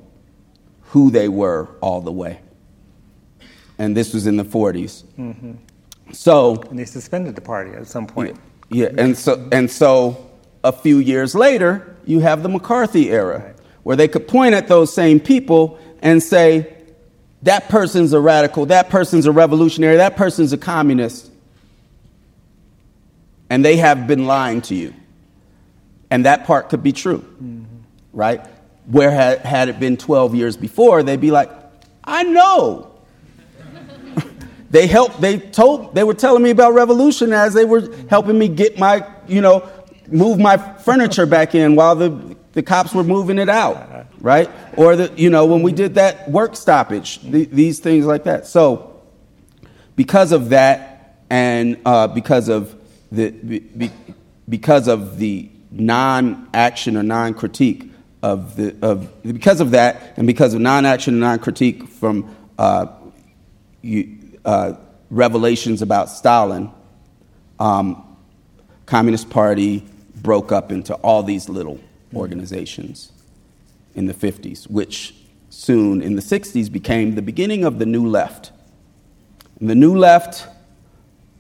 who 0.90 1.10
they 1.10 1.28
were 1.28 1.70
all 1.82 2.02
the 2.02 2.12
way. 2.12 2.42
And 3.78 3.96
this 3.96 4.14
was 4.14 4.28
in 4.28 4.38
the 4.38 4.44
40s. 4.44 5.04
Mm-hmm. 5.18 5.54
So. 6.12 6.62
And 6.70 6.78
they 6.78 6.86
suspended 6.86 7.36
the 7.36 7.42
party 7.42 7.72
at 7.72 7.88
some 7.88 8.06
point. 8.06 8.38
Yeah, 8.70 8.88
yeah, 8.88 9.02
and 9.02 9.18
so 9.18 9.50
and 9.52 9.70
so 9.70 10.30
a 10.64 10.72
few 10.72 11.00
years 11.00 11.34
later, 11.34 11.96
you 12.06 12.20
have 12.20 12.44
the 12.44 12.50
McCarthy 12.50 13.10
era, 13.10 13.40
right. 13.40 13.56
where 13.84 13.96
they 13.96 14.08
could 14.08 14.28
point 14.28 14.54
at 14.54 14.68
those 14.68 14.94
same 14.94 15.20
people 15.20 15.80
and 16.02 16.22
say, 16.22 16.81
that 17.44 17.70
person's 17.70 18.14
a 18.14 18.20
radical, 18.20 18.68
that 18.68 18.90
person's 18.90 19.26
a 19.26 19.32
revolutionary, 19.32 19.98
that 19.98 20.16
person's 20.16 20.54
a 20.54 20.58
communist. 20.58 21.30
And 23.50 23.66
they 23.66 23.78
have 23.78 24.08
been 24.08 24.26
lying 24.26 24.62
to 24.64 24.76
you. 24.76 24.94
And 26.10 26.26
that 26.26 26.46
part 26.46 26.70
could 26.70 26.84
be 26.84 26.92
true, 26.92 27.20
mm-hmm. 27.20 27.64
right? 28.14 28.46
Where 28.86 29.12
had, 29.12 29.40
had 29.40 29.70
it 29.70 29.80
been 29.80 29.98
12 29.98 30.36
years 30.36 30.58
before, 30.58 31.04
they'd 31.04 31.20
be 31.20 31.32
like, 31.32 31.50
I 32.04 32.24
know. 32.24 32.92
they 34.70 34.88
helped, 34.88 35.20
they 35.20 35.38
told, 35.38 35.96
they 35.96 36.04
were 36.04 36.14
telling 36.14 36.44
me 36.44 36.52
about 36.52 36.74
revolution 36.74 37.34
as 37.34 37.54
they 37.54 37.66
were 37.66 37.94
helping 38.10 38.38
me 38.38 38.48
get 38.48 38.78
my, 38.78 39.06
you 39.28 39.42
know, 39.42 39.68
move 40.08 40.38
my 40.38 40.58
furniture 40.58 41.26
back 41.26 41.56
in 41.56 41.76
while 41.76 41.96
the, 41.96 42.36
the 42.54 42.64
cops 42.64 42.94
were 42.94 43.04
moving 43.04 43.40
it 43.40 43.50
out, 43.50 44.08
right? 44.20 44.50
Or 44.76 44.96
the, 44.96 45.12
you 45.16 45.30
know, 45.30 45.46
when 45.46 45.62
we 45.62 45.72
did 45.72 45.96
that 45.96 46.30
work 46.30 46.56
stoppage, 46.56 47.20
the, 47.22 47.46
these 47.46 47.80
things 47.80 48.06
like 48.06 48.26
that. 48.26 48.46
So, 48.46 49.02
because 49.96 50.32
of 50.32 50.50
that, 50.50 51.18
and 51.30 51.80
uh, 51.86 52.08
because 52.08 52.50
of 52.50 52.76
the 53.12 53.30
be, 53.30 53.92
because 54.50 54.88
of 54.88 55.18
the 55.18 55.50
non-action 55.72 56.98
or 56.98 57.04
non-critique 57.04 57.90
of 58.22 58.58
the 58.58 58.76
of 58.82 59.24
because 59.24 59.62
of 59.62 59.72
that, 59.72 60.14
and 60.18 60.28
because 60.28 60.54
of 60.54 60.60
non-action 60.60 61.14
and 61.14 61.22
non-critique 61.22 61.88
from 61.88 62.36
uh, 62.58 62.88
you, 63.82 64.18
uh, 64.44 64.74
revelations 65.10 65.82
about 65.82 66.10
Stalin, 66.10 66.70
um, 67.60 68.18
Communist 68.86 69.30
Party 69.30 69.86
broke 70.16 70.52
up 70.52 70.72
into 70.72 70.94
all 70.96 71.24
these 71.24 71.48
little 71.48 71.80
organizations 72.16 73.12
in 73.96 74.06
the 74.06 74.14
50s, 74.14 74.70
which 74.70 75.16
soon 75.50 76.02
in 76.02 76.16
the 76.16 76.22
60s 76.22 76.72
became 76.72 77.16
the 77.16 77.22
beginning 77.22 77.66
of 77.66 77.80
the 77.80 77.86
New 77.86 78.08
Left. 78.08 78.52
And 79.60 79.70
the 79.70 79.76
New 79.76 79.96
Left, 79.96 80.48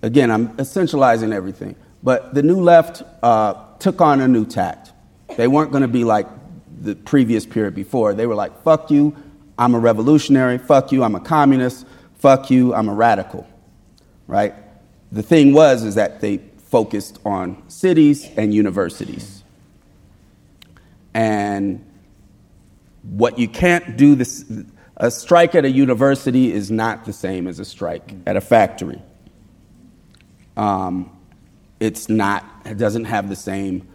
again, 0.01 0.29
I'm 0.29 0.49
essentializing 0.57 1.33
everything, 1.33 1.75
but 2.03 2.33
the 2.33 2.43
New 2.43 2.59
Left 2.59 3.03
uh, 3.23 3.53
took 3.79 4.01
on 4.01 4.21
a 4.21 4.27
new 4.27 4.45
tact. 4.45 4.91
They 5.37 5.47
weren't 5.47 5.71
going 5.71 5.81
to 5.81 5.87
be 5.87 6.03
like 6.03 6.27
the 6.81 6.95
previous 6.95 7.45
period 7.45 7.75
before. 7.75 8.13
They 8.13 8.27
were 8.27 8.35
like, 8.35 8.63
fuck 8.63 8.91
you, 8.91 9.15
I'm 9.57 9.75
a 9.75 9.79
revolutionary, 9.79 10.57
fuck 10.57 10.91
you, 10.91 11.03
I'm 11.03 11.15
a 11.15 11.19
communist, 11.19 11.85
fuck 12.15 12.49
you, 12.49 12.73
I'm 12.73 12.89
a 12.89 12.93
radical, 12.93 13.47
right? 14.27 14.53
The 15.11 15.23
thing 15.23 15.53
was 15.53 15.83
is 15.83 15.95
that 15.95 16.21
they 16.21 16.37
focused 16.69 17.19
on 17.25 17.61
cities 17.69 18.29
and 18.37 18.53
universities. 18.53 19.40
And 21.13 21.85
what 23.03 23.39
you 23.39 23.47
can't 23.47 23.97
do 23.97 24.15
this 24.15 24.45
a 24.97 25.09
strike 25.09 25.55
at 25.55 25.65
a 25.65 25.69
university 25.69 26.53
is 26.53 26.69
not 26.69 27.05
the 27.05 27.13
same 27.13 27.47
as 27.47 27.59
a 27.59 27.65
strike 27.65 28.13
at 28.27 28.37
a 28.37 28.41
factory. 28.41 29.01
Um, 30.55 31.17
it's 31.79 32.07
not, 32.07 32.45
it 32.65 32.77
doesn't 32.77 33.05
have 33.05 33.27
the 33.27 33.35
same 33.35 33.87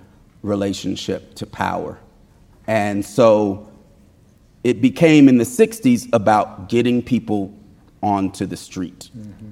relationship 0.42 1.36
to 1.36 1.46
power. 1.46 2.00
And 2.66 3.04
so 3.04 3.70
it 4.64 4.80
became 4.80 5.28
in 5.28 5.38
the 5.38 5.44
60s 5.44 6.08
about 6.12 6.68
getting 6.68 7.02
people 7.02 7.56
onto 8.02 8.44
the 8.44 8.56
street. 8.56 9.10
Mm-hmm. 9.16 9.50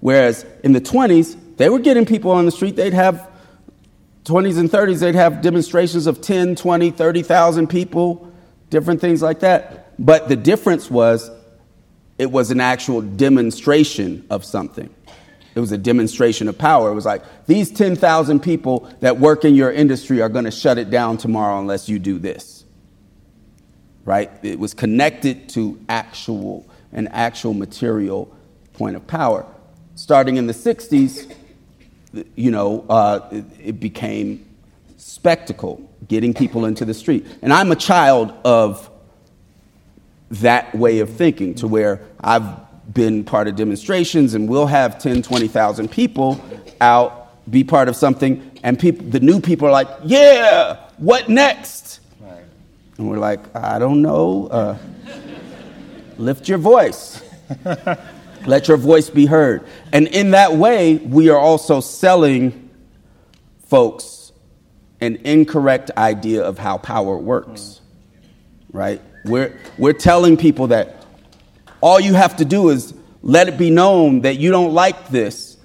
Whereas 0.00 0.44
in 0.62 0.72
the 0.72 0.80
20s, 0.82 1.56
they 1.56 1.70
were 1.70 1.78
getting 1.78 2.04
people 2.04 2.30
on 2.30 2.44
the 2.44 2.52
street. 2.52 2.76
They'd 2.76 2.92
have 2.92 3.30
20s 4.24 4.58
and 4.58 4.70
30s, 4.70 5.00
they'd 5.00 5.14
have 5.14 5.42
demonstrations 5.42 6.06
of 6.06 6.20
10, 6.20 6.56
20, 6.56 6.90
30,000 6.90 7.66
people, 7.68 8.32
different 8.70 9.00
things 9.00 9.20
like 9.20 9.40
that. 9.40 9.92
But 9.98 10.28
the 10.28 10.36
difference 10.36 10.90
was 10.90 11.30
it 12.18 12.30
was 12.30 12.50
an 12.50 12.60
actual 12.60 13.02
demonstration 13.02 14.26
of 14.30 14.44
something. 14.44 14.92
It 15.54 15.60
was 15.60 15.72
a 15.72 15.78
demonstration 15.78 16.48
of 16.48 16.58
power. 16.58 16.90
It 16.90 16.94
was 16.94 17.04
like, 17.04 17.22
these 17.46 17.70
10,000 17.70 18.40
people 18.40 18.90
that 19.00 19.18
work 19.18 19.44
in 19.44 19.54
your 19.54 19.70
industry 19.70 20.20
are 20.20 20.28
going 20.28 20.46
to 20.46 20.50
shut 20.50 20.78
it 20.78 20.90
down 20.90 21.16
tomorrow 21.16 21.60
unless 21.60 21.88
you 21.88 21.98
do 21.98 22.18
this. 22.18 22.64
Right? 24.04 24.30
It 24.42 24.58
was 24.58 24.74
connected 24.74 25.48
to 25.50 25.78
actual, 25.88 26.68
an 26.92 27.08
actual 27.08 27.54
material 27.54 28.34
point 28.72 28.96
of 28.96 29.06
power. 29.06 29.46
Starting 29.94 30.36
in 30.36 30.46
the 30.46 30.52
60s, 30.52 31.32
you 32.34 32.50
know, 32.50 32.84
uh, 32.88 33.28
it, 33.30 33.44
it 33.62 33.80
became 33.80 34.44
spectacle, 34.96 35.88
getting 36.08 36.34
people 36.34 36.64
into 36.64 36.84
the 36.84 36.94
street. 36.94 37.26
And 37.42 37.52
I'm 37.52 37.72
a 37.72 37.76
child 37.76 38.32
of 38.44 38.90
that 40.30 40.74
way 40.74 41.00
of 41.00 41.10
thinking 41.10 41.54
to 41.56 41.68
where 41.68 42.00
I've 42.20 42.44
been 42.92 43.24
part 43.24 43.48
of 43.48 43.56
demonstrations 43.56 44.34
and 44.34 44.48
we'll 44.48 44.66
have 44.66 44.98
10, 44.98 45.22
20,000 45.22 45.90
people 45.90 46.40
out 46.80 47.24
be 47.50 47.64
part 47.64 47.88
of 47.88 47.96
something, 47.96 48.50
and 48.62 48.78
people, 48.78 49.06
the 49.06 49.20
new 49.20 49.40
people 49.40 49.68
are 49.68 49.72
like, 49.72 49.88
yeah, 50.04 50.88
what 50.96 51.28
next? 51.28 52.00
Right. 52.20 52.44
And 52.96 53.10
we're 53.10 53.18
like, 53.18 53.54
I 53.54 53.78
don't 53.78 54.00
know. 54.00 54.46
Uh, 54.46 54.78
lift 56.16 56.48
your 56.48 56.58
voice. 56.58 57.22
Let 58.46 58.68
your 58.68 58.76
voice 58.76 59.10
be 59.10 59.26
heard. 59.26 59.66
And 59.92 60.06
in 60.08 60.32
that 60.32 60.54
way, 60.54 60.96
we 60.96 61.28
are 61.30 61.38
also 61.38 61.80
selling 61.80 62.70
folks 63.66 64.32
an 65.00 65.16
incorrect 65.24 65.90
idea 65.96 66.42
of 66.42 66.58
how 66.58 66.78
power 66.78 67.16
works. 67.16 67.80
Right? 68.72 69.00
We're, 69.24 69.58
we're 69.78 69.92
telling 69.92 70.36
people 70.36 70.68
that 70.68 71.04
all 71.80 72.00
you 72.00 72.14
have 72.14 72.36
to 72.36 72.44
do 72.44 72.70
is 72.70 72.94
let 73.22 73.48
it 73.48 73.56
be 73.56 73.70
known 73.70 74.20
that 74.22 74.38
you 74.38 74.50
don't 74.50 74.74
like 74.74 75.08
this. 75.08 75.56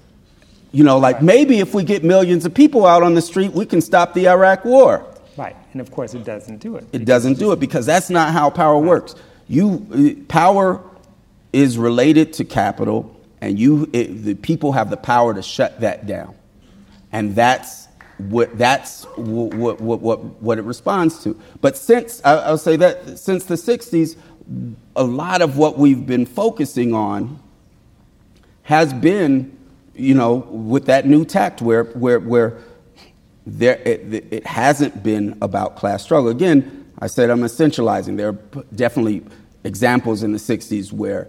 You 0.72 0.84
know, 0.84 0.98
like 0.98 1.20
maybe 1.20 1.58
if 1.58 1.74
we 1.74 1.82
get 1.82 2.04
millions 2.04 2.46
of 2.46 2.54
people 2.54 2.86
out 2.86 3.02
on 3.02 3.14
the 3.14 3.22
street, 3.22 3.52
we 3.52 3.66
can 3.66 3.80
stop 3.80 4.14
the 4.14 4.28
Iraq 4.28 4.64
war. 4.64 5.06
Right. 5.36 5.56
And 5.72 5.80
of 5.80 5.90
course, 5.90 6.14
it 6.14 6.24
doesn't 6.24 6.58
do 6.58 6.76
it. 6.76 6.86
It 6.92 7.04
doesn't 7.04 7.38
do 7.38 7.52
it 7.52 7.60
because 7.60 7.86
that's 7.86 8.10
not 8.10 8.32
how 8.32 8.50
power 8.50 8.78
works. 8.78 9.14
You 9.48 9.86
uh, 9.92 10.24
power 10.28 10.82
is 11.52 11.78
related 11.78 12.32
to 12.34 12.44
capital, 12.44 13.16
and 13.40 13.58
you 13.58 13.88
it, 13.92 14.24
the 14.24 14.34
people 14.34 14.72
have 14.72 14.90
the 14.90 14.96
power 14.96 15.34
to 15.34 15.42
shut 15.42 15.80
that 15.80 16.06
down, 16.06 16.34
and 17.12 17.34
that's 17.34 17.88
what 18.18 18.56
that's 18.56 19.04
what 19.16 19.80
what 19.80 20.00
what, 20.00 20.20
what 20.42 20.58
it 20.58 20.62
responds 20.62 21.22
to. 21.24 21.40
But 21.60 21.76
since 21.76 22.20
I'll 22.24 22.58
say 22.58 22.76
that 22.76 23.18
since 23.18 23.44
the 23.44 23.54
'60s, 23.54 24.16
a 24.96 25.04
lot 25.04 25.42
of 25.42 25.56
what 25.56 25.78
we've 25.78 26.06
been 26.06 26.26
focusing 26.26 26.94
on 26.94 27.40
has 28.62 28.92
been, 28.92 29.56
you 29.94 30.14
know, 30.14 30.34
with 30.34 30.86
that 30.86 31.06
new 31.06 31.24
tact 31.24 31.62
where 31.62 31.84
where 31.84 32.20
where 32.20 32.58
there 33.46 33.80
it, 33.84 34.26
it 34.30 34.46
hasn't 34.46 35.02
been 35.02 35.36
about 35.40 35.76
class 35.76 36.02
struggle. 36.02 36.30
Again, 36.30 36.92
I 36.98 37.06
said 37.06 37.30
I'm 37.30 37.40
essentializing. 37.40 38.16
There 38.16 38.28
are 38.28 38.64
definitely 38.74 39.24
examples 39.64 40.22
in 40.22 40.32
the 40.32 40.38
60s 40.38 40.92
where 40.92 41.28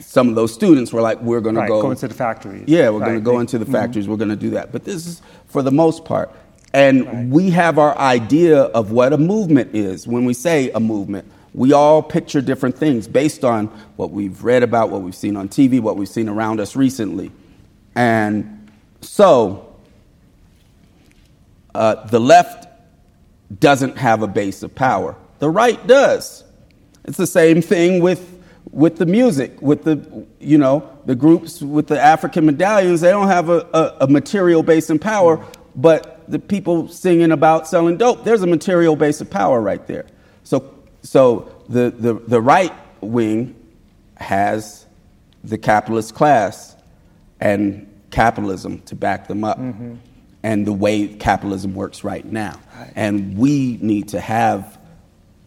some 0.00 0.28
of 0.28 0.34
those 0.34 0.52
students 0.52 0.92
were 0.92 1.02
like, 1.02 1.20
we're 1.20 1.40
going 1.40 1.56
right, 1.56 1.66
to 1.66 1.68
go, 1.68 1.82
go 1.82 1.90
into 1.90 2.08
the 2.08 2.14
factories. 2.14 2.64
Yeah, 2.66 2.90
we're 2.90 3.00
right. 3.00 3.06
going 3.06 3.18
to 3.18 3.24
go 3.24 3.40
into 3.40 3.58
the 3.58 3.64
mm-hmm. 3.64 3.74
factories. 3.74 4.04
Mm-hmm. 4.04 4.12
We're 4.12 4.18
going 4.18 4.28
to 4.30 4.36
do 4.36 4.50
that. 4.50 4.72
But 4.72 4.84
this 4.84 5.06
is 5.06 5.22
for 5.46 5.62
the 5.62 5.72
most 5.72 6.04
part. 6.04 6.30
And 6.72 7.06
right. 7.06 7.26
we 7.26 7.50
have 7.50 7.78
our 7.78 7.96
idea 7.98 8.62
of 8.62 8.90
what 8.90 9.12
a 9.12 9.18
movement 9.18 9.74
is. 9.74 10.06
When 10.06 10.24
we 10.24 10.34
say 10.34 10.70
a 10.70 10.80
movement, 10.80 11.30
we 11.54 11.72
all 11.72 12.02
picture 12.02 12.40
different 12.40 12.76
things 12.76 13.08
based 13.08 13.44
on 13.44 13.66
what 13.96 14.10
we've 14.10 14.44
read 14.44 14.62
about, 14.62 14.90
what 14.90 15.02
we've 15.02 15.14
seen 15.14 15.36
on 15.36 15.48
TV, 15.48 15.80
what 15.80 15.96
we've 15.96 16.08
seen 16.08 16.28
around 16.28 16.60
us 16.60 16.76
recently. 16.76 17.32
And 17.94 18.70
so, 19.00 19.76
uh, 21.74 22.06
the 22.06 22.20
left 22.20 22.66
doesn't 23.58 23.96
have 23.96 24.22
a 24.22 24.28
base 24.28 24.62
of 24.62 24.74
power, 24.74 25.16
the 25.38 25.48
right 25.48 25.84
does. 25.86 26.44
It's 27.08 27.16
the 27.16 27.26
same 27.26 27.62
thing 27.62 28.02
with 28.02 28.34
with 28.70 28.98
the 28.98 29.06
music, 29.06 29.62
with 29.62 29.82
the 29.84 30.26
you 30.40 30.58
know 30.58 30.88
the 31.06 31.14
groups 31.14 31.62
with 31.62 31.86
the 31.86 31.98
African 31.98 32.44
medallions. 32.44 33.00
They 33.00 33.08
don't 33.08 33.28
have 33.28 33.48
a, 33.48 33.66
a, 33.72 33.96
a 34.02 34.08
material 34.08 34.62
base 34.62 34.90
in 34.90 34.98
power, 34.98 35.42
but 35.74 36.22
the 36.28 36.38
people 36.38 36.86
singing 36.88 37.32
about 37.32 37.66
selling 37.66 37.96
dope, 37.96 38.24
there's 38.24 38.42
a 38.42 38.46
material 38.46 38.94
base 38.94 39.22
of 39.22 39.30
power 39.30 39.58
right 39.58 39.84
there. 39.86 40.04
So 40.44 40.74
so 41.02 41.50
the 41.70 41.88
the, 41.90 42.12
the 42.12 42.42
right 42.42 42.74
wing 43.00 43.56
has 44.16 44.84
the 45.42 45.56
capitalist 45.56 46.14
class 46.14 46.76
and 47.40 47.90
capitalism 48.10 48.82
to 48.82 48.94
back 48.94 49.28
them 49.28 49.44
up. 49.44 49.58
Mm-hmm. 49.58 49.94
And 50.42 50.66
the 50.66 50.72
way 50.74 51.08
capitalism 51.08 51.74
works 51.74 52.04
right 52.04 52.24
now. 52.24 52.60
Right. 52.76 52.92
And 52.94 53.36
we 53.36 53.78
need 53.80 54.08
to 54.10 54.20
have 54.20 54.77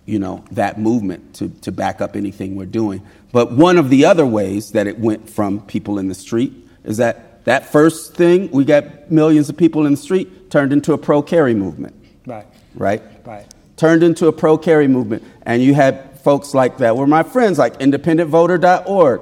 you 0.05 0.19
know, 0.19 0.43
that 0.51 0.79
movement 0.79 1.35
to, 1.35 1.49
to 1.61 1.71
back 1.71 2.01
up 2.01 2.15
anything 2.15 2.55
we're 2.55 2.65
doing. 2.65 3.01
But 3.31 3.51
one 3.51 3.77
of 3.77 3.89
the 3.89 4.05
other 4.05 4.25
ways 4.25 4.71
that 4.71 4.87
it 4.87 4.99
went 4.99 5.29
from 5.29 5.61
people 5.61 5.99
in 5.99 6.07
the 6.07 6.15
street 6.15 6.53
is 6.83 6.97
that 6.97 7.45
that 7.45 7.71
first 7.71 8.15
thing, 8.15 8.51
we 8.51 8.65
got 8.65 9.11
millions 9.11 9.49
of 9.49 9.57
people 9.57 9.85
in 9.85 9.93
the 9.93 9.97
street, 9.97 10.51
turned 10.51 10.73
into 10.73 10.93
a 10.93 10.97
pro 10.97 11.21
Kerry 11.21 11.53
movement. 11.53 11.95
Right. 12.25 12.45
Right? 12.75 13.01
Right. 13.25 13.45
Turned 13.77 14.03
into 14.03 14.27
a 14.27 14.31
pro 14.31 14.57
Kerry 14.57 14.87
movement. 14.87 15.23
And 15.43 15.61
you 15.61 15.73
had 15.73 16.19
folks 16.19 16.53
like 16.53 16.77
that 16.77 16.95
were 16.95 17.07
my 17.07 17.23
friends, 17.23 17.57
like 17.57 17.79
independentvoter.org 17.79 19.21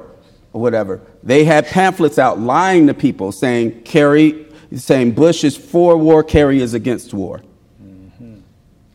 or 0.53 0.61
whatever. 0.61 1.01
They 1.23 1.45
had 1.45 1.68
pamphlets 1.68 2.19
out 2.19 2.39
lying 2.39 2.88
to 2.88 2.93
people 2.93 3.31
saying 3.31 3.84
Kerry, 3.84 4.47
saying 4.76 5.11
Bush 5.11 5.43
is 5.43 5.56
for 5.56 5.97
war, 5.97 6.23
Kerry 6.23 6.61
is 6.61 6.73
against 6.73 7.14
war. 7.14 7.41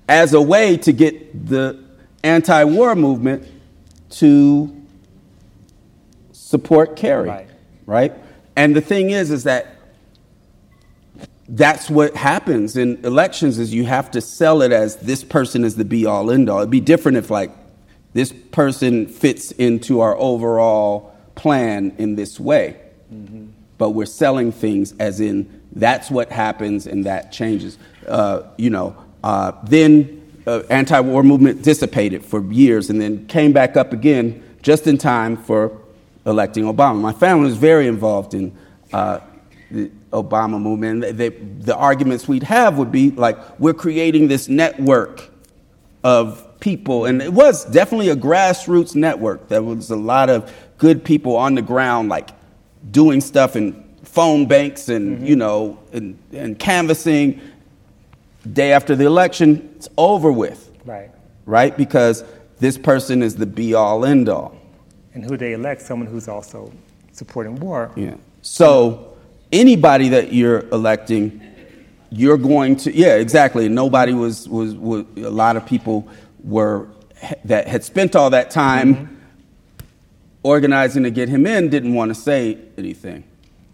As 0.08 0.34
a 0.34 0.40
way 0.40 0.76
to 0.78 0.92
get 0.92 1.46
the 1.46 1.82
anti 2.22 2.64
war 2.64 2.94
movement 2.94 3.48
to 4.10 4.74
support 6.32 6.96
Kerry. 6.96 7.28
Right. 7.28 7.48
right. 7.86 8.12
And 8.56 8.76
the 8.76 8.80
thing 8.80 9.10
is, 9.10 9.30
is 9.30 9.44
that 9.44 9.74
that's 11.48 11.90
what 11.90 12.16
happens 12.16 12.76
in 12.76 13.04
elections 13.04 13.58
is 13.58 13.74
you 13.74 13.84
have 13.84 14.10
to 14.12 14.20
sell 14.20 14.62
it 14.62 14.72
as 14.72 14.96
this 14.96 15.22
person 15.22 15.64
is 15.64 15.76
the 15.76 15.84
be 15.84 16.06
all 16.06 16.30
end 16.30 16.48
all. 16.48 16.58
It'd 16.58 16.70
be 16.70 16.80
different 16.80 17.18
if 17.18 17.30
like 17.30 17.50
this 18.12 18.32
person 18.52 19.06
fits 19.06 19.50
into 19.52 20.00
our 20.00 20.16
overall 20.16 21.14
plan 21.34 21.94
in 21.98 22.14
this 22.14 22.40
way. 22.40 22.80
Mm-hmm. 23.12 23.46
But 23.76 23.90
we're 23.90 24.06
selling 24.06 24.52
things 24.52 24.94
as 24.98 25.20
in 25.20 25.62
that's 25.72 26.10
what 26.10 26.30
happens 26.30 26.86
and 26.86 27.04
that 27.04 27.32
changes. 27.32 27.76
Uh, 28.06 28.42
you 28.56 28.70
know, 28.70 28.96
uh, 29.24 29.52
then 29.64 30.20
uh, 30.46 30.60
anti-war 30.68 31.22
movement 31.22 31.62
dissipated 31.62 32.22
for 32.22 32.44
years 32.52 32.90
and 32.90 33.00
then 33.00 33.26
came 33.26 33.54
back 33.54 33.74
up 33.74 33.94
again 33.94 34.42
just 34.60 34.86
in 34.86 34.98
time 34.98 35.34
for 35.34 35.80
electing 36.26 36.64
Obama. 36.64 37.00
My 37.00 37.14
family 37.14 37.46
was 37.46 37.56
very 37.56 37.86
involved 37.86 38.34
in 38.34 38.54
uh, 38.92 39.20
the 39.70 39.90
Obama 40.12 40.60
movement. 40.60 41.16
They, 41.16 41.30
the 41.30 41.74
arguments 41.74 42.28
we'd 42.28 42.42
have 42.42 42.76
would 42.76 42.92
be 42.92 43.12
like, 43.12 43.38
we're 43.58 43.72
creating 43.72 44.28
this 44.28 44.46
network 44.46 45.30
of 46.02 46.60
people, 46.60 47.06
and 47.06 47.22
it 47.22 47.32
was 47.32 47.64
definitely 47.64 48.10
a 48.10 48.16
grassroots 48.16 48.94
network. 48.94 49.48
There 49.48 49.62
was 49.62 49.90
a 49.90 49.96
lot 49.96 50.28
of 50.28 50.54
good 50.76 51.02
people 51.02 51.34
on 51.34 51.54
the 51.54 51.62
ground, 51.62 52.10
like 52.10 52.28
doing 52.90 53.22
stuff 53.22 53.56
in 53.56 53.84
phone 54.02 54.46
banks 54.46 54.90
and 54.90 55.16
mm-hmm. 55.16 55.26
you 55.26 55.34
know 55.34 55.78
and, 55.92 56.18
and 56.32 56.58
canvassing 56.58 57.40
day 58.52 58.72
after 58.72 58.94
the 58.96 59.04
election, 59.04 59.74
it's 59.76 59.88
over 59.96 60.30
with. 60.30 60.70
Right. 60.84 61.10
Right? 61.46 61.76
Because 61.76 62.24
this 62.58 62.78
person 62.78 63.22
is 63.22 63.36
the 63.36 63.46
be 63.46 63.74
all 63.74 64.04
end 64.04 64.28
all. 64.28 64.56
And 65.14 65.24
who 65.24 65.36
they 65.36 65.52
elect, 65.52 65.82
someone 65.82 66.08
who's 66.08 66.28
also 66.28 66.72
supporting 67.12 67.56
war. 67.56 67.90
Yeah. 67.96 68.16
So 68.42 69.16
anybody 69.52 70.08
that 70.10 70.32
you're 70.32 70.60
electing, 70.70 71.40
you're 72.10 72.36
going 72.36 72.76
to 72.76 72.94
yeah, 72.94 73.16
exactly. 73.16 73.68
Nobody 73.68 74.12
was 74.12 74.48
was, 74.48 74.74
was 74.74 75.04
a 75.16 75.30
lot 75.30 75.56
of 75.56 75.66
people 75.66 76.08
were 76.42 76.88
that 77.44 77.68
had 77.68 77.84
spent 77.84 78.16
all 78.16 78.30
that 78.30 78.50
time 78.50 78.94
mm-hmm. 78.94 79.14
organizing 80.42 81.04
to 81.04 81.10
get 81.10 81.28
him 81.28 81.46
in 81.46 81.70
didn't 81.70 81.94
want 81.94 82.10
to 82.10 82.14
say 82.14 82.58
anything. 82.76 83.24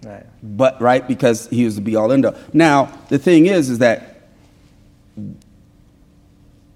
Right. 0.02 0.24
But 0.42 0.80
right 0.80 1.06
because 1.06 1.48
he 1.48 1.64
was 1.64 1.76
the 1.76 1.82
be 1.82 1.96
all 1.96 2.12
end 2.12 2.24
all. 2.24 2.34
Now, 2.52 2.92
the 3.08 3.18
thing 3.18 3.46
is 3.46 3.70
is 3.70 3.78
that 3.78 4.09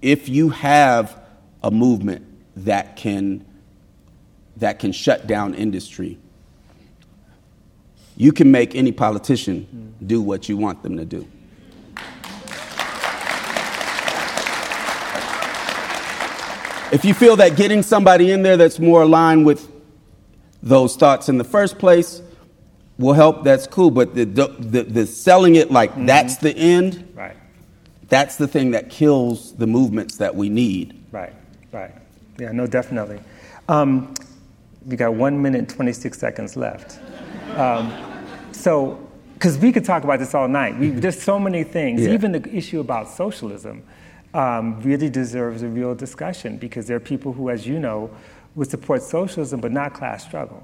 if 0.01 0.29
you 0.29 0.49
have 0.49 1.19
a 1.63 1.71
movement 1.71 2.25
that 2.57 2.95
can 2.95 3.45
that 4.57 4.79
can 4.79 4.91
shut 4.91 5.27
down 5.27 5.53
industry, 5.53 6.17
you 8.15 8.31
can 8.31 8.51
make 8.51 8.75
any 8.75 8.91
politician 8.91 9.93
do 10.05 10.21
what 10.21 10.47
you 10.47 10.55
want 10.55 10.81
them 10.83 10.95
to 10.97 11.05
do. 11.05 11.27
If 16.91 17.03
you 17.03 17.13
feel 17.13 17.35
that 17.37 17.57
getting 17.57 17.83
somebody 17.83 18.31
in 18.31 18.43
there 18.43 18.55
that's 18.55 18.79
more 18.79 19.01
aligned 19.01 19.45
with 19.45 19.69
those 20.63 20.95
thoughts 20.95 21.27
in 21.27 21.37
the 21.37 21.43
first 21.43 21.77
place 21.77 22.21
will 22.97 23.13
help, 23.13 23.43
that's 23.43 23.67
cool. 23.67 23.91
But 23.91 24.15
the, 24.15 24.23
the, 24.23 24.83
the 24.83 25.05
selling 25.05 25.55
it 25.55 25.71
like 25.71 25.91
mm-hmm. 25.91 26.05
that's 26.05 26.37
the 26.37 26.55
end, 26.55 27.11
right. 27.15 27.35
That's 28.09 28.35
the 28.35 28.47
thing 28.47 28.71
that 28.71 28.89
kills 28.89 29.53
the 29.53 29.67
movements 29.67 30.17
that 30.17 30.35
we 30.35 30.49
need. 30.49 31.03
Right, 31.11 31.33
right. 31.71 31.91
Yeah, 32.39 32.51
no, 32.51 32.67
definitely. 32.67 33.19
Um, 33.67 34.13
we 34.85 34.95
got 34.95 35.13
one 35.13 35.41
minute, 35.41 35.69
26 35.69 36.17
seconds 36.17 36.55
left. 36.55 36.99
Um, 37.55 37.91
so, 38.51 38.99
because 39.33 39.57
we 39.57 39.71
could 39.71 39.85
talk 39.85 40.03
about 40.03 40.19
this 40.19 40.33
all 40.33 40.47
night. 40.47 40.77
We, 40.77 40.89
there's 40.91 41.21
so 41.21 41.39
many 41.39 41.63
things. 41.63 42.01
Yeah. 42.01 42.13
Even 42.13 42.31
the 42.31 42.55
issue 42.55 42.79
about 42.79 43.09
socialism 43.09 43.83
um, 44.33 44.79
really 44.81 45.09
deserves 45.09 45.63
a 45.63 45.67
real 45.67 45.95
discussion 45.95 46.57
because 46.57 46.87
there 46.87 46.97
are 46.97 47.01
people 47.01 47.33
who, 47.33 47.49
as 47.49 47.65
you 47.65 47.79
know, 47.79 48.11
would 48.55 48.69
support 48.69 49.01
socialism 49.01 49.59
but 49.59 49.71
not 49.71 49.93
class 49.93 50.23
struggle. 50.23 50.63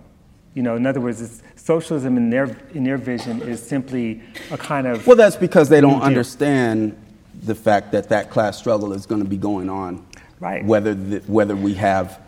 You 0.54 0.64
know, 0.64 0.76
in 0.76 0.86
other 0.86 1.00
words, 1.00 1.22
it's, 1.22 1.42
socialism 1.56 2.18
in 2.18 2.30
their 2.30 2.58
in 2.74 2.84
their 2.84 2.98
vision 2.98 3.42
is 3.42 3.62
simply 3.62 4.22
a 4.52 4.58
kind 4.58 4.88
of 4.88 5.08
well, 5.08 5.16
that's 5.16 5.38
because 5.38 5.70
they 5.70 5.80
don't 5.80 6.02
understand 6.02 6.98
the 7.44 7.56
fact 7.56 7.92
that 7.92 8.10
that 8.10 8.30
class 8.30 8.58
struggle 8.58 8.94
is 8.94 9.06
going 9.06 9.22
to 9.22 9.28
be 9.28 9.38
going 9.38 9.70
on, 9.70 10.06
right? 10.40 10.64
Whether 10.66 10.94
the, 10.94 11.20
whether 11.22 11.56
we 11.56 11.74
have 11.76 12.22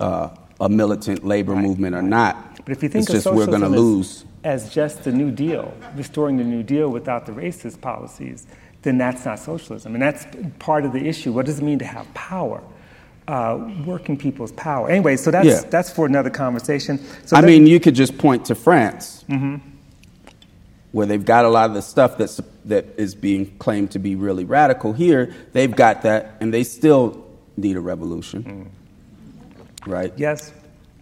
uh, 0.00 0.30
a 0.60 0.68
militant 0.68 1.24
labor 1.24 1.52
right. 1.52 1.62
movement 1.62 1.94
or 1.94 2.02
not, 2.02 2.64
but 2.64 2.72
if 2.72 2.82
you 2.82 2.88
think 2.88 3.04
it's 3.04 3.24
just 3.24 3.26
we're 3.34 3.46
going 3.46 3.60
to 3.60 3.68
lose 3.68 4.24
as 4.46 4.72
just 4.72 5.02
the 5.02 5.12
New 5.12 5.32
Deal, 5.32 5.74
restoring 5.96 6.36
the 6.36 6.44
New 6.44 6.62
Deal 6.62 6.88
without 6.88 7.26
the 7.26 7.32
racist 7.32 7.80
policies, 7.80 8.46
then 8.82 8.96
that's 8.96 9.24
not 9.24 9.40
socialism, 9.40 9.94
and 9.94 10.02
that's 10.02 10.24
part 10.60 10.84
of 10.84 10.92
the 10.92 11.04
issue. 11.04 11.32
What 11.32 11.46
does 11.46 11.58
it 11.58 11.64
mean 11.64 11.80
to 11.80 11.84
have 11.84 12.12
power? 12.14 12.62
Uh, 13.26 13.72
working 13.84 14.16
people's 14.16 14.52
power. 14.52 14.88
Anyway, 14.88 15.16
so 15.16 15.32
that's 15.32 15.46
yeah. 15.46 15.60
that's 15.68 15.90
for 15.90 16.06
another 16.06 16.30
conversation. 16.30 17.00
So 17.26 17.36
I 17.36 17.40
mean, 17.40 17.66
you 17.66 17.80
could 17.80 17.96
just 17.96 18.16
point 18.18 18.44
to 18.46 18.54
France, 18.54 19.24
mm-hmm. 19.28 19.56
Where 20.96 21.04
they've 21.04 21.26
got 21.26 21.44
a 21.44 21.48
lot 21.50 21.68
of 21.68 21.74
the 21.74 21.82
stuff 21.82 22.16
that's 22.16 22.40
that 22.64 22.86
is 22.96 23.14
being 23.14 23.54
claimed 23.58 23.90
to 23.90 23.98
be 23.98 24.16
really 24.16 24.46
radical. 24.46 24.94
Here, 24.94 25.30
they've 25.52 25.76
got 25.76 26.00
that, 26.02 26.38
and 26.40 26.54
they 26.54 26.64
still 26.64 27.22
need 27.54 27.76
a 27.76 27.82
revolution, 27.82 28.72
mm. 29.52 29.86
right? 29.86 30.10
Yes. 30.16 30.54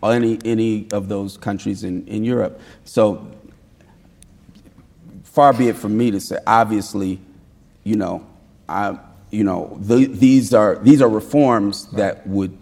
Any 0.02 0.40
any 0.44 0.88
of 0.90 1.08
those 1.08 1.36
countries 1.36 1.84
in 1.84 2.08
in 2.08 2.24
Europe. 2.24 2.60
So 2.84 3.24
far 5.22 5.52
be 5.52 5.68
it 5.68 5.76
from 5.76 5.96
me 5.96 6.10
to 6.10 6.18
say, 6.18 6.38
obviously, 6.44 7.20
you 7.84 7.94
know, 7.94 8.26
I 8.68 8.98
you 9.30 9.44
know, 9.44 9.78
the, 9.80 10.06
these 10.06 10.52
are 10.52 10.74
these 10.74 11.02
are 11.02 11.08
reforms 11.08 11.86
right. 11.92 11.98
that 11.98 12.26
would 12.26 12.58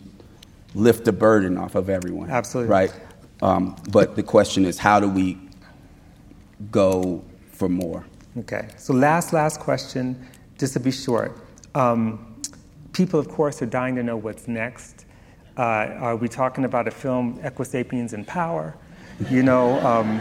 lift 0.74 1.06
the 1.06 1.12
burden 1.12 1.56
off 1.56 1.76
of 1.76 1.88
everyone. 1.88 2.28
Absolutely. 2.28 2.70
Right. 2.70 2.92
Um, 3.40 3.74
but 3.90 4.16
the 4.16 4.22
question 4.22 4.66
is, 4.66 4.76
how 4.76 5.00
do 5.00 5.08
we 5.08 5.38
go 6.70 7.24
for 7.50 7.68
more? 7.68 8.04
Okay. 8.38 8.68
So 8.76 8.92
last 8.92 9.32
last 9.32 9.60
question, 9.60 10.26
just 10.58 10.72
to 10.74 10.80
be 10.80 10.90
short. 10.90 11.36
Um, 11.74 12.36
people, 12.92 13.18
of 13.18 13.28
course, 13.28 13.60
are 13.62 13.66
dying 13.66 13.96
to 13.96 14.02
know 14.02 14.16
what's 14.16 14.48
next. 14.48 15.06
Uh, 15.56 15.60
are 15.60 16.16
we 16.16 16.28
talking 16.28 16.64
about 16.64 16.88
a 16.88 16.90
film, 16.90 17.38
Equisapiens 17.40 18.14
in 18.14 18.24
Power? 18.24 18.74
You 19.30 19.42
know, 19.42 19.78
um, 19.80 20.20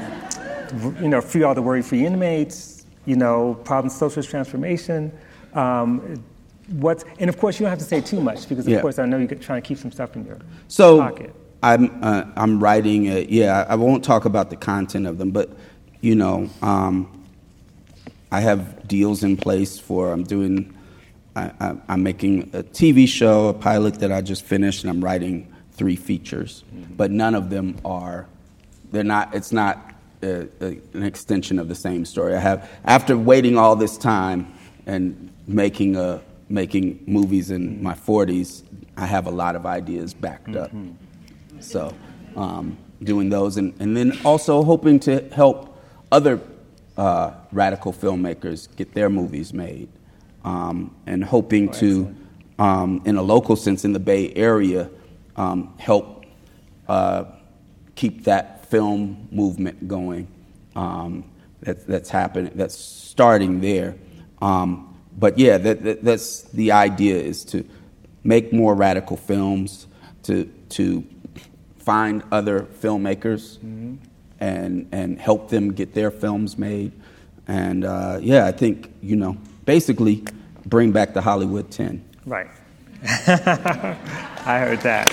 you 1.02 1.08
know, 1.08 1.22
free 1.22 1.44
all 1.44 1.56
the 1.56 1.62
worry-free 1.62 2.06
inmates. 2.06 2.86
You 3.06 3.16
know, 3.16 3.56
problem 3.64 3.90
socialist 3.90 4.30
transformation. 4.30 5.12
Um, 5.54 6.24
what's 6.72 7.04
and 7.20 7.30
of 7.30 7.38
course 7.38 7.60
you 7.60 7.64
don't 7.64 7.70
have 7.70 7.80
to 7.80 7.86
say 7.86 8.02
too 8.02 8.22
much 8.22 8.48
because 8.48 8.66
of 8.66 8.72
yeah. 8.72 8.82
course 8.82 9.00
I 9.00 9.06
know 9.06 9.18
you're 9.18 9.28
trying 9.28 9.62
to 9.62 9.68
keep 9.68 9.78
some 9.78 9.92
stuff 9.92 10.16
in 10.16 10.26
your 10.26 10.40
so 10.68 11.00
pocket. 11.00 11.36
I'm 11.64 12.04
uh, 12.04 12.26
I'm 12.36 12.60
writing 12.60 13.08
a, 13.08 13.26
yeah 13.26 13.66
I 13.68 13.76
won't 13.76 14.04
talk 14.04 14.26
about 14.26 14.50
the 14.50 14.56
content 14.56 15.06
of 15.08 15.18
them 15.18 15.32
but 15.32 15.50
you 16.02 16.16
know 16.16 16.50
um, 16.62 17.26
I 18.32 18.42
have 18.42 18.88
deals 18.88 19.24
in 19.24 19.38
place 19.38 19.80
for 19.80 20.12
I'm 20.12 20.24
doing 20.24 20.76
I, 21.36 21.76
am 21.88 22.04
making 22.04 22.50
a 22.54 22.64
TV 22.64 23.08
show 23.08 23.48
a 23.48 23.54
pilot 23.54 23.96
that 23.96 24.12
I 24.12 24.22
just 24.22 24.44
finished 24.44 24.84
and 24.84 24.90
I'm 24.92 25.04
writing 25.04 25.54
three 25.74 25.96
features 25.96 26.64
mm-hmm. 26.74 26.94
but 26.96 27.12
none 27.12 27.36
of 27.36 27.50
them 27.50 27.78
are 27.86 28.28
they're 28.92 29.04
not 29.04 29.34
it's 29.34 29.52
not 29.52 29.94
a, 30.22 30.48
a, 30.62 30.80
an 30.94 31.04
extension 31.04 31.58
of 31.58 31.68
the 31.68 31.76
same 31.76 32.06
story 32.06 32.36
I 32.36 32.40
have 32.40 32.70
after 32.86 33.18
waiting 33.18 33.58
all 33.58 33.76
this 33.76 33.98
time 33.98 34.54
and 34.86 35.32
making 35.48 35.96
a 35.96 36.22
making 36.52 37.04
movies 37.08 37.50
in 37.50 37.82
my 37.82 37.94
40s, 37.94 38.64
I 38.98 39.06
have 39.06 39.26
a 39.26 39.32
lot 39.32 39.56
of 39.56 39.66
ideas 39.66 40.14
backed 40.14 40.56
up. 40.56 40.72
Mm-hmm. 40.72 41.62
So, 41.62 41.94
um, 42.36 42.78
doing 43.02 43.30
those, 43.30 43.58
and, 43.58 43.74
and 43.80 43.96
then 43.98 44.20
also 44.24 44.64
hoping 44.64 45.00
to 45.02 45.28
help 45.34 45.71
other 46.12 46.40
uh, 46.98 47.32
radical 47.52 47.94
filmmakers 47.94 48.74
get 48.76 48.94
their 48.94 49.10
movies 49.10 49.54
made, 49.54 49.90
um, 50.44 50.96
and 51.06 51.24
hoping 51.24 51.70
oh, 51.70 51.74
to, 51.74 52.16
um, 52.60 53.02
in 53.06 53.18
a 53.18 53.22
local 53.22 53.56
sense, 53.56 53.86
in 53.86 53.94
the 53.94 54.00
Bay 54.00 54.34
Area, 54.36 54.90
um, 55.36 55.74
help 55.78 56.26
uh, 56.88 57.26
keep 57.96 58.24
that 58.26 58.66
film 58.68 59.28
movement 59.32 59.88
going. 59.88 60.28
Um, 60.76 61.26
that, 61.62 61.86
that's 61.88 62.10
happening. 62.10 62.52
That's 62.56 62.76
starting 62.76 63.62
there. 63.62 63.96
Um, 64.42 64.98
but 65.18 65.38
yeah, 65.38 65.58
that, 65.58 65.84
that, 65.84 66.04
that's 66.04 66.44
the 66.44 66.72
idea 66.72 67.18
is 67.18 67.46
to 67.46 67.66
make 68.24 68.52
more 68.54 68.76
radical 68.76 69.18
films, 69.18 69.88
to 70.24 70.46
to 70.70 71.06
find 71.78 72.24
other 72.32 72.62
filmmakers 72.62 73.58
mm-hmm. 73.58 73.96
And 74.42 74.88
and 74.92 75.20
help 75.20 75.50
them 75.50 75.72
get 75.72 75.94
their 75.94 76.12
films 76.12 76.58
made. 76.58 76.92
And 77.48 77.86
uh, 77.86 78.20
yeah, 78.22 78.48
I 78.48 78.52
think 78.52 78.92
you 79.02 79.16
know 79.16 79.38
basically 79.66 80.24
bring 80.66 80.92
back 80.92 81.14
the 81.14 81.22
Hollywood 81.22 81.72
ten. 81.72 82.04
Right. 82.26 82.48
I 83.04 84.60
heard 84.60 84.82
that. 84.82 85.10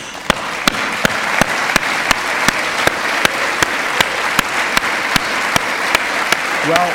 Well, 6.68 6.92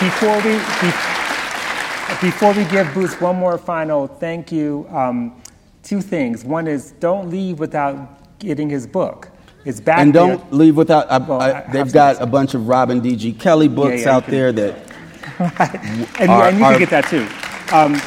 before 0.00 0.36
we, 0.42 0.58
before 2.20 2.52
we 2.52 2.64
give 2.68 2.92
Boots 2.92 3.20
one 3.20 3.36
more 3.36 3.58
final 3.58 4.08
thank 4.08 4.50
you, 4.50 4.88
um, 4.90 5.40
two 5.84 6.00
things. 6.00 6.44
One 6.44 6.66
is 6.66 6.90
don't 6.98 7.30
leave 7.30 7.60
without 7.60 8.38
getting 8.40 8.68
his 8.68 8.88
book. 8.88 9.30
It's 9.66 9.80
back 9.80 9.98
And 9.98 10.12
don't 10.12 10.48
there. 10.50 10.58
leave 10.58 10.76
without, 10.76 11.10
I, 11.10 11.18
well, 11.18 11.40
I, 11.40 11.60
they've 11.72 11.92
got 11.92 12.22
a 12.22 12.26
bunch 12.26 12.54
of 12.54 12.68
Robin 12.68 13.00
D.G. 13.00 13.32
Kelley 13.32 13.66
books 13.66 13.98
yeah, 13.98 14.06
yeah, 14.06 14.16
out 14.16 14.26
there 14.28 14.52
that. 14.52 14.76
and, 16.20 16.30
are, 16.30 16.48
and, 16.48 16.58
you 16.58 16.64
can 16.64 16.78
get 16.78 16.90
that 16.90 17.06
too. 17.08 17.26
Um, 17.74 18.00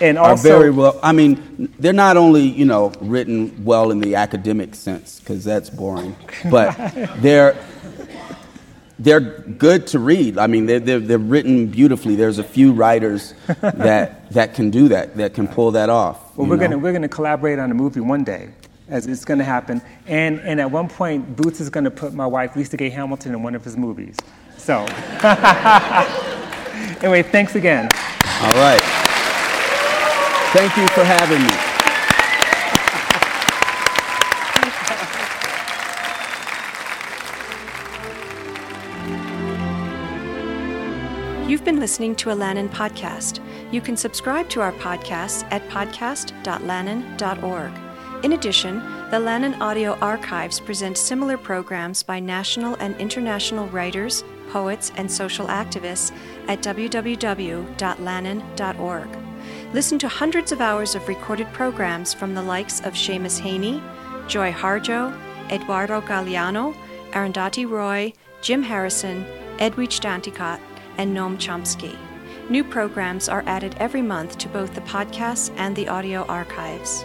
and 0.00 0.18
also, 0.18 0.48
are 0.48 0.58
very 0.58 0.70
well. 0.70 0.98
I 1.04 1.12
mean, 1.12 1.72
they're 1.78 1.92
not 1.92 2.16
only 2.16 2.42
you 2.42 2.64
know 2.64 2.92
written 3.00 3.64
well 3.64 3.92
in 3.92 4.00
the 4.00 4.16
academic 4.16 4.74
sense 4.74 5.20
because 5.20 5.44
that's 5.44 5.70
boring, 5.70 6.16
but 6.50 6.76
they're 7.18 7.56
they're 8.98 9.20
good 9.20 9.86
to 9.88 9.98
read. 9.98 10.38
I 10.38 10.46
mean, 10.48 10.66
they're, 10.66 10.80
they're, 10.80 10.98
they're, 10.98 11.18
written 11.18 11.66
beautifully. 11.66 12.16
There's 12.16 12.38
a 12.38 12.44
few 12.44 12.72
writers 12.72 13.34
that, 13.60 14.32
that 14.32 14.54
can 14.54 14.70
do 14.70 14.88
that, 14.88 15.16
that 15.18 15.34
can 15.34 15.48
pull 15.48 15.72
that 15.72 15.90
off. 15.90 16.36
Well, 16.36 16.48
we're 16.48 16.56
going 16.56 16.70
to 16.70 16.78
we're 16.78 16.92
gonna 16.92 17.08
collaborate 17.08 17.58
on 17.58 17.70
a 17.70 17.74
movie 17.74 18.00
one 18.00 18.24
day, 18.24 18.50
as 18.88 19.06
it's 19.06 19.24
going 19.24 19.38
to 19.38 19.44
happen. 19.44 19.80
And, 20.06 20.40
and 20.40 20.60
at 20.60 20.70
one 20.70 20.88
point, 20.88 21.36
Boots 21.36 21.60
is 21.60 21.70
going 21.70 21.84
to 21.84 21.90
put 21.90 22.12
my 22.14 22.26
wife, 22.26 22.54
LisaGay 22.54 22.90
Hamilton, 22.92 23.34
in 23.34 23.42
one 23.42 23.54
of 23.54 23.64
his 23.64 23.76
movies. 23.76 24.16
So, 24.56 24.78
anyway, 27.02 27.22
thanks 27.22 27.54
again. 27.54 27.88
All 28.42 28.54
right. 28.54 28.80
Thank 30.52 30.76
you 30.76 30.86
for 30.88 31.04
having 31.04 31.42
me. 31.42 31.50
You've 41.50 41.64
been 41.64 41.78
listening 41.78 42.16
to 42.16 42.30
a 42.30 42.34
Lannan 42.34 42.68
podcast. 42.68 43.40
You 43.72 43.80
can 43.80 43.96
subscribe 43.96 44.48
to 44.50 44.60
our 44.60 44.72
podcasts 44.72 45.46
at 45.52 45.62
podcast.lannan.org. 45.68 47.85
In 48.22 48.32
addition, 48.32 48.78
the 49.10 49.18
Lannan 49.18 49.60
Audio 49.60 49.92
Archives 50.00 50.58
present 50.58 50.96
similar 50.96 51.36
programs 51.36 52.02
by 52.02 52.18
national 52.18 52.74
and 52.76 52.96
international 52.96 53.68
writers, 53.68 54.24
poets, 54.50 54.90
and 54.96 55.10
social 55.10 55.46
activists 55.46 56.12
at 56.48 56.60
www.lannan.org. 56.60 59.08
Listen 59.72 59.98
to 59.98 60.08
hundreds 60.08 60.52
of 60.52 60.60
hours 60.60 60.94
of 60.94 61.08
recorded 61.08 61.52
programs 61.52 62.14
from 62.14 62.34
the 62.34 62.42
likes 62.42 62.80
of 62.80 62.94
Seamus 62.94 63.40
Heaney, 63.40 63.82
Joy 64.28 64.50
Harjo, 64.50 65.16
Eduardo 65.50 66.00
Galeano, 66.00 66.74
Arundhati 67.12 67.68
Roy, 67.68 68.12
Jim 68.40 68.62
Harrison, 68.62 69.24
Edwidge 69.58 70.00
Danticat, 70.00 70.60
and 70.98 71.16
Noam 71.16 71.36
Chomsky. 71.36 71.96
New 72.48 72.64
programs 72.64 73.28
are 73.28 73.44
added 73.46 73.74
every 73.78 74.02
month 74.02 74.38
to 74.38 74.48
both 74.48 74.74
the 74.74 74.80
podcasts 74.82 75.52
and 75.56 75.76
the 75.76 75.88
audio 75.88 76.24
archives. 76.26 77.04